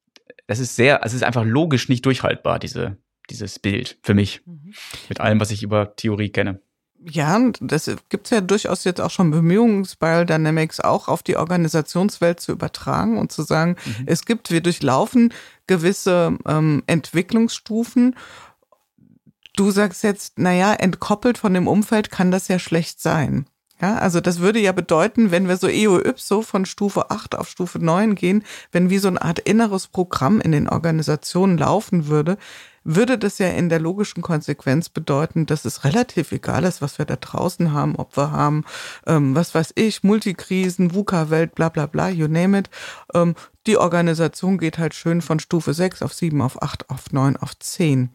das 0.46 0.58
ist 0.58 0.76
sehr, 0.76 1.02
also 1.02 1.14
es 1.14 1.22
ist 1.22 1.26
einfach 1.26 1.44
logisch 1.44 1.88
nicht 1.88 2.04
durchhaltbar, 2.06 2.58
diese, 2.58 2.96
dieses 3.30 3.58
Bild 3.58 3.98
für 4.02 4.14
mich. 4.14 4.42
Mhm. 4.46 4.74
Mit 5.08 5.20
allem, 5.20 5.40
was 5.40 5.50
ich 5.50 5.62
über 5.62 5.96
Theorie 5.96 6.30
kenne. 6.30 6.60
Ja, 7.08 7.38
das 7.60 7.90
gibt 8.08 8.26
es 8.26 8.30
ja 8.30 8.40
durchaus 8.40 8.84
jetzt 8.84 9.00
auch 9.00 9.10
schon 9.10 9.30
Bemühungen, 9.30 9.84
Spiral 9.84 10.26
Dynamics 10.26 10.80
auch 10.80 11.08
auf 11.08 11.22
die 11.22 11.36
Organisationswelt 11.36 12.40
zu 12.40 12.52
übertragen 12.52 13.18
und 13.18 13.30
zu 13.30 13.42
sagen, 13.42 13.76
mhm. 13.84 14.04
es 14.06 14.24
gibt, 14.24 14.50
wir 14.50 14.60
durchlaufen 14.60 15.32
gewisse 15.66 16.36
ähm, 16.46 16.82
Entwicklungsstufen. 16.86 18.16
Du 19.54 19.70
sagst 19.70 20.02
jetzt, 20.02 20.38
naja, 20.38 20.74
entkoppelt 20.74 21.38
von 21.38 21.54
dem 21.54 21.68
Umfeld 21.68 22.10
kann 22.10 22.30
das 22.30 22.48
ja 22.48 22.58
schlecht 22.58 23.00
sein. 23.00 23.46
Ja, 23.80 23.98
also 23.98 24.20
das 24.20 24.40
würde 24.40 24.58
ja 24.58 24.72
bedeuten, 24.72 25.30
wenn 25.30 25.48
wir 25.48 25.58
so 25.58 25.68
EO-Ypso 25.68 26.40
von 26.40 26.64
Stufe 26.64 27.10
8 27.10 27.34
auf 27.34 27.48
Stufe 27.48 27.78
9 27.78 28.14
gehen, 28.14 28.42
wenn 28.72 28.88
wie 28.88 28.98
so 28.98 29.08
eine 29.08 29.20
Art 29.20 29.38
inneres 29.38 29.86
Programm 29.86 30.40
in 30.40 30.52
den 30.52 30.68
Organisationen 30.68 31.58
laufen 31.58 32.06
würde, 32.06 32.38
würde 32.84 33.18
das 33.18 33.38
ja 33.38 33.48
in 33.48 33.68
der 33.68 33.80
logischen 33.80 34.22
Konsequenz 34.22 34.88
bedeuten, 34.88 35.44
dass 35.44 35.64
es 35.64 35.84
relativ 35.84 36.32
egal 36.32 36.64
ist, 36.64 36.80
was 36.80 36.98
wir 36.98 37.04
da 37.04 37.16
draußen 37.16 37.72
haben, 37.72 37.96
ob 37.96 38.16
wir 38.16 38.30
haben, 38.30 38.64
ähm, 39.06 39.34
was 39.34 39.54
weiß 39.54 39.72
ich, 39.74 40.04
Multikrisen, 40.04 40.94
VUCA-Welt, 40.94 41.54
bla 41.54 41.68
bla 41.68 41.86
bla, 41.86 42.08
you 42.08 42.28
name 42.28 42.58
it. 42.58 42.70
Ähm, 43.12 43.34
die 43.66 43.76
Organisation 43.76 44.58
geht 44.58 44.78
halt 44.78 44.94
schön 44.94 45.20
von 45.20 45.40
Stufe 45.40 45.74
6 45.74 46.02
auf 46.02 46.14
7, 46.14 46.40
auf 46.40 46.62
8, 46.62 46.88
auf 46.88 47.12
9, 47.12 47.36
auf 47.36 47.58
10. 47.58 48.10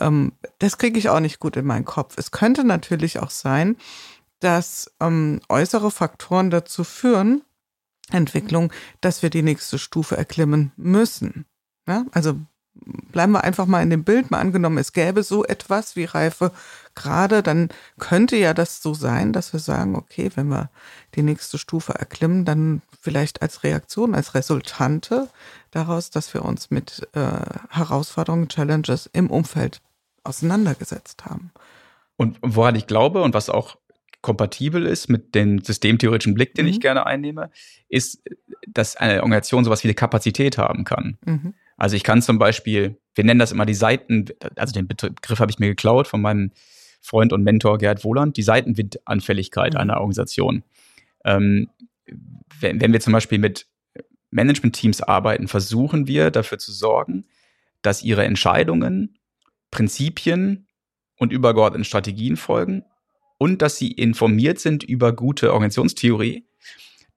Ähm, 0.00 0.32
das 0.60 0.78
kriege 0.78 0.98
ich 0.98 1.08
auch 1.08 1.20
nicht 1.20 1.40
gut 1.40 1.56
in 1.56 1.66
meinen 1.66 1.84
Kopf. 1.84 2.14
Es 2.16 2.30
könnte 2.30 2.64
natürlich 2.64 3.18
auch 3.18 3.30
sein, 3.30 3.76
dass 4.42 4.90
ähm, 5.00 5.40
äußere 5.48 5.90
Faktoren 5.90 6.50
dazu 6.50 6.84
führen, 6.84 7.42
Entwicklung, 8.10 8.72
dass 9.00 9.22
wir 9.22 9.30
die 9.30 9.42
nächste 9.42 9.78
Stufe 9.78 10.16
erklimmen 10.16 10.72
müssen. 10.76 11.46
Ja? 11.86 12.04
Also 12.12 12.34
bleiben 12.74 13.32
wir 13.32 13.44
einfach 13.44 13.66
mal 13.66 13.82
in 13.82 13.90
dem 13.90 14.02
Bild, 14.02 14.30
mal 14.30 14.40
angenommen, 14.40 14.78
es 14.78 14.92
gäbe 14.92 15.22
so 15.22 15.44
etwas 15.44 15.94
wie 15.94 16.04
Reife 16.04 16.52
gerade, 16.94 17.42
dann 17.42 17.68
könnte 17.98 18.36
ja 18.36 18.54
das 18.54 18.82
so 18.82 18.94
sein, 18.94 19.32
dass 19.32 19.52
wir 19.52 19.60
sagen, 19.60 19.94
okay, 19.94 20.30
wenn 20.34 20.48
wir 20.48 20.70
die 21.14 21.22
nächste 21.22 21.58
Stufe 21.58 21.94
erklimmen, 21.94 22.44
dann 22.44 22.82
vielleicht 23.00 23.42
als 23.42 23.62
Reaktion, 23.62 24.14
als 24.14 24.34
Resultante 24.34 25.28
daraus, 25.70 26.10
dass 26.10 26.34
wir 26.34 26.44
uns 26.44 26.70
mit 26.70 27.06
äh, 27.12 27.30
Herausforderungen, 27.70 28.48
Challenges 28.48 29.08
im 29.12 29.30
Umfeld 29.30 29.80
auseinandergesetzt 30.24 31.24
haben. 31.24 31.52
Und 32.16 32.38
woran 32.42 32.74
ich 32.74 32.86
glaube 32.86 33.22
und 33.22 33.34
was 33.34 33.48
auch 33.48 33.76
kompatibel 34.22 34.86
ist 34.86 35.08
mit 35.08 35.34
dem 35.34 35.62
systemtheoretischen 35.62 36.34
Blick, 36.34 36.54
den 36.54 36.66
mhm. 36.66 36.70
ich 36.70 36.80
gerne 36.80 37.04
einnehme, 37.04 37.50
ist, 37.88 38.22
dass 38.66 38.96
eine 38.96 39.22
Organisation 39.22 39.64
sowas 39.64 39.82
wie 39.82 39.88
eine 39.88 39.94
Kapazität 39.94 40.56
haben 40.56 40.84
kann. 40.84 41.18
Mhm. 41.26 41.54
Also 41.76 41.96
ich 41.96 42.04
kann 42.04 42.22
zum 42.22 42.38
Beispiel, 42.38 42.96
wir 43.14 43.24
nennen 43.24 43.40
das 43.40 43.52
immer 43.52 43.66
die 43.66 43.74
Seiten, 43.74 44.26
also 44.56 44.72
den 44.72 44.86
Begriff 44.86 45.40
habe 45.40 45.50
ich 45.50 45.58
mir 45.58 45.68
geklaut 45.68 46.06
von 46.06 46.22
meinem 46.22 46.52
Freund 47.00 47.32
und 47.32 47.42
Mentor 47.42 47.78
Gerd 47.78 48.04
Wohland, 48.04 48.36
die 48.36 48.42
Seitenwindanfälligkeit 48.42 49.74
mhm. 49.74 49.80
einer 49.80 49.96
Organisation. 49.96 50.62
Ähm, 51.24 51.68
wenn, 52.60 52.80
wenn 52.80 52.92
wir 52.92 53.00
zum 53.00 53.12
Beispiel 53.12 53.38
mit 53.38 53.66
Management-Teams 54.30 55.02
arbeiten, 55.02 55.48
versuchen 55.48 56.06
wir 56.06 56.30
dafür 56.30 56.58
zu 56.58 56.72
sorgen, 56.72 57.24
dass 57.82 58.02
ihre 58.02 58.24
Entscheidungen, 58.24 59.18
Prinzipien 59.72 60.68
und 61.18 61.32
übergeordneten 61.32 61.84
Strategien 61.84 62.36
folgen 62.36 62.84
und 63.42 63.60
dass 63.60 63.76
sie 63.76 63.90
informiert 63.90 64.60
sind 64.60 64.84
über 64.84 65.12
gute 65.12 65.52
Organisationstheorie, 65.52 66.46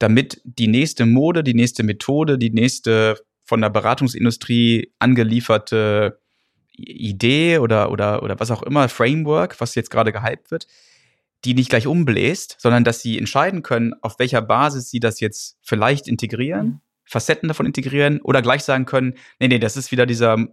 damit 0.00 0.40
die 0.42 0.66
nächste 0.66 1.06
Mode, 1.06 1.44
die 1.44 1.54
nächste 1.54 1.84
Methode, 1.84 2.36
die 2.36 2.50
nächste 2.50 3.16
von 3.44 3.60
der 3.60 3.70
Beratungsindustrie 3.70 4.92
angelieferte 4.98 6.18
Idee 6.72 7.58
oder, 7.58 7.92
oder, 7.92 8.24
oder 8.24 8.40
was 8.40 8.50
auch 8.50 8.64
immer, 8.64 8.88
Framework, 8.88 9.60
was 9.60 9.76
jetzt 9.76 9.92
gerade 9.92 10.10
gehypt 10.10 10.50
wird, 10.50 10.66
die 11.44 11.54
nicht 11.54 11.70
gleich 11.70 11.86
umbläst, 11.86 12.56
sondern 12.58 12.82
dass 12.82 13.02
sie 13.02 13.18
entscheiden 13.18 13.62
können, 13.62 13.94
auf 14.02 14.18
welcher 14.18 14.42
Basis 14.42 14.90
sie 14.90 14.98
das 14.98 15.20
jetzt 15.20 15.56
vielleicht 15.62 16.08
integrieren, 16.08 16.66
mhm. 16.66 16.80
Facetten 17.04 17.46
davon 17.46 17.66
integrieren 17.66 18.20
oder 18.20 18.42
gleich 18.42 18.64
sagen 18.64 18.84
können, 18.84 19.14
nee, 19.38 19.46
nee, 19.46 19.60
das 19.60 19.76
ist 19.76 19.92
wieder 19.92 20.06
dieser 20.06 20.48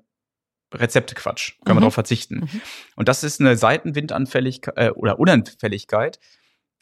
Rezeptequatsch, 0.73 1.53
können 1.63 1.75
mhm. 1.75 1.77
wir 1.77 1.81
darauf 1.81 1.93
verzichten. 1.93 2.35
Mhm. 2.41 2.61
Und 2.95 3.07
das 3.07 3.23
ist 3.23 3.39
eine 3.39 3.57
Seitenwindanfälligkeit 3.57 4.77
äh, 4.77 4.89
oder 4.91 5.19
Unanfälligkeit, 5.19 6.19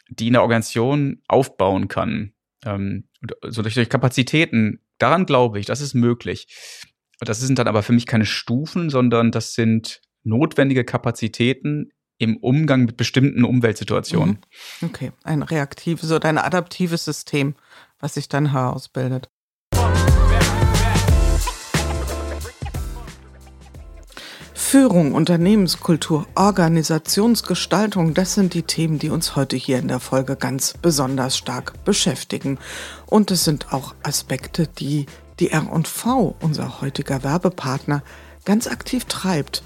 die 0.10 0.28
eine 0.28 0.42
Organisation 0.42 1.22
aufbauen 1.28 1.88
kann. 1.88 2.34
Ähm, 2.66 3.06
so 3.42 3.62
durch, 3.62 3.76
durch 3.76 3.90
Kapazitäten, 3.90 4.80
daran 4.98 5.26
glaube 5.26 5.60
ich, 5.60 5.66
das 5.66 5.82
ist 5.82 5.94
möglich. 5.94 6.48
Das 7.20 7.40
sind 7.40 7.60
dann 7.60 7.68
aber 7.68 7.84
für 7.84 7.94
mich 7.94 8.08
keine 8.08 8.26
Stufen, 8.26 8.90
sondern 8.90 9.32
das 9.32 9.54
sind 9.54 10.02
notwendige 10.24 10.84
Kapazitäten 10.84 11.92
im 12.18 12.38
Umgang 12.38 12.86
mit 12.86 12.98
bestimmten 12.98 13.44
Umweltsituationen. 13.44 14.40
Mhm. 14.80 14.88
Okay, 14.88 15.12
ein 15.24 15.42
reaktives 15.42 16.12
oder 16.12 16.30
ein 16.30 16.38
adaptives 16.38 17.06
System, 17.06 17.56
was 18.00 18.14
sich 18.14 18.30
dann 18.30 18.52
herausbildet. 18.52 19.30
Führung, 24.72 25.16
Unternehmenskultur, 25.16 26.28
Organisationsgestaltung, 26.34 28.14
das 28.14 28.36
sind 28.36 28.54
die 28.54 28.64
Themen, 28.64 29.00
die 29.00 29.10
uns 29.10 29.36
heute 29.36 29.58
hier 29.58 29.78
in 29.80 29.90
der 29.90 30.00
Folge 30.00 30.38
ganz 30.38 30.76
besonders 30.82 31.36
stark 31.36 31.84
beschäftigen. 31.84 32.58
Und 33.06 33.32
es 33.32 33.44
sind 33.44 33.74
auch 33.74 33.96
Aspekte, 34.02 34.68
die 34.68 35.08
die 35.42 35.52
R&V, 35.52 36.38
unser 36.40 36.80
heutiger 36.80 37.22
Werbepartner, 37.22 38.02
ganz 38.46 38.68
aktiv 38.68 39.04
treibt. 39.04 39.62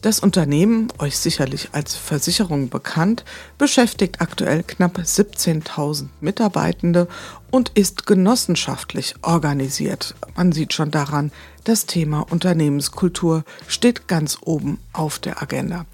Das 0.00 0.20
Unternehmen, 0.20 0.92
euch 0.98 1.18
sicherlich 1.18 1.70
als 1.72 1.96
Versicherung 1.96 2.68
bekannt, 2.68 3.24
beschäftigt 3.58 4.20
aktuell 4.20 4.62
knapp 4.62 4.98
17.000 4.98 6.06
Mitarbeitende 6.20 7.08
und 7.50 7.70
ist 7.70 8.06
genossenschaftlich 8.06 9.16
organisiert. 9.22 10.14
Man 10.36 10.52
sieht 10.52 10.72
schon 10.72 10.92
daran, 10.92 11.32
das 11.64 11.86
Thema 11.86 12.20
Unternehmenskultur 12.30 13.42
steht 13.66 14.06
ganz 14.06 14.38
oben 14.40 14.78
auf 14.92 15.18
der 15.18 15.42
Agenda. 15.42 15.84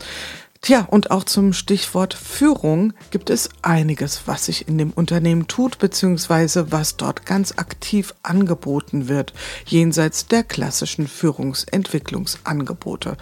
Tja, 0.60 0.86
und 0.90 1.10
auch 1.10 1.24
zum 1.24 1.52
Stichwort 1.52 2.14
Führung 2.14 2.94
gibt 3.10 3.28
es 3.28 3.50
einiges, 3.60 4.22
was 4.26 4.46
sich 4.46 4.66
in 4.66 4.78
dem 4.78 4.92
Unternehmen 4.92 5.46
tut, 5.46 5.78
beziehungsweise 5.78 6.72
was 6.72 6.96
dort 6.96 7.26
ganz 7.26 7.58
aktiv 7.58 8.14
angeboten 8.22 9.08
wird, 9.08 9.34
jenseits 9.66 10.26
der 10.26 10.42
klassischen 10.42 11.06
Führungsentwicklungsangebote. 11.06 13.18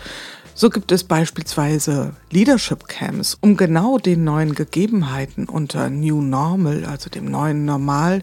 So 0.63 0.71
gibt 0.71 0.93
es 0.93 1.03
beispielsweise 1.03 2.15
Leadership 2.31 2.87
Camps, 2.87 3.37
um 3.41 3.57
genau 3.57 3.99
den 3.99 4.23
neuen 4.23 4.55
Gegebenheiten 4.55 5.49
unter 5.49 5.91
New 5.91 6.23
Normal, 6.23 6.85
also 6.85 7.11
dem 7.11 7.25
neuen 7.25 7.65
Normal, 7.65 8.23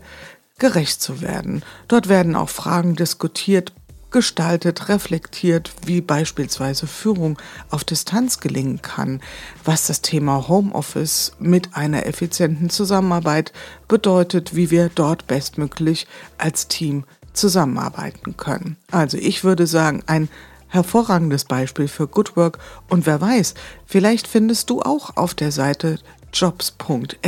gerecht 0.57 1.01
zu 1.01 1.19
werden. 1.19 1.63
Dort 1.89 2.07
werden 2.07 2.37
auch 2.37 2.47
Fragen 2.47 2.95
diskutiert, 2.95 3.73
gestaltet, 4.09 4.87
reflektiert, 4.87 5.73
wie 5.85 5.99
beispielsweise 5.99 6.87
Führung 6.87 7.37
auf 7.71 7.83
Distanz 7.83 8.39
gelingen 8.39 8.81
kann, 8.81 9.19
was 9.65 9.87
das 9.87 10.01
Thema 10.01 10.47
Homeoffice 10.47 11.33
mit 11.39 11.75
einer 11.75 12.05
effizienten 12.05 12.69
Zusammenarbeit 12.69 13.51
bedeutet, 13.89 14.55
wie 14.55 14.71
wir 14.71 14.89
dort 14.95 15.27
bestmöglich 15.27 16.07
als 16.37 16.69
Team 16.69 17.03
zusammenarbeiten 17.33 18.37
können. 18.37 18.77
Also 18.91 19.17
ich 19.17 19.43
würde 19.43 19.67
sagen, 19.67 20.03
ein 20.07 20.29
hervorragendes 20.69 21.45
Beispiel 21.45 21.87
für 21.87 22.07
Good 22.07 22.35
Work 22.37 22.59
und 22.87 23.05
wer 23.05 23.19
weiß, 23.19 23.53
vielleicht 23.85 24.27
findest 24.27 24.69
du 24.69 24.81
auch 24.81 25.17
auf 25.17 25.33
der 25.33 25.51
Seite 25.51 25.99
jobs.ruv.de 26.33 27.27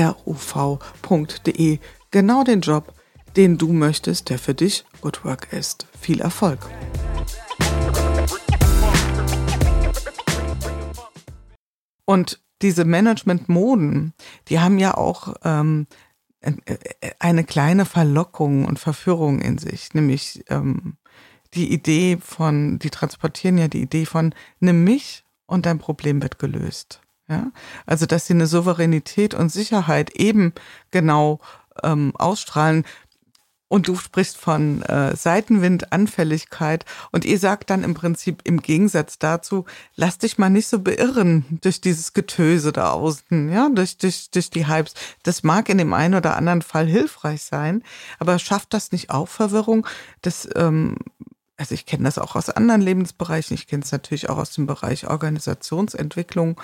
genau 2.11 2.43
den 2.43 2.61
Job, 2.61 2.93
den 3.35 3.57
du 3.57 3.73
möchtest, 3.73 4.29
der 4.29 4.39
für 4.39 4.53
dich 4.53 4.85
Good 5.01 5.25
Work 5.25 5.51
ist. 5.51 5.87
Viel 5.99 6.21
Erfolg! 6.21 6.59
Und 12.05 12.41
diese 12.61 12.85
Management-Moden, 12.85 14.13
die 14.49 14.59
haben 14.59 14.77
ja 14.77 14.95
auch 14.95 15.35
ähm, 15.43 15.87
eine 17.19 17.43
kleine 17.43 17.85
Verlockung 17.85 18.65
und 18.65 18.79
Verführung 18.79 19.39
in 19.39 19.57
sich, 19.57 19.93
nämlich 19.93 20.43
ähm, 20.49 20.97
die 21.53 21.73
Idee 21.73 22.17
von, 22.21 22.79
die 22.79 22.89
transportieren 22.89 23.57
ja 23.57 23.67
die 23.67 23.81
Idee 23.81 24.05
von, 24.05 24.33
nimm 24.59 24.83
mich 24.83 25.23
und 25.45 25.65
dein 25.65 25.79
Problem 25.79 26.21
wird 26.21 26.39
gelöst. 26.39 27.01
Ja? 27.27 27.51
Also, 27.85 28.05
dass 28.05 28.27
sie 28.27 28.33
eine 28.33 28.47
Souveränität 28.47 29.33
und 29.33 29.49
Sicherheit 29.49 30.11
eben 30.11 30.53
genau 30.91 31.39
ähm, 31.83 32.13
ausstrahlen, 32.15 32.85
und 33.71 33.87
du 33.87 33.95
sprichst 33.95 34.35
von 34.37 34.81
äh, 34.81 35.15
Seitenwindanfälligkeit 35.15 36.83
und 37.13 37.23
ihr 37.23 37.39
sagt 37.39 37.69
dann 37.69 37.85
im 37.85 37.93
Prinzip 37.93 38.41
im 38.43 38.61
Gegensatz 38.61 39.17
dazu, 39.17 39.63
lass 39.95 40.17
dich 40.17 40.37
mal 40.37 40.49
nicht 40.49 40.67
so 40.67 40.79
beirren 40.79 41.45
durch 41.61 41.79
dieses 41.79 42.11
Getöse 42.11 42.73
da 42.73 42.91
außen, 42.91 43.49
ja, 43.49 43.69
durch, 43.69 43.97
durch, 43.97 44.29
durch 44.29 44.49
die 44.49 44.67
Hypes. 44.67 44.93
Das 45.23 45.43
mag 45.43 45.69
in 45.69 45.77
dem 45.77 45.93
einen 45.93 46.15
oder 46.15 46.35
anderen 46.35 46.61
Fall 46.61 46.85
hilfreich 46.85 47.43
sein, 47.43 47.81
aber 48.19 48.39
schafft 48.39 48.73
das 48.73 48.91
nicht 48.91 49.09
auch 49.09 49.29
Verwirrung? 49.29 49.87
Das 50.21 50.49
ähm, 50.53 50.97
also 51.57 51.75
ich 51.75 51.85
kenne 51.85 52.05
das 52.05 52.17
auch 52.17 52.35
aus 52.35 52.49
anderen 52.49 52.81
Lebensbereichen, 52.81 53.53
ich 53.53 53.67
kenne 53.67 53.83
es 53.83 53.91
natürlich 53.91 54.29
auch 54.29 54.37
aus 54.37 54.51
dem 54.51 54.65
Bereich 54.65 55.07
Organisationsentwicklung, 55.07 56.59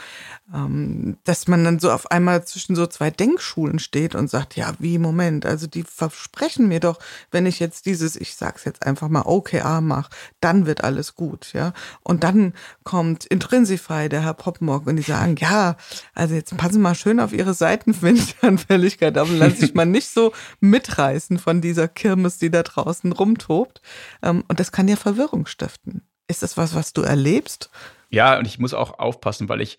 ähm, 0.53 1.17
dass 1.23 1.47
man 1.47 1.63
dann 1.63 1.79
so 1.79 1.91
auf 1.91 2.09
einmal 2.09 2.45
zwischen 2.45 2.75
so 2.75 2.87
zwei 2.87 3.11
Denkschulen 3.11 3.77
steht 3.77 4.15
und 4.15 4.29
sagt, 4.29 4.55
ja, 4.55 4.73
wie, 4.79 4.97
Moment, 4.97 5.45
also 5.45 5.67
die 5.67 5.83
versprechen 5.83 6.67
mir 6.67 6.79
doch, 6.79 6.97
wenn 7.29 7.45
ich 7.45 7.59
jetzt 7.59 7.85
dieses, 7.85 8.15
ich 8.15 8.35
sag's 8.35 8.65
jetzt 8.65 8.85
einfach 8.85 9.07
mal, 9.07 9.23
OKR 9.25 9.81
mache, 9.81 10.09
dann 10.39 10.65
wird 10.65 10.83
alles 10.83 11.15
gut, 11.15 11.53
ja. 11.53 11.73
Und 12.01 12.23
dann 12.23 12.53
kommt 12.83 13.25
Intrinsify, 13.25 14.09
der 14.09 14.23
Herr 14.23 14.33
Poppenbock, 14.33 14.87
und 14.87 14.95
die 14.95 15.03
sagen, 15.03 15.35
ja, 15.37 15.77
also 16.15 16.33
jetzt 16.33 16.57
passen 16.57 16.81
mal 16.81 16.95
schön 16.95 17.19
auf 17.19 17.33
ihre 17.33 17.53
Seitenwindanfälligkeit 17.53 19.17
auf 19.17 19.29
und 19.29 19.37
lassen 19.37 19.57
sich 19.57 19.75
mal 19.75 19.85
nicht 19.85 20.09
so 20.09 20.33
mitreißen 20.59 21.37
von 21.37 21.61
dieser 21.61 21.87
Kirmes, 21.87 22.39
die 22.39 22.49
da 22.49 22.63
draußen 22.63 23.11
rumtobt. 23.11 23.81
Ähm, 24.23 24.43
und 24.47 24.59
das 24.59 24.71
kann 24.71 24.86
kann 24.87 24.95
ja 24.95 25.01
Verwirrung 25.01 25.45
stiften. 25.45 26.07
Ist 26.27 26.43
das 26.43 26.55
was, 26.55 26.73
was 26.73 26.93
du 26.93 27.01
erlebst? 27.01 27.69
Ja, 28.09 28.37
und 28.39 28.47
ich 28.47 28.57
muss 28.57 28.73
auch 28.73 28.99
aufpassen, 28.99 29.49
weil 29.49 29.59
ich, 29.59 29.77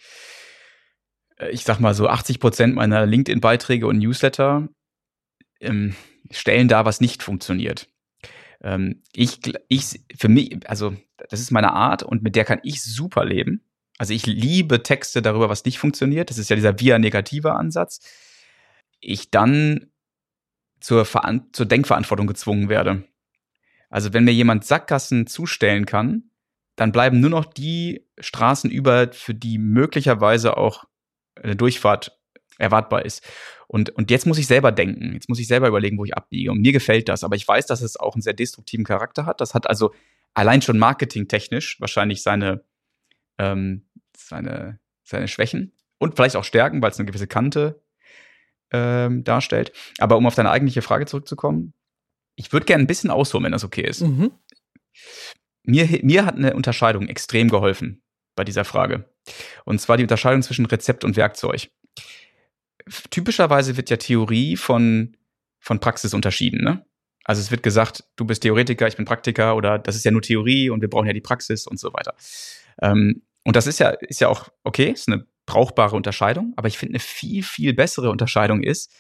äh, 1.38 1.50
ich 1.50 1.64
sag 1.64 1.80
mal 1.80 1.94
so 1.94 2.08
80 2.08 2.40
Prozent 2.40 2.74
meiner 2.74 3.06
LinkedIn-Beiträge 3.06 3.86
und 3.86 3.98
Newsletter 3.98 4.68
ähm, 5.60 5.94
stellen 6.30 6.68
da, 6.68 6.84
was 6.84 7.00
nicht 7.00 7.22
funktioniert. 7.22 7.88
Ähm, 8.60 9.02
ich, 9.14 9.40
ich, 9.68 10.00
für 10.14 10.28
mich, 10.28 10.58
also 10.68 10.94
das 11.30 11.40
ist 11.40 11.52
meine 11.52 11.72
Art 11.72 12.02
und 12.02 12.22
mit 12.22 12.36
der 12.36 12.44
kann 12.44 12.60
ich 12.62 12.82
super 12.82 13.24
leben. 13.24 13.62
Also 13.96 14.12
ich 14.12 14.26
liebe 14.26 14.82
Texte 14.82 15.22
darüber, 15.22 15.48
was 15.48 15.64
nicht 15.64 15.78
funktioniert. 15.78 16.28
Das 16.28 16.38
ist 16.38 16.50
ja 16.50 16.56
dieser 16.56 16.78
via 16.78 16.98
negativer 16.98 17.56
Ansatz. 17.56 18.00
Ich 19.00 19.30
dann 19.30 19.90
zur, 20.80 21.06
zur 21.52 21.66
Denkverantwortung 21.66 22.26
gezwungen 22.26 22.68
werde. 22.68 23.04
Also 23.90 24.12
wenn 24.12 24.24
mir 24.24 24.32
jemand 24.32 24.64
Sackgassen 24.64 25.26
zustellen 25.26 25.86
kann, 25.86 26.30
dann 26.76 26.92
bleiben 26.92 27.20
nur 27.20 27.30
noch 27.30 27.44
die 27.44 28.06
Straßen 28.18 28.70
über, 28.70 29.12
für 29.12 29.34
die 29.34 29.58
möglicherweise 29.58 30.56
auch 30.56 30.84
eine 31.34 31.56
Durchfahrt 31.56 32.18
erwartbar 32.58 33.04
ist. 33.04 33.26
Und, 33.66 33.90
und 33.90 34.10
jetzt 34.10 34.26
muss 34.26 34.38
ich 34.38 34.46
selber 34.46 34.72
denken. 34.72 35.12
Jetzt 35.12 35.28
muss 35.28 35.38
ich 35.38 35.46
selber 35.46 35.68
überlegen, 35.68 35.98
wo 35.98 36.04
ich 36.04 36.16
abbiege. 36.16 36.50
Und 36.50 36.60
mir 36.60 36.72
gefällt 36.72 37.08
das. 37.08 37.24
Aber 37.24 37.36
ich 37.36 37.46
weiß, 37.46 37.66
dass 37.66 37.82
es 37.82 37.98
auch 37.98 38.14
einen 38.14 38.22
sehr 38.22 38.32
destruktiven 38.32 38.84
Charakter 38.84 39.26
hat. 39.26 39.40
Das 39.40 39.54
hat 39.54 39.68
also 39.68 39.92
allein 40.34 40.62
schon 40.62 40.78
marketingtechnisch 40.78 41.80
wahrscheinlich 41.80 42.22
seine, 42.22 42.64
ähm, 43.38 43.86
seine, 44.16 44.78
seine 45.04 45.28
Schwächen 45.28 45.72
und 45.98 46.16
vielleicht 46.16 46.36
auch 46.36 46.44
Stärken, 46.44 46.80
weil 46.80 46.90
es 46.90 46.98
eine 46.98 47.06
gewisse 47.06 47.26
Kante 47.26 47.82
ähm, 48.70 49.24
darstellt. 49.24 49.72
Aber 49.98 50.16
um 50.16 50.26
auf 50.26 50.34
deine 50.34 50.50
eigentliche 50.50 50.82
Frage 50.82 51.06
zurückzukommen, 51.06 51.74
ich 52.38 52.52
würde 52.52 52.66
gerne 52.66 52.84
ein 52.84 52.86
bisschen 52.86 53.10
ausholen, 53.10 53.44
wenn 53.44 53.52
das 53.52 53.64
okay 53.64 53.82
ist. 53.82 54.00
Mhm. 54.00 54.30
Mir, 55.64 55.86
mir 56.02 56.24
hat 56.24 56.36
eine 56.36 56.54
Unterscheidung 56.54 57.08
extrem 57.08 57.50
geholfen 57.50 58.00
bei 58.36 58.44
dieser 58.44 58.64
Frage. 58.64 59.12
Und 59.64 59.80
zwar 59.80 59.96
die 59.96 60.04
Unterscheidung 60.04 60.42
zwischen 60.42 60.64
Rezept 60.64 61.04
und 61.04 61.16
Werkzeug. 61.16 61.68
Typischerweise 63.10 63.76
wird 63.76 63.90
ja 63.90 63.96
Theorie 63.96 64.56
von, 64.56 65.16
von 65.58 65.80
Praxis 65.80 66.14
unterschieden. 66.14 66.62
Ne? 66.62 66.86
Also 67.24 67.40
es 67.40 67.50
wird 67.50 67.62
gesagt, 67.62 68.04
du 68.16 68.24
bist 68.24 68.42
Theoretiker, 68.42 68.86
ich 68.86 68.96
bin 68.96 69.04
Praktiker 69.04 69.56
oder 69.56 69.78
das 69.78 69.96
ist 69.96 70.04
ja 70.04 70.12
nur 70.12 70.22
Theorie 70.22 70.70
und 70.70 70.80
wir 70.80 70.88
brauchen 70.88 71.06
ja 71.06 71.12
die 71.12 71.20
Praxis 71.20 71.66
und 71.66 71.78
so 71.80 71.92
weiter. 71.92 72.14
Ähm, 72.80 73.22
und 73.44 73.56
das 73.56 73.66
ist 73.66 73.80
ja, 73.80 73.90
ist 73.90 74.20
ja 74.20 74.28
auch 74.28 74.48
okay, 74.62 74.90
ist 74.90 75.08
eine 75.08 75.26
brauchbare 75.44 75.96
Unterscheidung, 75.96 76.54
aber 76.56 76.68
ich 76.68 76.78
finde 76.78 76.92
eine 76.92 77.00
viel, 77.00 77.42
viel 77.42 77.74
bessere 77.74 78.10
Unterscheidung 78.10 78.62
ist, 78.62 78.94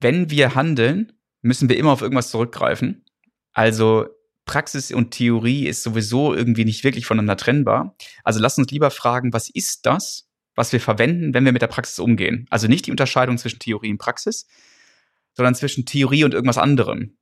wenn 0.00 0.30
wir 0.30 0.54
handeln, 0.54 1.12
müssen 1.46 1.68
wir 1.68 1.76
immer 1.76 1.92
auf 1.92 2.02
irgendwas 2.02 2.30
zurückgreifen. 2.30 3.04
Also 3.52 4.06
Praxis 4.44 4.92
und 4.92 5.10
Theorie 5.10 5.66
ist 5.66 5.82
sowieso 5.82 6.34
irgendwie 6.34 6.64
nicht 6.64 6.84
wirklich 6.84 7.06
voneinander 7.06 7.36
trennbar. 7.36 7.96
Also 8.22 8.40
lass 8.40 8.58
uns 8.58 8.70
lieber 8.70 8.90
fragen, 8.90 9.32
was 9.32 9.48
ist 9.48 9.86
das, 9.86 10.28
was 10.54 10.72
wir 10.72 10.80
verwenden, 10.80 11.34
wenn 11.34 11.44
wir 11.44 11.52
mit 11.52 11.62
der 11.62 11.66
Praxis 11.66 11.98
umgehen? 11.98 12.46
Also 12.50 12.68
nicht 12.68 12.86
die 12.86 12.90
Unterscheidung 12.90 13.38
zwischen 13.38 13.58
Theorie 13.58 13.90
und 13.90 13.98
Praxis, 13.98 14.46
sondern 15.34 15.54
zwischen 15.54 15.84
Theorie 15.86 16.24
und 16.24 16.34
irgendwas 16.34 16.58
anderem 16.58 17.16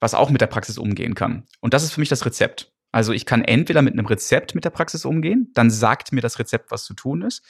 was 0.00 0.14
auch 0.14 0.30
mit 0.30 0.40
der 0.40 0.46
Praxis 0.46 0.78
umgehen 0.78 1.14
kann. 1.14 1.44
Und 1.60 1.74
das 1.74 1.84
ist 1.84 1.92
für 1.92 2.00
mich 2.00 2.08
das 2.08 2.24
Rezept. 2.26 2.72
Also 2.90 3.12
ich 3.12 3.26
kann 3.26 3.44
entweder 3.44 3.82
mit 3.82 3.92
einem 3.92 4.06
Rezept 4.06 4.54
mit 4.54 4.64
der 4.64 4.70
Praxis 4.70 5.04
umgehen, 5.04 5.50
dann 5.54 5.70
sagt 5.70 6.12
mir 6.12 6.22
das 6.22 6.38
Rezept, 6.38 6.70
was 6.72 6.84
zu 6.84 6.94
tun 6.94 7.22
ist, 7.22 7.44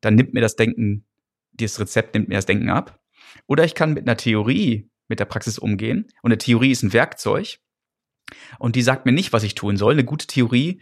dann 0.00 0.16
nimmt 0.16 0.34
mir 0.34 0.40
das 0.40 0.56
Denken, 0.56 1.06
dieses 1.52 1.78
Rezept 1.78 2.14
nimmt 2.14 2.28
mir 2.28 2.34
das 2.34 2.46
Denken 2.46 2.70
ab. 2.70 2.98
Oder 3.46 3.64
ich 3.64 3.74
kann 3.74 3.92
mit 3.92 4.08
einer 4.08 4.16
Theorie 4.16 4.90
mit 5.08 5.20
der 5.20 5.24
Praxis 5.24 5.58
umgehen. 5.58 6.08
Und 6.22 6.30
eine 6.30 6.38
Theorie 6.38 6.70
ist 6.70 6.82
ein 6.82 6.92
Werkzeug. 6.92 7.58
Und 8.58 8.76
die 8.76 8.82
sagt 8.82 9.06
mir 9.06 9.12
nicht, 9.12 9.32
was 9.32 9.42
ich 9.42 9.54
tun 9.54 9.76
soll. 9.76 9.92
Eine 9.92 10.04
gute 10.04 10.26
Theorie 10.26 10.80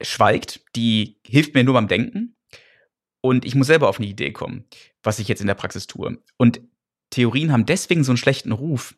schweigt, 0.00 0.60
die 0.76 1.18
hilft 1.26 1.54
mir 1.54 1.64
nur 1.64 1.74
beim 1.74 1.88
Denken. 1.88 2.36
Und 3.20 3.44
ich 3.44 3.54
muss 3.54 3.66
selber 3.66 3.88
auf 3.88 3.98
eine 3.98 4.08
Idee 4.08 4.32
kommen, 4.32 4.64
was 5.02 5.18
ich 5.18 5.28
jetzt 5.28 5.40
in 5.40 5.46
der 5.46 5.54
Praxis 5.54 5.86
tue. 5.86 6.22
Und 6.36 6.60
Theorien 7.10 7.52
haben 7.52 7.66
deswegen 7.66 8.04
so 8.04 8.12
einen 8.12 8.18
schlechten 8.18 8.52
Ruf, 8.52 8.94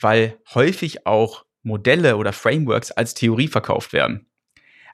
weil 0.00 0.38
häufig 0.54 1.06
auch 1.06 1.44
Modelle 1.62 2.16
oder 2.16 2.32
Frameworks 2.32 2.90
als 2.92 3.14
Theorie 3.14 3.48
verkauft 3.48 3.92
werden. 3.92 4.26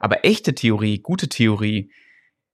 Aber 0.01 0.25
echte 0.25 0.55
Theorie, 0.55 0.99
gute 0.99 1.29
Theorie, 1.29 1.91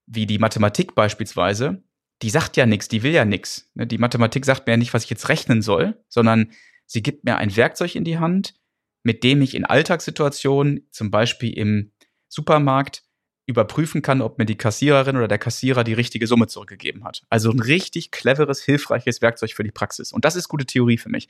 wie 0.06 0.26
die 0.26 0.38
Mathematik 0.38 0.94
beispielsweise, 0.94 1.82
die 2.22 2.30
sagt 2.30 2.56
ja 2.56 2.66
nichts, 2.66 2.88
die 2.88 3.02
will 3.02 3.12
ja 3.12 3.24
nichts. 3.24 3.70
Ne, 3.74 3.86
die 3.86 3.98
Mathematik 3.98 4.44
sagt 4.44 4.66
mir 4.66 4.74
ja 4.74 4.76
nicht, 4.76 4.94
was 4.94 5.04
ich 5.04 5.10
jetzt 5.10 5.28
rechnen 5.28 5.62
soll, 5.62 6.02
sondern 6.08 6.52
sie 6.86 7.02
gibt 7.02 7.24
mir 7.24 7.36
ein 7.36 7.54
Werkzeug 7.56 7.94
in 7.94 8.04
die 8.04 8.18
Hand, 8.18 8.54
mit 9.02 9.24
dem 9.24 9.40
ich 9.42 9.54
in 9.54 9.64
Alltagssituationen, 9.64 10.86
zum 10.90 11.10
Beispiel 11.10 11.56
im 11.56 11.92
Supermarkt, 12.28 13.02
überprüfen 13.46 14.02
kann, 14.02 14.22
ob 14.22 14.38
mir 14.38 14.46
die 14.46 14.56
Kassiererin 14.56 15.16
oder 15.16 15.26
der 15.26 15.38
Kassierer 15.38 15.82
die 15.82 15.94
richtige 15.94 16.26
Summe 16.26 16.46
zurückgegeben 16.46 17.04
hat. 17.04 17.22
Also 17.30 17.50
ein 17.50 17.60
richtig 17.60 18.10
cleveres, 18.12 18.62
hilfreiches 18.62 19.22
Werkzeug 19.22 19.52
für 19.52 19.64
die 19.64 19.72
Praxis. 19.72 20.12
Und 20.12 20.24
das 20.24 20.36
ist 20.36 20.48
gute 20.48 20.66
Theorie 20.66 20.98
für 20.98 21.08
mich. 21.08 21.28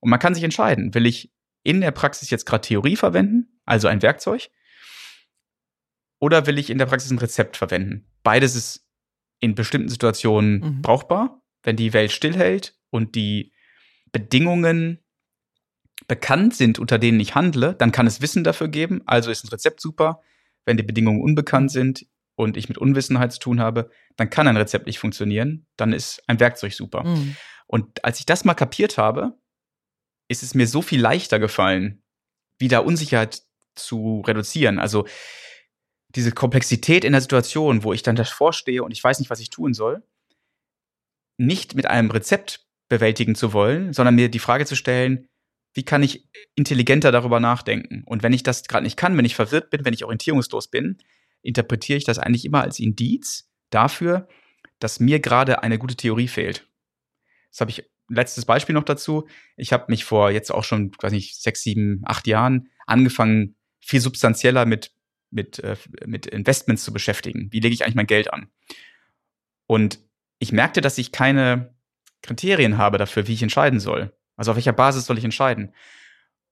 Und 0.00 0.10
man 0.10 0.18
kann 0.18 0.34
sich 0.34 0.44
entscheiden, 0.44 0.94
will 0.94 1.06
ich 1.06 1.32
in 1.62 1.80
der 1.80 1.90
Praxis 1.90 2.30
jetzt 2.30 2.46
gerade 2.46 2.66
Theorie 2.66 2.96
verwenden, 2.96 3.60
also 3.64 3.88
ein 3.88 4.02
Werkzeug, 4.02 4.50
oder 6.18 6.46
will 6.46 6.58
ich 6.58 6.70
in 6.70 6.78
der 6.78 6.86
Praxis 6.86 7.10
ein 7.10 7.18
Rezept 7.18 7.56
verwenden? 7.56 8.06
Beides 8.22 8.54
ist 8.54 8.83
in 9.40 9.54
bestimmten 9.54 9.88
Situationen 9.88 10.60
mhm. 10.60 10.82
brauchbar, 10.82 11.42
wenn 11.62 11.76
die 11.76 11.92
Welt 11.92 12.12
stillhält 12.12 12.76
und 12.90 13.14
die 13.14 13.52
Bedingungen 14.12 15.04
bekannt 16.06 16.54
sind, 16.54 16.78
unter 16.78 16.98
denen 16.98 17.20
ich 17.20 17.34
handle, 17.34 17.74
dann 17.74 17.92
kann 17.92 18.06
es 18.06 18.20
Wissen 18.20 18.44
dafür 18.44 18.68
geben, 18.68 19.02
also 19.06 19.30
ist 19.30 19.44
ein 19.44 19.48
Rezept 19.48 19.80
super. 19.80 20.20
Wenn 20.64 20.76
die 20.76 20.82
Bedingungen 20.82 21.22
unbekannt 21.22 21.70
sind 21.70 22.06
und 22.36 22.56
ich 22.56 22.68
mit 22.68 22.78
Unwissenheit 22.78 23.32
zu 23.32 23.38
tun 23.38 23.60
habe, 23.60 23.90
dann 24.16 24.30
kann 24.30 24.48
ein 24.48 24.56
Rezept 24.56 24.86
nicht 24.86 24.98
funktionieren, 24.98 25.66
dann 25.76 25.92
ist 25.92 26.22
ein 26.26 26.40
Werkzeug 26.40 26.72
super. 26.72 27.04
Mhm. 27.04 27.36
Und 27.66 28.04
als 28.04 28.18
ich 28.18 28.26
das 28.26 28.44
mal 28.44 28.54
kapiert 28.54 28.98
habe, 28.98 29.38
ist 30.28 30.42
es 30.42 30.54
mir 30.54 30.66
so 30.66 30.82
viel 30.82 31.00
leichter 31.00 31.38
gefallen, 31.38 32.02
wieder 32.58 32.84
Unsicherheit 32.84 33.42
zu 33.74 34.22
reduzieren. 34.26 34.78
Also 34.78 35.06
diese 36.14 36.32
Komplexität 36.32 37.04
in 37.04 37.12
der 37.12 37.20
Situation, 37.20 37.82
wo 37.82 37.92
ich 37.92 38.02
dann 38.02 38.16
davor 38.16 38.52
stehe 38.52 38.82
und 38.82 38.92
ich 38.92 39.02
weiß 39.02 39.18
nicht, 39.18 39.30
was 39.30 39.40
ich 39.40 39.50
tun 39.50 39.74
soll, 39.74 40.02
nicht 41.36 41.74
mit 41.74 41.86
einem 41.86 42.10
Rezept 42.10 42.66
bewältigen 42.88 43.34
zu 43.34 43.52
wollen, 43.52 43.92
sondern 43.92 44.14
mir 44.14 44.28
die 44.28 44.38
Frage 44.38 44.66
zu 44.66 44.76
stellen, 44.76 45.28
wie 45.72 45.84
kann 45.84 46.02
ich 46.02 46.28
intelligenter 46.54 47.10
darüber 47.10 47.40
nachdenken? 47.40 48.04
Und 48.06 48.22
wenn 48.22 48.32
ich 48.32 48.44
das 48.44 48.62
gerade 48.64 48.84
nicht 48.84 48.96
kann, 48.96 49.16
wenn 49.16 49.24
ich 49.24 49.34
verwirrt 49.34 49.70
bin, 49.70 49.84
wenn 49.84 49.94
ich 49.94 50.04
orientierungslos 50.04 50.68
bin, 50.68 50.98
interpretiere 51.42 51.98
ich 51.98 52.04
das 52.04 52.18
eigentlich 52.18 52.44
immer 52.44 52.62
als 52.62 52.78
Indiz 52.78 53.50
dafür, 53.70 54.28
dass 54.78 55.00
mir 55.00 55.18
gerade 55.18 55.62
eine 55.62 55.78
gute 55.78 55.96
Theorie 55.96 56.28
fehlt. 56.28 56.68
Das 57.50 57.60
habe 57.60 57.70
ich 57.70 57.90
letztes 58.08 58.44
Beispiel 58.44 58.74
noch 58.74 58.84
dazu. 58.84 59.26
Ich 59.56 59.72
habe 59.72 59.86
mich 59.88 60.04
vor 60.04 60.30
jetzt 60.30 60.52
auch 60.52 60.64
schon, 60.64 60.92
weiß 61.00 61.12
nicht, 61.12 61.40
sechs, 61.40 61.62
sieben, 61.62 62.02
acht 62.04 62.26
Jahren 62.26 62.68
angefangen, 62.86 63.56
viel 63.80 64.00
substanzieller 64.00 64.66
mit, 64.66 64.92
mit, 65.34 65.58
äh, 65.58 65.76
mit 66.06 66.26
Investments 66.26 66.84
zu 66.84 66.92
beschäftigen. 66.92 67.48
Wie 67.50 67.60
lege 67.60 67.74
ich 67.74 67.84
eigentlich 67.84 67.94
mein 67.94 68.06
Geld 68.06 68.32
an? 68.32 68.48
Und 69.66 69.98
ich 70.38 70.52
merkte, 70.52 70.80
dass 70.80 70.98
ich 70.98 71.12
keine 71.12 71.74
Kriterien 72.22 72.78
habe 72.78 72.98
dafür, 72.98 73.26
wie 73.26 73.34
ich 73.34 73.42
entscheiden 73.42 73.80
soll. 73.80 74.12
Also 74.36 74.52
auf 74.52 74.56
welcher 74.56 74.72
Basis 74.72 75.06
soll 75.06 75.18
ich 75.18 75.24
entscheiden? 75.24 75.74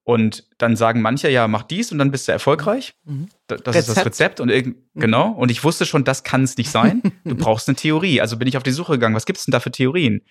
Und 0.05 0.49
dann 0.59 0.75
sagen 0.75 1.01
manche, 1.01 1.31
ja, 1.31 1.47
mach 1.47 1.63
dies 1.63 1.93
und 1.93 1.99
dann 1.99 2.11
bist 2.11 2.27
du 2.27 2.33
erfolgreich. 2.33 2.95
Mhm. 3.05 3.29
Das 3.47 3.61
Rezept. 3.61 3.77
ist 3.77 3.89
das 3.89 4.05
Rezept 4.05 4.41
und 4.41 4.49
irgend, 4.49 4.77
mhm. 4.95 5.01
genau. 5.01 5.31
Und 5.31 5.51
ich 5.51 5.63
wusste 5.63 5.87
schon, 5.87 6.05
das 6.05 6.25
kann 6.25 6.43
es 6.43 6.57
nicht 6.57 6.71
sein. 6.71 7.03
Du 7.25 7.37
brauchst 7.37 7.69
eine 7.69 7.77
Theorie. 7.77 8.21
Also 8.21 8.37
bin 8.37 8.49
ich 8.49 8.57
auf 8.57 8.65
die 8.65 8.73
Suche 8.73 8.93
gegangen. 8.93 9.15
Was 9.15 9.27
gibt's 9.27 9.45
denn 9.45 9.53
da 9.53 9.61
für 9.61 9.71
Theorien, 9.71 10.23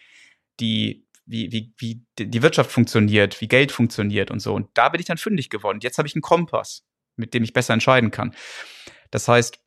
die 0.59 1.07
wie, 1.25 1.51
wie, 1.51 1.73
wie 1.77 2.05
die 2.19 2.41
Wirtschaft 2.41 2.71
funktioniert, 2.71 3.39
wie 3.39 3.47
Geld 3.47 3.71
funktioniert 3.71 4.31
und 4.31 4.39
so. 4.39 4.53
Und 4.53 4.67
da 4.73 4.89
bin 4.89 4.99
ich 4.99 5.07
dann 5.07 5.17
fündig 5.17 5.49
geworden. 5.49 5.79
Jetzt 5.81 5.97
habe 5.97 6.07
ich 6.07 6.15
einen 6.15 6.21
Kompass, 6.21 6.83
mit 7.21 7.33
dem 7.33 7.43
ich 7.43 7.53
besser 7.53 7.73
entscheiden 7.73 8.11
kann. 8.11 8.35
Das 9.11 9.27
heißt, 9.27 9.59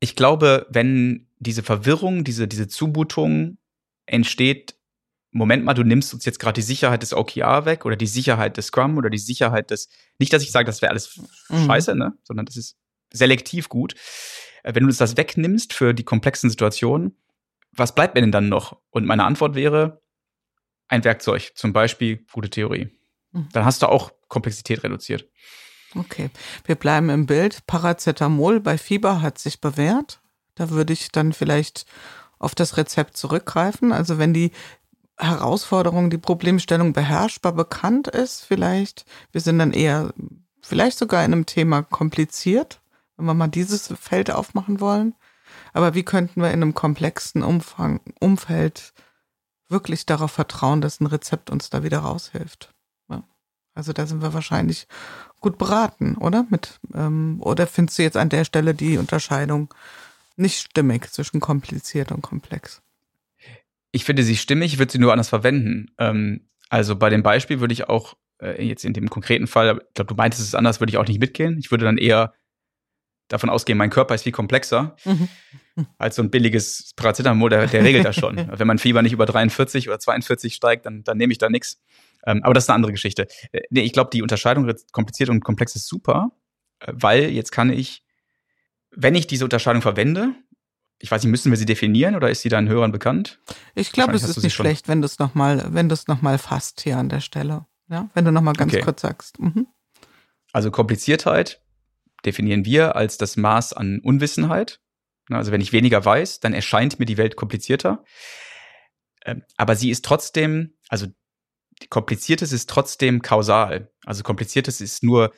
ich 0.00 0.16
glaube, 0.16 0.66
wenn 0.68 1.28
diese 1.38 1.62
Verwirrung, 1.62 2.24
diese, 2.24 2.46
diese 2.48 2.68
Zumutung 2.68 3.58
entsteht, 4.06 4.74
Moment 5.34 5.64
mal, 5.64 5.72
du 5.72 5.82
nimmst 5.82 6.12
uns 6.12 6.26
jetzt 6.26 6.38
gerade 6.38 6.56
die 6.56 6.66
Sicherheit 6.66 7.02
des 7.02 7.14
OKR 7.14 7.64
weg 7.64 7.86
oder 7.86 7.96
die 7.96 8.06
Sicherheit 8.06 8.58
des 8.58 8.66
Scrum 8.66 8.98
oder 8.98 9.08
die 9.08 9.18
Sicherheit 9.18 9.70
des, 9.70 9.88
nicht, 10.18 10.32
dass 10.32 10.42
ich 10.42 10.52
sage, 10.52 10.66
das 10.66 10.82
wäre 10.82 10.90
alles 10.90 11.18
mhm. 11.48 11.66
scheiße, 11.66 11.94
ne, 11.94 12.12
sondern 12.22 12.44
das 12.44 12.56
ist 12.56 12.76
selektiv 13.12 13.70
gut. 13.70 13.94
Äh, 14.62 14.74
wenn 14.74 14.82
du 14.82 14.88
uns 14.88 14.98
das 14.98 15.16
wegnimmst 15.16 15.72
für 15.72 15.94
die 15.94 16.04
komplexen 16.04 16.50
Situationen, 16.50 17.16
was 17.72 17.94
bleibt 17.94 18.14
mir 18.14 18.20
denn 18.20 18.32
dann 18.32 18.50
noch? 18.50 18.78
Und 18.90 19.06
meine 19.06 19.24
Antwort 19.24 19.54
wäre, 19.54 20.02
ein 20.88 21.04
Werkzeug, 21.04 21.52
zum 21.54 21.72
Beispiel 21.72 22.26
gute 22.30 22.50
Theorie. 22.50 22.90
Mhm. 23.32 23.48
Dann 23.52 23.64
hast 23.64 23.80
du 23.82 23.86
auch 23.86 24.12
Komplexität 24.28 24.84
reduziert. 24.84 25.26
Okay, 25.94 26.30
wir 26.64 26.74
bleiben 26.74 27.10
im 27.10 27.26
Bild. 27.26 27.66
Paracetamol 27.66 28.60
bei 28.60 28.78
Fieber 28.78 29.22
hat 29.22 29.38
sich 29.38 29.60
bewährt. 29.60 30.20
Da 30.54 30.70
würde 30.70 30.92
ich 30.92 31.10
dann 31.10 31.32
vielleicht 31.32 31.86
auf 32.38 32.54
das 32.54 32.76
Rezept 32.76 33.16
zurückgreifen. 33.16 33.92
Also 33.92 34.18
wenn 34.18 34.34
die 34.34 34.52
Herausforderung, 35.18 36.10
die 36.10 36.18
Problemstellung 36.18 36.92
beherrschbar 36.92 37.52
bekannt 37.52 38.08
ist, 38.08 38.44
vielleicht, 38.44 39.04
wir 39.30 39.40
sind 39.40 39.58
dann 39.58 39.72
eher, 39.72 40.12
vielleicht 40.60 40.98
sogar 40.98 41.24
in 41.24 41.32
einem 41.32 41.46
Thema 41.46 41.82
kompliziert, 41.82 42.80
wenn 43.16 43.26
wir 43.26 43.34
mal 43.34 43.48
dieses 43.48 43.88
Feld 44.00 44.30
aufmachen 44.30 44.80
wollen. 44.80 45.14
Aber 45.72 45.94
wie 45.94 46.02
könnten 46.02 46.40
wir 46.40 46.48
in 46.48 46.62
einem 46.62 46.74
komplexen 46.74 47.42
Umfang, 47.42 48.00
Umfeld 48.20 48.94
wirklich 49.72 50.06
darauf 50.06 50.30
vertrauen, 50.30 50.80
dass 50.80 51.00
ein 51.00 51.06
Rezept 51.06 51.50
uns 51.50 51.70
da 51.70 51.82
wieder 51.82 52.00
raushilft. 52.00 52.71
Also 53.74 53.92
da 53.92 54.06
sind 54.06 54.22
wir 54.22 54.34
wahrscheinlich 54.34 54.86
gut 55.40 55.58
beraten, 55.58 56.16
oder? 56.16 56.46
Mit, 56.50 56.78
ähm, 56.94 57.38
oder 57.40 57.66
findest 57.66 57.98
du 57.98 58.02
jetzt 58.02 58.16
an 58.16 58.28
der 58.28 58.44
Stelle 58.44 58.74
die 58.74 58.98
Unterscheidung 58.98 59.72
nicht 60.36 60.60
stimmig 60.60 61.10
zwischen 61.10 61.40
kompliziert 61.40 62.12
und 62.12 62.22
komplex? 62.22 62.82
Ich 63.90 64.04
finde 64.04 64.22
sie 64.22 64.36
stimmig, 64.36 64.74
ich 64.74 64.78
würde 64.78 64.92
sie 64.92 64.98
nur 64.98 65.12
anders 65.12 65.28
verwenden. 65.28 65.90
Ähm, 65.98 66.48
also 66.68 66.96
bei 66.96 67.10
dem 67.10 67.22
Beispiel 67.22 67.60
würde 67.60 67.74
ich 67.74 67.88
auch 67.88 68.14
äh, 68.40 68.62
jetzt 68.62 68.84
in 68.84 68.92
dem 68.92 69.10
konkreten 69.10 69.46
Fall, 69.46 69.80
ich 69.88 69.94
glaube, 69.94 70.08
du 70.08 70.14
meintest 70.14 70.42
es 70.42 70.54
anders, 70.54 70.80
würde 70.80 70.90
ich 70.90 70.98
auch 70.98 71.06
nicht 71.06 71.20
mitgehen. 71.20 71.58
Ich 71.58 71.70
würde 71.70 71.84
dann 71.84 71.98
eher 71.98 72.34
davon 73.28 73.50
ausgehen, 73.50 73.78
mein 73.78 73.90
Körper 73.90 74.14
ist 74.14 74.22
viel 74.22 74.32
komplexer 74.32 74.96
mhm. 75.04 75.28
als 75.96 76.16
so 76.16 76.22
ein 76.22 76.30
billiges 76.30 76.92
Paracetamol, 76.96 77.50
der, 77.50 77.66
der 77.66 77.82
regelt 77.82 78.04
das 78.04 78.16
schon. 78.16 78.36
Wenn 78.58 78.66
mein 78.66 78.78
Fieber 78.78 79.02
nicht 79.02 79.12
über 79.12 79.26
43 79.26 79.88
oder 79.88 79.98
42 79.98 80.54
steigt, 80.54 80.86
dann, 80.86 81.02
dann 81.04 81.16
nehme 81.16 81.32
ich 81.32 81.38
da 81.38 81.48
nichts. 81.48 81.80
Ähm, 82.26 82.42
aber 82.42 82.54
das 82.54 82.64
ist 82.64 82.70
eine 82.70 82.76
andere 82.76 82.92
Geschichte. 82.92 83.26
Äh, 83.52 83.62
nee, 83.70 83.82
ich 83.82 83.92
glaube, 83.92 84.10
die 84.12 84.22
Unterscheidung 84.22 84.70
kompliziert 84.92 85.28
und 85.28 85.42
komplex 85.44 85.74
ist 85.74 85.86
super, 85.86 86.32
äh, 86.80 86.92
weil 86.94 87.30
jetzt 87.30 87.52
kann 87.52 87.70
ich, 87.70 88.04
wenn 88.90 89.14
ich 89.14 89.26
diese 89.26 89.44
Unterscheidung 89.44 89.82
verwende, 89.82 90.34
ich 90.98 91.10
weiß 91.10 91.22
nicht, 91.24 91.30
müssen 91.30 91.50
wir 91.50 91.58
sie 91.58 91.66
definieren 91.66 92.14
oder 92.14 92.30
ist 92.30 92.42
sie 92.42 92.48
deinen 92.48 92.68
Hörern 92.68 92.92
bekannt? 92.92 93.40
Ich 93.74 93.90
glaube, 93.90 94.14
es 94.14 94.22
ist 94.22 94.42
nicht 94.42 94.54
schlecht, 94.54 94.86
wenn 94.86 95.00
du 95.00 95.06
es 95.06 95.18
nochmal, 95.18 95.74
wenn 95.74 95.88
du 95.88 95.94
es 95.94 96.06
nochmal 96.06 96.38
fasst 96.38 96.80
hier 96.80 96.96
an 96.96 97.08
der 97.08 97.20
Stelle. 97.20 97.66
Ja, 97.88 98.08
wenn 98.14 98.24
du 98.24 98.30
nochmal 98.30 98.54
ganz 98.54 98.72
okay. 98.72 98.82
kurz 98.82 99.02
sagst. 99.02 99.40
Mhm. 99.40 99.66
Also 100.52 100.70
Kompliziertheit 100.70 101.60
definieren 102.24 102.64
wir 102.64 102.94
als 102.94 103.18
das 103.18 103.36
Maß 103.36 103.72
an 103.72 104.00
Unwissenheit. 104.02 104.80
Also 105.28 105.50
wenn 105.50 105.60
ich 105.60 105.72
weniger 105.72 106.04
weiß, 106.04 106.40
dann 106.40 106.54
erscheint 106.54 106.98
mir 106.98 107.06
die 107.06 107.16
Welt 107.16 107.36
komplizierter. 107.36 108.04
Ähm, 109.24 109.42
aber 109.56 109.76
sie 109.76 109.90
ist 109.90 110.04
trotzdem, 110.04 110.74
also 110.88 111.06
kompliziertes 111.90 112.52
ist 112.52 112.68
trotzdem 112.68 113.22
kausal. 113.22 113.90
Also 114.04 114.22
kompliziertes 114.22 114.80
ist 114.80 115.02
nur 115.02 115.32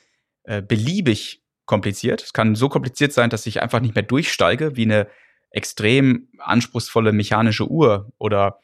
äh, 0.44 0.62
beliebig 0.62 1.42
kompliziert. 1.66 2.22
Es 2.22 2.32
kann 2.32 2.54
so 2.54 2.68
kompliziert 2.68 3.12
sein, 3.12 3.30
dass 3.30 3.46
ich 3.46 3.62
einfach 3.62 3.80
nicht 3.80 3.94
mehr 3.94 4.02
durchsteige, 4.02 4.76
wie 4.76 4.84
eine 4.84 5.08
extrem 5.50 6.28
anspruchsvolle 6.38 7.12
mechanische 7.12 7.68
Uhr 7.68 8.12
oder, 8.18 8.58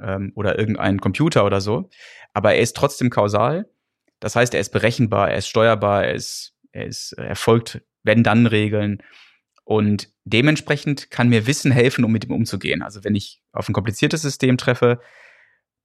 ähm, 0.00 0.32
oder 0.34 0.58
irgendein 0.58 1.00
Computer 1.00 1.44
oder 1.44 1.60
so. 1.60 1.88
Aber 2.32 2.54
er 2.54 2.60
ist 2.60 2.76
trotzdem 2.76 3.10
kausal. 3.10 3.68
Das 4.20 4.36
heißt, 4.36 4.54
er 4.54 4.60
ist 4.60 4.70
berechenbar, 4.70 5.30
er 5.30 5.38
ist 5.38 5.48
steuerbar, 5.48 6.04
er 6.04 6.14
ist, 6.14 6.54
er 6.72 6.86
ist, 6.86 7.12
er 7.12 7.36
folgt 7.36 7.82
Wenn-Dann-Regeln. 8.04 9.02
Und 9.64 10.10
dementsprechend 10.24 11.10
kann 11.10 11.28
mir 11.28 11.46
Wissen 11.46 11.72
helfen, 11.72 12.04
um 12.04 12.12
mit 12.12 12.24
ihm 12.24 12.32
umzugehen. 12.32 12.82
Also 12.82 13.02
wenn 13.02 13.14
ich 13.14 13.42
auf 13.52 13.68
ein 13.68 13.72
kompliziertes 13.72 14.22
System 14.22 14.58
treffe, 14.58 15.00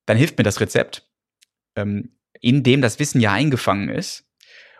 dann 0.06 0.18
hilft 0.18 0.38
mir 0.38 0.44
das 0.44 0.60
Rezept, 0.60 1.09
ähm, 1.80 2.16
in 2.42 2.64
dem 2.64 2.82
das 2.82 3.00
Wissen 3.00 3.22
ja 3.22 3.34
eingefangen 3.34 3.90
ist. 3.90 4.26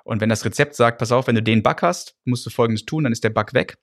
Und 0.04 0.22
wenn 0.22 0.30
das 0.30 0.46
Rezept 0.46 0.76
sagt, 0.76 0.98
pass 0.98 1.12
auf, 1.12 1.28
wenn 1.28 1.36
du 1.36 1.44
den 1.44 1.62
Bug 1.62 1.82
hast, 1.82 2.16
musst 2.26 2.46
du 2.46 2.50
Folgendes 2.50 2.86
tun, 2.86 3.04
dann 3.04 3.14
ist 3.14 3.24
der 3.24 3.30
Bug 3.30 3.54
weg, 3.54 3.78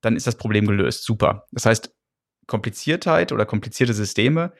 dann 0.00 0.16
ist 0.16 0.26
das 0.26 0.36
Problem 0.36 0.66
gelöst. 0.66 1.04
Super. 1.04 1.46
Das 1.50 1.66
heißt, 1.66 1.92
Kompliziertheit 2.46 3.32
oder 3.32 3.46
komplizierte 3.46 3.94
Systeme 3.94 4.52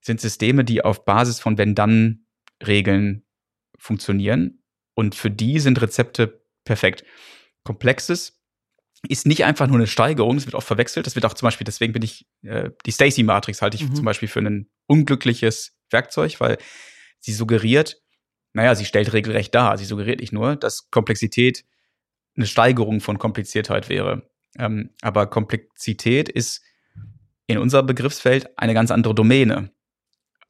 sind 0.00 0.20
Systeme, 0.20 0.64
die 0.64 0.84
auf 0.84 1.04
Basis 1.04 1.40
von 1.40 1.56
Wenn-Dann-Regeln 1.56 3.24
funktionieren. 3.78 4.62
Und 4.94 5.14
für 5.14 5.30
die 5.30 5.58
sind 5.58 5.80
Rezepte 5.80 6.44
perfekt. 6.64 7.04
Komplexes 7.64 8.40
ist 9.08 9.26
nicht 9.26 9.44
einfach 9.44 9.66
nur 9.66 9.76
eine 9.76 9.86
Steigerung, 9.86 10.36
es 10.36 10.46
wird 10.46 10.54
oft 10.54 10.66
verwechselt. 10.66 11.06
Das 11.06 11.14
wird 11.14 11.24
auch 11.24 11.34
zum 11.34 11.46
Beispiel, 11.46 11.64
deswegen 11.64 11.92
bin 11.92 12.02
ich, 12.02 12.26
äh, 12.42 12.70
die 12.86 12.90
Stacy-Matrix 12.90 13.60
halte 13.60 13.76
ich 13.76 13.88
mhm. 13.88 13.94
zum 13.94 14.04
Beispiel 14.04 14.28
für 14.28 14.40
ein 14.40 14.70
unglückliches 14.86 15.76
Werkzeug, 15.90 16.40
weil 16.40 16.58
sie 17.24 17.32
suggeriert, 17.32 18.02
naja, 18.52 18.74
sie 18.74 18.84
stellt 18.84 19.12
regelrecht 19.12 19.54
dar, 19.54 19.78
sie 19.78 19.86
suggeriert 19.86 20.20
nicht 20.20 20.32
nur, 20.32 20.56
dass 20.56 20.90
Komplexität 20.90 21.64
eine 22.36 22.46
Steigerung 22.46 23.00
von 23.00 23.18
Kompliziertheit 23.18 23.88
wäre. 23.88 24.28
Ähm, 24.58 24.90
aber 25.00 25.26
Komplexität 25.26 26.28
ist 26.28 26.62
in 27.46 27.58
unserem 27.58 27.86
Begriffsfeld 27.86 28.58
eine 28.58 28.74
ganz 28.74 28.90
andere 28.90 29.14
Domäne. 29.14 29.70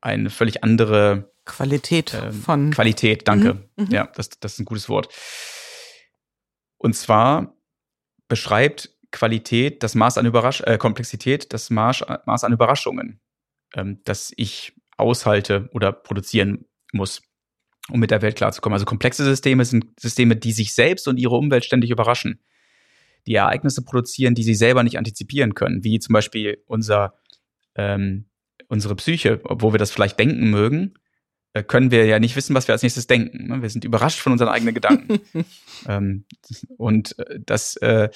Eine 0.00 0.30
völlig 0.30 0.64
andere 0.64 1.32
Qualität 1.44 2.12
ähm, 2.14 2.32
von 2.32 2.70
Qualität, 2.72 3.28
danke. 3.28 3.54
Mhm. 3.76 3.84
mhm. 3.84 3.90
Ja, 3.90 4.08
das, 4.14 4.30
das 4.30 4.54
ist 4.54 4.58
ein 4.58 4.64
gutes 4.64 4.88
Wort. 4.88 5.14
Und 6.76 6.94
zwar 6.94 7.56
beschreibt 8.26 8.90
Qualität 9.12 9.82
das 9.84 9.94
Maß 9.94 10.18
an 10.18 10.26
Überrasch 10.26 10.60
äh, 10.62 10.76
Komplexität, 10.76 11.52
das 11.52 11.70
Maß, 11.70 12.04
Maß 12.26 12.44
an 12.44 12.52
Überraschungen, 12.52 13.20
ähm, 13.74 14.00
das 14.04 14.32
ich 14.36 14.74
aushalte 14.96 15.68
oder 15.72 15.92
produzieren 15.92 16.66
muss, 16.92 17.22
um 17.88 18.00
mit 18.00 18.10
der 18.10 18.22
Welt 18.22 18.36
klarzukommen. 18.36 18.74
Also 18.74 18.86
komplexe 18.86 19.24
Systeme 19.24 19.64
sind 19.64 19.86
Systeme, 19.98 20.36
die 20.36 20.52
sich 20.52 20.74
selbst 20.74 21.08
und 21.08 21.18
ihre 21.18 21.36
Umwelt 21.36 21.64
ständig 21.64 21.90
überraschen, 21.90 22.40
die 23.26 23.34
Ereignisse 23.34 23.82
produzieren, 23.82 24.34
die 24.34 24.42
sie 24.42 24.54
selber 24.54 24.82
nicht 24.82 24.98
antizipieren 24.98 25.54
können, 25.54 25.84
wie 25.84 25.98
zum 25.98 26.12
Beispiel 26.12 26.62
unser, 26.66 27.14
ähm, 27.74 28.26
unsere 28.68 28.96
Psyche, 28.96 29.40
obwohl 29.44 29.72
wir 29.72 29.78
das 29.78 29.90
vielleicht 29.90 30.18
denken 30.18 30.50
mögen, 30.50 30.94
äh, 31.54 31.62
können 31.62 31.90
wir 31.90 32.04
ja 32.04 32.18
nicht 32.18 32.36
wissen, 32.36 32.54
was 32.54 32.68
wir 32.68 32.72
als 32.72 32.82
nächstes 32.82 33.06
denken. 33.06 33.46
Ne? 33.48 33.62
Wir 33.62 33.70
sind 33.70 33.84
überrascht 33.84 34.18
von 34.18 34.32
unseren 34.32 34.48
eigenen 34.48 34.74
Gedanken. 34.74 35.20
ähm, 35.88 36.24
und 36.76 37.18
äh, 37.18 37.40
das, 37.44 37.76
äh, 37.76 38.10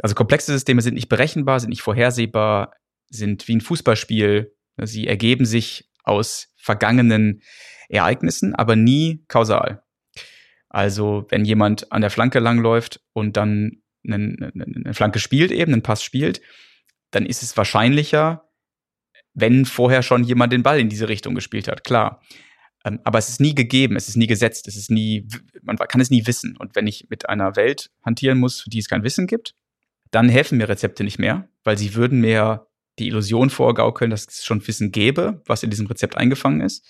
also 0.00 0.14
komplexe 0.14 0.52
Systeme 0.52 0.80
sind 0.80 0.94
nicht 0.94 1.08
berechenbar, 1.08 1.60
sind 1.60 1.70
nicht 1.70 1.82
vorhersehbar, 1.82 2.72
sind 3.10 3.48
wie 3.48 3.56
ein 3.56 3.60
Fußballspiel. 3.60 4.54
Sie 4.84 5.08
ergeben 5.08 5.44
sich 5.44 5.87
aus 6.08 6.52
vergangenen 6.56 7.42
Ereignissen, 7.88 8.54
aber 8.54 8.76
nie 8.76 9.24
kausal. 9.28 9.82
Also 10.68 11.26
wenn 11.30 11.44
jemand 11.44 11.90
an 11.92 12.02
der 12.02 12.10
Flanke 12.10 12.40
langläuft 12.40 13.00
und 13.12 13.36
dann 13.36 13.82
eine, 14.06 14.52
eine 14.54 14.94
Flanke 14.94 15.18
spielt, 15.18 15.50
eben 15.50 15.72
einen 15.72 15.82
Pass 15.82 16.02
spielt, 16.02 16.40
dann 17.10 17.24
ist 17.24 17.42
es 17.42 17.56
wahrscheinlicher, 17.56 18.48
wenn 19.34 19.64
vorher 19.64 20.02
schon 20.02 20.24
jemand 20.24 20.52
den 20.52 20.62
Ball 20.62 20.78
in 20.78 20.88
diese 20.88 21.08
Richtung 21.08 21.34
gespielt 21.34 21.68
hat. 21.68 21.84
Klar. 21.84 22.22
Ähm, 22.84 23.00
aber 23.04 23.18
es 23.18 23.28
ist 23.28 23.40
nie 23.40 23.54
gegeben, 23.54 23.96
es 23.96 24.08
ist 24.08 24.16
nie 24.16 24.26
gesetzt, 24.26 24.68
es 24.68 24.76
ist 24.76 24.90
nie, 24.90 25.26
man 25.62 25.76
kann 25.76 26.00
es 26.00 26.10
nie 26.10 26.26
wissen. 26.26 26.56
Und 26.56 26.76
wenn 26.76 26.86
ich 26.86 27.06
mit 27.08 27.28
einer 27.28 27.56
Welt 27.56 27.90
hantieren 28.04 28.38
muss, 28.38 28.60
für 28.60 28.70
die 28.70 28.78
es 28.78 28.88
kein 28.88 29.02
Wissen 29.02 29.26
gibt, 29.26 29.54
dann 30.10 30.28
helfen 30.28 30.58
mir 30.58 30.68
Rezepte 30.68 31.04
nicht 31.04 31.18
mehr, 31.18 31.48
weil 31.64 31.76
sie 31.76 31.94
würden 31.94 32.20
mir 32.20 32.67
die 32.98 33.08
Illusion 33.08 33.50
vorgaukeln, 33.50 34.10
dass 34.10 34.26
es 34.26 34.44
schon 34.44 34.66
Wissen 34.66 34.92
gäbe, 34.92 35.42
was 35.46 35.62
in 35.62 35.70
diesem 35.70 35.86
Rezept 35.86 36.16
eingefangen 36.16 36.60
ist. 36.60 36.84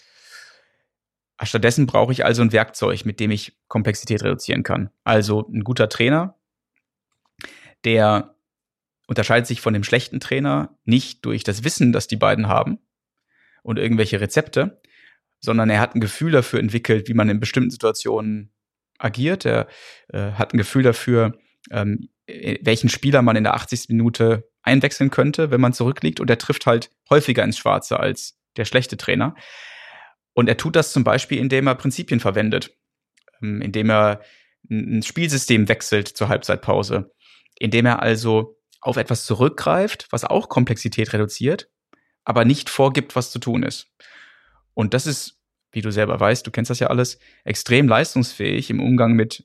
Stattdessen 1.42 1.86
brauche 1.86 2.12
ich 2.12 2.24
also 2.24 2.42
ein 2.42 2.52
Werkzeug, 2.52 3.04
mit 3.04 3.20
dem 3.20 3.30
ich 3.30 3.56
Komplexität 3.68 4.24
reduzieren 4.24 4.64
kann. 4.64 4.90
Also 5.04 5.48
ein 5.48 5.62
guter 5.62 5.88
Trainer, 5.88 6.36
der 7.84 8.34
unterscheidet 9.06 9.46
sich 9.46 9.60
von 9.60 9.72
dem 9.72 9.84
schlechten 9.84 10.20
Trainer 10.20 10.76
nicht 10.84 11.24
durch 11.24 11.44
das 11.44 11.62
Wissen, 11.62 11.92
das 11.92 12.08
die 12.08 12.16
beiden 12.16 12.48
haben 12.48 12.78
und 13.62 13.78
irgendwelche 13.78 14.20
Rezepte, 14.20 14.80
sondern 15.40 15.70
er 15.70 15.80
hat 15.80 15.94
ein 15.94 16.00
Gefühl 16.00 16.32
dafür 16.32 16.58
entwickelt, 16.58 17.08
wie 17.08 17.14
man 17.14 17.28
in 17.28 17.38
bestimmten 17.38 17.70
Situationen 17.70 18.52
agiert. 18.98 19.46
Er 19.46 19.68
äh, 20.08 20.32
hat 20.32 20.52
ein 20.52 20.58
Gefühl 20.58 20.82
dafür, 20.82 21.38
ähm, 21.70 22.08
welchen 22.26 22.88
Spieler 22.88 23.22
man 23.22 23.36
in 23.36 23.44
der 23.44 23.54
80. 23.54 23.88
Minute 23.88 24.50
einwechseln 24.68 25.10
könnte, 25.10 25.50
wenn 25.50 25.60
man 25.60 25.72
zurückliegt. 25.72 26.20
Und 26.20 26.30
er 26.30 26.38
trifft 26.38 26.66
halt 26.66 26.90
häufiger 27.10 27.42
ins 27.42 27.58
Schwarze 27.58 27.98
als 27.98 28.38
der 28.56 28.64
schlechte 28.64 28.96
Trainer. 28.96 29.34
Und 30.34 30.48
er 30.48 30.56
tut 30.56 30.76
das 30.76 30.92
zum 30.92 31.04
Beispiel, 31.04 31.38
indem 31.38 31.66
er 31.66 31.74
Prinzipien 31.74 32.20
verwendet, 32.20 32.76
ähm, 33.42 33.60
indem 33.60 33.90
er 33.90 34.20
ein 34.70 35.02
Spielsystem 35.02 35.68
wechselt 35.68 36.08
zur 36.08 36.28
Halbzeitpause, 36.28 37.10
indem 37.58 37.86
er 37.86 38.02
also 38.02 38.56
auf 38.80 38.96
etwas 38.96 39.24
zurückgreift, 39.24 40.06
was 40.10 40.24
auch 40.24 40.48
Komplexität 40.48 41.12
reduziert, 41.12 41.70
aber 42.24 42.44
nicht 42.44 42.68
vorgibt, 42.68 43.16
was 43.16 43.30
zu 43.30 43.38
tun 43.38 43.62
ist. 43.62 43.88
Und 44.74 44.94
das 44.94 45.06
ist, 45.06 45.40
wie 45.72 45.80
du 45.80 45.90
selber 45.90 46.20
weißt, 46.20 46.46
du 46.46 46.50
kennst 46.50 46.70
das 46.70 46.78
ja 46.78 46.88
alles, 46.88 47.18
extrem 47.44 47.88
leistungsfähig 47.88 48.70
im 48.70 48.80
Umgang 48.80 49.14
mit 49.14 49.44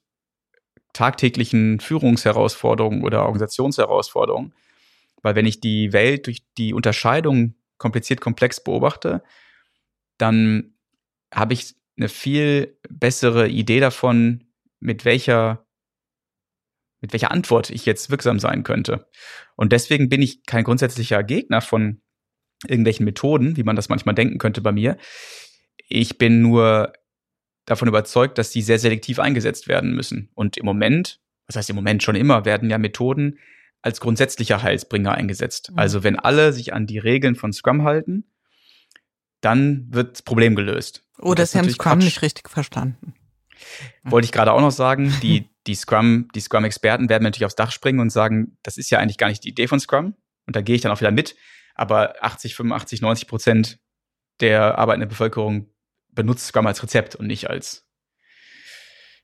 tagtäglichen 0.94 1.80
Führungsherausforderungen 1.80 3.04
oder 3.04 3.24
Organisationsherausforderungen. 3.24 4.54
Weil 5.24 5.36
wenn 5.36 5.48
ich 5.48 5.60
die 5.60 5.94
Welt 5.94 6.28
durch 6.28 6.46
die 6.58 6.74
Unterscheidung 6.74 7.56
kompliziert 7.78 8.22
komplex 8.22 8.64
beobachte, 8.64 9.24
dann 10.18 10.76
habe 11.34 11.54
ich 11.54 11.76
eine 11.98 12.10
viel 12.10 12.78
bessere 12.90 13.48
Idee 13.48 13.80
davon, 13.80 14.44
mit 14.80 15.06
welcher 15.06 15.66
mit 17.02 17.12
welcher 17.12 17.32
Antwort 17.32 17.70
ich 17.70 17.86
jetzt 17.86 18.12
wirksam 18.12 18.40
sein 18.40 18.64
könnte. 18.64 19.08
Und 19.58 19.74
deswegen 19.74 20.08
bin 20.08 20.22
ich 20.22 20.46
kein 20.46 20.64
grundsätzlicher 20.64 21.22
Gegner 21.22 21.60
von 21.60 22.02
irgendwelchen 22.66 23.04
Methoden, 23.04 23.58
wie 23.58 23.64
man 23.64 23.76
das 23.76 23.90
manchmal 23.90 24.16
denken 24.16 24.38
könnte 24.38 24.62
bei 24.62 24.72
mir. 24.72 24.96
Ich 25.90 26.18
bin 26.18 26.42
nur 26.42 26.94
davon 27.66 27.90
überzeugt, 27.90 28.38
dass 28.38 28.52
die 28.52 28.62
sehr 28.62 28.80
selektiv 28.80 29.20
eingesetzt 29.20 29.68
werden 29.68 29.94
müssen. 29.94 30.30
Und 30.34 30.56
im 30.56 30.66
Moment, 30.66 31.20
was 31.46 31.58
heißt 31.58 31.70
im 31.70 31.76
Moment 31.76 32.04
schon 32.04 32.16
immer, 32.16 32.46
werden 32.46 32.70
ja 32.70 32.78
Methoden 32.78 33.38
als 33.84 34.00
grundsätzlicher 34.00 34.64
Heilsbringer 34.64 35.12
eingesetzt. 35.14 35.72
Mhm. 35.72 35.78
Also 35.78 36.04
wenn 36.04 36.18
alle 36.18 36.54
sich 36.54 36.74
an 36.74 36.88
die 36.88 36.98
Regeln 36.98 37.36
von 37.36 37.54
Scrum 37.54 37.84
halten, 37.84 38.26
dann 39.42 39.88
wird 39.90 40.14
das 40.14 40.22
Problem 40.24 40.56
gelöst. 40.56 41.04
Oder 41.20 41.46
sie 41.46 41.60
haben 41.60 41.70
Scrum 41.70 41.94
Quatsch. 41.94 42.04
nicht 42.06 42.22
richtig 42.22 42.50
verstanden. 42.50 43.14
Wollte 44.04 44.26
ich 44.26 44.32
gerade 44.32 44.52
auch 44.54 44.62
noch 44.62 44.72
sagen, 44.72 45.14
die, 45.22 45.50
die 45.68 45.76
Scrum, 45.76 46.30
die 46.34 46.40
Scrum-Experten 46.40 47.10
werden 47.10 47.24
natürlich 47.24 47.46
aufs 47.46 47.56
Dach 47.56 47.72
springen 47.72 48.00
und 48.00 48.10
sagen, 48.10 48.58
das 48.64 48.78
ist 48.78 48.90
ja 48.90 49.00
eigentlich 49.00 49.18
gar 49.18 49.28
nicht 49.28 49.44
die 49.44 49.50
Idee 49.50 49.68
von 49.68 49.80
Scrum. 49.80 50.16
Und 50.48 50.56
da 50.56 50.62
gehe 50.62 50.76
ich 50.76 50.82
dann 50.82 50.92
auch 50.92 51.00
wieder 51.00 51.12
mit. 51.12 51.36
Aber 51.76 52.16
80, 52.22 52.56
85, 52.56 53.02
90 53.02 53.28
Prozent 53.28 53.80
der 54.40 54.78
arbeitenden 54.78 55.10
Bevölkerung 55.10 55.70
benutzt 56.10 56.48
Scrum 56.48 56.68
als 56.68 56.82
Rezept 56.82 57.16
und 57.16 57.28
nicht 57.28 57.50
als 57.50 57.86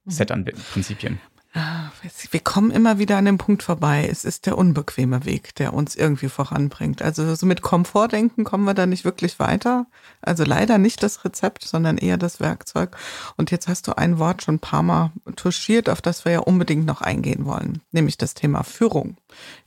mhm. 0.03 0.12
Set 0.12 0.32
an 0.32 0.45
Prinzipien. 0.45 1.20
Ah, 1.53 1.89
wir 2.29 2.39
kommen 2.41 2.69
immer 2.69 2.99
wieder 2.99 3.17
an 3.17 3.25
den 3.25 3.39
Punkt 3.39 3.63
vorbei. 3.63 4.07
Es 4.09 4.23
ist 4.23 4.45
der 4.45 4.55
unbequeme 4.55 5.25
Weg, 5.25 5.55
der 5.55 5.73
uns 5.73 5.95
irgendwie 5.95 6.29
voranbringt. 6.29 7.01
Also 7.01 7.33
so 7.33 7.47
mit 7.47 7.63
Komfortdenken 7.63 8.43
kommen 8.43 8.65
wir 8.65 8.75
da 8.75 8.85
nicht 8.85 9.03
wirklich 9.03 9.39
weiter. 9.39 9.87
Also 10.21 10.43
leider 10.43 10.77
nicht 10.77 11.01
das 11.01 11.25
Rezept, 11.25 11.63
sondern 11.63 11.97
eher 11.97 12.17
das 12.17 12.39
Werkzeug. 12.39 12.95
Und 13.35 13.49
jetzt 13.49 13.67
hast 13.67 13.87
du 13.87 13.97
ein 13.97 14.19
Wort 14.19 14.43
schon 14.43 14.55
ein 14.55 14.59
paar 14.59 14.83
Mal 14.83 15.11
touchiert, 15.35 15.89
auf 15.89 16.03
das 16.03 16.23
wir 16.23 16.33
ja 16.33 16.39
unbedingt 16.39 16.85
noch 16.85 17.01
eingehen 17.01 17.45
wollen, 17.45 17.81
nämlich 17.91 18.17
das 18.17 18.35
Thema 18.35 18.61
Führung. 18.63 19.17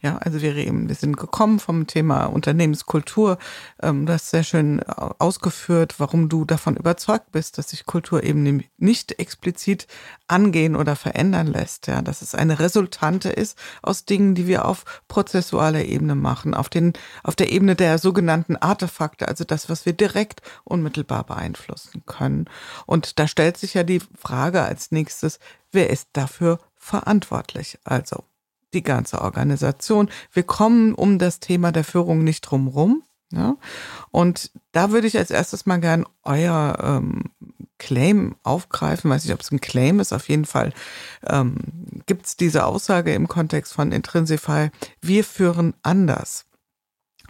Ja, 0.01 0.19
also 0.19 0.41
wir 0.41 0.55
reden, 0.55 0.89
wir 0.89 0.95
sind 0.95 1.17
gekommen 1.17 1.59
vom 1.59 1.89
Thema 1.89 2.27
Unternehmenskultur. 2.27 3.39
Ähm, 3.81 4.07
du 4.07 4.13
hast 4.13 4.31
sehr 4.31 4.45
schön 4.45 4.81
ausgeführt, 4.85 5.97
warum 5.99 6.29
du 6.29 6.45
davon 6.45 6.77
überzeugt 6.77 7.33
bist, 7.33 7.59
dass 7.59 7.71
sich 7.71 7.87
Kultur 7.87 8.23
eben 8.23 8.65
nicht 8.79 9.19
explizit 9.19 9.89
angehen 10.29 10.77
oder 10.77 10.95
verändern 10.95 11.49
lässt 11.49 11.72
lässt, 11.73 11.87
ja, 11.87 12.03
dass 12.03 12.23
es 12.23 12.35
eine 12.35 12.59
Resultante 12.59 13.31
ist 13.31 13.59
aus 13.83 14.05
Dingen, 14.05 14.35
die 14.35 14.47
wir 14.47 14.65
auf 14.65 14.85
prozessualer 15.09 15.85
Ebene 15.85 16.15
machen, 16.15 16.55
auf 16.55 16.69
den, 16.69 16.93
auf 17.23 17.37
der 17.37 17.51
Ebene 17.51 17.75
der 17.75 17.99
sogenannten 17.99 18.57
Artefakte, 18.57 19.29
also 19.29 19.45
das, 19.45 19.69
was 19.69 19.87
wir 19.87 19.93
direkt 19.93 20.43
unmittelbar 20.65 21.25
beeinflussen 21.25 22.03
können. 22.07 22.47
Und 22.87 23.19
da 23.19 23.27
stellt 23.27 23.57
sich 23.57 23.75
ja 23.75 23.85
die 23.85 24.03
Frage 24.19 24.63
als 24.63 24.93
nächstes, 24.93 25.39
wer 25.71 25.91
ist 25.91 26.09
dafür 26.13 26.59
verantwortlich? 26.77 27.79
Also 27.85 28.25
die 28.75 28.83
ganze 28.83 29.21
Organisation. 29.21 30.11
Wir 30.33 30.45
kommen 30.45 30.95
um 30.95 31.19
das 31.19 31.41
Thema 31.41 31.73
der 31.73 31.85
Führung 31.85 32.25
nicht 32.25 32.43
drumrum. 32.43 33.03
Ja? 33.33 33.57
Und 34.11 34.51
da 34.73 34.91
würde 34.93 35.07
ich 35.07 35.19
als 35.19 35.31
erstes 35.31 35.67
mal 35.67 35.81
gern 35.81 36.07
euer 36.23 36.79
ähm, 36.83 37.25
Claim 37.79 38.37
aufgreifen. 38.43 39.11
Weiß 39.11 39.25
nicht, 39.25 39.35
ob 39.35 39.41
es 39.41 39.51
ein 39.51 39.61
Claim 39.61 40.01
ist. 40.01 40.13
Auf 40.13 40.29
jeden 40.29 40.45
Fall 40.45 40.73
ähm, 41.27 41.57
gibt 42.07 42.27
es 42.27 42.37
diese 42.37 42.65
Aussage 42.65 43.13
im 43.13 43.29
Kontext 43.29 43.73
von 43.73 43.93
Intrinsify. 43.93 44.71
Wir 45.01 45.25
führen 45.25 45.75
anders. 45.83 46.47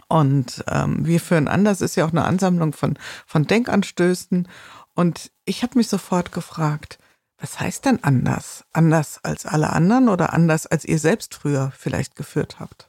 Und 0.07 0.63
ähm, 0.67 1.05
wir 1.07 1.19
führen 1.19 1.47
anders 1.47 1.81
ist 1.81 1.95
ja 1.95 2.05
auch 2.05 2.11
eine 2.11 2.25
Ansammlung 2.25 2.73
von, 2.73 2.99
von 3.25 3.47
Denkanstößen. 3.47 4.47
Und 4.93 5.31
ich 5.45 5.63
habe 5.63 5.77
mich 5.77 5.87
sofort 5.87 6.31
gefragt, 6.31 6.99
was 7.39 7.59
heißt 7.59 7.85
denn 7.85 8.03
anders? 8.03 8.63
Anders 8.73 9.19
als 9.23 9.45
alle 9.45 9.71
anderen 9.71 10.09
oder 10.09 10.33
anders 10.33 10.67
als 10.67 10.85
ihr 10.85 10.99
selbst 10.99 11.33
früher 11.33 11.73
vielleicht 11.75 12.15
geführt 12.15 12.59
habt? 12.59 12.87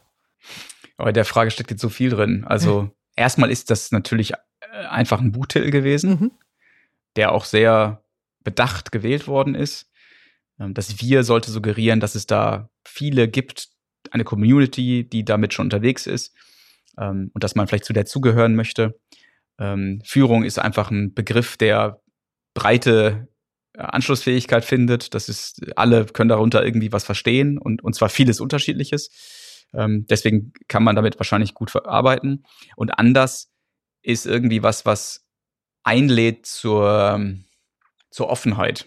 Aber 0.97 1.13
der 1.13 1.25
Frage 1.25 1.51
steckt 1.51 1.71
jetzt 1.71 1.81
so 1.81 1.89
viel 1.89 2.11
drin. 2.11 2.45
Also. 2.47 2.91
erstmal 3.17 3.51
ist 3.51 3.71
das 3.71 3.93
natürlich 3.93 4.33
äh, 4.33 4.37
einfach 4.89 5.21
ein 5.21 5.33
Buchtitel 5.33 5.71
gewesen, 5.71 6.11
mhm. 6.11 6.31
der 7.17 7.33
auch 7.33 7.45
sehr 7.45 8.03
bedacht 8.43 8.93
gewählt 8.93 9.27
worden 9.27 9.55
ist. 9.55 9.91
Ähm, 10.59 10.75
das 10.75 11.01
Wir 11.01 11.25
sollte 11.25 11.51
suggerieren, 11.51 12.01
dass 12.01 12.15
es 12.15 12.27
da 12.27 12.71
viele 12.85 13.29
gibt, 13.29 13.69
eine 14.11 14.25
Community, 14.25 15.09
die 15.09 15.25
damit 15.25 15.55
schon 15.55 15.67
unterwegs 15.67 16.07
ist 16.07 16.35
ähm, 16.99 17.31
und 17.33 17.43
dass 17.43 17.55
man 17.55 17.67
vielleicht 17.67 17.87
zu 17.87 17.93
der 17.93 18.07
zugehören 18.07 18.55
möchte. 18.55 18.99
Ähm, 19.59 20.01
Führung 20.05 20.45
ist 20.45 20.59
einfach 20.59 20.91
ein 20.91 21.15
Begriff, 21.15 21.57
der 21.57 22.01
breite 22.55 23.29
Anschlussfähigkeit 23.77 24.65
findet. 24.65 25.15
Das 25.15 25.29
ist, 25.29 25.77
alle 25.77 26.07
können 26.07 26.29
darunter 26.29 26.65
irgendwie 26.65 26.93
was 26.93 27.05
verstehen 27.05 27.59
und, 27.59 27.83
und 27.83 27.95
zwar 27.95 28.09
vieles 28.09 28.41
Unterschiedliches. 28.41 29.11
Ähm, 29.77 30.07
deswegen 30.09 30.53
kann 30.69 30.83
man 30.83 30.97
damit 30.97 31.19
wahrscheinlich 31.19 31.55
gut 31.55 31.71
verarbeiten. 31.71 32.45
Und 32.77 32.99
anders 32.99 33.53
ist 34.03 34.27
irgendwie 34.27 34.63
was, 34.63 34.87
was 34.87 35.27
einlädt 35.83 36.47
zur, 36.47 37.35
zur 38.11 38.29
Offenheit. 38.29 38.87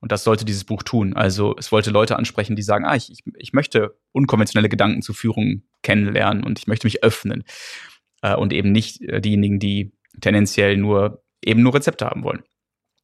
Und 0.00 0.10
das 0.10 0.24
sollte 0.24 0.44
dieses 0.44 0.64
Buch 0.64 0.82
tun. 0.82 1.14
Also 1.14 1.54
es 1.58 1.70
wollte 1.70 1.90
Leute 1.90 2.16
ansprechen, 2.16 2.56
die 2.56 2.62
sagen, 2.62 2.84
ah, 2.84 2.96
ich, 2.96 3.22
ich 3.36 3.52
möchte 3.52 3.96
unkonventionelle 4.10 4.68
Gedanken 4.68 5.02
zur 5.02 5.14
Führung 5.14 5.62
kennenlernen 5.82 6.42
und 6.42 6.58
ich 6.58 6.66
möchte 6.66 6.86
mich 6.86 7.04
öffnen. 7.04 7.44
Äh, 8.22 8.34
und 8.34 8.52
eben 8.52 8.72
nicht 8.72 9.00
äh, 9.02 9.20
diejenigen, 9.20 9.58
die 9.58 9.92
tendenziell 10.20 10.76
nur 10.76 11.22
eben 11.44 11.62
nur 11.62 11.74
Rezepte 11.74 12.06
haben 12.06 12.24
wollen. 12.24 12.42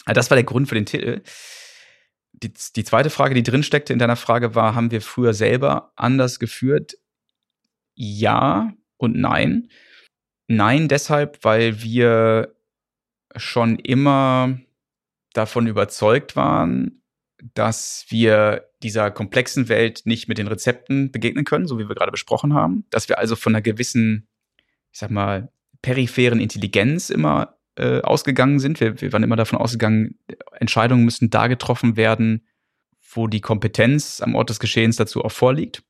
Das 0.07 0.31
war 0.31 0.37
der 0.37 0.45
Grund 0.45 0.69
für 0.69 0.75
den 0.75 0.87
Titel. 0.87 1.23
Die, 2.33 2.53
die 2.77 2.85
zweite 2.85 3.11
Frage, 3.11 3.35
die 3.35 3.43
drin 3.43 3.63
steckte 3.63 3.93
in 3.93 3.99
deiner 3.99 4.17
Frage, 4.17 4.55
war, 4.55 4.75
haben 4.75 4.91
wir 4.91 5.01
früher 5.01 5.35
selber 5.35 5.93
anders 5.97 6.39
geführt? 6.39 6.95
Ja 8.01 8.73
und 8.97 9.17
nein. 9.17 9.69
Nein, 10.47 10.87
deshalb, 10.87 11.43
weil 11.43 11.83
wir 11.83 12.55
schon 13.35 13.81
immer 13.81 14.57
davon 15.33 15.67
überzeugt 15.67 16.37
waren, 16.37 17.03
dass 17.55 18.07
wir 18.09 18.71
dieser 18.85 19.11
komplexen 19.11 19.69
Welt 19.69 20.03
nicht 20.05 20.29
mit 20.29 20.39
den 20.39 20.47
Rezepten 20.47 21.11
begegnen 21.11 21.45
können, 21.45 21.67
so 21.67 21.79
wie 21.81 21.89
wir 21.89 21.97
gerade 21.97 22.13
besprochen 22.13 22.55
haben, 22.55 22.85
dass 22.91 23.09
wir 23.09 23.19
also 23.19 23.35
von 23.35 23.53
einer 23.53 23.63
gewissen, 23.63 24.29
ich 24.93 25.01
sag 25.01 25.11
mal, 25.11 25.51
peripheren 25.83 26.39
Intelligenz 26.39 27.11
immer 27.11 27.59
äh, 27.75 28.01
ausgegangen 28.03 28.61
sind. 28.61 28.79
Wir, 28.79 29.01
wir 29.01 29.13
waren 29.13 29.25
immer 29.25 29.37
davon 29.37 29.59
ausgegangen, 29.59 30.21
Entscheidungen 30.53 31.05
müssen 31.05 31.31
da 31.31 31.49
getroffen 31.49 31.97
werden, 31.97 32.47
wo 33.13 33.27
die 33.27 33.41
Kompetenz 33.41 34.21
am 34.21 34.37
Ort 34.37 34.51
des 34.51 34.61
Geschehens 34.61 34.97
dazu 34.97 35.25
auch 35.25 35.33
vorliegt. 35.33 35.83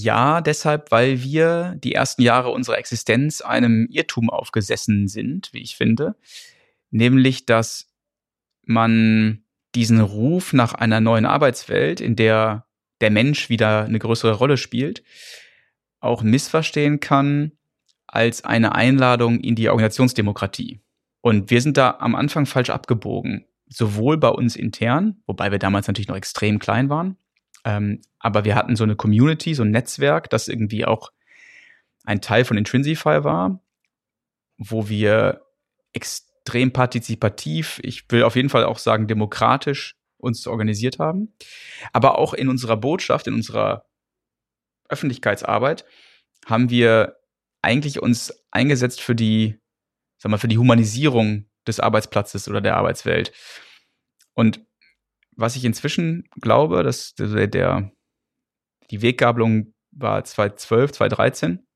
Ja, 0.00 0.42
deshalb, 0.42 0.92
weil 0.92 1.24
wir 1.24 1.74
die 1.82 1.92
ersten 1.92 2.22
Jahre 2.22 2.50
unserer 2.50 2.78
Existenz 2.78 3.40
einem 3.40 3.88
Irrtum 3.90 4.30
aufgesessen 4.30 5.08
sind, 5.08 5.52
wie 5.52 5.60
ich 5.60 5.74
finde, 5.74 6.14
nämlich, 6.92 7.46
dass 7.46 7.92
man 8.62 9.42
diesen 9.74 10.00
Ruf 10.00 10.52
nach 10.52 10.72
einer 10.72 11.00
neuen 11.00 11.26
Arbeitswelt, 11.26 12.00
in 12.00 12.14
der 12.14 12.64
der 13.00 13.10
Mensch 13.10 13.48
wieder 13.48 13.86
eine 13.86 13.98
größere 13.98 14.34
Rolle 14.34 14.56
spielt, 14.56 15.02
auch 15.98 16.22
missverstehen 16.22 17.00
kann 17.00 17.50
als 18.06 18.44
eine 18.44 18.76
Einladung 18.76 19.40
in 19.40 19.56
die 19.56 19.68
Organisationsdemokratie. 19.68 20.80
Und 21.22 21.50
wir 21.50 21.60
sind 21.60 21.76
da 21.76 21.96
am 21.98 22.14
Anfang 22.14 22.46
falsch 22.46 22.70
abgebogen. 22.70 23.46
Sowohl 23.66 24.16
bei 24.16 24.28
uns 24.28 24.54
intern, 24.54 25.16
wobei 25.26 25.50
wir 25.50 25.58
damals 25.58 25.88
natürlich 25.88 26.08
noch 26.08 26.16
extrem 26.16 26.60
klein 26.60 26.88
waren, 26.88 27.16
ähm, 27.68 28.00
aber 28.18 28.46
wir 28.46 28.54
hatten 28.54 28.76
so 28.76 28.84
eine 28.84 28.96
Community, 28.96 29.52
so 29.54 29.62
ein 29.62 29.70
Netzwerk, 29.70 30.30
das 30.30 30.48
irgendwie 30.48 30.86
auch 30.86 31.12
ein 32.04 32.22
Teil 32.22 32.46
von 32.46 32.56
Intrinsify 32.56 33.24
war, 33.24 33.62
wo 34.56 34.88
wir 34.88 35.42
extrem 35.92 36.72
partizipativ, 36.72 37.78
ich 37.82 38.10
will 38.10 38.22
auf 38.22 38.36
jeden 38.36 38.48
Fall 38.48 38.64
auch 38.64 38.78
sagen 38.78 39.06
demokratisch 39.06 39.96
uns 40.16 40.46
organisiert 40.46 40.98
haben, 40.98 41.34
aber 41.92 42.18
auch 42.18 42.32
in 42.32 42.48
unserer 42.48 42.78
Botschaft, 42.78 43.26
in 43.26 43.34
unserer 43.34 43.84
Öffentlichkeitsarbeit 44.88 45.84
haben 46.46 46.70
wir 46.70 47.18
eigentlich 47.60 48.00
uns 48.00 48.32
eingesetzt 48.50 49.02
für 49.02 49.14
die 49.14 49.60
sag 50.18 50.30
mal, 50.30 50.38
für 50.38 50.48
die 50.48 50.58
Humanisierung 50.58 51.46
des 51.66 51.80
Arbeitsplatzes 51.80 52.48
oder 52.48 52.60
der 52.60 52.76
Arbeitswelt. 52.76 53.32
Und 54.34 54.60
was 55.38 55.56
ich 55.56 55.64
inzwischen 55.64 56.24
glaube, 56.40 56.82
dass 56.82 57.14
der, 57.14 57.46
der 57.46 57.92
die 58.90 59.02
Weggabelung 59.02 59.72
war 59.92 60.24
2012, 60.24 60.92
2013, 60.92 61.66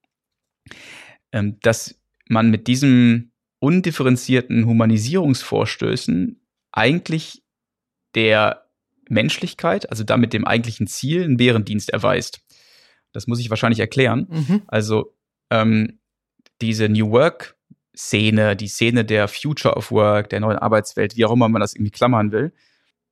ähm, 1.31 1.59
dass 1.61 1.99
man 2.27 2.49
mit 2.49 2.67
diesem 2.67 3.31
undifferenzierten 3.59 4.65
Humanisierungsvorstößen 4.65 6.41
eigentlich 6.71 7.43
der 8.15 8.65
Menschlichkeit, 9.09 9.89
also 9.89 10.03
damit 10.03 10.33
dem 10.33 10.45
eigentlichen 10.45 10.87
Ziel, 10.87 11.23
einen 11.23 11.37
Bärendienst 11.37 11.89
erweist. 11.89 12.41
Das 13.13 13.27
muss 13.27 13.39
ich 13.39 13.49
wahrscheinlich 13.49 13.79
erklären. 13.79 14.27
Mhm. 14.29 14.61
Also 14.67 15.15
ähm, 15.49 15.99
diese 16.61 16.89
New 16.89 17.11
Work 17.11 17.57
Szene, 17.95 18.55
die 18.55 18.67
Szene 18.67 19.05
der 19.05 19.27
Future 19.27 19.75
of 19.75 19.91
Work, 19.91 20.29
der 20.29 20.39
neuen 20.39 20.57
Arbeitswelt, 20.57 21.15
wie 21.15 21.25
auch 21.25 21.31
immer 21.31 21.47
man 21.47 21.61
das 21.61 21.75
irgendwie 21.75 21.91
klammern 21.91 22.31
will, 22.31 22.51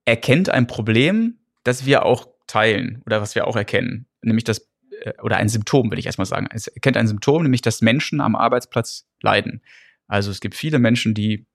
erkennt 0.05 0.49
ein 0.49 0.67
Problem, 0.67 1.39
das 1.63 1.85
wir 1.85 2.05
auch 2.05 2.27
teilen 2.47 3.01
oder 3.05 3.21
was 3.21 3.35
wir 3.35 3.47
auch 3.47 3.55
erkennen, 3.55 4.07
nämlich 4.21 4.43
das 4.43 4.69
äh, 5.01 5.13
oder 5.21 5.37
ein 5.37 5.49
Symptom, 5.49 5.91
will 5.91 5.99
ich 5.99 6.05
erstmal 6.05 6.25
sagen. 6.25 6.47
Es 6.51 6.67
erkennt 6.67 6.97
ein 6.97 7.07
Symptom, 7.07 7.43
nämlich 7.43 7.61
dass 7.61 7.81
Menschen 7.81 8.21
am 8.21 8.35
Arbeitsplatz 8.35 9.07
leiden. 9.21 9.61
Also 10.07 10.31
es 10.31 10.41
gibt 10.41 10.55
viele 10.55 10.79
Menschen, 10.79 11.13
die 11.13 11.45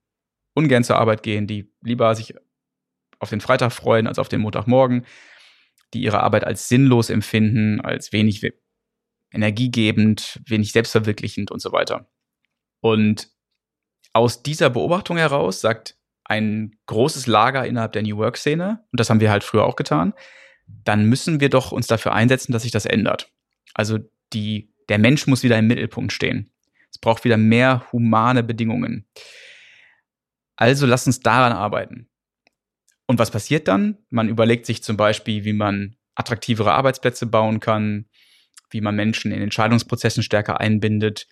ungern 0.55 0.85
zur 0.85 0.97
Arbeit 0.97 1.23
gehen, 1.23 1.47
die 1.47 1.71
lieber 1.83 2.15
sich 2.15 2.35
auf 3.19 3.31
den 3.31 3.41
Freitag 3.41 3.73
freuen 3.73 4.07
als 4.07 4.19
auf 4.19 4.29
den 4.29 4.41
Montagmorgen, 4.41 5.05
die 5.95 6.03
ihre 6.03 6.23
Arbeit 6.23 6.45
als 6.45 6.69
sinnlos 6.69 7.11
empfinden, 7.11 7.81
als 7.81 8.13
wenig 8.13 8.43
energiegebend, 9.33 10.41
wenig 10.47 10.73
selbstverwirklichend 10.73 11.51
und 11.51 11.61
so 11.61 11.73
weiter. 11.73 12.09
Und 12.81 13.31
aus 14.13 14.43
dieser 14.43 14.71
Beobachtung 14.71 15.19
heraus 15.19 15.61
sagt 15.61 15.99
ein 16.29 16.77
großes 16.87 17.27
Lager 17.27 17.67
innerhalb 17.67 17.93
der 17.93 18.03
New 18.03 18.17
Work-Szene, 18.19 18.85
und 18.91 19.01
das 19.01 19.11
haben 19.11 19.21
wir 19.21 19.31
halt 19.31 19.45
früher 19.45 19.65
auch 19.65 19.77
getan, 19.77 20.13
dann 20.67 21.07
müssen 21.07 21.41
wir 21.41 21.49
doch 21.49 21.73
uns 21.73 21.87
dafür 21.87 22.13
einsetzen, 22.13 22.53
dass 22.53 22.63
sich 22.63 22.73
das 22.73 22.87
ändert. 22.87 23.31
Also 23.75 23.99
die, 24.33 24.73
der 24.89 24.99
Mensch 24.99 25.27
muss 25.27 25.45
wieder 25.45 25.59
im 25.59 25.69
Mittelpunkt 25.69 26.13
stehen. 26.13 26.51
Es 26.91 26.99
braucht 26.99 27.25
wieder 27.25 27.37
mehr 27.37 27.87
humane 27.93 28.43
Bedingungen. 28.43 29.07
Also 30.57 30.87
lass 30.87 31.07
uns 31.07 31.21
daran 31.21 31.53
arbeiten. 31.53 32.09
Und 33.07 33.21
was 33.21 33.31
passiert 33.31 33.69
dann? 33.69 33.99
Man 34.11 34.29
überlegt 34.29 34.67
sich 34.67 34.83
zum 34.83 34.97
Beispiel, 34.97 35.45
wie 35.45 35.53
man 35.53 35.97
attraktivere 36.17 36.73
Arbeitsplätze 36.73 37.27
bauen 37.27 37.61
kann, 37.61 38.07
wie 38.71 38.81
man 38.81 38.97
Menschen 38.97 39.31
in 39.31 39.43
Entscheidungsprozessen 39.43 40.25
stärker 40.25 40.59
einbindet, 40.61 41.29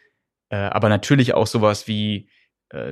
äh, 0.51 0.57
aber 0.57 0.89
natürlich 0.89 1.35
auch 1.35 1.49
sowas 1.49 1.89
wie, 1.89 2.29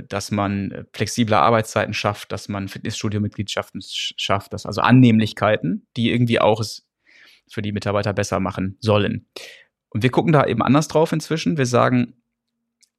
dass 0.08 0.30
man 0.30 0.70
äh, 0.70 0.84
flexible 0.92 1.34
Arbeitszeiten 1.34 1.94
schafft, 1.94 2.32
dass 2.32 2.48
man 2.48 2.68
Fitnessstudio-Mitgliedschaften 2.68 3.80
schafft, 3.82 4.52
dass 4.52 4.66
also 4.66 4.80
Annehmlichkeiten, 4.80 5.86
die 5.96 6.10
irgendwie 6.10 6.40
auch 6.40 6.60
es 6.60 6.86
für 7.50 7.62
die 7.62 7.72
Mitarbeiter 7.72 8.12
besser 8.12 8.40
machen 8.40 8.76
sollen. 8.80 9.26
Und 9.90 10.02
wir 10.02 10.10
gucken 10.10 10.32
da 10.32 10.46
eben 10.46 10.62
anders 10.62 10.88
drauf 10.88 11.12
inzwischen. 11.12 11.58
Wir 11.58 11.66
sagen, 11.66 12.22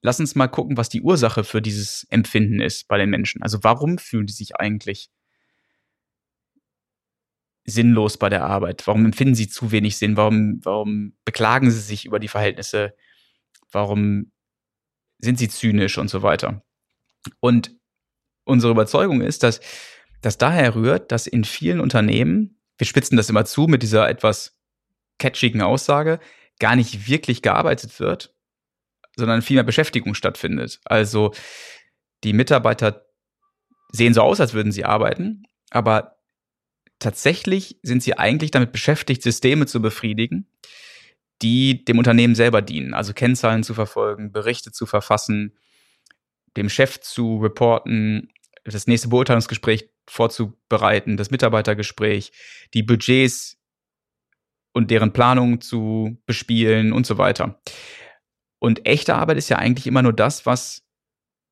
lass 0.02 0.20
uns 0.20 0.36
mal 0.36 0.48
gucken, 0.48 0.78
was 0.78 0.90
die 0.90 1.02
Ursache 1.02 1.44
für 1.44 1.62
dieses 1.62 2.06
Empfinden 2.10 2.62
ist 2.62 2.88
bei 2.88 2.98
den 2.98 3.10
Menschen. 3.10 3.42
Also 3.42 3.60
warum 3.64 3.98
fühlen 3.98 4.28
die 4.28 4.34
sich 4.34 4.56
eigentlich 4.58 5.10
sinnlos 7.66 8.18
bei 8.18 8.30
der 8.30 8.46
Arbeit? 8.46 8.86
Warum 8.86 9.06
empfinden 9.06 9.36
sie 9.36 9.48
zu 9.48 9.72
wenig 9.72 9.98
Sinn? 9.98 10.18
Warum, 10.18 10.60
warum 10.64 11.16
beklagen 11.26 11.72
sie 11.72 11.80
sich 11.80 12.06
über 12.06 12.20
die 12.20 12.28
Verhältnisse? 12.28 12.94
Warum 13.72 14.32
sind 15.20 15.40
sie 15.40 15.48
zynisch 15.48 15.98
und 15.98 16.10
so 16.10 16.22
weiter? 16.22 16.64
Und 17.40 17.76
unsere 18.46 18.72
Überzeugung 18.72 19.22
ist, 19.22 19.44
dass 19.44 19.62
das 20.22 20.38
daher 20.38 20.76
rührt, 20.76 21.12
dass 21.12 21.28
in 21.28 21.44
vielen 21.44 21.80
Unternehmen, 21.80 22.60
wir 22.78 22.88
spitzen 22.88 23.18
das 23.18 23.30
immer 23.30 23.46
zu 23.46 23.68
mit 23.68 23.84
dieser 23.84 24.10
etwas 24.10 24.58
catchigen 25.20 25.62
Aussage, 25.62 26.20
gar 26.60 26.76
nicht 26.76 27.08
wirklich 27.08 27.42
gearbeitet 27.42 28.00
wird, 28.00 28.34
sondern 29.16 29.42
viel 29.42 29.56
mehr 29.56 29.64
Beschäftigung 29.64 30.14
stattfindet. 30.14 30.80
Also 30.86 31.34
die 32.24 32.34
Mitarbeiter 32.34 33.06
sehen 33.92 34.14
so 34.14 34.22
aus, 34.22 34.40
als 34.40 34.54
würden 34.54 34.72
sie 34.72 34.86
arbeiten, 34.86 35.44
aber 35.70 36.18
tatsächlich 37.00 37.80
sind 37.84 38.02
sie 38.02 38.18
eigentlich 38.18 38.52
damit 38.52 38.72
beschäftigt, 38.72 39.22
Systeme 39.22 39.66
zu 39.66 39.82
befriedigen, 39.82 40.48
die 41.42 41.84
dem 41.84 41.98
Unternehmen 41.98 42.36
selber 42.36 42.62
dienen. 42.62 42.94
Also 42.94 43.14
Kennzahlen 43.14 43.64
zu 43.64 43.74
verfolgen, 43.74 44.32
Berichte 44.32 44.72
zu 44.72 44.86
verfassen, 44.86 45.54
dem 46.58 46.70
Chef 46.70 47.00
zu 47.00 47.38
reporten, 47.38 48.30
das 48.64 48.88
nächste 48.88 49.10
Beurteilungsgespräch 49.10 49.90
vorzubereiten, 50.08 51.18
das 51.18 51.32
Mitarbeitergespräch, 51.32 52.32
die 52.74 52.84
Budgets 52.84 53.58
und 54.74 54.92
deren 54.92 55.14
Planung 55.14 55.62
zu 55.62 56.18
bespielen 56.26 56.94
und 56.94 57.06
so 57.06 57.18
weiter. 57.18 57.62
Und 58.60 58.86
echte 58.86 59.16
Arbeit 59.16 59.38
ist 59.38 59.50
ja 59.50 59.58
eigentlich 59.58 59.88
immer 59.88 60.02
nur 60.02 60.14
das, 60.14 60.46
was 60.46 60.84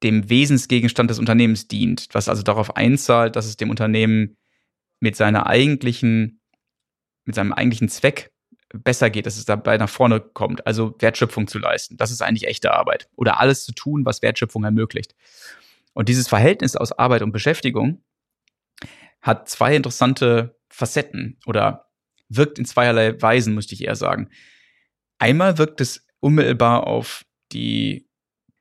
dem 0.04 0.30
Wesensgegenstand 0.30 1.10
des 1.10 1.20
Unternehmens 1.20 1.68
dient, 1.68 2.08
was 2.14 2.30
also 2.30 2.42
darauf 2.42 2.76
einzahlt, 2.76 3.36
dass 3.36 3.46
es 3.46 3.58
dem 3.58 3.70
Unternehmen 3.70 4.38
mit 5.00 5.16
seiner 5.16 5.46
eigentlichen, 5.48 6.42
mit 7.26 7.36
seinem 7.36 7.54
eigentlichen 7.54 7.90
Zweck 7.90 8.32
besser 8.74 9.10
geht, 9.10 9.26
dass 9.26 9.38
es 9.38 9.46
dabei 9.46 9.78
nach 9.78 9.90
vorne 9.90 10.20
kommt, 10.20 10.66
also 10.66 10.96
Wertschöpfung 11.00 11.48
zu 11.48 11.60
leisten. 11.60 11.98
Das 11.98 12.12
ist 12.12 12.22
eigentlich 12.22 12.48
echte 12.48 12.74
Arbeit. 12.74 13.10
Oder 13.16 13.40
alles 13.40 13.66
zu 13.66 13.74
tun, 13.74 14.06
was 14.06 14.22
Wertschöpfung 14.22 14.64
ermöglicht. 14.64 15.16
Und 15.94 16.10
dieses 16.10 16.28
Verhältnis 16.28 16.76
aus 16.76 16.92
Arbeit 16.92 17.22
und 17.22 17.32
Beschäftigung 17.32 18.04
hat 19.22 19.50
zwei 19.50 19.76
interessante 19.76 20.58
Facetten 20.70 21.38
oder 21.46 21.92
wirkt 22.30 22.60
in 22.60 22.66
zweierlei 22.66 23.22
Weisen, 23.22 23.54
müsste 23.54 23.76
ich 23.76 23.84
eher 23.84 23.96
sagen. 23.96 24.30
Einmal 25.20 25.58
wirkt 25.58 25.82
es 25.82 26.08
unmittelbar 26.20 26.88
auf 26.88 27.26
die, 27.52 28.08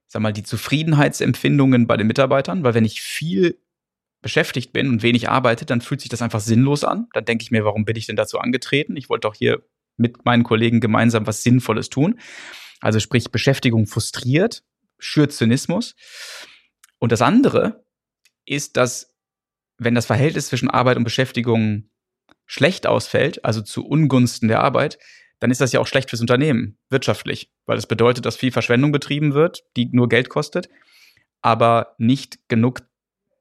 sag 0.08 0.22
mal, 0.22 0.32
die 0.32 0.42
Zufriedenheitsempfindungen 0.42 1.86
bei 1.86 1.96
den 1.96 2.08
Mitarbeitern, 2.08 2.64
weil 2.64 2.74
wenn 2.74 2.84
ich 2.84 3.00
viel 3.00 3.61
beschäftigt 4.22 4.72
bin 4.72 4.88
und 4.88 5.02
wenig 5.02 5.28
arbeite, 5.30 5.64
dann 5.64 5.80
fühlt 5.80 6.00
sich 6.00 6.11
das 6.11 6.20
einfach 6.20 6.40
sinnlos 6.40 6.84
an. 6.84 7.08
Dann 7.14 7.24
denke 7.24 7.42
ich 7.42 7.50
mir, 7.50 7.64
warum 7.64 7.84
bin 7.84 7.96
ich 7.96 8.06
denn 8.06 8.16
dazu 8.16 8.38
angetreten? 8.38 8.96
Ich 8.96 9.08
wollte 9.08 9.28
doch 9.28 9.34
hier 9.34 9.62
mit 10.01 10.24
meinen 10.24 10.42
Kollegen 10.42 10.80
gemeinsam 10.80 11.26
was 11.26 11.42
Sinnvolles 11.42 11.90
tun. 11.90 12.18
Also 12.80 12.98
sprich, 12.98 13.30
Beschäftigung 13.30 13.86
frustriert, 13.86 14.64
schürt 14.98 15.32
Zynismus. 15.32 15.94
Und 16.98 17.12
das 17.12 17.22
andere 17.22 17.84
ist, 18.46 18.76
dass 18.76 19.14
wenn 19.78 19.94
das 19.94 20.07
Verhältnis 20.07 20.48
zwischen 20.48 20.70
Arbeit 20.70 20.96
und 20.96 21.05
Beschäftigung 21.05 21.90
schlecht 22.46 22.86
ausfällt, 22.86 23.44
also 23.44 23.62
zu 23.62 23.86
Ungunsten 23.86 24.48
der 24.48 24.61
Arbeit, 24.61 24.98
dann 25.38 25.51
ist 25.51 25.61
das 25.61 25.72
ja 25.72 25.80
auch 25.80 25.86
schlecht 25.86 26.11
fürs 26.11 26.20
Unternehmen, 26.20 26.78
wirtschaftlich, 26.90 27.51
weil 27.64 27.76
das 27.76 27.86
bedeutet, 27.86 28.26
dass 28.26 28.36
viel 28.36 28.53
Verschwendung 28.53 28.92
betrieben 28.92 29.32
wird, 29.32 29.62
die 29.76 29.88
nur 29.92 30.09
Geld 30.09 30.28
kostet, 30.28 30.68
aber 31.40 31.94
nicht 31.98 32.38
genug 32.48 32.82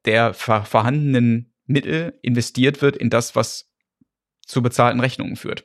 der 0.06 0.32
vorhandenen 0.32 1.52
Mittel 1.66 2.18
investiert 2.22 2.80
wird 2.80 2.96
in 2.96 3.10
das, 3.10 3.36
was 3.36 3.69
zu 4.50 4.62
bezahlten 4.62 5.00
Rechnungen 5.00 5.36
führt. 5.36 5.64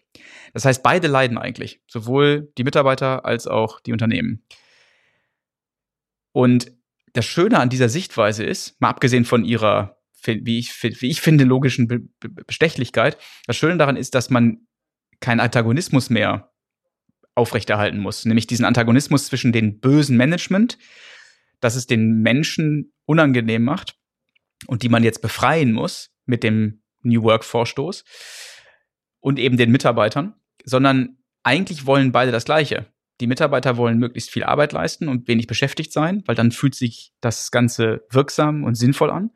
Das 0.54 0.64
heißt, 0.64 0.84
beide 0.84 1.08
leiden 1.08 1.38
eigentlich, 1.38 1.82
sowohl 1.88 2.52
die 2.58 2.64
Mitarbeiter 2.64 3.26
als 3.26 3.48
auch 3.48 3.80
die 3.80 3.92
Unternehmen. 3.92 4.44
Und 6.32 6.72
das 7.14 7.26
Schöne 7.26 7.60
an 7.60 7.70
dieser 7.70 7.90
Sichtweise 7.90 8.44
ist, 8.44 8.80
mal 8.80 8.90
abgesehen 8.90 9.26
von 9.26 9.44
ihrer, 9.44 9.98
wie 10.24 10.60
ich, 10.60 10.72
wie 10.84 11.10
ich 11.10 11.22
finde, 11.22 11.46
logischen 11.46 12.12
Bestechlichkeit, 12.20 13.18
das 13.48 13.58
Schöne 13.58 13.78
daran 13.78 13.98
ist, 13.98 14.16
dass 14.16 14.30
man 14.30 14.68
keinen 15.20 15.40
Antagonismus 15.40 16.10
mehr 16.10 16.52
aufrechterhalten 17.34 18.00
muss, 18.00 18.26
nämlich 18.26 18.48
diesen 18.48 18.66
Antagonismus 18.66 19.26
zwischen 19.28 19.52
dem 19.52 19.80
bösen 19.80 20.18
Management, 20.18 20.78
das 21.60 21.76
es 21.76 21.88
den 21.88 22.22
Menschen 22.22 22.94
unangenehm 23.06 23.64
macht, 23.64 23.98
und 24.68 24.84
die 24.84 24.90
man 24.90 25.04
jetzt 25.04 25.22
befreien 25.22 25.72
muss 25.72 26.12
mit 26.26 26.44
dem 26.44 26.82
New 27.02 27.24
Work-Vorstoß 27.24 28.04
und 29.26 29.40
eben 29.40 29.58
den 29.58 29.72
Mitarbeitern, 29.72 30.36
sondern 30.66 31.18
eigentlich 31.42 31.88
wollen 31.88 32.12
beide 32.12 32.32
das 32.32 32.46
Gleiche. 32.46 32.86
Die 33.20 33.26
Mitarbeiter 33.26 33.76
wollen 33.76 33.98
möglichst 33.98 34.30
viel 34.30 34.44
Arbeit 34.44 34.72
leisten 34.72 35.08
und 35.08 35.28
wenig 35.28 35.48
beschäftigt 35.48 35.92
sein, 35.92 36.22
weil 36.28 36.36
dann 36.36 36.52
fühlt 36.52 36.76
sich 36.76 37.12
das 37.22 37.50
Ganze 37.50 38.06
wirksam 38.12 38.64
und 38.64 38.76
sinnvoll 38.76 39.10
an. 39.10 39.32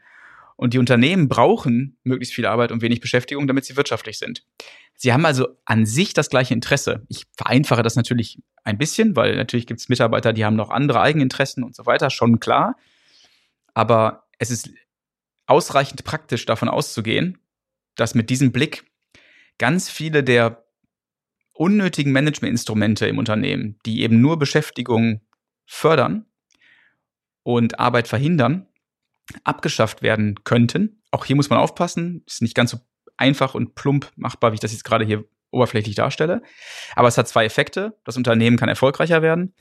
Und 0.58 0.76
die 0.76 0.78
Unternehmen 0.78 1.28
brauchen 1.28 1.98
möglichst 2.04 2.36
viel 2.36 2.46
Arbeit 2.46 2.72
und 2.72 2.84
wenig 2.84 3.00
Beschäftigung, 3.00 3.48
damit 3.48 3.66
sie 3.66 3.78
wirtschaftlich 3.78 4.20
sind. 4.20 4.46
Sie 4.94 5.12
haben 5.12 5.26
also 5.26 5.48
an 5.66 5.88
sich 5.88 6.14
das 6.14 6.30
gleiche 6.30 6.54
Interesse. 6.54 7.04
Ich 7.10 7.26
vereinfache 7.36 7.82
das 7.82 7.96
natürlich 7.96 8.44
ein 8.64 8.78
bisschen, 8.78 9.16
weil 9.16 9.38
natürlich 9.38 9.66
gibt 9.66 9.80
es 9.80 9.90
Mitarbeiter, 9.90 10.34
die 10.34 10.46
haben 10.46 10.56
noch 10.56 10.70
andere 10.70 11.02
Eigeninteressen 11.02 11.64
und 11.64 11.76
so 11.76 11.88
weiter, 11.88 12.12
schon 12.12 12.40
klar. 12.40 12.76
Aber 13.74 14.28
es 14.38 14.52
ist 14.52 14.70
ausreichend 15.48 16.04
praktisch 16.04 16.46
davon 16.46 16.70
auszugehen, 16.70 17.40
dass 17.96 18.14
mit 18.14 18.30
diesem 18.30 18.52
Blick 18.52 18.89
ganz 19.60 19.90
viele 19.90 20.24
der 20.24 20.66
unnötigen 21.54 22.12
Managementinstrumente 22.12 23.06
im 23.06 23.18
Unternehmen, 23.18 23.78
die 23.86 24.02
eben 24.02 24.22
nur 24.22 24.40
Beschäftigung 24.40 25.22
fördern 25.66 26.26
und 27.44 27.80
Arbeit 27.80 28.08
verhindern, 28.08 28.68
abgeschafft 29.44 30.02
werden 30.02 30.44
könnten. 30.44 31.04
Auch 31.12 31.26
hier 31.26 31.36
muss 31.36 31.50
man 31.50 31.60
aufpassen, 31.60 32.24
ist 32.26 32.42
nicht 32.42 32.56
ganz 32.56 32.72
so 32.72 32.80
einfach 33.18 33.54
und 33.54 33.76
plump 33.76 34.12
machbar, 34.16 34.52
wie 34.52 34.56
ich 34.56 34.62
das 34.62 34.72
jetzt 34.72 34.86
gerade 34.86 35.06
hier 35.06 35.26
oberflächlich 35.52 35.96
darstelle. 35.96 36.42
Aber 36.96 37.08
es 37.08 37.18
hat 37.18 37.28
zwei 37.28 37.46
Effekte. 37.46 38.00
Das 38.06 38.18
Unternehmen 38.18 38.58
kann 38.58 38.70
erfolgreicher 38.70 39.22
werden 39.22 39.54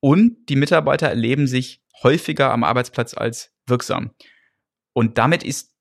und 0.00 0.46
die 0.48 0.56
Mitarbeiter 0.56 1.08
erleben 1.08 1.46
sich 1.46 1.82
häufiger 2.02 2.52
am 2.52 2.64
Arbeitsplatz 2.64 3.14
als 3.14 3.54
wirksam. 3.66 4.10
Und 4.92 5.18
damit 5.18 5.42
ist, 5.42 5.74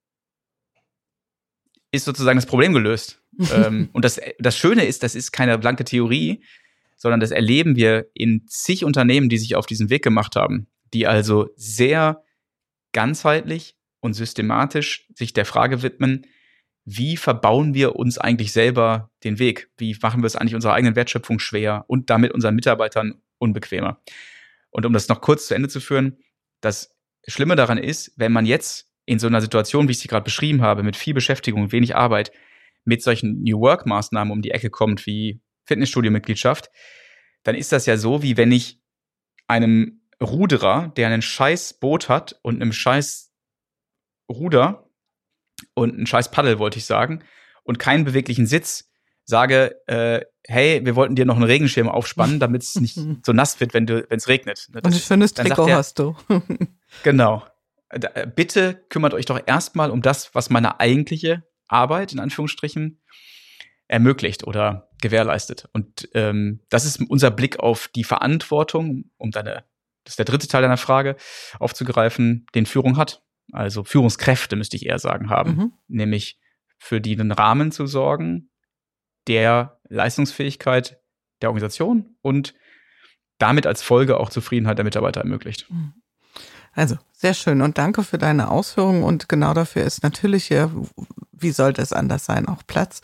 ist 1.91 2.05
sozusagen 2.05 2.37
das 2.37 2.45
Problem 2.45 2.73
gelöst. 2.73 3.21
ähm, 3.53 3.89
und 3.93 4.05
das, 4.05 4.19
das 4.39 4.57
Schöne 4.57 4.85
ist, 4.85 5.03
das 5.03 5.15
ist 5.15 5.31
keine 5.31 5.57
blanke 5.57 5.83
Theorie, 5.83 6.43
sondern 6.95 7.19
das 7.19 7.31
erleben 7.31 7.75
wir 7.75 8.07
in 8.13 8.45
zig 8.47 8.85
Unternehmen, 8.85 9.29
die 9.29 9.37
sich 9.37 9.55
auf 9.55 9.65
diesen 9.65 9.89
Weg 9.89 10.03
gemacht 10.03 10.35
haben, 10.35 10.67
die 10.93 11.07
also 11.07 11.49
sehr 11.55 12.23
ganzheitlich 12.93 13.75
und 13.99 14.13
systematisch 14.13 15.07
sich 15.13 15.33
der 15.33 15.45
Frage 15.45 15.81
widmen, 15.81 16.25
wie 16.85 17.17
verbauen 17.17 17.73
wir 17.73 17.95
uns 17.95 18.19
eigentlich 18.19 18.53
selber 18.53 19.09
den 19.23 19.39
Weg? 19.39 19.71
Wie 19.77 19.97
machen 20.01 20.21
wir 20.21 20.27
es 20.27 20.35
eigentlich 20.35 20.53
unserer 20.53 20.73
eigenen 20.73 20.95
Wertschöpfung 20.95 21.39
schwer 21.39 21.83
und 21.87 22.11
damit 22.11 22.31
unseren 22.31 22.55
Mitarbeitern 22.55 23.21
unbequemer? 23.39 23.99
Und 24.69 24.85
um 24.85 24.93
das 24.93 25.07
noch 25.07 25.21
kurz 25.21 25.47
zu 25.47 25.55
Ende 25.55 25.67
zu 25.67 25.79
führen, 25.79 26.19
das 26.61 26.95
Schlimme 27.27 27.55
daran 27.55 27.79
ist, 27.79 28.13
wenn 28.17 28.31
man 28.31 28.45
jetzt 28.45 28.87
in 29.05 29.19
so 29.19 29.27
einer 29.27 29.41
Situation, 29.41 29.87
wie 29.87 29.93
ich 29.93 29.99
sie 29.99 30.07
gerade 30.07 30.23
beschrieben 30.23 30.61
habe, 30.61 30.83
mit 30.83 30.95
viel 30.95 31.13
Beschäftigung 31.13 31.63
und 31.63 31.71
wenig 31.71 31.95
Arbeit, 31.95 32.31
mit 32.85 33.03
solchen 33.03 33.41
New 33.43 33.59
Work-Maßnahmen 33.59 34.31
um 34.31 34.41
die 34.41 34.51
Ecke 34.51 34.69
kommt, 34.69 35.05
wie 35.05 35.41
Fitnessstudio-Mitgliedschaft, 35.65 36.69
dann 37.43 37.55
ist 37.55 37.71
das 37.71 37.85
ja 37.85 37.97
so, 37.97 38.23
wie 38.23 38.37
wenn 38.37 38.51
ich 38.51 38.81
einem 39.47 40.01
Ruderer, 40.21 40.93
der 40.95 41.07
einen 41.07 41.21
scheiß 41.21 41.79
Boot 41.79 42.09
hat 42.09 42.39
und 42.41 42.61
einem 42.61 42.71
scheiß 42.71 43.33
Ruder 44.29 44.89
und 45.73 45.93
einen 45.93 46.07
scheiß 46.07 46.31
Paddel, 46.31 46.59
wollte 46.59 46.79
ich 46.79 46.85
sagen, 46.85 47.23
und 47.63 47.79
keinen 47.79 48.05
beweglichen 48.05 48.47
Sitz, 48.47 48.89
sage, 49.25 49.75
äh, 49.87 50.21
hey, 50.47 50.85
wir 50.85 50.95
wollten 50.95 51.15
dir 51.15 51.25
noch 51.25 51.35
einen 51.35 51.45
Regenschirm 51.45 51.89
aufspannen, 51.89 52.39
damit 52.39 52.63
es 52.63 52.75
nicht 52.79 52.97
so 53.25 53.33
nass 53.33 53.59
wird, 53.59 53.73
wenn 53.73 53.85
du, 53.85 54.05
wenn 54.09 54.17
es 54.17 54.27
regnet. 54.27 54.67
Das, 54.71 54.83
und 54.83 54.93
ein 54.93 54.93
schönes 54.93 55.33
Trikot 55.33 55.67
er, 55.67 55.77
hast 55.77 55.99
du. 55.99 56.15
genau. 57.03 57.43
Äh, 57.89 58.27
bitte 58.27 58.85
kümmert 58.89 59.13
euch 59.13 59.25
doch 59.25 59.41
erstmal 59.45 59.91
um 59.91 60.01
das, 60.01 60.33
was 60.33 60.49
meine 60.49 60.79
eigentliche 60.79 61.43
Arbeit 61.67 62.13
in 62.13 62.19
Anführungsstrichen 62.19 63.01
ermöglicht 63.87 64.45
oder 64.45 64.89
gewährleistet. 65.01 65.69
Und 65.73 66.09
ähm, 66.13 66.61
das 66.69 66.85
ist 66.85 67.01
unser 67.09 67.31
Blick 67.31 67.59
auf 67.59 67.87
die 67.87 68.03
Verantwortung, 68.03 69.11
um 69.17 69.31
deine, 69.31 69.65
das 70.03 70.13
ist 70.13 70.19
der 70.19 70.25
dritte 70.25 70.47
Teil 70.47 70.61
deiner 70.61 70.77
Frage, 70.77 71.15
aufzugreifen, 71.59 72.47
den 72.55 72.65
Führung 72.65 72.97
hat. 72.97 73.23
Also 73.51 73.83
Führungskräfte 73.83 74.55
müsste 74.55 74.75
ich 74.75 74.85
eher 74.85 74.99
sagen 74.99 75.29
haben, 75.29 75.55
mhm. 75.55 75.73
nämlich 75.87 76.39
für 76.77 76.99
die 76.99 77.15
den 77.15 77.31
Rahmen 77.31 77.71
zu 77.71 77.85
sorgen, 77.85 78.49
der 79.27 79.79
Leistungsfähigkeit 79.87 80.99
der 81.41 81.49
Organisation 81.49 82.15
und 82.21 82.55
damit 83.37 83.67
als 83.67 83.81
Folge 83.81 84.17
auch 84.19 84.29
Zufriedenheit 84.29 84.77
der 84.77 84.85
Mitarbeiter 84.85 85.21
ermöglicht. 85.21 85.69
Mhm. 85.69 85.93
Also 86.73 86.97
sehr 87.13 87.33
schön 87.33 87.61
und 87.61 87.77
danke 87.77 88.03
für 88.03 88.17
deine 88.17 88.49
Ausführungen 88.49 89.03
und 89.03 89.29
genau 89.29 89.53
dafür 89.53 89.83
ist 89.83 90.03
natürlich 90.03 90.45
hier 90.45 90.71
wie 91.37 91.51
sollte 91.51 91.81
es 91.81 91.93
anders 91.93 92.25
sein, 92.25 92.47
auch 92.47 92.63
Platz. 92.65 93.01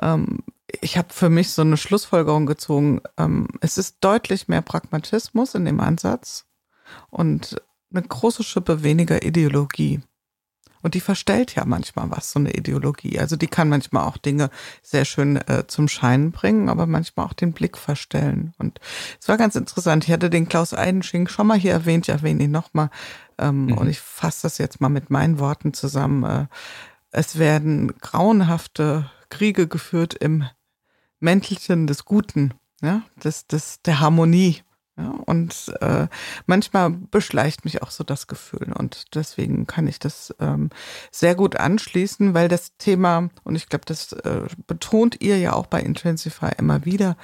Ähm, 0.00 0.40
ich 0.80 0.96
habe 0.96 1.12
für 1.12 1.28
mich 1.28 1.50
so 1.50 1.62
eine 1.62 1.76
Schlussfolgerung 1.76 2.46
gezogen. 2.46 3.00
Ähm, 3.18 3.48
es 3.60 3.78
ist 3.78 3.98
deutlich 4.00 4.48
mehr 4.48 4.62
Pragmatismus 4.62 5.54
in 5.54 5.64
dem 5.64 5.80
Ansatz 5.80 6.46
und 7.10 7.60
eine 7.92 8.02
große 8.02 8.42
Schippe 8.42 8.82
weniger 8.82 9.22
Ideologie. 9.22 10.00
Und 10.82 10.94
die 10.94 11.00
verstellt 11.00 11.54
ja 11.54 11.64
manchmal 11.64 12.10
was, 12.10 12.32
so 12.32 12.40
eine 12.40 12.54
Ideologie. 12.54 13.18
Also 13.18 13.36
die 13.36 13.46
kann 13.46 13.68
manchmal 13.68 14.04
auch 14.04 14.16
Dinge 14.16 14.50
sehr 14.82 15.04
schön 15.04 15.36
äh, 15.36 15.64
zum 15.68 15.86
Scheinen 15.86 16.32
bringen, 16.32 16.68
aber 16.68 16.86
manchmal 16.86 17.26
auch 17.26 17.32
den 17.34 17.52
Blick 17.52 17.78
verstellen. 17.78 18.52
Und 18.58 18.80
es 19.20 19.28
war 19.28 19.36
ganz 19.36 19.54
interessant. 19.54 20.04
Ich 20.04 20.12
hatte 20.12 20.28
den 20.28 20.48
Klaus 20.48 20.74
Eidenschink 20.74 21.30
schon 21.30 21.46
mal 21.46 21.58
hier 21.58 21.72
erwähnt, 21.72 22.08
ich 22.08 22.12
erwähne 22.12 22.44
ihn 22.44 22.50
nochmal. 22.50 22.90
Ähm, 23.38 23.66
mhm. 23.66 23.78
Und 23.78 23.88
ich 23.88 24.00
fasse 24.00 24.42
das 24.42 24.58
jetzt 24.58 24.80
mal 24.80 24.88
mit 24.88 25.08
meinen 25.08 25.38
Worten 25.38 25.72
zusammen. 25.72 26.24
Äh, 26.24 26.46
es 27.12 27.38
werden 27.38 27.94
grauenhafte 27.98 29.10
Kriege 29.28 29.68
geführt 29.68 30.14
im 30.14 30.44
Mäntelchen 31.20 31.86
des 31.86 32.04
Guten, 32.04 32.54
ja, 32.80 33.02
des, 33.22 33.46
des, 33.46 33.80
der 33.82 34.00
Harmonie. 34.00 34.62
Ja, 34.98 35.08
und 35.24 35.72
äh, 35.80 36.06
manchmal 36.44 36.90
beschleicht 36.90 37.64
mich 37.64 37.80
auch 37.82 37.90
so 37.90 38.04
das 38.04 38.26
Gefühl. 38.26 38.74
Und 38.74 39.14
deswegen 39.14 39.66
kann 39.66 39.86
ich 39.86 39.98
das 39.98 40.34
ähm, 40.38 40.68
sehr 41.10 41.34
gut 41.34 41.56
anschließen, 41.56 42.34
weil 42.34 42.48
das 42.48 42.76
Thema, 42.76 43.30
und 43.44 43.54
ich 43.56 43.68
glaube, 43.68 43.86
das 43.86 44.12
äh, 44.12 44.42
betont 44.66 45.22
ihr 45.22 45.38
ja 45.38 45.54
auch 45.54 45.66
bei 45.66 45.80
Intensify 45.80 46.50
immer 46.58 46.84
wieder, 46.84 47.16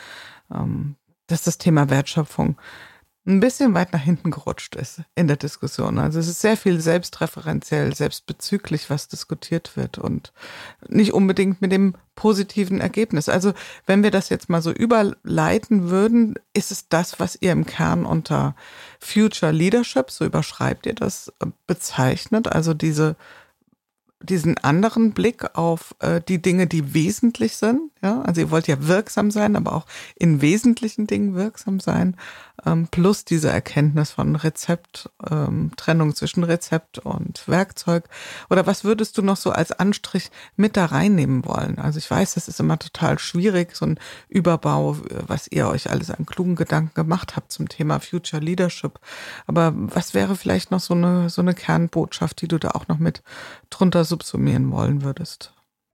ähm, 0.50 0.96
dass 1.26 1.42
das 1.42 1.58
Thema 1.58 1.90
Wertschöpfung 1.90 2.56
ein 3.28 3.40
bisschen 3.40 3.74
weit 3.74 3.92
nach 3.92 4.00
hinten 4.00 4.30
gerutscht 4.30 4.74
ist 4.74 5.02
in 5.14 5.28
der 5.28 5.36
Diskussion. 5.36 5.98
Also 5.98 6.18
es 6.18 6.28
ist 6.28 6.40
sehr 6.40 6.56
viel 6.56 6.80
selbstreferenziell, 6.80 7.94
selbstbezüglich, 7.94 8.88
was 8.88 9.08
diskutiert 9.08 9.76
wird 9.76 9.98
und 9.98 10.32
nicht 10.88 11.12
unbedingt 11.12 11.60
mit 11.60 11.70
dem 11.70 11.94
positiven 12.14 12.80
Ergebnis. 12.80 13.28
Also 13.28 13.52
wenn 13.86 14.02
wir 14.02 14.10
das 14.10 14.30
jetzt 14.30 14.48
mal 14.48 14.62
so 14.62 14.72
überleiten 14.72 15.90
würden, 15.90 16.36
ist 16.54 16.72
es 16.72 16.88
das, 16.88 17.20
was 17.20 17.36
ihr 17.40 17.52
im 17.52 17.66
Kern 17.66 18.06
unter 18.06 18.56
Future 18.98 19.52
Leadership, 19.52 20.10
so 20.10 20.24
überschreibt 20.24 20.86
ihr 20.86 20.94
das, 20.94 21.32
bezeichnet. 21.66 22.48
Also 22.50 22.72
diese 22.72 23.16
diesen 24.20 24.58
anderen 24.58 25.12
Blick 25.12 25.56
auf 25.56 25.94
äh, 26.00 26.20
die 26.20 26.42
Dinge, 26.42 26.66
die 26.66 26.92
wesentlich 26.94 27.56
sind. 27.56 27.92
Ja, 28.00 28.22
also 28.22 28.40
ihr 28.40 28.50
wollt 28.52 28.68
ja 28.68 28.86
wirksam 28.86 29.32
sein, 29.32 29.56
aber 29.56 29.72
auch 29.72 29.86
in 30.14 30.40
wesentlichen 30.40 31.08
Dingen 31.08 31.34
wirksam 31.34 31.80
sein. 31.80 32.16
Ähm, 32.64 32.86
plus 32.88 33.24
diese 33.24 33.50
Erkenntnis 33.50 34.12
von 34.12 34.36
Rezept, 34.36 35.10
ähm, 35.28 35.72
Trennung 35.76 36.14
zwischen 36.14 36.44
Rezept 36.44 36.98
und 37.00 37.46
Werkzeug. 37.48 38.08
Oder 38.50 38.66
was 38.66 38.84
würdest 38.84 39.18
du 39.18 39.22
noch 39.22 39.36
so 39.36 39.50
als 39.50 39.72
Anstrich 39.72 40.30
mit 40.56 40.76
da 40.76 40.86
reinnehmen 40.86 41.44
wollen? 41.44 41.78
Also 41.78 41.98
ich 41.98 42.08
weiß, 42.08 42.34
das 42.34 42.46
ist 42.46 42.60
immer 42.60 42.78
total 42.78 43.18
schwierig, 43.18 43.74
so 43.76 43.86
ein 43.86 43.98
Überbau, 44.28 44.96
was 45.26 45.48
ihr 45.48 45.68
euch 45.68 45.90
alles 45.90 46.10
an 46.10 46.26
klugen 46.26 46.54
Gedanken 46.56 46.94
gemacht 46.94 47.34
habt 47.36 47.50
zum 47.50 47.68
Thema 47.68 47.98
Future 47.98 48.42
Leadership. 48.42 49.00
Aber 49.46 49.72
was 49.74 50.14
wäre 50.14 50.36
vielleicht 50.36 50.70
noch 50.70 50.80
so 50.80 50.94
eine, 50.94 51.30
so 51.30 51.42
eine 51.42 51.54
Kernbotschaft, 51.54 52.40
die 52.42 52.48
du 52.48 52.58
da 52.58 52.70
auch 52.70 52.86
noch 52.86 52.98
mit 52.98 53.22
drunter 53.70 54.04
subsumieren 54.04 54.70
wollen 54.70 55.02
würdest? 55.02 55.52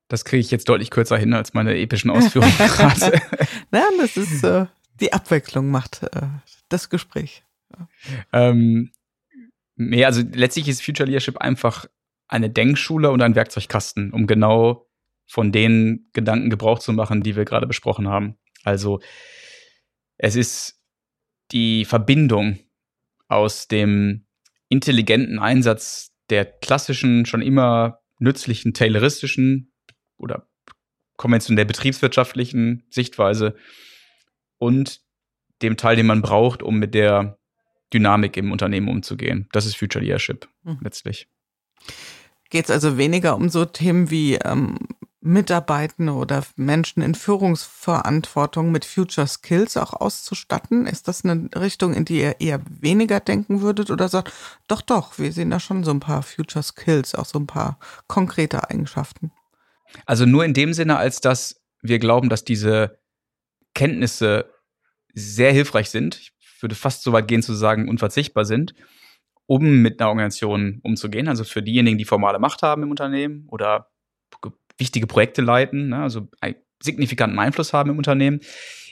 Das 0.09 0.25
kriege 0.25 0.41
ich 0.41 0.51
jetzt 0.51 0.69
deutlich 0.69 0.91
kürzer 0.91 1.17
hin 1.17 1.33
als 1.33 1.55
meine 1.55 1.77
epischen 1.77 2.11
Ausführungen 2.11 2.53
gerade. 2.59 3.21
Nein, 3.71 3.83
das 3.99 4.17
ist 4.17 4.45
äh, 4.45 4.67
die 5.01 5.13
Abwechslung 5.13 5.71
macht 5.71 6.03
äh, 6.03 6.29
das 6.69 6.91
Gespräch. 6.91 7.43
Ja. 7.73 7.89
Ähm, 8.33 8.93
nee, 9.77 10.05
also 10.05 10.23
letztlich 10.33 10.69
ist 10.69 10.83
Future 10.83 11.07
Leadership 11.07 11.39
einfach 11.39 11.87
eine 12.29 12.51
Denkschule 12.51 13.11
und 13.11 13.23
ein 13.23 13.35
Werkzeugkasten, 13.35 14.13
um 14.13 14.27
genau 14.27 14.89
von 15.27 15.53
den 15.53 16.09
Gedanken 16.13 16.51
Gebrauch 16.51 16.79
zu 16.79 16.93
machen, 16.93 17.23
die 17.23 17.37
wir 17.37 17.45
gerade 17.45 17.67
besprochen 17.67 18.09
haben. 18.09 18.37
Also 18.63 19.01
es 20.17 20.37
ist 20.37 20.81
die 21.53 21.85
Verbindung 21.85 22.59
aus 23.29 23.69
dem 23.69 24.27
intelligenten 24.69 25.39
Einsatz 25.39 26.13
der 26.31 26.45
klassischen, 26.45 27.27
schon 27.27 27.43
immer 27.43 28.01
nützlichen 28.19 28.75
tayloristischen 28.75 29.74
oder 30.17 30.47
konventionell 31.17 31.65
betriebswirtschaftlichen 31.65 32.85
Sichtweise 32.91 33.57
und 34.59 35.01
dem 35.63 35.77
Teil, 35.77 35.97
den 35.97 36.07
man 36.07 36.23
braucht, 36.23 36.63
um 36.63 36.79
mit 36.79 36.95
der 36.95 37.39
Dynamik 37.93 38.37
im 38.37 38.53
Unternehmen 38.53 38.89
umzugehen. 38.89 39.49
Das 39.53 39.67
ist 39.67 39.77
Future 39.77 40.05
Leadership 40.05 40.49
mhm. 40.63 40.79
letztlich. 40.83 41.29
Geht 42.51 42.67
es 42.67 42.71
also 42.71 42.99
weniger 42.99 43.37
um 43.37 43.49
so 43.49 43.65
Themen 43.65 44.11
wie 44.11 44.35
ähm, 44.35 44.79
Mitarbeitende 45.21 46.13
oder 46.13 46.45
Menschen 46.57 47.03
in 47.03 47.15
Führungsverantwortung 47.15 48.71
mit 48.71 48.85
Future 48.85 49.27
Skills 49.27 49.77
auch 49.77 49.95
auszustatten? 49.95 50.87
Ist 50.87 51.09
das 51.09 51.25
eine 51.25 51.49
Richtung, 51.57 51.95
in 51.95 52.05
die 52.05 52.21
ihr 52.21 52.41
eher 52.41 52.61
weniger 52.69 53.21
denken 53.21 53.63
würdet 53.63 53.91
oder 53.91 54.09
sagt, 54.09 54.33
doch, 54.69 54.83
doch, 54.83 55.19
wir 55.19 55.33
sehen 55.33 55.51
da 55.51 55.61
schon 55.61 55.83
so 55.83 55.93
ein 55.93 56.01
paar 56.01 56.23
Future 56.23 56.63
Skills, 56.63 57.15
auch 57.15 57.25
so 57.25 57.39
ein 57.39 57.47
paar 57.47 57.79
konkrete 58.07 58.69
Eigenschaften? 58.69 59.33
Also 60.07 60.27
nur 60.27 60.45
in 60.45 60.55
dem 60.55 60.73
Sinne, 60.73 60.97
als 60.97 61.21
dass 61.21 61.63
wir 61.83 61.99
glauben, 61.99 62.29
dass 62.29 62.45
diese 62.45 62.99
Kenntnisse 63.75 64.51
sehr 65.13 65.53
hilfreich 65.53 65.91
sind. 65.91 66.17
Ich 66.17 66.33
würde 66.61 66.75
fast 66.75 67.03
so 67.03 67.13
weit 67.13 67.29
gehen 67.29 67.43
zu 67.43 67.55
sagen, 67.55 67.89
unverzichtbar 67.89 68.45
sind, 68.45 68.75
um 69.47 69.83
mit 69.83 70.01
einer 70.01 70.09
Organisation 70.09 70.81
umzugehen. 70.83 71.29
Also 71.29 71.45
für 71.45 71.63
diejenigen, 71.63 71.99
die 71.99 72.05
formale 72.05 72.39
Macht 72.39 72.63
haben 72.63 72.83
im 72.83 72.91
Unternehmen 72.91 73.47
oder 73.49 73.91
wichtige 74.79 75.07
Projekte 75.07 75.43
leiten, 75.43 75.91
ne, 75.91 76.03
also 76.03 76.29
einen 76.41 76.57
signifikanten 76.83 77.39
Einfluss 77.39 77.73
haben 77.73 77.91
im 77.91 77.99
Unternehmen, 77.99 78.41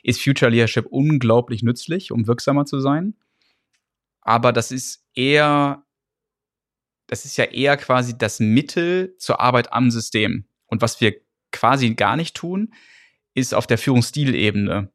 ist 0.03 0.23
Future 0.23 0.51
Leadership 0.51 0.87
unglaublich 0.87 1.63
nützlich, 1.63 2.13
um 2.13 2.27
wirksamer 2.27 2.65
zu 2.67 2.81
sein. 2.81 3.15
Aber 4.21 4.53
das 4.53 4.71
ist 4.71 5.05
eher, 5.15 5.85
das 7.09 7.25
ist 7.25 7.37
ja 7.37 7.45
eher 7.45 7.77
quasi 7.77 8.17
das 8.17 8.39
Mittel 8.39 9.17
zur 9.19 9.41
Arbeit 9.41 9.73
am 9.73 9.91
System. 9.91 10.47
Und 10.73 10.81
was 10.81 11.03
wir 11.03 11.17
quasi 11.51 11.93
gar 11.93 12.17
nicht 12.17 12.35
tun, 12.35 12.73
ist 13.35 13.55
auf 13.55 13.67
der 13.67 13.77
Führungsstilebene 13.77 14.91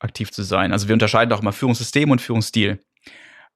aktiv 0.00 0.32
zu 0.32 0.42
sein. 0.42 0.72
Also 0.72 0.88
wir 0.88 0.94
unterscheiden 0.94 1.32
auch 1.32 1.42
immer 1.42 1.52
Führungssystem 1.52 2.10
und 2.10 2.20
Führungsstil. 2.20 2.80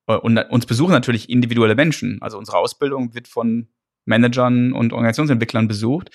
Äh, 0.06 0.14
und 0.14 0.38
uns 0.38 0.64
besuchen 0.64 0.92
natürlich 0.92 1.28
individuelle 1.28 1.74
Menschen. 1.74 2.22
Also 2.22 2.38
unsere 2.38 2.58
Ausbildung 2.58 3.14
wird 3.14 3.26
von 3.26 3.66
Managern 4.04 4.72
und 4.72 4.92
Organisationsentwicklern 4.92 5.66
besucht. 5.66 6.10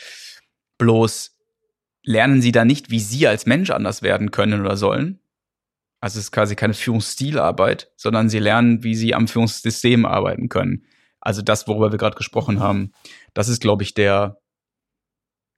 Bloß 0.77 1.37
lernen 2.03 2.41
sie 2.41 2.53
da 2.53 2.63
nicht, 2.63 2.89
wie 2.89 3.01
sie 3.01 3.27
als 3.27 3.45
Mensch 3.45 3.71
anders 3.71 4.01
werden 4.01 4.31
können 4.31 4.61
oder 4.61 4.77
sollen. 4.77 5.19
Also 5.99 6.17
es 6.17 6.27
ist 6.27 6.31
quasi 6.31 6.55
keine 6.55 6.75
Führungsstilarbeit, 6.75 7.91
sondern 7.97 8.29
sie 8.29 8.39
lernen, 8.39 8.85
wie 8.85 8.95
sie 8.95 9.13
am 9.13 9.27
Führungssystem 9.27 10.05
arbeiten 10.05 10.47
können. 10.47 10.85
Also 11.19 11.41
das, 11.41 11.67
worüber 11.67 11.91
wir 11.91 11.99
gerade 11.99 12.15
gesprochen 12.15 12.61
haben. 12.61 12.93
Das 13.33 13.49
ist, 13.49 13.61
glaube 13.61 13.83
ich, 13.83 13.93
der, 13.93 14.40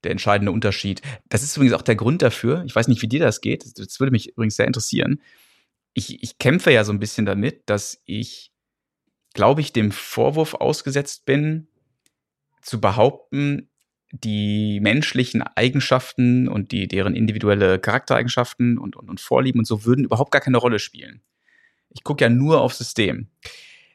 der 0.04 0.12
entscheidende 0.12 0.52
Unterschied. 0.52 1.02
Das 1.30 1.44
ist 1.44 1.56
übrigens 1.56 1.74
auch 1.74 1.82
der 1.82 1.96
Grund 1.96 2.22
dafür. 2.22 2.64
Ich 2.66 2.76
weiß 2.76 2.88
nicht, 2.88 3.02
wie 3.02 3.08
dir 3.08 3.20
das 3.20 3.42
geht. 3.42 3.78
Das 3.78 4.00
würde 4.00 4.12
mich 4.12 4.30
übrigens 4.30 4.56
sehr 4.56 4.68
interessieren. 4.68 5.22
Ich, 5.94 6.24
ich 6.24 6.38
kämpfe 6.38 6.72
ja 6.72 6.84
so 6.84 6.92
ein 6.92 7.00
bisschen 7.00 7.26
damit, 7.26 7.64
dass 7.68 8.02
ich, 8.06 8.52
glaube 9.34 9.62
ich, 9.62 9.74
dem 9.74 9.92
Vorwurf 9.92 10.56
ausgesetzt 10.56 11.26
bin, 11.26 11.68
zu 12.62 12.82
behaupten, 12.82 13.70
die 14.12 14.80
menschlichen 14.80 15.42
Eigenschaften 15.42 16.48
und 16.48 16.72
die, 16.72 16.88
deren 16.88 17.16
individuelle 17.16 17.80
Charaktereigenschaften 17.80 18.78
und, 18.78 18.96
und, 18.96 19.10
und 19.10 19.20
Vorlieben 19.20 19.60
und 19.60 19.66
so 19.66 19.86
würden 19.86 20.06
überhaupt 20.06 20.32
gar 20.32 20.42
keine 20.42 20.58
Rolle 20.58 20.80
spielen. 20.80 21.22
Ich 21.90 22.04
gucke 22.04 22.24
ja 22.24 22.30
nur 22.30 22.62
auf 22.62 22.74
System. 22.74 23.28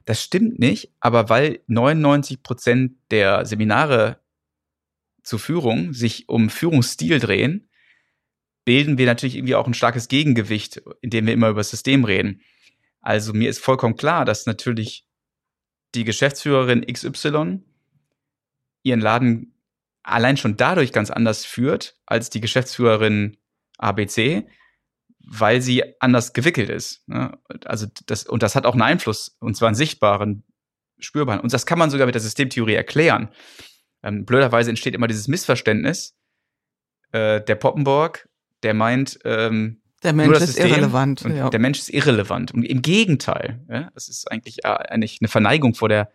Das 0.05 0.23
stimmt 0.23 0.59
nicht, 0.59 0.93
aber 1.01 1.29
weil 1.29 1.61
99 1.67 2.43
Prozent 2.43 2.93
der 3.11 3.45
Seminare 3.45 4.19
zur 5.29 5.39
Führung 5.39 5.93
sich 5.93 6.29
um 6.29 6.49
Führungsstil 6.51 7.21
drehen, 7.21 7.69
bilden 8.65 8.99
wir 8.99 9.07
natürlich 9.07 9.37
irgendwie 9.37 9.55
auch 9.55 9.67
ein 9.67 9.75
starkes 9.75 10.09
Gegengewicht, 10.09 10.83
indem 11.01 11.27
wir 11.27 11.35
immer 11.35 11.51
über 11.51 11.61
das 11.61 11.71
System 11.71 12.05
reden. 12.05 12.41
Also 13.01 13.33
mir 13.33 13.49
ist 13.49 13.61
vollkommen 13.61 13.97
klar, 13.97 14.25
dass 14.25 14.47
natürlich 14.47 15.07
die 15.95 16.05
Geschäftsführerin 16.05 16.85
XY 16.87 17.61
ihren 18.83 19.01
Laden 19.01 19.55
allein 20.03 20.37
schon 20.37 20.57
dadurch 20.57 20.93
ganz 20.93 21.11
anders 21.11 21.45
führt 21.45 21.97
als 22.07 22.31
die 22.31 22.41
Geschäftsführerin 22.41 23.37
ABC, 23.77 24.47
weil 25.19 25.61
sie 25.61 25.85
anders 26.01 26.33
gewickelt 26.33 26.71
ist. 26.71 27.07
Ne? 27.07 27.39
Also 27.65 27.87
das, 28.07 28.25
und 28.25 28.43
das 28.43 28.55
hat 28.55 28.65
auch 28.65 28.73
einen 28.73 28.83
Einfluss, 28.83 29.37
und 29.41 29.57
zwar 29.57 29.69
einen 29.69 29.75
sichtbaren, 29.75 30.45
spürbaren. 30.99 31.41
Und 31.41 31.53
das 31.53 31.67
kann 31.67 31.79
man 31.79 31.91
sogar 31.91 32.07
mit 32.07 32.15
der 32.15 32.23
Systemtheorie 32.23 32.75
erklären. 32.75 33.29
Ähm, 34.03 34.25
blöderweise 34.25 34.71
entsteht 34.71 34.95
immer 34.95 35.07
dieses 35.07 35.29
Missverständnis. 35.29 36.15
Äh, 37.13 37.41
der 37.41 37.55
Poppenborg, 37.55 38.29
der 38.63 38.75
meint, 38.75 39.19
ähm, 39.25 39.81
der 40.03 40.13
Mensch 40.13 40.39
ist 40.39 40.59
irrelevant. 40.59 41.23
Ja. 41.23 41.51
Der 41.51 41.59
Mensch 41.59 41.79
ist 41.81 41.91
irrelevant. 41.91 42.53
Und 42.55 42.63
im 42.63 42.83
Gegenteil, 42.83 43.65
ja, 43.69 43.91
das 43.95 44.09
ist 44.09 44.31
eigentlich, 44.31 44.65
äh, 44.65 44.69
eigentlich 44.69 45.19
eine 45.21 45.29
Verneigung 45.29 45.75
vor 45.75 45.89
der 45.89 46.13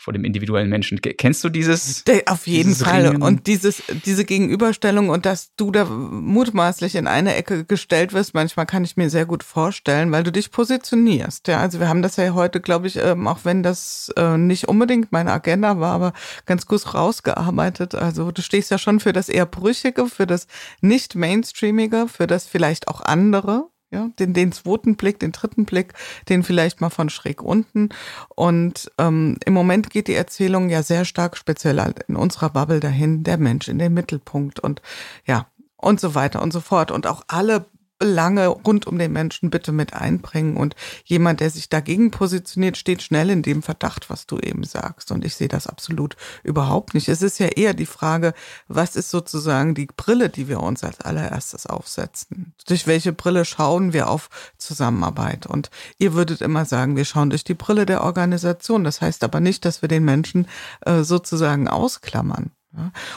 vor 0.00 0.12
dem 0.12 0.24
individuellen 0.24 0.68
Menschen. 0.68 1.00
Kennst 1.00 1.42
du 1.42 1.48
dieses? 1.48 2.04
Auf 2.26 2.46
jeden 2.46 2.74
Fall. 2.74 3.08
Ringen? 3.08 3.20
Und 3.20 3.48
dieses, 3.48 3.82
diese 4.04 4.24
Gegenüberstellung 4.24 5.08
und 5.08 5.26
dass 5.26 5.54
du 5.56 5.72
da 5.72 5.86
mutmaßlich 5.86 6.94
in 6.94 7.08
eine 7.08 7.34
Ecke 7.34 7.64
gestellt 7.64 8.12
wirst, 8.12 8.32
manchmal 8.32 8.64
kann 8.64 8.84
ich 8.84 8.96
mir 8.96 9.10
sehr 9.10 9.26
gut 9.26 9.42
vorstellen, 9.42 10.12
weil 10.12 10.22
du 10.22 10.30
dich 10.30 10.52
positionierst. 10.52 11.48
Ja, 11.48 11.58
also 11.58 11.80
wir 11.80 11.88
haben 11.88 12.02
das 12.02 12.14
ja 12.14 12.32
heute, 12.32 12.60
glaube 12.60 12.86
ich, 12.86 12.96
ähm, 12.96 13.26
auch 13.26 13.40
wenn 13.42 13.64
das 13.64 14.12
äh, 14.16 14.38
nicht 14.38 14.68
unbedingt 14.68 15.10
meine 15.10 15.32
Agenda 15.32 15.80
war, 15.80 15.94
aber 15.94 16.12
ganz 16.46 16.66
gut 16.66 16.94
rausgearbeitet. 16.94 17.96
Also 17.96 18.30
du 18.30 18.40
stehst 18.40 18.70
ja 18.70 18.78
schon 18.78 19.00
für 19.00 19.12
das 19.12 19.28
eher 19.28 19.46
Brüchige, 19.46 20.06
für 20.06 20.28
das 20.28 20.46
nicht 20.80 21.16
Mainstreamige, 21.16 22.06
für 22.06 22.28
das 22.28 22.46
vielleicht 22.46 22.86
auch 22.86 23.00
andere 23.00 23.68
ja, 23.90 24.10
den, 24.18 24.34
den 24.34 24.52
zweiten 24.52 24.96
Blick, 24.96 25.18
den 25.18 25.32
dritten 25.32 25.64
Blick, 25.64 25.94
den 26.28 26.42
vielleicht 26.42 26.80
mal 26.80 26.90
von 26.90 27.08
schräg 27.08 27.42
unten. 27.42 27.88
Und 28.28 28.90
ähm, 28.98 29.36
im 29.44 29.54
Moment 29.54 29.90
geht 29.90 30.08
die 30.08 30.14
Erzählung 30.14 30.68
ja 30.68 30.82
sehr 30.82 31.04
stark 31.04 31.36
speziell 31.36 31.80
halt 31.80 32.00
in 32.08 32.16
unserer 32.16 32.50
Bubble 32.50 32.80
dahin, 32.80 33.24
der 33.24 33.38
Mensch 33.38 33.68
in 33.68 33.78
den 33.78 33.94
Mittelpunkt 33.94 34.60
und 34.60 34.82
ja, 35.24 35.46
und 35.76 36.00
so 36.00 36.14
weiter 36.14 36.42
und 36.42 36.52
so 36.52 36.60
fort. 36.60 36.90
Und 36.90 37.06
auch 37.06 37.22
alle 37.28 37.66
Belange 37.98 38.48
rund 38.48 38.86
um 38.86 38.98
den 38.98 39.12
Menschen 39.12 39.50
bitte 39.50 39.72
mit 39.72 39.94
einbringen. 39.94 40.56
Und 40.56 40.76
jemand, 41.04 41.40
der 41.40 41.50
sich 41.50 41.68
dagegen 41.68 42.10
positioniert, 42.10 42.76
steht 42.76 43.02
schnell 43.02 43.30
in 43.30 43.42
dem 43.42 43.62
Verdacht, 43.62 44.10
was 44.10 44.26
du 44.26 44.38
eben 44.38 44.64
sagst. 44.64 45.10
Und 45.10 45.24
ich 45.24 45.34
sehe 45.34 45.48
das 45.48 45.66
absolut 45.66 46.16
überhaupt 46.42 46.94
nicht. 46.94 47.08
Es 47.08 47.22
ist 47.22 47.38
ja 47.38 47.46
eher 47.48 47.74
die 47.74 47.86
Frage, 47.86 48.34
was 48.68 48.96
ist 48.96 49.10
sozusagen 49.10 49.74
die 49.74 49.86
Brille, 49.86 50.28
die 50.28 50.48
wir 50.48 50.60
uns 50.60 50.84
als 50.84 51.00
allererstes 51.00 51.66
aufsetzen? 51.66 52.54
Durch 52.66 52.86
welche 52.86 53.12
Brille 53.12 53.44
schauen 53.44 53.92
wir 53.92 54.08
auf 54.08 54.30
Zusammenarbeit? 54.58 55.46
Und 55.46 55.70
ihr 55.98 56.14
würdet 56.14 56.40
immer 56.40 56.64
sagen, 56.64 56.96
wir 56.96 57.04
schauen 57.04 57.30
durch 57.30 57.44
die 57.44 57.54
Brille 57.54 57.86
der 57.86 58.02
Organisation. 58.04 58.84
Das 58.84 59.00
heißt 59.00 59.24
aber 59.24 59.40
nicht, 59.40 59.64
dass 59.64 59.82
wir 59.82 59.88
den 59.88 60.04
Menschen 60.04 60.46
äh, 60.82 61.02
sozusagen 61.02 61.68
ausklammern. 61.68 62.52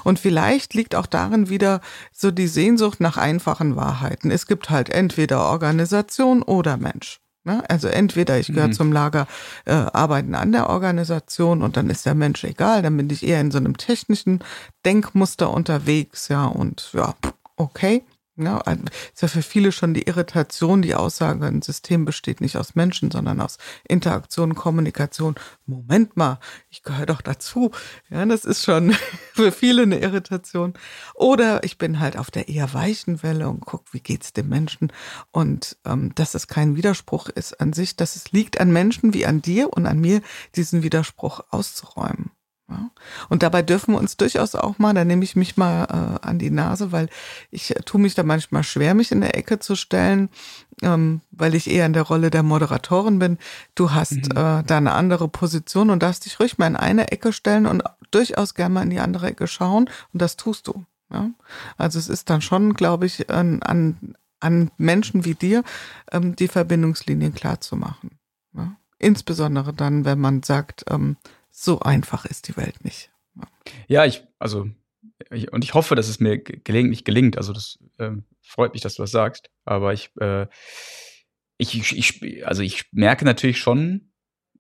Und 0.03 0.19
vielleicht 0.19 0.73
liegt 0.73 0.95
auch 0.95 1.05
darin 1.05 1.49
wieder 1.49 1.81
so 2.11 2.31
die 2.31 2.47
Sehnsucht 2.47 2.99
nach 2.99 3.17
einfachen 3.17 3.75
Wahrheiten. 3.75 4.31
Es 4.31 4.47
gibt 4.47 4.69
halt 4.69 4.89
entweder 4.89 5.45
Organisation 5.49 6.41
oder 6.43 6.77
Mensch. 6.77 7.19
Ne? 7.43 7.63
Also 7.69 7.87
entweder 7.87 8.39
ich 8.39 8.47
gehöre 8.47 8.67
mhm. 8.67 8.73
zum 8.73 8.91
Lager 8.91 9.27
äh, 9.65 9.71
Arbeiten 9.71 10.35
an 10.35 10.51
der 10.51 10.69
Organisation 10.69 11.63
und 11.63 11.75
dann 11.75 11.89
ist 11.89 12.05
der 12.05 12.13
Mensch 12.13 12.43
egal, 12.43 12.83
dann 12.83 12.95
bin 12.97 13.09
ich 13.09 13.25
eher 13.25 13.41
in 13.41 13.49
so 13.49 13.57
einem 13.57 13.77
technischen 13.77 14.43
Denkmuster 14.85 15.49
unterwegs, 15.49 16.27
ja, 16.27 16.45
und 16.45 16.91
ja, 16.93 17.15
okay. 17.55 18.03
Ja, 18.37 18.59
ist 18.61 19.21
ja 19.21 19.27
für 19.27 19.41
viele 19.41 19.73
schon 19.73 19.93
die 19.93 20.03
Irritation, 20.03 20.81
die 20.81 20.95
Aussage, 20.95 21.45
ein 21.45 21.61
System 21.61 22.05
besteht 22.05 22.39
nicht 22.39 22.55
aus 22.55 22.75
Menschen, 22.75 23.11
sondern 23.11 23.41
aus 23.41 23.57
Interaktion, 23.83 24.55
Kommunikation. 24.55 25.35
Moment 25.65 26.15
mal, 26.15 26.39
ich 26.69 26.81
gehöre 26.81 27.07
doch 27.07 27.21
dazu. 27.21 27.71
Ja, 28.09 28.25
das 28.25 28.45
ist 28.45 28.63
schon 28.63 28.93
für 29.33 29.51
viele 29.51 29.83
eine 29.83 29.99
Irritation. 29.99 30.73
Oder 31.13 31.65
ich 31.65 31.77
bin 31.77 31.99
halt 31.99 32.15
auf 32.17 32.31
der 32.31 32.47
eher 32.47 32.73
weichen 32.73 33.21
Welle 33.21 33.49
und 33.49 33.65
guck, 33.65 33.93
wie 33.93 33.99
geht's 33.99 34.31
dem 34.31 34.47
Menschen. 34.47 34.93
Und 35.31 35.77
ähm, 35.85 36.15
dass 36.15 36.33
es 36.33 36.47
kein 36.47 36.77
Widerspruch 36.77 37.27
ist 37.27 37.59
an 37.59 37.73
sich, 37.73 37.97
dass 37.97 38.15
es 38.15 38.31
liegt 38.31 38.61
an 38.61 38.71
Menschen 38.71 39.13
wie 39.13 39.25
an 39.25 39.41
dir 39.41 39.73
und 39.73 39.85
an 39.85 39.99
mir, 39.99 40.21
diesen 40.55 40.83
Widerspruch 40.83 41.41
auszuräumen. 41.49 42.31
Und 43.29 43.43
dabei 43.43 43.61
dürfen 43.61 43.93
wir 43.93 43.99
uns 43.99 44.17
durchaus 44.17 44.55
auch 44.55 44.79
mal, 44.79 44.93
da 44.93 45.05
nehme 45.05 45.23
ich 45.23 45.35
mich 45.35 45.57
mal 45.57 45.83
äh, 45.85 46.27
an 46.27 46.39
die 46.39 46.49
Nase, 46.49 46.91
weil 46.91 47.09
ich 47.49 47.75
äh, 47.75 47.81
tue 47.81 48.01
mich 48.01 48.15
da 48.15 48.23
manchmal 48.23 48.63
schwer, 48.63 48.93
mich 48.93 49.11
in 49.11 49.21
der 49.21 49.37
Ecke 49.37 49.59
zu 49.59 49.75
stellen, 49.75 50.29
ähm, 50.81 51.21
weil 51.31 51.55
ich 51.55 51.69
eher 51.69 51.85
in 51.85 51.93
der 51.93 52.03
Rolle 52.03 52.29
der 52.29 52.43
Moderatorin 52.43 53.19
bin. 53.19 53.37
Du 53.75 53.91
hast 53.91 54.13
mhm. 54.13 54.31
äh, 54.31 54.63
da 54.63 54.77
eine 54.77 54.93
andere 54.93 55.27
Position 55.27 55.89
und 55.89 56.03
darfst 56.03 56.25
dich 56.25 56.39
ruhig 56.39 56.57
mal 56.57 56.67
in 56.67 56.75
eine 56.75 57.11
Ecke 57.11 57.33
stellen 57.33 57.65
und 57.65 57.83
durchaus 58.11 58.55
gerne 58.55 58.73
mal 58.73 58.83
in 58.83 58.89
die 58.89 58.99
andere 58.99 59.27
Ecke 59.27 59.47
schauen 59.47 59.89
und 60.13 60.21
das 60.21 60.37
tust 60.37 60.67
du. 60.67 60.85
Ja? 61.11 61.29
Also 61.77 61.99
es 61.99 62.09
ist 62.09 62.29
dann 62.29 62.41
schon, 62.41 62.73
glaube 62.73 63.05
ich, 63.05 63.29
an, 63.29 63.61
an, 63.63 64.15
an 64.39 64.71
Menschen 64.77 65.25
wie 65.25 65.35
dir, 65.35 65.63
ähm, 66.11 66.35
die 66.35 66.47
Verbindungslinien 66.47 67.33
klar 67.33 67.61
zu 67.61 67.75
machen. 67.75 68.17
Ja? 68.55 68.75
Insbesondere 68.97 69.73
dann, 69.73 70.05
wenn 70.05 70.19
man 70.19 70.43
sagt, 70.43 70.85
ähm, 70.89 71.17
so 71.61 71.79
einfach 71.79 72.25
ist 72.25 72.47
die 72.47 72.57
Welt 72.57 72.83
nicht. 72.83 73.11
Ja, 73.87 74.05
ich, 74.05 74.23
also, 74.39 74.69
ich, 75.29 75.51
und 75.51 75.63
ich 75.63 75.73
hoffe, 75.73 75.95
dass 75.95 76.07
es 76.07 76.19
mir 76.19 76.39
gelegentlich 76.39 77.03
gelingt. 77.03 77.37
Also, 77.37 77.53
das 77.53 77.77
äh, 77.97 78.11
freut 78.41 78.73
mich, 78.73 78.81
dass 78.81 78.95
du 78.95 79.03
das 79.03 79.11
sagst. 79.11 79.49
Aber 79.63 79.93
ich, 79.93 80.11
äh, 80.19 80.47
ich, 81.57 81.95
ich, 81.95 82.47
also 82.47 82.63
ich 82.63 82.85
merke 82.91 83.25
natürlich 83.25 83.59
schon, 83.59 84.11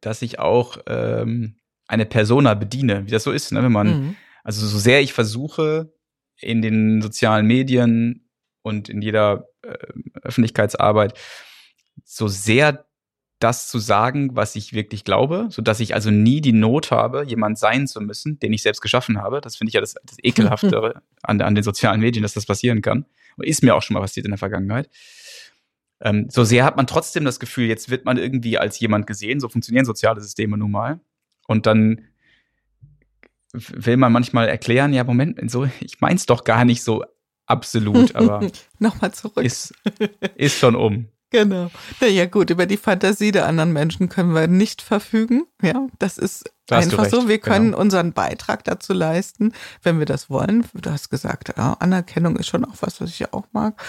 dass 0.01 0.21
ich 0.21 0.37
auch 0.39 0.77
ähm, 0.87 1.57
eine 1.87 2.05
Persona 2.05 2.53
bediene, 2.53 3.05
wie 3.07 3.11
das 3.11 3.23
so 3.23 3.31
ist, 3.31 3.51
ne? 3.51 3.63
wenn 3.63 3.71
man, 3.71 3.87
mhm. 3.87 4.15
also 4.43 4.65
so 4.65 4.77
sehr 4.77 5.01
ich 5.01 5.13
versuche, 5.13 5.93
in 6.39 6.61
den 6.61 7.01
sozialen 7.01 7.47
Medien 7.47 8.29
und 8.61 8.89
in 8.89 9.01
jeder 9.01 9.47
äh, 9.63 9.75
Öffentlichkeitsarbeit 10.21 11.17
so 12.03 12.27
sehr 12.27 12.85
das 13.43 13.67
zu 13.67 13.79
sagen, 13.79 14.35
was 14.35 14.55
ich 14.55 14.73
wirklich 14.73 15.03
glaube, 15.03 15.47
so 15.49 15.61
dass 15.61 15.79
ich 15.79 15.93
also 15.93 16.11
nie 16.11 16.41
die 16.41 16.53
Not 16.53 16.91
habe, 16.91 17.23
jemand 17.25 17.57
sein 17.57 17.87
zu 17.87 17.99
müssen, 18.01 18.39
den 18.39 18.53
ich 18.53 18.61
selbst 18.61 18.81
geschaffen 18.81 19.21
habe. 19.21 19.41
Das 19.41 19.55
finde 19.55 19.69
ich 19.69 19.73
ja 19.73 19.81
das, 19.81 19.95
das 20.03 20.17
Ekelhaftere 20.23 21.01
an, 21.23 21.41
an 21.41 21.55
den 21.55 21.63
sozialen 21.63 22.01
Medien, 22.01 22.23
dass 22.23 22.33
das 22.33 22.45
passieren 22.45 22.81
kann. 22.81 23.05
Und 23.37 23.45
ist 23.45 23.63
mir 23.63 23.75
auch 23.75 23.81
schon 23.81 23.95
mal 23.95 24.01
passiert 24.01 24.25
in 24.25 24.31
der 24.31 24.37
Vergangenheit. 24.37 24.89
Ähm, 26.01 26.27
so 26.29 26.43
sehr 26.43 26.65
hat 26.65 26.77
man 26.77 26.87
trotzdem 26.87 27.25
das 27.25 27.39
Gefühl, 27.39 27.67
jetzt 27.67 27.89
wird 27.89 28.05
man 28.05 28.17
irgendwie 28.17 28.57
als 28.57 28.79
jemand 28.79 29.07
gesehen. 29.07 29.39
So 29.39 29.49
funktionieren 29.49 29.85
soziale 29.85 30.21
Systeme 30.21 30.57
nun 30.57 30.71
mal. 30.71 30.99
Und 31.47 31.65
dann 31.65 32.01
will 33.53 33.97
man 33.97 34.11
manchmal 34.11 34.47
erklären, 34.47 34.93
ja, 34.93 35.03
Moment, 35.03 35.51
so, 35.51 35.67
ich 35.79 35.99
mein's 35.99 36.25
doch 36.25 36.43
gar 36.43 36.65
nicht 36.65 36.83
so 36.83 37.03
absolut, 37.45 38.15
aber 38.15 38.47
nochmal 38.79 39.13
zurück. 39.13 39.43
Ist, 39.43 39.73
ist 40.35 40.57
schon 40.57 40.75
um. 40.75 41.09
Genau. 41.31 41.71
Naja, 42.01 42.25
gut, 42.25 42.49
über 42.49 42.65
die 42.65 42.77
Fantasie 42.77 43.31
der 43.31 43.47
anderen 43.47 43.71
Menschen 43.71 44.09
können 44.09 44.35
wir 44.35 44.47
nicht 44.47 44.81
verfügen. 44.81 45.43
Ja, 45.61 45.87
das 45.97 46.17
ist 46.17 46.51
da 46.67 46.77
einfach 46.77 47.05
so. 47.05 47.29
Wir 47.29 47.39
können 47.39 47.71
genau. 47.71 47.79
unseren 47.79 48.11
Beitrag 48.11 48.65
dazu 48.65 48.91
leisten, 48.91 49.53
wenn 49.81 49.97
wir 49.97 50.05
das 50.05 50.29
wollen. 50.29 50.65
Du 50.73 50.91
hast 50.91 51.09
gesagt, 51.09 51.53
ja, 51.57 51.77
Anerkennung 51.79 52.35
ist 52.35 52.47
schon 52.47 52.65
auch 52.65 52.75
was, 52.81 52.99
was 52.99 53.11
ich 53.11 53.33
auch 53.33 53.45
mag. 53.53 53.81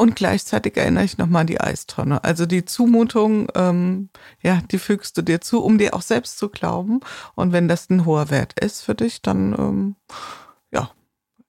Und 0.00 0.16
gleichzeitig 0.16 0.76
erinnere 0.76 1.04
ich 1.04 1.18
nochmal 1.18 1.42
an 1.42 1.48
die 1.48 1.60
Eistonne. 1.60 2.24
Also 2.24 2.46
die 2.46 2.64
Zumutung, 2.64 3.48
ähm, 3.54 4.08
ja, 4.40 4.62
die 4.70 4.78
fügst 4.78 5.18
du 5.18 5.22
dir 5.22 5.40
zu, 5.40 5.62
um 5.62 5.76
dir 5.76 5.92
auch 5.92 6.02
selbst 6.02 6.38
zu 6.38 6.48
glauben. 6.48 7.00
Und 7.34 7.52
wenn 7.52 7.68
das 7.68 7.90
ein 7.90 8.06
hoher 8.06 8.30
Wert 8.30 8.58
ist 8.58 8.82
für 8.82 8.94
dich, 8.94 9.20
dann 9.20 9.54
ähm, 9.58 9.96
ja, 10.08 10.47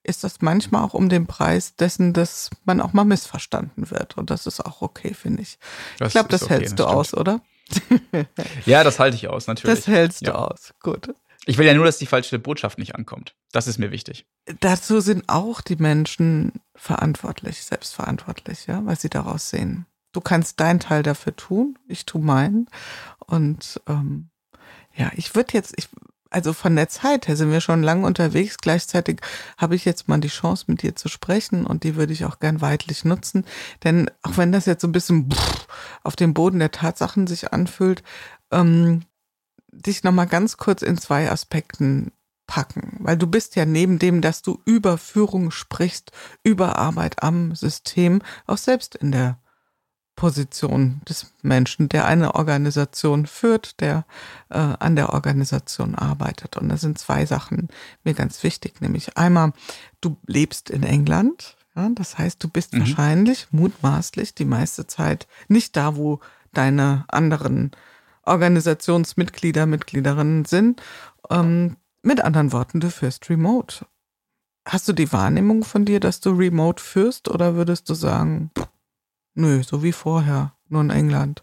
ist 0.02 0.24
das 0.24 0.40
manchmal 0.40 0.82
auch 0.82 0.94
um 0.94 1.08
den 1.08 1.26
Preis 1.26 1.76
dessen, 1.76 2.12
dass 2.12 2.50
man 2.64 2.80
auch 2.80 2.92
mal 2.92 3.04
missverstanden 3.04 3.90
wird. 3.90 4.16
Und 4.16 4.30
das 4.30 4.46
ist 4.46 4.64
auch 4.64 4.82
okay, 4.82 5.14
finde 5.14 5.42
ich. 5.42 5.58
Das 5.98 6.08
ich 6.08 6.12
glaube, 6.12 6.28
das 6.28 6.44
okay, 6.44 6.54
hältst 6.54 6.78
das 6.78 6.86
du 6.86 6.92
aus, 6.92 7.14
oder? 7.14 7.40
ja, 8.66 8.82
das 8.82 8.98
halte 8.98 9.16
ich 9.16 9.28
aus, 9.28 9.46
natürlich. 9.46 9.78
Das 9.78 9.86
hältst 9.86 10.22
ja. 10.22 10.32
du 10.32 10.38
aus. 10.38 10.74
Gut. 10.80 11.14
Ich 11.46 11.58
will 11.58 11.66
ja 11.66 11.74
nur, 11.74 11.86
dass 11.86 11.98
die 11.98 12.06
falsche 12.06 12.38
Botschaft 12.38 12.78
nicht 12.78 12.94
ankommt. 12.94 13.34
Das 13.52 13.66
ist 13.66 13.78
mir 13.78 13.90
wichtig. 13.90 14.26
Dazu 14.60 15.00
sind 15.00 15.28
auch 15.28 15.60
die 15.60 15.76
Menschen 15.76 16.52
verantwortlich, 16.74 17.62
selbstverantwortlich, 17.64 18.66
ja, 18.66 18.84
was 18.84 19.00
sie 19.00 19.08
daraus 19.08 19.50
sehen. 19.50 19.86
Du 20.12 20.20
kannst 20.20 20.60
deinen 20.60 20.80
Teil 20.80 21.02
dafür 21.02 21.34
tun, 21.36 21.78
ich 21.86 22.04
tue 22.04 22.20
meinen. 22.20 22.68
Und 23.26 23.80
ähm, 23.86 24.28
ja, 24.94 25.10
ich 25.14 25.34
würde 25.34 25.54
jetzt, 25.54 25.74
ich 25.76 25.88
also 26.30 26.52
von 26.52 26.76
der 26.76 26.88
Zeit 26.88 27.28
her 27.28 27.36
sind 27.36 27.50
wir 27.50 27.60
schon 27.60 27.82
lange 27.82 28.06
unterwegs. 28.06 28.56
Gleichzeitig 28.58 29.20
habe 29.58 29.74
ich 29.74 29.84
jetzt 29.84 30.08
mal 30.08 30.18
die 30.18 30.28
Chance, 30.28 30.64
mit 30.68 30.82
dir 30.82 30.94
zu 30.94 31.08
sprechen 31.08 31.66
und 31.66 31.82
die 31.82 31.96
würde 31.96 32.12
ich 32.12 32.24
auch 32.24 32.38
gern 32.38 32.60
weitlich 32.60 33.04
nutzen. 33.04 33.44
Denn 33.82 34.10
auch 34.22 34.36
wenn 34.36 34.52
das 34.52 34.66
jetzt 34.66 34.82
so 34.82 34.88
ein 34.88 34.92
bisschen 34.92 35.28
auf 36.04 36.16
dem 36.16 36.32
Boden 36.32 36.60
der 36.60 36.70
Tatsachen 36.70 37.26
sich 37.26 37.52
anfühlt, 37.52 38.02
ähm, 38.52 39.02
dich 39.72 40.04
nochmal 40.04 40.26
ganz 40.26 40.56
kurz 40.56 40.82
in 40.82 40.98
zwei 40.98 41.30
Aspekten 41.30 42.12
packen. 42.46 42.96
Weil 43.00 43.16
du 43.16 43.26
bist 43.26 43.56
ja 43.56 43.64
neben 43.64 43.98
dem, 43.98 44.20
dass 44.20 44.42
du 44.42 44.60
über 44.64 44.98
Führung 44.98 45.50
sprichst, 45.50 46.12
über 46.42 46.76
Arbeit 46.76 47.22
am 47.22 47.54
System, 47.54 48.22
auch 48.46 48.58
selbst 48.58 48.94
in 48.96 49.12
der 49.12 49.38
Position 50.20 51.00
des 51.08 51.32
Menschen, 51.40 51.88
der 51.88 52.04
eine 52.04 52.34
Organisation 52.34 53.24
führt, 53.24 53.80
der 53.80 54.04
äh, 54.50 54.58
an 54.58 54.94
der 54.94 55.14
Organisation 55.14 55.94
arbeitet. 55.94 56.58
Und 56.58 56.68
da 56.68 56.76
sind 56.76 56.98
zwei 56.98 57.24
Sachen 57.24 57.68
mir 58.04 58.12
ganz 58.12 58.42
wichtig, 58.42 58.82
nämlich 58.82 59.16
einmal, 59.16 59.54
du 60.02 60.18
lebst 60.26 60.68
in 60.68 60.82
England, 60.82 61.56
ja, 61.74 61.88
das 61.94 62.18
heißt, 62.18 62.44
du 62.44 62.48
bist 62.48 62.74
mhm. 62.74 62.80
wahrscheinlich 62.80 63.48
mutmaßlich 63.50 64.34
die 64.34 64.44
meiste 64.44 64.86
Zeit 64.86 65.26
nicht 65.48 65.74
da, 65.74 65.96
wo 65.96 66.20
deine 66.52 67.06
anderen 67.08 67.70
Organisationsmitglieder, 68.26 69.64
Mitgliederinnen 69.64 70.44
sind. 70.44 70.82
Ähm, 71.30 71.78
mit 72.02 72.20
anderen 72.20 72.52
Worten, 72.52 72.80
du 72.80 72.90
führst 72.90 73.30
remote. 73.30 73.86
Hast 74.68 74.86
du 74.86 74.92
die 74.92 75.10
Wahrnehmung 75.14 75.64
von 75.64 75.86
dir, 75.86 75.98
dass 75.98 76.20
du 76.20 76.32
remote 76.32 76.82
führst 76.82 77.30
oder 77.30 77.54
würdest 77.54 77.88
du 77.88 77.94
sagen, 77.94 78.50
Nö, 79.34 79.62
so 79.62 79.82
wie 79.82 79.92
vorher, 79.92 80.56
nur 80.68 80.80
in 80.82 80.90
England. 80.90 81.42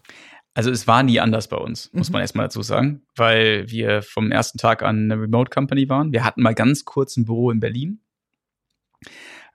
Also 0.54 0.70
es 0.70 0.86
war 0.86 1.02
nie 1.02 1.20
anders 1.20 1.48
bei 1.48 1.56
uns, 1.56 1.92
muss 1.92 2.08
Mhm. 2.08 2.14
man 2.14 2.20
erstmal 2.22 2.46
dazu 2.46 2.62
sagen, 2.62 3.06
weil 3.16 3.70
wir 3.70 4.02
vom 4.02 4.32
ersten 4.32 4.58
Tag 4.58 4.82
an 4.82 5.10
eine 5.10 5.22
Remote 5.22 5.50
Company 5.50 5.88
waren. 5.88 6.12
Wir 6.12 6.24
hatten 6.24 6.42
mal 6.42 6.54
ganz 6.54 6.84
kurz 6.84 7.16
ein 7.16 7.24
Büro 7.24 7.50
in 7.50 7.60
Berlin, 7.60 8.00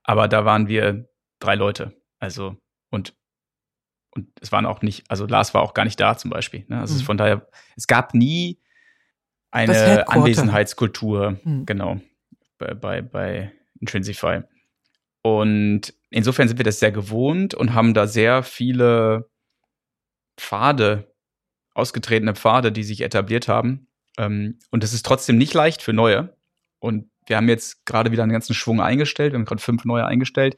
aber 0.03 0.27
da 0.27 0.45
waren 0.45 0.67
wir 0.67 1.09
drei 1.39 1.55
Leute. 1.55 1.93
Also 2.19 2.55
und 2.89 3.13
und 4.15 4.29
es 4.41 4.51
waren 4.51 4.67
auch 4.67 4.83
nicht, 4.83 5.09
also 5.09 5.25
Lars 5.25 5.55
war 5.55 5.63
auch 5.63 5.73
gar 5.73 5.85
nicht 5.85 5.99
da 5.99 6.15
zum 6.15 6.29
Beispiel. 6.29 6.65
Ne? 6.67 6.79
Also 6.79 6.93
Mhm. 6.95 6.99
von 6.99 7.17
daher, 7.17 7.47
es 7.75 7.87
gab 7.87 8.13
nie 8.13 8.61
eine. 9.49 10.07
Anwesenheitskultur, 10.07 11.39
Mhm. 11.43 11.65
genau, 11.65 11.99
bei, 12.59 12.75
bei, 12.75 13.01
bei 13.01 13.51
Intrinsify. 13.79 14.41
Und 15.23 15.95
insofern 16.13 16.47
sind 16.47 16.57
wir 16.57 16.65
das 16.65 16.79
sehr 16.79 16.91
gewohnt 16.91 17.53
und 17.53 17.73
haben 17.73 17.93
da 17.93 18.07
sehr 18.07 18.43
viele 18.43 19.29
Pfade, 20.37 21.13
ausgetretene 21.73 22.35
Pfade, 22.35 22.71
die 22.71 22.83
sich 22.83 23.01
etabliert 23.01 23.47
haben. 23.47 23.87
Ähm, 24.17 24.59
und 24.71 24.83
das 24.83 24.93
ist 24.93 25.05
trotzdem 25.05 25.37
nicht 25.37 25.53
leicht 25.53 25.81
für 25.81 25.93
neue. 25.93 26.37
Und 26.79 27.09
wir 27.25 27.37
haben 27.37 27.49
jetzt 27.49 27.85
gerade 27.85 28.11
wieder 28.11 28.23
einen 28.23 28.31
ganzen 28.31 28.53
Schwung 28.53 28.81
eingestellt. 28.81 29.33
Wir 29.33 29.39
haben 29.39 29.45
gerade 29.45 29.61
fünf 29.61 29.85
neue 29.85 30.05
eingestellt, 30.05 30.57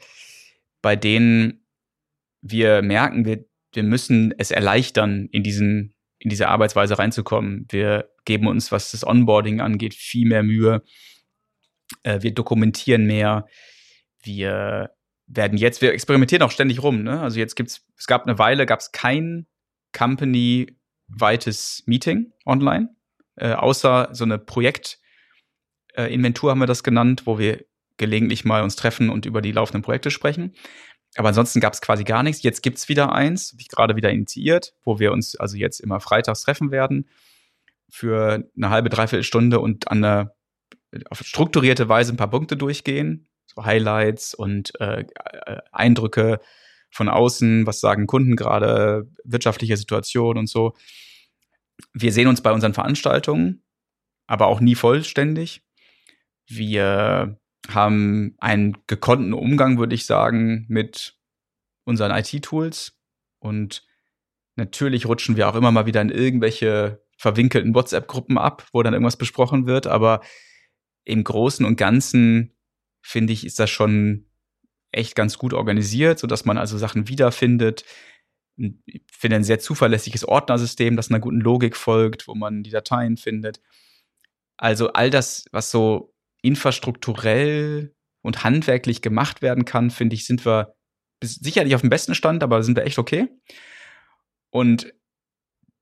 bei 0.82 0.95
denen 0.95 1.65
wir 2.41 2.82
merken, 2.82 3.26
wir, 3.26 3.45
wir 3.73 3.84
müssen 3.84 4.34
es 4.38 4.52
erleichtern, 4.52 5.27
in 5.32 5.44
diesen, 5.44 5.95
in 6.19 6.30
diese 6.30 6.48
Arbeitsweise 6.48 6.98
reinzukommen. 6.98 7.65
Wir 7.69 8.10
geben 8.26 8.48
uns, 8.48 8.72
was 8.72 8.91
das 8.91 9.06
Onboarding 9.06 9.61
angeht, 9.61 9.94
viel 9.94 10.27
mehr 10.27 10.44
Mühe. 10.44 10.84
Äh, 12.03 12.22
wir 12.22 12.34
dokumentieren 12.34 13.06
mehr. 13.06 13.48
Wir 14.23 14.95
werden 15.28 15.58
jetzt, 15.58 15.82
wir 15.82 15.94
experimentieren 15.94 16.44
auch 16.44 16.52
ständig 16.52 16.84
rum. 16.84 17.04
Ne? 17.04 17.20
Also 17.20 17.40
jetzt 17.40 17.56
gibt's, 17.56 17.86
es 17.98 18.08
gab 18.08 18.26
eine 18.26 18.38
Weile, 18.38 18.66
gab 18.66 18.80
es 18.80 18.92
kein 18.92 19.48
Company-weites 19.94 21.84
Meeting 21.86 22.32
online, 22.46 22.96
äh, 23.36 23.54
außer 23.54 24.10
so 24.12 24.24
eine 24.24 24.38
Projekt- 24.38 25.00
äh, 25.96 26.12
haben 26.12 26.60
wir 26.60 26.68
das 26.68 26.84
genannt, 26.84 27.24
wo 27.26 27.40
wir 27.40 27.66
gelegentlich 27.98 28.44
mal 28.44 28.64
uns 28.64 28.76
treffen 28.76 29.10
und 29.10 29.26
über 29.26 29.42
die 29.42 29.54
laufenden 29.54 29.82
Projekte 29.82 30.12
sprechen. 30.12 30.54
Aber 31.16 31.30
ansonsten 31.30 31.62
gab 31.62 31.74
es 31.74 31.82
quasi 31.82 32.04
gar 32.04 32.24
nichts. 32.24 32.44
Jetzt 32.44 32.62
gibt's 32.62 32.90
wieder 32.90 33.14
eins, 33.14 33.54
habe 33.54 33.62
ich 33.62 33.70
gerade 33.70 33.96
wieder 33.96 34.12
initiiert, 34.12 34.74
wo 34.84 35.00
wir 35.00 35.14
uns 35.14 35.36
also 35.38 35.56
jetzt 35.56 35.80
immer 35.80 36.02
freitags 36.02 36.44
treffen 36.44 36.72
werden 36.72 37.08
für 37.90 38.50
eine 38.56 38.70
halbe, 38.70 38.90
dreiviertel 38.90 39.24
Stunde 39.24 39.60
und 39.60 39.90
an 39.90 40.04
eine, 40.04 40.32
auf 41.10 41.20
strukturierte 41.20 41.88
Weise 41.88 42.14
ein 42.14 42.18
paar 42.18 42.30
Punkte 42.30 42.58
durchgehen, 42.58 43.30
so 43.46 43.66
Highlights 43.66 44.34
und 44.34 44.80
äh, 44.80 45.02
äh, 45.02 45.58
Eindrücke 45.72 46.40
von 46.90 47.10
außen, 47.10 47.66
was 47.68 47.80
sagen 47.80 48.08
Kunden 48.08 48.36
gerade, 48.36 49.08
wirtschaftliche 49.24 49.78
Situation 49.78 50.38
und 50.38 50.48
so. 50.48 50.74
Wir 51.94 52.12
sehen 52.12 52.28
uns 52.28 52.42
bei 52.42 52.52
unseren 52.52 52.74
Veranstaltungen, 52.74 53.64
aber 54.28 54.48
auch 54.48 54.62
nie 54.62 54.76
vollständig. 54.76 55.62
Wir 56.48 57.38
haben 57.70 58.36
einen 58.40 58.78
gekonnten 58.88 59.34
Umgang, 59.34 59.78
würde 59.78 59.96
ich 59.96 60.06
sagen, 60.06 60.66
mit 60.70 61.18
unseren 61.84 62.12
IT-Tools. 62.12 62.98
Und 63.40 63.86
natürlich 64.56 65.06
rutschen 65.06 65.36
wir 65.36 65.50
auch 65.50 65.56
immer 65.56 65.72
mal 65.72 65.86
wieder 65.86 66.02
in 66.02 66.10
irgendwelche 66.10 67.04
verwinkelten 67.18 67.74
WhatsApp-Gruppen 67.74 68.38
ab, 68.38 68.68
wo 68.72 68.84
dann 68.84 68.94
irgendwas 68.94 69.18
besprochen 69.18 69.66
wird. 69.66 69.88
Aber 69.88 70.22
im 71.04 71.24
Großen 71.24 71.66
und 71.66 71.78
Ganzen, 71.78 72.55
finde 73.06 73.34
ich, 73.34 73.45
ist 73.45 73.60
das 73.60 73.69
schon 73.69 74.26
echt 74.91 75.15
ganz 75.15 75.38
gut 75.38 75.53
organisiert, 75.53 76.18
sodass 76.18 76.45
man 76.45 76.57
also 76.57 76.77
Sachen 76.77 77.07
wiederfindet. 77.07 77.86
Ich 78.57 79.03
finde 79.11 79.36
ein 79.36 79.44
sehr 79.44 79.60
zuverlässiges 79.60 80.27
Ordnersystem, 80.27 80.95
das 80.95 81.10
einer 81.10 81.19
guten 81.19 81.40
Logik 81.40 81.76
folgt, 81.76 82.27
wo 82.27 82.34
man 82.34 82.64
die 82.64 82.72
Dateien 82.72 83.18
findet. 83.18 83.61
Also 84.57 84.94
all 84.94 85.10
das, 85.10 85.45
was 85.52 85.69
so 85.69 86.15
infrastrukturell 86.41 87.94
und 88.23 88.44
handwerklich 88.44 89.02
gemacht 89.02 89.41
werden 89.41 89.65
kann, 89.65 89.91
finde 89.91 90.15
ich, 90.15 90.26
sind 90.26 90.45
wir 90.45 90.76
sicherlich 91.22 91.76
auf 91.76 91.82
dem 91.82 91.90
besten 91.90 92.15
Stand, 92.15 92.41
aber 92.41 92.64
sind 92.64 92.76
wir 92.76 92.86
echt 92.86 92.98
okay. 92.98 93.27
Und 94.49 94.94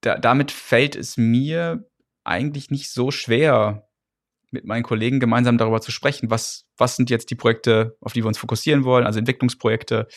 da, 0.02 0.18
damit 0.18 0.52
fällt 0.52 0.96
es 0.96 1.16
mir 1.16 1.90
eigentlich 2.26 2.70
nicht 2.70 2.92
so 2.92 3.12
schwer, 3.12 3.88
mit 4.54 4.66
meinen 4.66 4.84
Kollegen 4.84 5.20
gemeinsam 5.20 5.58
darüber 5.58 5.82
zu 5.82 5.92
sprechen, 5.92 6.30
was, 6.30 6.66
was 6.78 6.96
sind 6.96 7.10
jetzt 7.10 7.30
die 7.30 7.36
Projekte, 7.36 7.98
auf 8.00 8.14
die 8.14 8.24
wir 8.24 8.28
uns 8.28 8.38
fokussieren 8.38 8.84
wollen, 8.84 9.06
also 9.06 9.20
Entwicklungsprojekte. 9.20 10.08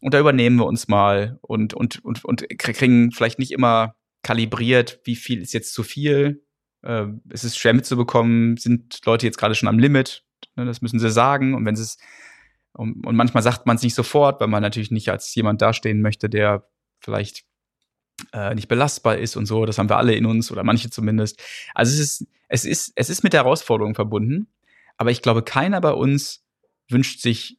Und 0.00 0.14
da 0.14 0.20
übernehmen 0.20 0.56
wir 0.56 0.66
uns 0.66 0.88
mal 0.88 1.38
und, 1.42 1.74
und, 1.74 2.04
und, 2.04 2.24
und 2.24 2.46
kriegen 2.58 3.12
vielleicht 3.12 3.38
nicht 3.38 3.52
immer 3.52 3.94
kalibriert, 4.22 5.00
wie 5.04 5.16
viel 5.16 5.42
ist 5.42 5.52
jetzt 5.52 5.74
zu 5.74 5.82
viel. 5.82 6.42
Äh, 6.82 7.06
es 7.28 7.44
ist 7.44 7.58
schwer 7.58 7.74
mitzubekommen, 7.74 8.56
sind 8.56 9.00
Leute 9.04 9.26
jetzt 9.26 9.38
gerade 9.38 9.54
schon 9.54 9.68
am 9.68 9.78
Limit. 9.78 10.24
Ne, 10.56 10.64
das 10.64 10.80
müssen 10.80 10.98
sie 10.98 11.10
sagen. 11.10 11.54
Und 11.54 11.64
wenn 11.66 11.76
sie 11.76 11.82
es, 11.82 11.98
und, 12.72 13.06
und 13.06 13.16
manchmal 13.16 13.42
sagt 13.42 13.66
man 13.66 13.76
es 13.76 13.82
nicht 13.82 13.94
sofort, 13.94 14.40
weil 14.40 14.48
man 14.48 14.62
natürlich 14.62 14.90
nicht 14.90 15.10
als 15.10 15.34
jemand 15.34 15.60
dastehen 15.60 16.00
möchte, 16.00 16.30
der 16.30 16.66
vielleicht 17.00 17.44
äh, 18.32 18.54
nicht 18.54 18.68
belastbar 18.68 19.18
ist 19.18 19.36
und 19.36 19.46
so. 19.46 19.66
Das 19.66 19.78
haben 19.78 19.90
wir 19.90 19.96
alle 19.96 20.14
in 20.14 20.26
uns 20.26 20.50
oder 20.50 20.64
manche 20.64 20.90
zumindest. 20.90 21.42
Also 21.74 21.92
es 21.92 22.00
ist, 22.00 22.26
es 22.50 22.64
ist, 22.64 22.92
es 22.96 23.08
ist 23.08 23.22
mit 23.22 23.32
der 23.32 23.44
Herausforderung 23.44 23.94
verbunden. 23.94 24.48
Aber 24.96 25.10
ich 25.10 25.22
glaube, 25.22 25.42
keiner 25.42 25.80
bei 25.80 25.92
uns 25.92 26.44
wünscht 26.88 27.20
sich 27.20 27.58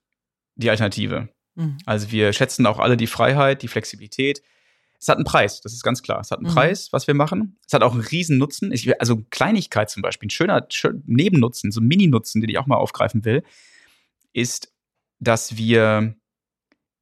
die 0.55 0.69
Alternative. 0.69 1.29
Mhm. 1.55 1.77
Also 1.85 2.11
wir 2.11 2.33
schätzen 2.33 2.65
auch 2.67 2.77
alle 2.77 2.97
die 2.97 3.07
Freiheit, 3.07 3.61
die 3.63 3.69
Flexibilität. 3.69 4.43
Es 4.99 5.07
hat 5.07 5.15
einen 5.15 5.25
Preis, 5.25 5.61
das 5.61 5.73
ist 5.73 5.81
ganz 5.81 6.03
klar. 6.03 6.19
Es 6.19 6.29
hat 6.29 6.39
einen 6.39 6.49
Mhm. 6.49 6.53
Preis, 6.55 6.89
was 6.91 7.07
wir 7.07 7.13
machen. 7.13 7.57
Es 7.65 7.73
hat 7.73 7.83
auch 7.83 7.93
einen 7.93 8.01
riesen 8.01 8.37
Nutzen. 8.37 8.73
Also 8.99 9.23
Kleinigkeit 9.31 9.89
zum 9.89 10.01
Beispiel, 10.01 10.27
ein 10.27 10.31
schöner 10.31 10.67
schön, 10.69 11.03
Nebennutzen, 11.07 11.71
so 11.71 11.79
ein 11.79 11.87
Mini-Nutzen, 11.87 12.41
den 12.41 12.49
ich 12.49 12.59
auch 12.59 12.67
mal 12.67 12.75
aufgreifen 12.75 13.23
will, 13.25 13.43
ist, 14.33 14.73
dass 15.19 15.55
wir, 15.55 16.15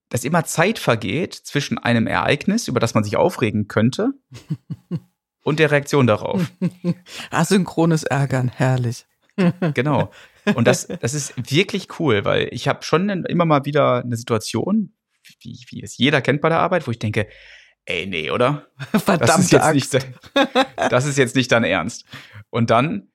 dass 0.09 0.23
immer 0.23 0.45
Zeit 0.45 0.77
vergeht 0.77 1.33
zwischen 1.33 1.79
einem 1.79 2.05
Ereignis, 2.05 2.67
über 2.67 2.79
das 2.79 2.93
man 2.93 3.03
sich 3.03 3.17
aufregen 3.17 3.67
könnte, 3.67 4.11
und 5.43 5.59
der 5.59 5.71
Reaktion 5.71 6.07
darauf. 6.07 6.41
Asynchrones 7.31 8.03
Ärgern, 8.03 8.49
herrlich. 8.49 9.05
Genau. 9.73 10.11
Und 10.55 10.67
das, 10.67 10.87
das 10.87 11.13
ist 11.13 11.33
wirklich 11.49 11.99
cool, 11.99 12.25
weil 12.25 12.49
ich 12.51 12.67
habe 12.67 12.83
schon 12.83 13.09
immer 13.25 13.45
mal 13.45 13.63
wieder 13.65 14.03
eine 14.03 14.17
Situation, 14.17 14.93
wie, 15.39 15.57
wie 15.69 15.81
es 15.81 15.97
jeder 15.97 16.21
kennt 16.21 16.41
bei 16.41 16.49
der 16.49 16.59
Arbeit, 16.59 16.87
wo 16.87 16.91
ich 16.91 16.99
denke, 16.99 17.27
ey, 17.85 18.05
nee, 18.05 18.31
oder? 18.31 18.67
Das 19.05 19.39
ist, 19.39 19.51
jetzt 19.51 19.63
Axt. 19.63 19.93
nicht, 19.93 20.07
das 20.75 21.05
ist 21.05 21.17
jetzt 21.17 21.35
nicht 21.35 21.51
dein 21.51 21.63
Ernst. 21.63 22.05
Und 22.49 22.69
dann 22.69 23.11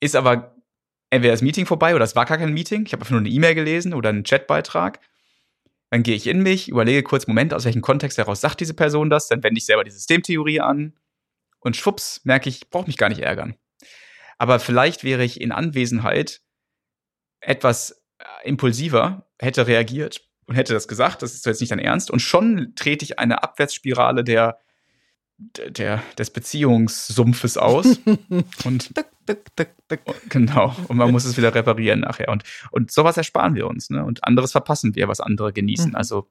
ist 0.00 0.16
aber 0.16 0.54
entweder 1.10 1.32
das 1.32 1.42
Meeting 1.42 1.66
vorbei 1.66 1.94
oder 1.94 2.04
es 2.04 2.16
war 2.16 2.24
gar 2.24 2.38
kein 2.38 2.52
Meeting. 2.52 2.86
Ich 2.86 2.92
habe 2.92 3.02
einfach 3.02 3.12
nur 3.12 3.20
eine 3.20 3.28
E-Mail 3.28 3.54
gelesen 3.54 3.94
oder 3.94 4.10
einen 4.10 4.24
Chatbeitrag. 4.24 5.00
Dann 5.90 6.02
gehe 6.02 6.16
ich 6.16 6.26
in 6.26 6.42
mich, 6.42 6.68
überlege 6.68 7.02
kurz, 7.02 7.26
Moment, 7.26 7.54
aus 7.54 7.64
welchem 7.64 7.82
Kontext 7.82 8.18
heraus 8.18 8.40
sagt 8.40 8.60
diese 8.60 8.74
Person 8.74 9.10
das? 9.10 9.28
Dann 9.28 9.42
wende 9.42 9.58
ich 9.58 9.66
selber 9.66 9.84
die 9.84 9.90
Systemtheorie 9.90 10.60
an 10.60 10.94
und 11.64 11.76
schwupps, 11.76 12.20
merke 12.24 12.48
ich, 12.48 12.62
ich 12.62 12.70
brauche 12.70 12.86
mich 12.86 12.96
gar 12.96 13.08
nicht 13.08 13.22
ärgern. 13.22 13.56
Aber 14.38 14.60
vielleicht 14.60 15.02
wäre 15.02 15.24
ich 15.24 15.40
in 15.40 15.52
Anwesenheit 15.52 16.42
etwas 17.40 18.02
äh, 18.18 18.48
impulsiver, 18.48 19.26
hätte 19.40 19.66
reagiert 19.66 20.28
und 20.46 20.54
hätte 20.54 20.74
das 20.74 20.88
gesagt, 20.88 21.22
das 21.22 21.34
ist 21.34 21.46
jetzt 21.46 21.60
nicht 21.60 21.72
dein 21.72 21.78
Ernst. 21.78 22.10
Und 22.10 22.20
schon 22.20 22.74
trete 22.76 23.04
ich 23.04 23.18
eine 23.18 23.42
Abwärtsspirale 23.42 24.24
der, 24.24 24.58
der, 25.36 26.02
des 26.18 26.30
Beziehungssumpfes 26.30 27.56
aus. 27.56 27.98
und 28.64 28.96
Duck, 28.96 29.06
duck, 29.26 29.56
duck, 29.56 29.68
duck. 29.88 30.00
genau, 30.28 30.76
und 30.88 30.96
man 30.96 31.10
muss 31.10 31.24
es 31.24 31.36
wieder 31.36 31.54
reparieren 31.54 32.00
nachher. 32.00 32.28
Und, 32.28 32.44
und 32.70 32.90
sowas 32.90 33.16
ersparen 33.16 33.54
wir 33.54 33.66
uns, 33.66 33.88
ne? 33.88 34.04
Und 34.04 34.24
anderes 34.24 34.52
verpassen 34.52 34.94
wir, 34.94 35.08
was 35.08 35.20
andere 35.20 35.52
genießen. 35.52 35.90
Mhm. 35.90 35.96
Also, 35.96 36.28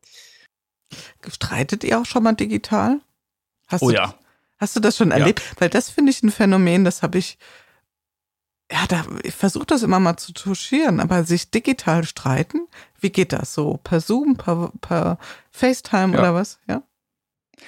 Streitet 1.28 1.84
ihr 1.84 2.00
auch 2.00 2.06
schon 2.06 2.22
mal 2.22 2.34
digital? 2.34 3.02
Hast 3.68 3.82
oh 3.82 3.90
du, 3.90 3.96
ja. 3.96 4.14
Hast 4.64 4.78
du 4.78 4.80
das 4.80 4.96
schon 4.96 5.10
Ja. 5.12 5.18
erlebt? 5.18 5.42
Weil 5.60 5.70
das 5.70 5.90
finde 5.90 6.12
ich 6.12 6.24
ein 6.24 6.32
Phänomen, 6.32 6.86
das 6.86 7.02
habe 7.04 7.18
ich, 7.18 7.38
ja, 8.72 8.86
da, 8.88 9.06
ich 9.24 9.34
versuche 9.36 9.66
das 9.66 9.84
immer 9.84 10.00
mal 10.00 10.16
zu 10.16 10.32
touchieren, 10.32 11.02
aber 11.02 11.26
sich 11.26 11.52
digital 11.52 12.06
streiten, 12.06 12.68
wie 13.02 13.10
geht 13.10 13.34
das 13.34 13.54
so? 13.54 13.82
Per 13.84 14.00
Zoom, 14.00 14.38
per, 14.38 14.72
per 14.80 15.18
FaceTime 15.52 16.14
Ja. 16.14 16.20
oder 16.20 16.34
was? 16.34 16.60
Ja. 16.68 16.82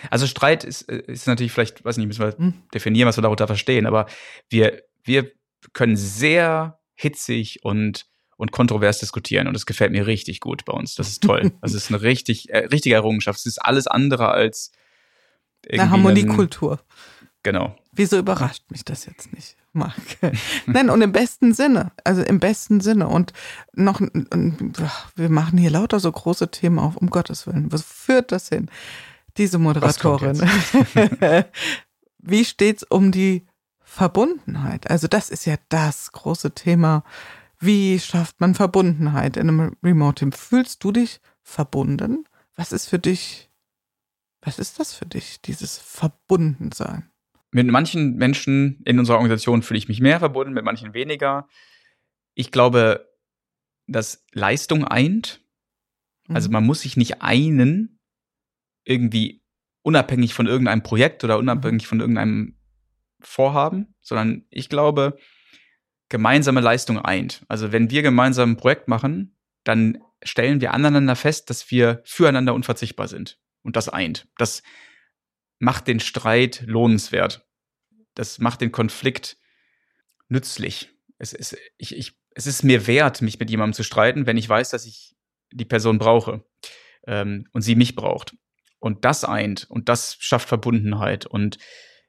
Also 0.10 0.26
Streit 0.26 0.64
ist, 0.64 0.84
ist 0.84 1.28
natürlich 1.28 1.52
vielleicht, 1.52 1.84
weiß 1.84 1.98
nicht, 1.98 2.08
müssen 2.08 2.22
wir 2.24 2.38
Hm. 2.38 2.54
definieren, 2.74 3.10
was 3.10 3.18
wir 3.18 3.22
darunter 3.24 3.48
verstehen, 3.48 3.86
aber 3.88 4.06
wir, 4.50 4.82
wir 5.04 5.30
können 5.74 5.98
sehr 5.98 6.80
hitzig 6.96 7.60
und, 7.66 8.06
und 8.38 8.54
kontrovers 8.54 9.00
diskutieren 9.00 9.48
und 9.48 9.54
das 9.54 9.66
gefällt 9.66 9.92
mir 9.92 10.08
richtig 10.08 10.40
gut 10.40 10.64
bei 10.64 10.72
uns. 10.72 10.96
Das 10.96 11.10
ist 11.10 11.22
toll. 11.24 11.52
Das 11.62 11.74
ist 11.74 11.90
eine 11.90 12.02
richtig, 12.02 12.50
äh, 12.52 12.60
richtige 12.68 12.96
Errungenschaft. 12.96 13.40
Es 13.40 13.46
ist 13.46 13.58
alles 13.60 13.86
andere 13.86 14.30
als 14.30 14.72
Eine 15.72 15.90
Harmoniekultur. 15.90 16.80
Genau. 17.44 17.76
Wieso 17.92 18.18
überrascht 18.18 18.64
mich 18.70 18.84
das 18.84 19.06
jetzt 19.06 19.32
nicht, 19.34 19.56
Marc? 19.72 19.96
Nein, 20.66 20.90
und 20.90 21.02
im 21.02 21.12
besten 21.12 21.54
Sinne, 21.54 21.92
also 22.04 22.24
im 22.24 22.40
besten 22.40 22.82
Sinne. 22.82 23.08
Und 23.08 23.34
noch, 23.74 24.02
ach, 24.82 25.12
wir 25.16 25.30
machen 25.30 25.58
hier 25.58 25.70
lauter 25.70 26.00
so 26.00 26.12
große 26.12 26.50
Themen 26.50 26.80
auf, 26.80 26.98
um 26.98 27.10
Gottes 27.10 27.46
Willen. 27.46 27.72
Was 27.72 27.84
führt 27.84 28.32
das 28.32 28.50
hin? 28.50 28.70
diese 29.38 29.60
Moderatorin. 29.60 30.38
Wie 32.20 32.46
steht's 32.46 32.84
um 32.84 33.12
die 33.12 33.46
Verbundenheit? 33.82 34.90
Also 34.90 35.08
das 35.08 35.30
ist 35.30 35.46
ja 35.46 35.56
das 35.70 36.12
große 36.12 36.52
Thema. 36.52 37.04
Wie 37.60 38.00
schafft 38.00 38.42
man 38.42 38.56
Verbundenheit 38.56 39.38
in 39.38 39.50
einem 39.50 39.76
Remote-Team? 39.84 40.32
Fühlst 40.32 40.84
du 40.84 40.92
dich 40.92 41.22
verbunden? 41.42 42.26
Was 42.56 42.72
ist 42.72 42.88
für 42.88 43.00
dich, 43.00 43.45
was 44.46 44.60
ist 44.60 44.80
das 44.80 44.94
für 44.94 45.06
dich, 45.06 45.42
dieses 45.42 45.78
Verbundensein? 45.78 47.12
Mit 47.52 47.68
manchen 47.68 48.16
Menschen 48.16 48.82
in 48.86 49.00
unserer 49.00 49.18
Organisation 49.18 49.64
fühle 49.64 49.78
ich 49.78 49.88
mich 49.88 50.02
mehr 50.02 50.20
verbunden, 50.20 50.54
mit 50.54 50.66
manchen 50.66 50.94
weniger. 50.94 51.48
Ich 52.34 52.52
glaube, 52.52 53.10
dass 53.88 54.26
Leistung 54.34 54.86
eint. 54.86 55.42
Also 56.28 56.50
mhm. 56.50 56.54
man 56.54 56.66
muss 56.66 56.82
sich 56.82 56.98
nicht 56.98 57.22
einen 57.22 58.00
irgendwie 58.84 59.44
unabhängig 59.82 60.34
von 60.34 60.48
irgendeinem 60.48 60.84
Projekt 60.84 61.24
oder 61.24 61.38
unabhängig 61.38 61.88
von 61.88 62.00
irgendeinem 62.00 62.58
Vorhaben, 63.22 63.96
sondern 64.02 64.46
ich 64.50 64.70
glaube, 64.70 65.18
gemeinsame 66.10 66.62
Leistung 66.62 67.00
eint. 67.00 67.46
Also 67.48 67.72
wenn 67.72 67.90
wir 67.90 68.02
gemeinsam 68.02 68.52
ein 68.52 68.58
Projekt 68.58 68.88
machen, 68.88 69.38
dann 69.64 70.00
stellen 70.24 70.62
wir 70.62 70.74
aneinander 70.74 71.16
fest, 71.16 71.50
dass 71.50 71.72
wir 71.72 72.02
füreinander 72.04 72.54
unverzichtbar 72.54 73.08
sind. 73.08 73.40
Und 73.66 73.76
das 73.76 73.90
eint. 73.90 74.28
Das 74.38 74.62
macht 75.60 75.88
den 75.88 76.00
Streit 76.00 76.64
lohnenswert. 76.68 77.46
Das 78.14 78.40
macht 78.40 78.62
den 78.62 78.72
Konflikt 78.72 79.38
nützlich. 80.30 80.92
Es 81.18 81.34
ist, 81.34 81.58
ich, 81.78 81.96
ich, 81.96 82.18
es 82.36 82.46
ist 82.46 82.64
mir 82.64 82.88
wert, 82.88 83.22
mich 83.22 83.40
mit 83.40 83.50
jemandem 83.50 83.74
zu 83.74 83.84
streiten, 83.84 84.28
wenn 84.28 84.38
ich 84.38 84.48
weiß, 84.48 84.70
dass 84.70 84.86
ich 84.86 85.16
die 85.52 85.66
Person 85.66 85.98
brauche 85.98 86.46
ähm, 87.08 87.48
und 87.54 87.64
sie 87.64 87.76
mich 87.76 87.96
braucht. 87.96 88.36
Und 88.80 89.04
das 89.04 89.24
eint 89.24 89.66
und 89.70 89.90
das 89.90 90.16
schafft 90.20 90.48
Verbundenheit. 90.48 91.26
Und 91.26 91.58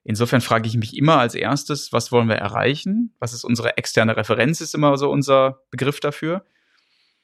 insofern 0.04 0.42
frage 0.42 0.68
ich 0.68 0.76
mich 0.76 0.94
immer 0.94 1.18
als 1.18 1.34
erstes, 1.34 1.92
was 1.92 2.12
wollen 2.12 2.28
wir 2.28 2.36
erreichen? 2.36 3.14
Was 3.18 3.32
ist 3.32 3.44
unsere 3.44 3.78
externe 3.78 4.16
Referenz, 4.16 4.60
ist 4.60 4.74
immer 4.74 4.98
so 4.98 5.10
unser 5.10 5.62
Begriff 5.70 6.00
dafür. 6.00 6.44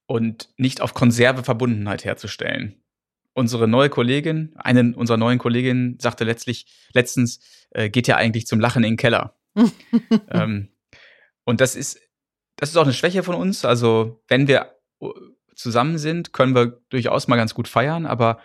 Und 0.07 0.49
nicht 0.57 0.81
auf 0.81 0.95
Konserve 0.95 1.45
Verbundenheit 1.45 2.05
herzustellen. 2.05 2.82
Unsere 3.35 3.67
neue 3.67 3.89
Kollegin, 3.89 4.53
eine 4.57 4.95
unserer 4.95 5.17
neuen 5.17 5.39
Kolleginnen 5.39 5.99
sagte 6.01 6.25
letztlich, 6.25 6.67
letztens, 6.93 7.41
äh, 7.71 7.89
geht 7.89 8.07
ja 8.07 8.17
eigentlich 8.17 8.47
zum 8.47 8.61
Lachen 8.61 8.85
in 8.85 8.93
den 8.93 8.97
Keller. 8.97 9.37
ähm, 10.31 10.69
und 11.45 11.61
das 11.61 11.75
ist, 11.75 11.99
das 12.57 12.71
ist 12.71 12.77
auch 12.77 12.85
eine 12.85 12.93
Schwäche 12.93 13.23
von 13.23 13.35
uns. 13.35 13.65
Also, 13.65 14.23
wenn 14.29 14.49
wir 14.49 14.77
äh, 15.01 15.09
zusammen 15.55 15.99
sind, 15.99 16.33
können 16.33 16.55
wir 16.55 16.81
durchaus 16.91 17.29
mal 17.29 17.37
ganz 17.37 17.55
gut 17.55 17.69
feiern, 17.69 18.07
aber 18.07 18.39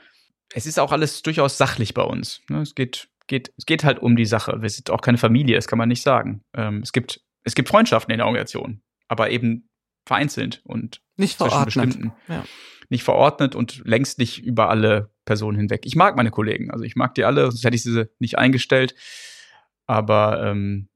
es 0.54 0.66
ist 0.66 0.80
auch 0.80 0.92
alles 0.92 1.22
durchaus 1.22 1.58
sachlich 1.58 1.94
bei 1.94 2.04
uns. 2.04 2.42
Ne? 2.50 2.62
Es 2.62 2.76
geht, 2.76 3.10
geht, 3.28 3.54
es 3.58 3.66
geht 3.66 3.84
halt 3.84 4.00
um 4.00 4.16
die 4.16 4.26
Sache. 4.26 4.62
Wir 4.62 4.70
sind 4.70 4.90
auch 4.90 5.02
keine 5.02 5.18
Familie, 5.18 5.56
das 5.56 5.68
kann 5.68 5.78
man 5.78 5.90
nicht 5.90 6.02
sagen. 6.02 6.44
Ähm, 6.56 6.82
es 6.82 6.94
gibt, 6.94 7.22
es 7.44 7.56
gibt 7.56 7.70
Freundschaften 7.70 8.12
in 8.12 8.20
der 8.20 8.28
Organisation, 8.28 8.82
aber 9.08 9.30
eben 9.30 9.70
vereinzelt 10.06 10.62
und 10.64 11.02
nicht 11.18 11.38
verordnet. 11.38 11.98
Ja. 12.28 12.46
Nicht 12.90 13.04
verordnet 13.04 13.56
und 13.56 13.82
längst 13.86 14.20
nicht 14.20 14.44
über 14.44 14.70
alle 14.70 15.12
Personen 15.26 15.58
hinweg. 15.58 15.82
Ich 15.86 15.96
mag 15.96 16.16
meine 16.16 16.32
Kollegen, 16.32 16.72
also 16.72 16.84
ich 16.84 16.96
mag 16.96 17.16
die 17.16 17.26
alle, 17.26 17.52
sonst 17.52 17.64
hätte 17.64 17.76
ich 17.76 17.84
sie 17.84 18.10
nicht 18.20 18.38
eingestellt. 18.38 18.96
Aber 19.86 20.44
ähm, 20.44 20.90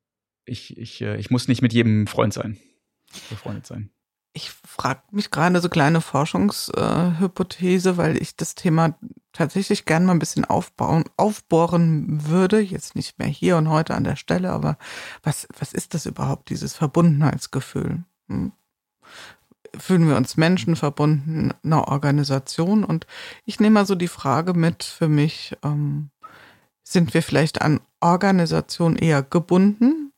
ich, 0.45 0.77
ich, 0.77 1.01
äh, 1.01 1.18
ich 1.18 1.30
muss 1.30 1.47
nicht 1.47 1.61
mit 1.61 1.73
jedem 1.73 2.07
Freund 2.07 2.34
sein, 2.34 2.57
befreundet 3.30 3.65
sein 3.65 3.91
ich 4.34 4.51
frage 4.51 5.01
mich 5.11 5.30
gerade 5.30 5.59
so 5.59 5.69
kleine 5.69 6.01
Forschungshypothese, 6.01 7.89
äh, 7.89 7.97
weil 7.97 8.22
ich 8.22 8.35
das 8.35 8.55
Thema 8.55 8.97
tatsächlich 9.34 9.85
gern 9.85 10.05
mal 10.05 10.13
ein 10.13 10.19
bisschen 10.19 10.45
aufbauen, 10.45 11.03
aufbohren 11.18 12.27
würde. 12.27 12.59
Jetzt 12.61 12.95
nicht 12.95 13.19
mehr 13.19 13.27
hier 13.27 13.57
und 13.57 13.69
heute 13.69 13.93
an 13.93 14.03
der 14.03 14.15
Stelle, 14.15 14.51
aber 14.51 14.77
was, 15.23 15.47
was 15.59 15.73
ist 15.73 15.93
das 15.93 16.05
überhaupt, 16.05 16.49
dieses 16.49 16.73
Verbundenheitsgefühl? 16.73 18.03
Hm? 18.27 18.53
Fühlen 19.81 20.07
wir 20.07 20.15
uns 20.15 20.37
Menschen 20.37 20.75
verbunden, 20.75 21.53
einer 21.63 21.87
Organisation? 21.87 22.83
Und 22.83 23.07
ich 23.45 23.59
nehme 23.59 23.75
mal 23.75 23.85
so 23.85 23.95
die 23.95 24.07
Frage 24.07 24.53
mit 24.53 24.83
für 24.83 25.07
mich, 25.07 25.55
ähm, 25.63 26.11
sind 26.83 27.13
wir 27.13 27.23
vielleicht 27.23 27.61
an 27.61 27.79
Organisation 27.99 28.95
eher 28.95 29.23
gebunden, 29.23 30.13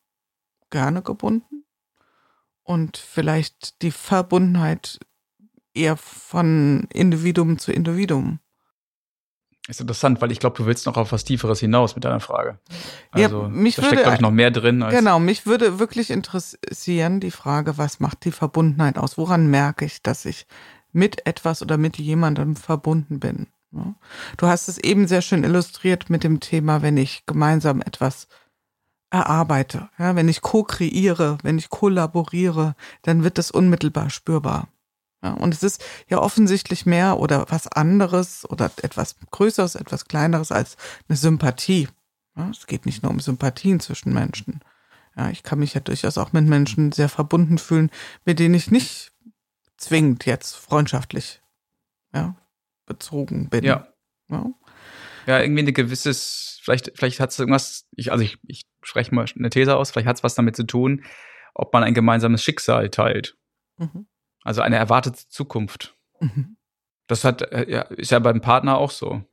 gerne 0.69 1.01
gebunden? 1.01 1.63
und 2.63 2.97
vielleicht 2.97 3.81
die 3.81 3.91
Verbundenheit 3.91 4.99
eher 5.73 5.97
von 5.97 6.87
Individuum 6.93 7.59
zu 7.59 7.71
Individuum. 7.71 8.39
Ist 9.67 9.79
interessant, 9.79 10.21
weil 10.21 10.31
ich 10.31 10.39
glaube, 10.39 10.57
du 10.57 10.65
willst 10.65 10.85
noch 10.85 10.97
auf 10.97 11.13
was 11.13 11.23
Tieferes 11.23 11.61
hinaus 11.61 11.95
mit 11.95 12.03
deiner 12.03 12.19
Frage. 12.19 12.59
Also, 13.11 13.43
ja, 13.43 13.47
mich 13.47 13.75
da 13.75 13.83
würde, 13.83 13.87
steckt, 13.87 14.03
glaube 14.03 14.15
ich, 14.15 14.21
noch 14.21 14.31
mehr 14.31 14.51
drin. 14.51 14.83
Als 14.83 14.93
genau, 14.93 15.19
mich 15.19 15.45
würde 15.45 15.79
wirklich 15.79 16.09
interessieren, 16.09 17.21
die 17.21 17.31
Frage, 17.31 17.77
was 17.77 18.01
macht 18.01 18.25
die 18.25 18.31
Verbundenheit 18.31 18.97
aus? 18.97 19.17
Woran 19.17 19.47
merke 19.47 19.85
ich, 19.85 20.01
dass 20.01 20.25
ich 20.25 20.47
mit 20.91 21.25
etwas 21.25 21.61
oder 21.61 21.77
mit 21.77 21.97
jemandem 21.97 22.57
verbunden 22.57 23.19
bin? 23.19 23.47
Du 24.37 24.47
hast 24.47 24.67
es 24.67 24.77
eben 24.77 25.07
sehr 25.07 25.21
schön 25.21 25.43
illustriert 25.43 26.09
mit 26.09 26.23
dem 26.23 26.39
Thema, 26.39 26.81
wenn 26.81 26.97
ich 26.97 27.25
gemeinsam 27.25 27.81
etwas 27.81 28.27
erarbeite, 29.09 29.89
ja, 29.97 30.15
wenn 30.15 30.27
ich 30.27 30.41
co-kreiere, 30.41 31.37
wenn 31.43 31.57
ich 31.57 31.69
kollaboriere, 31.69 32.75
dann 33.03 33.23
wird 33.23 33.37
das 33.37 33.49
unmittelbar 33.51 34.09
spürbar. 34.09 34.67
Ja, 35.23 35.31
und 35.31 35.53
es 35.53 35.63
ist 35.63 35.83
ja 36.09 36.19
offensichtlich 36.19 36.85
mehr 36.85 37.17
oder 37.17 37.45
was 37.49 37.67
anderes 37.67 38.47
oder 38.49 38.69
etwas 38.81 39.15
Größeres, 39.31 39.75
etwas 39.75 40.05
Kleineres 40.05 40.51
als 40.51 40.75
eine 41.07 41.17
Sympathie. 41.17 41.87
Ja, 42.35 42.49
es 42.49 42.67
geht 42.67 42.85
nicht 42.85 43.03
nur 43.03 43.11
um 43.11 43.21
Sympathien 43.21 43.79
zwischen 43.79 44.13
Menschen. 44.13 44.59
Ja, 45.15 45.29
ich 45.29 45.43
kann 45.43 45.59
mich 45.59 45.75
ja 45.75 45.79
durchaus 45.79 46.17
auch 46.17 46.33
mit 46.33 46.45
Menschen 46.45 46.91
sehr 46.91 47.07
verbunden 47.07 47.57
fühlen, 47.57 47.89
mit 48.25 48.39
denen 48.39 48.55
ich 48.55 48.69
nicht 48.69 49.11
zwingend 49.77 50.25
jetzt 50.25 50.55
freundschaftlich 50.55 51.41
ja, 52.13 52.35
bezogen 52.85 53.49
bin. 53.49 53.63
Ja. 53.63 53.87
ja. 54.29 54.45
Ja, 55.25 55.39
irgendwie 55.39 55.63
ein 55.63 55.73
gewisses, 55.73 56.59
vielleicht, 56.63 56.91
vielleicht 56.95 57.21
hat 57.21 57.29
es 57.29 57.39
irgendwas, 57.39 57.85
ich, 57.91 58.11
also 58.11 58.25
ich, 58.25 58.39
ich 58.45 58.63
spreche 58.81 59.15
mal 59.15 59.25
eine 59.37 59.49
These 59.49 59.77
aus, 59.77 59.91
vielleicht 59.91 60.07
hat 60.07 60.17
es 60.17 60.23
was 60.23 60.35
damit 60.35 60.57
zu 60.57 60.63
tun, 60.63 61.05
ob 61.53 61.71
man 61.71 61.83
ein 61.83 61.93
gemeinsames 61.93 62.43
Schicksal 62.43 62.89
teilt. 62.89 63.37
Mhm. 63.77 64.05
Also 64.43 64.61
eine 64.61 64.77
erwartete 64.77 65.27
Zukunft. 65.29 65.95
Mhm. 66.19 66.57
Das 67.07 67.23
hat, 67.23 67.41
äh, 67.51 67.69
ja, 67.69 67.81
ist 67.81 68.11
ja 68.11 68.19
beim 68.19 68.41
Partner 68.41 68.77
auch 68.77 68.91
so. 68.91 69.23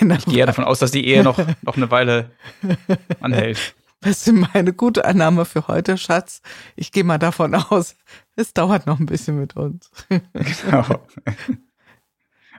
ich 0.00 0.24
gehe 0.26 0.38
ja 0.38 0.46
davon 0.46 0.64
aus, 0.64 0.78
dass 0.78 0.90
die 0.90 1.06
Ehe 1.06 1.22
noch, 1.22 1.38
noch 1.62 1.76
eine 1.76 1.90
Weile 1.90 2.30
anhält. 3.20 3.74
Das 4.00 4.26
ist 4.26 4.32
meine 4.32 4.72
gute 4.72 5.04
Annahme 5.04 5.44
für 5.44 5.66
heute, 5.66 5.98
Schatz. 5.98 6.40
Ich 6.76 6.92
gehe 6.92 7.02
mal 7.02 7.18
davon 7.18 7.54
aus, 7.54 7.96
es 8.36 8.52
dauert 8.52 8.86
noch 8.86 9.00
ein 9.00 9.06
bisschen 9.06 9.38
mit 9.38 9.56
uns. 9.56 9.90
genau. 10.08 11.06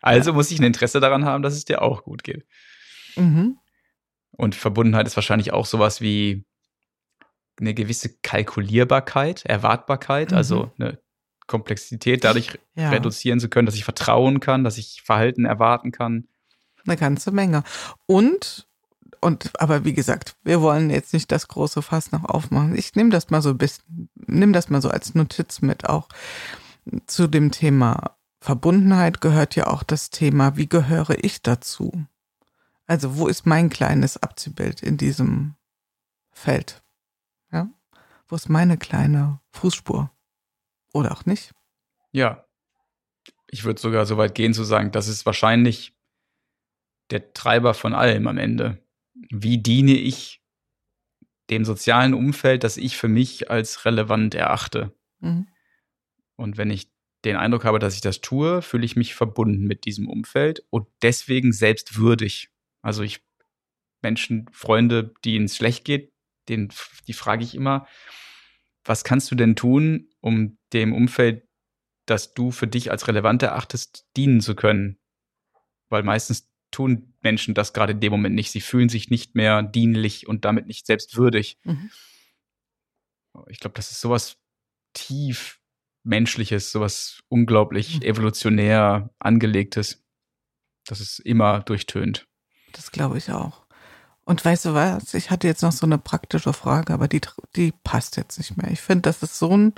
Also 0.01 0.31
ja. 0.31 0.35
muss 0.35 0.51
ich 0.51 0.59
ein 0.59 0.65
Interesse 0.65 0.99
daran 0.99 1.25
haben, 1.25 1.43
dass 1.43 1.53
es 1.53 1.65
dir 1.65 1.81
auch 1.81 2.03
gut 2.03 2.23
geht. 2.23 2.45
Mhm. 3.15 3.57
Und 4.31 4.55
Verbundenheit 4.55 5.07
ist 5.07 5.15
wahrscheinlich 5.15 5.53
auch 5.53 5.65
sowas 5.65 6.01
wie 6.01 6.45
eine 7.59 7.73
gewisse 7.73 8.17
Kalkulierbarkeit, 8.21 9.45
Erwartbarkeit, 9.45 10.33
also 10.33 10.55
mhm. 10.55 10.61
also 10.61 10.73
eine 10.79 10.99
Komplexität 11.49 12.23
dadurch 12.23 12.57
ja. 12.75 12.91
reduzieren 12.91 13.39
zu 13.39 13.49
können, 13.49 13.65
dass 13.65 13.75
ich 13.75 13.83
vertrauen 13.83 14.39
kann, 14.39 14.63
dass 14.63 14.77
ich 14.77 15.01
Verhalten 15.03 15.45
erwarten 15.45 15.91
kann. 15.91 16.27
Eine 16.85 16.95
ganze 16.95 17.31
Menge. 17.31 17.63
Und, 18.05 18.67
und, 19.19 19.51
aber 19.59 19.83
wie 19.83 19.93
gesagt, 19.93 20.35
wir 20.43 20.61
wollen 20.61 20.89
jetzt 20.89 21.11
nicht 21.11 21.31
das 21.31 21.49
große 21.49 21.81
Fass 21.81 22.11
noch 22.11 22.23
aufmachen. 22.23 22.77
Ich 22.77 22.95
nehme 22.95 23.09
das 23.09 23.29
mal 23.29 23.41
so 23.41 23.49
ein 23.49 23.57
bisschen, 23.57 24.09
nehme 24.15 24.53
das 24.53 24.69
mal 24.69 24.81
so 24.81 24.89
als 24.89 25.15
Notiz 25.15 25.61
mit 25.61 25.89
auch 25.89 26.07
zu 27.07 27.27
dem 27.27 27.51
Thema 27.51 28.15
Verbundenheit 28.41 29.19
gehört 29.19 29.55
ja 29.55 29.67
auch 29.67 29.83
das 29.83 30.11
Thema, 30.11 30.55
wie 30.55 30.69
gehöre 30.69 31.23
ich 31.23 31.41
dazu? 31.41 32.05
Also 32.85 33.17
wo 33.17 33.27
ist 33.27 33.45
mein 33.45 33.69
kleines 33.69 34.21
Abziehbild 34.21 34.81
in 34.81 34.97
diesem 34.97 35.55
Feld? 36.31 36.81
Ja? 37.51 37.67
Wo 38.27 38.35
ist 38.35 38.49
meine 38.49 38.77
kleine 38.77 39.41
Fußspur? 39.51 40.11
Oder 40.93 41.11
auch 41.11 41.25
nicht? 41.25 41.53
Ja. 42.11 42.45
Ich 43.51 43.63
würde 43.63 43.81
sogar 43.81 44.05
so 44.05 44.17
weit 44.17 44.35
gehen 44.35 44.53
zu 44.53 44.63
sagen, 44.63 44.91
das 44.91 45.07
ist 45.07 45.25
wahrscheinlich 45.25 45.95
der 47.09 47.33
Treiber 47.33 47.73
von 47.73 47.93
allem 47.93 48.27
am 48.27 48.37
Ende. 48.37 48.83
Wie 49.31 49.57
diene 49.57 49.93
ich 49.93 50.41
dem 51.49 51.65
sozialen 51.65 52.13
Umfeld, 52.13 52.63
das 52.63 52.77
ich 52.77 52.97
für 52.97 53.07
mich 53.07 53.49
als 53.49 53.85
relevant 53.85 54.35
erachte? 54.35 54.93
Mhm. 55.19 55.47
Und 56.35 56.57
wenn 56.57 56.69
ich 56.69 56.91
den 57.25 57.35
Eindruck 57.35 57.65
habe, 57.65 57.79
dass 57.79 57.95
ich 57.95 58.01
das 58.01 58.21
tue, 58.21 58.61
fühle 58.61 58.85
ich 58.85 58.95
mich 58.95 59.15
verbunden 59.15 59.65
mit 59.65 59.85
diesem 59.85 60.07
Umfeld 60.07 60.63
und 60.69 60.87
deswegen 61.01 61.51
selbstwürdig. 61.51 62.49
Also 62.81 63.03
ich 63.03 63.21
Menschen, 64.01 64.47
Freunde, 64.53 65.13
denen 65.25 65.45
es 65.45 65.57
schlecht 65.57 65.83
geht, 65.83 66.13
den, 66.47 66.69
die 67.07 67.13
frage 67.13 67.43
ich 67.43 67.55
immer, 67.55 67.87
was 68.83 69.03
kannst 69.03 69.31
du 69.31 69.35
denn 69.35 69.55
tun, 69.55 70.09
um 70.21 70.57
dem 70.73 70.93
Umfeld, 70.93 71.47
das 72.05 72.33
du 72.33 72.51
für 72.51 72.67
dich 72.67 72.91
als 72.91 73.07
relevant 73.07 73.43
erachtest, 73.43 74.07
dienen 74.15 74.41
zu 74.41 74.55
können? 74.55 74.99
Weil 75.89 76.03
meistens 76.03 76.49
tun 76.71 77.13
Menschen 77.21 77.53
das 77.53 77.73
gerade 77.73 77.93
in 77.93 77.99
dem 77.99 78.11
Moment 78.11 78.35
nicht. 78.35 78.51
Sie 78.51 78.61
fühlen 78.61 78.89
sich 78.89 79.09
nicht 79.09 79.35
mehr 79.35 79.63
dienlich 79.63 80.27
und 80.27 80.45
damit 80.45 80.67
nicht 80.67 80.85
selbstwürdig. 80.85 81.57
Mhm. 81.63 81.89
Ich 83.47 83.59
glaube, 83.59 83.75
das 83.75 83.91
ist 83.91 84.01
sowas 84.01 84.37
tief 84.93 85.59
menschliches, 86.03 86.71
sowas 86.71 87.21
unglaublich 87.27 87.97
mhm. 87.97 88.01
evolutionär 88.03 89.13
angelegtes, 89.19 90.03
das 90.85 90.99
es 90.99 91.19
immer 91.19 91.61
durchtönt. 91.61 92.27
Das 92.73 92.91
glaube 92.91 93.17
ich 93.17 93.31
auch. 93.31 93.65
Und 94.29 94.45
weißt 94.45 94.65
du 94.65 94.75
was? 94.75 95.15
Ich 95.15 95.31
hatte 95.31 95.47
jetzt 95.47 95.63
noch 95.63 95.71
so 95.71 95.87
eine 95.87 95.97
praktische 95.97 96.53
Frage, 96.53 96.93
aber 96.93 97.07
die, 97.07 97.21
die 97.55 97.73
passt 97.83 98.15
jetzt 98.15 98.37
nicht 98.37 98.57
mehr. 98.57 98.69
Ich 98.69 98.79
finde, 98.79 99.01
das 99.01 99.23
ist 99.23 99.39
so 99.39 99.57
ein 99.57 99.73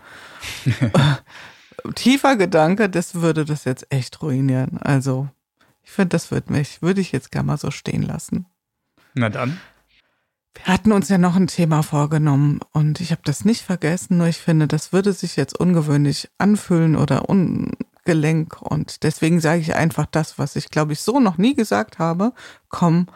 tiefer 1.95 2.35
Gedanke, 2.35 2.89
das 2.89 3.15
würde 3.15 3.45
das 3.45 3.63
jetzt 3.63 3.87
echt 3.93 4.21
ruinieren. 4.21 4.77
Also, 4.79 5.29
ich 5.83 5.91
finde, 5.91 6.09
das 6.09 6.31
würde 6.31 6.51
mich, 6.51 6.81
würde 6.81 6.99
ich 6.99 7.13
jetzt 7.13 7.31
gerne 7.31 7.47
mal 7.47 7.57
so 7.57 7.71
stehen 7.71 8.01
lassen. 8.01 8.45
Na 9.13 9.29
dann. 9.29 9.57
Wir 10.53 10.65
hatten 10.65 10.91
uns 10.91 11.07
ja 11.07 11.17
noch 11.17 11.37
ein 11.37 11.47
Thema 11.47 11.81
vorgenommen 11.81 12.59
und 12.73 12.99
ich 12.99 13.11
habe 13.11 13.21
das 13.23 13.45
nicht 13.45 13.61
vergessen, 13.61 14.17
nur 14.17 14.27
ich 14.27 14.39
finde, 14.39 14.67
das 14.67 14.91
würde 14.91 15.13
sich 15.13 15.37
jetzt 15.37 15.57
ungewöhnlich 15.57 16.29
anfühlen 16.39 16.97
oder 16.97 17.29
ungelenk 17.29 18.61
und 18.61 19.03
deswegen 19.03 19.39
sage 19.39 19.61
ich 19.61 19.75
einfach 19.75 20.07
das, 20.07 20.37
was 20.37 20.57
ich 20.57 20.69
glaube 20.69 20.91
ich 20.91 20.99
so 20.99 21.21
noch 21.21 21.37
nie 21.37 21.55
gesagt 21.55 21.99
habe. 21.99 22.33
Komm, 22.67 23.07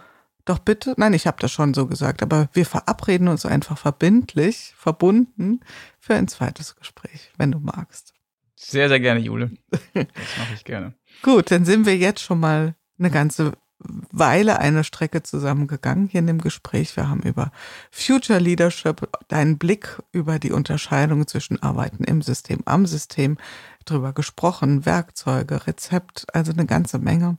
doch 0.46 0.60
bitte, 0.60 0.94
nein, 0.98 1.14
ich 1.14 1.28
habe 1.28 1.38
das 1.40 1.52
schon 1.52 1.74
so 1.74 1.88
gesagt, 1.88 2.22
aber 2.22 2.50
wir 2.54 2.66
verabreden 2.66 3.28
uns 3.28 3.46
einfach 3.46 3.78
verbindlich, 3.78 4.74
verbunden 4.78 5.62
für 6.00 6.16
ein 6.16 6.28
zweites 6.28 6.76
Gespräch, 6.76 7.32
wenn 7.38 7.52
du 7.52 7.60
magst. 7.60 8.14
Sehr, 8.56 8.88
sehr 8.88 9.00
gerne, 9.00 9.20
Jule. 9.20 9.52
Das 9.94 10.06
mache 10.38 10.54
ich 10.56 10.64
gerne. 10.64 10.94
Gut, 11.22 11.52
dann 11.52 11.66
sind 11.66 11.86
wir 11.86 11.98
jetzt 11.98 12.22
schon 12.22 12.40
mal 12.40 12.76
eine 12.98 13.12
ganze 13.12 13.54
Weile 13.80 14.60
eine 14.60 14.84
Strecke 14.84 15.22
zusammengegangen 15.22 16.08
hier 16.08 16.20
in 16.20 16.28
dem 16.28 16.42
Gespräch. 16.42 16.96
Wir 16.96 17.10
haben 17.10 17.22
über 17.22 17.52
Future 17.92 18.40
Leadership, 18.40 19.08
deinen 19.28 19.58
Blick 19.58 20.02
über 20.12 20.40
die 20.40 20.52
Unterscheidung 20.52 21.28
zwischen 21.28 21.62
Arbeiten 21.62 22.04
im 22.04 22.22
System, 22.22 22.62
am 22.66 22.86
System 22.86 23.38
drüber 23.84 24.14
gesprochen, 24.14 24.86
Werkzeuge, 24.86 25.68
Rezept, 25.68 26.26
also 26.34 26.52
eine 26.52 26.66
ganze 26.66 27.00
Menge. 27.00 27.38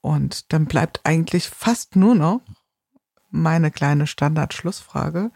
Und 0.00 0.52
dann 0.52 0.66
bleibt 0.66 1.00
eigentlich 1.04 1.48
fast 1.48 1.96
nur 1.96 2.14
noch 2.14 2.40
meine 3.30 3.70
kleine 3.70 4.06
Standard-Schlussfrage, 4.06 5.30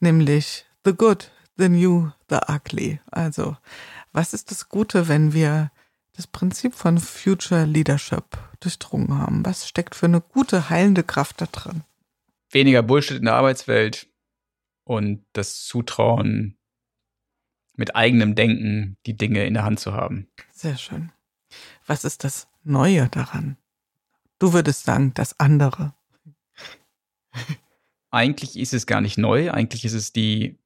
nämlich 0.00 0.66
the 0.84 0.92
good, 0.92 1.30
the 1.56 1.68
new, 1.68 2.10
the 2.28 2.38
ugly. 2.48 3.00
Also, 3.10 3.56
was 4.12 4.34
ist 4.34 4.50
das 4.50 4.68
Gute, 4.68 5.08
wenn 5.08 5.32
wir 5.32 5.70
das 6.14 6.26
Prinzip 6.26 6.74
von 6.74 6.98
Future 6.98 7.64
Leadership 7.64 8.38
durchdrungen 8.60 9.18
haben? 9.18 9.44
Was 9.44 9.68
steckt 9.68 9.94
für 9.94 10.06
eine 10.06 10.20
gute, 10.20 10.68
heilende 10.70 11.02
Kraft 11.02 11.40
da 11.40 11.46
drin? 11.46 11.82
Weniger 12.50 12.82
Bullshit 12.82 13.16
in 13.16 13.24
der 13.24 13.34
Arbeitswelt 13.34 14.08
und 14.84 15.24
das 15.32 15.64
Zutrauen, 15.64 16.58
mit 17.74 17.96
eigenem 17.96 18.34
Denken 18.34 18.98
die 19.06 19.16
Dinge 19.16 19.46
in 19.46 19.54
der 19.54 19.64
Hand 19.64 19.80
zu 19.80 19.94
haben. 19.94 20.28
Sehr 20.52 20.76
schön. 20.76 21.10
Was 21.86 22.04
ist 22.04 22.24
das 22.24 22.48
Neue 22.64 23.08
daran? 23.08 23.56
Du 24.42 24.52
würdest 24.52 24.86
sagen, 24.86 25.14
das 25.14 25.38
andere. 25.38 25.94
Eigentlich 28.10 28.58
ist 28.58 28.74
es 28.74 28.86
gar 28.86 29.00
nicht 29.00 29.16
neu, 29.16 29.52
eigentlich 29.52 29.84
ist 29.84 29.92
es 29.92 30.12
die 30.12 30.58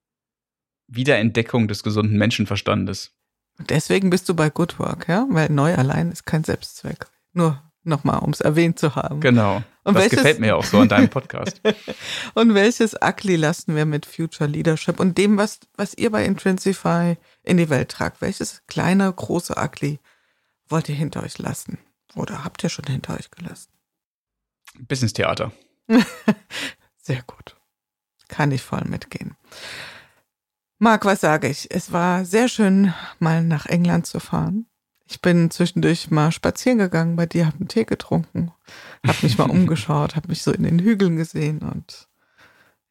Wiederentdeckung 0.87 1.69
des 1.69 1.83
gesunden 1.83 2.17
Menschenverstandes. 2.17 3.13
Und 3.59 3.69
deswegen 3.69 4.09
bist 4.09 4.31
du 4.31 4.35
bei 4.35 4.49
Good 4.49 4.79
Work, 4.79 5.09
ja? 5.09 5.27
Weil 5.29 5.51
neu 5.51 5.75
allein 5.75 6.11
ist 6.11 6.25
kein 6.25 6.43
Selbstzweck. 6.43 7.09
Nur 7.35 7.63
nochmal, 7.83 8.21
um 8.21 8.31
es 8.31 8.41
erwähnt 8.41 8.79
zu 8.79 8.97
haben. 8.97 9.21
Genau. 9.21 9.63
Und 9.85 9.93
das 9.93 10.05
welches, 10.05 10.21
gefällt 10.21 10.41
mir 10.41 10.57
auch 10.57 10.65
so 10.65 10.79
an 10.79 10.89
deinem 10.89 11.11
Podcast. 11.11 11.61
und 12.35 12.55
welches 12.55 12.97
Ugly 12.99 13.37
lassen 13.37 13.77
wir 13.77 13.85
mit 13.85 14.07
Future 14.07 14.49
Leadership 14.49 14.99
und 14.99 15.19
dem, 15.19 15.37
was, 15.37 15.61
was 15.77 15.93
ihr 15.93 16.11
bei 16.11 16.25
Intrinsify 16.25 17.19
in 17.43 17.59
die 17.59 17.69
Welt 17.69 17.91
tragt? 17.91 18.23
Welches 18.23 18.63
kleine, 18.69 19.13
große 19.13 19.55
Ugly 19.63 20.01
wollt 20.67 20.89
ihr 20.89 20.95
hinter 20.95 21.23
euch 21.23 21.37
lassen? 21.37 21.77
Oder 22.15 22.45
habt 22.45 22.63
ihr 22.63 22.71
schon 22.71 22.87
hinter 22.87 23.15
euch 23.15 23.31
gelassen? 23.31 23.71
Business 24.79 25.13
Theater. 25.13 25.53
Sehr 26.97 27.23
gut. 27.23 27.57
Kann 28.29 28.51
ich 28.53 28.63
voll 28.63 28.85
mitgehen. 28.85 29.37
Marc, 30.79 31.05
was 31.05 31.21
sage 31.21 31.49
ich? 31.49 31.71
Es 31.71 31.93
war 31.93 32.25
sehr 32.27 32.49
schön, 32.49 32.93
mal 33.19 33.43
nach 33.43 33.65
England 33.67 34.07
zu 34.07 34.21
fahren. 34.21 34.67
Ich 35.09 35.23
bin 35.23 35.51
zwischendurch 35.51 36.11
mal 36.11 36.33
spazieren 36.33 36.79
gegangen 36.79 37.17
bei 37.17 37.27
dir, 37.27 37.47
habe 37.47 37.59
einen 37.59 37.69
Tee 37.69 37.85
getrunken, 37.85 38.53
habe 39.07 39.19
mich 39.23 39.39
mal 39.39 39.49
umgeschaut, 39.51 40.17
habe 40.17 40.29
mich 40.29 40.43
so 40.43 40.53
in 40.53 40.65
den 40.65 40.81
Hügeln 40.81 41.17
gesehen 41.17 41.61
und 41.61 42.09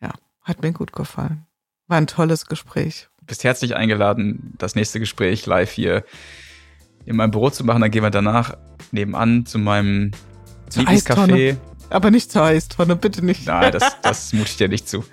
ja, 0.01 0.13
hat 0.41 0.61
mir 0.61 0.71
gut 0.71 0.93
gefallen. 0.93 1.45
War 1.87 1.97
ein 1.97 2.07
tolles 2.07 2.47
Gespräch. 2.47 3.09
Du 3.19 3.25
bist 3.25 3.43
herzlich 3.43 3.75
eingeladen, 3.75 4.55
das 4.57 4.75
nächste 4.75 4.99
Gespräch 4.99 5.45
live 5.45 5.71
hier 5.71 6.05
in 7.05 7.17
meinem 7.17 7.31
Büro 7.31 7.49
zu 7.49 7.63
machen. 7.63 7.81
Dann 7.81 7.91
gehen 7.91 8.03
wir 8.03 8.09
danach 8.09 8.57
nebenan 8.91 9.45
zu 9.45 9.59
meinem 9.59 10.11
Lieblingscafé. 10.73 11.57
Aber 11.89 12.11
nicht 12.11 12.31
zur 12.31 12.43
Eistonne, 12.43 12.95
bitte 12.95 13.23
nicht. 13.23 13.45
Nein, 13.45 13.71
das, 13.71 13.95
das 14.01 14.33
mute 14.33 14.49
ich 14.49 14.57
dir 14.57 14.69
nicht 14.69 14.89
zu. 14.89 15.03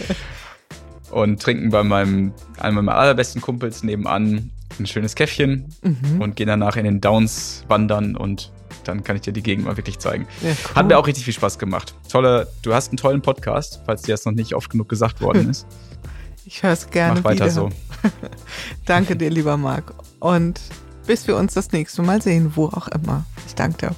und 1.10 1.40
trinken 1.40 1.70
bei 1.70 1.82
meinem, 1.82 2.32
einem 2.58 2.84
meiner 2.84 2.96
allerbesten 2.96 3.40
Kumpels 3.40 3.82
nebenan 3.82 4.50
ein 4.78 4.86
schönes 4.86 5.14
Käffchen 5.14 5.72
mhm. 5.82 6.20
und 6.20 6.36
gehen 6.36 6.48
danach 6.48 6.76
in 6.76 6.84
den 6.84 7.00
Downs 7.00 7.64
wandern 7.68 8.16
und 8.16 8.52
dann 8.84 9.02
kann 9.04 9.16
ich 9.16 9.22
dir 9.22 9.32
die 9.32 9.42
Gegend 9.42 9.64
mal 9.64 9.76
wirklich 9.76 9.98
zeigen. 9.98 10.26
Ja, 10.42 10.50
cool. 10.50 10.74
Hat 10.74 10.86
mir 10.88 10.98
auch 10.98 11.06
richtig 11.06 11.24
viel 11.24 11.34
Spaß 11.34 11.58
gemacht. 11.58 11.94
Tolle, 12.10 12.48
du 12.62 12.74
hast 12.74 12.90
einen 12.90 12.98
tollen 12.98 13.22
Podcast, 13.22 13.80
falls 13.84 14.02
dir 14.02 14.12
das 14.12 14.24
noch 14.24 14.32
nicht 14.32 14.54
oft 14.54 14.70
genug 14.70 14.88
gesagt 14.88 15.20
worden 15.20 15.50
ist. 15.50 15.66
Ich 16.44 16.62
höre 16.62 16.72
es 16.72 16.90
gerne. 16.90 17.20
Mach 17.20 17.24
weiter 17.24 17.46
wieder. 17.46 17.50
so. 17.50 17.70
Danke 18.84 19.16
dir, 19.16 19.30
lieber 19.30 19.56
Marc. 19.56 19.92
Und 20.20 20.60
bis 21.06 21.26
wir 21.26 21.36
uns 21.36 21.54
das 21.54 21.72
nächste 21.72 22.02
Mal 22.02 22.20
sehen, 22.20 22.52
wo 22.54 22.66
auch 22.66 22.88
immer. 22.88 23.24
Ich 23.46 23.54
danke 23.54 23.88
dir. 23.88 23.94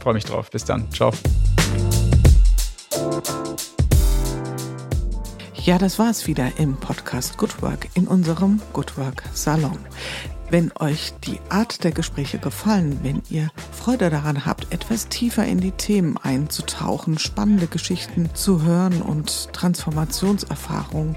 Freue 0.00 0.14
mich 0.14 0.24
drauf. 0.24 0.50
Bis 0.50 0.64
dann. 0.64 0.90
Ciao. 0.92 1.12
Ja, 5.62 5.76
das 5.78 5.98
war 5.98 6.10
es 6.10 6.26
wieder 6.26 6.50
im 6.56 6.76
Podcast 6.76 7.36
Good 7.36 7.60
Work 7.62 7.88
in 7.94 8.08
unserem 8.08 8.60
Good 8.72 8.96
Work 8.96 9.22
Salon. 9.34 9.78
Wenn 10.48 10.72
euch 10.80 11.12
die 11.24 11.38
Art 11.48 11.84
der 11.84 11.92
Gespräche 11.92 12.38
gefallen, 12.38 12.98
wenn 13.02 13.22
ihr 13.30 13.50
Freude 13.70 14.10
daran 14.10 14.46
habt, 14.46 14.72
etwas 14.72 15.08
tiefer 15.08 15.44
in 15.44 15.60
die 15.60 15.70
Themen 15.70 16.16
einzutauchen, 16.16 17.18
spannende 17.18 17.68
Geschichten 17.68 18.30
zu 18.34 18.62
hören 18.62 19.00
und 19.00 19.52
Transformationserfahrungen 19.52 21.16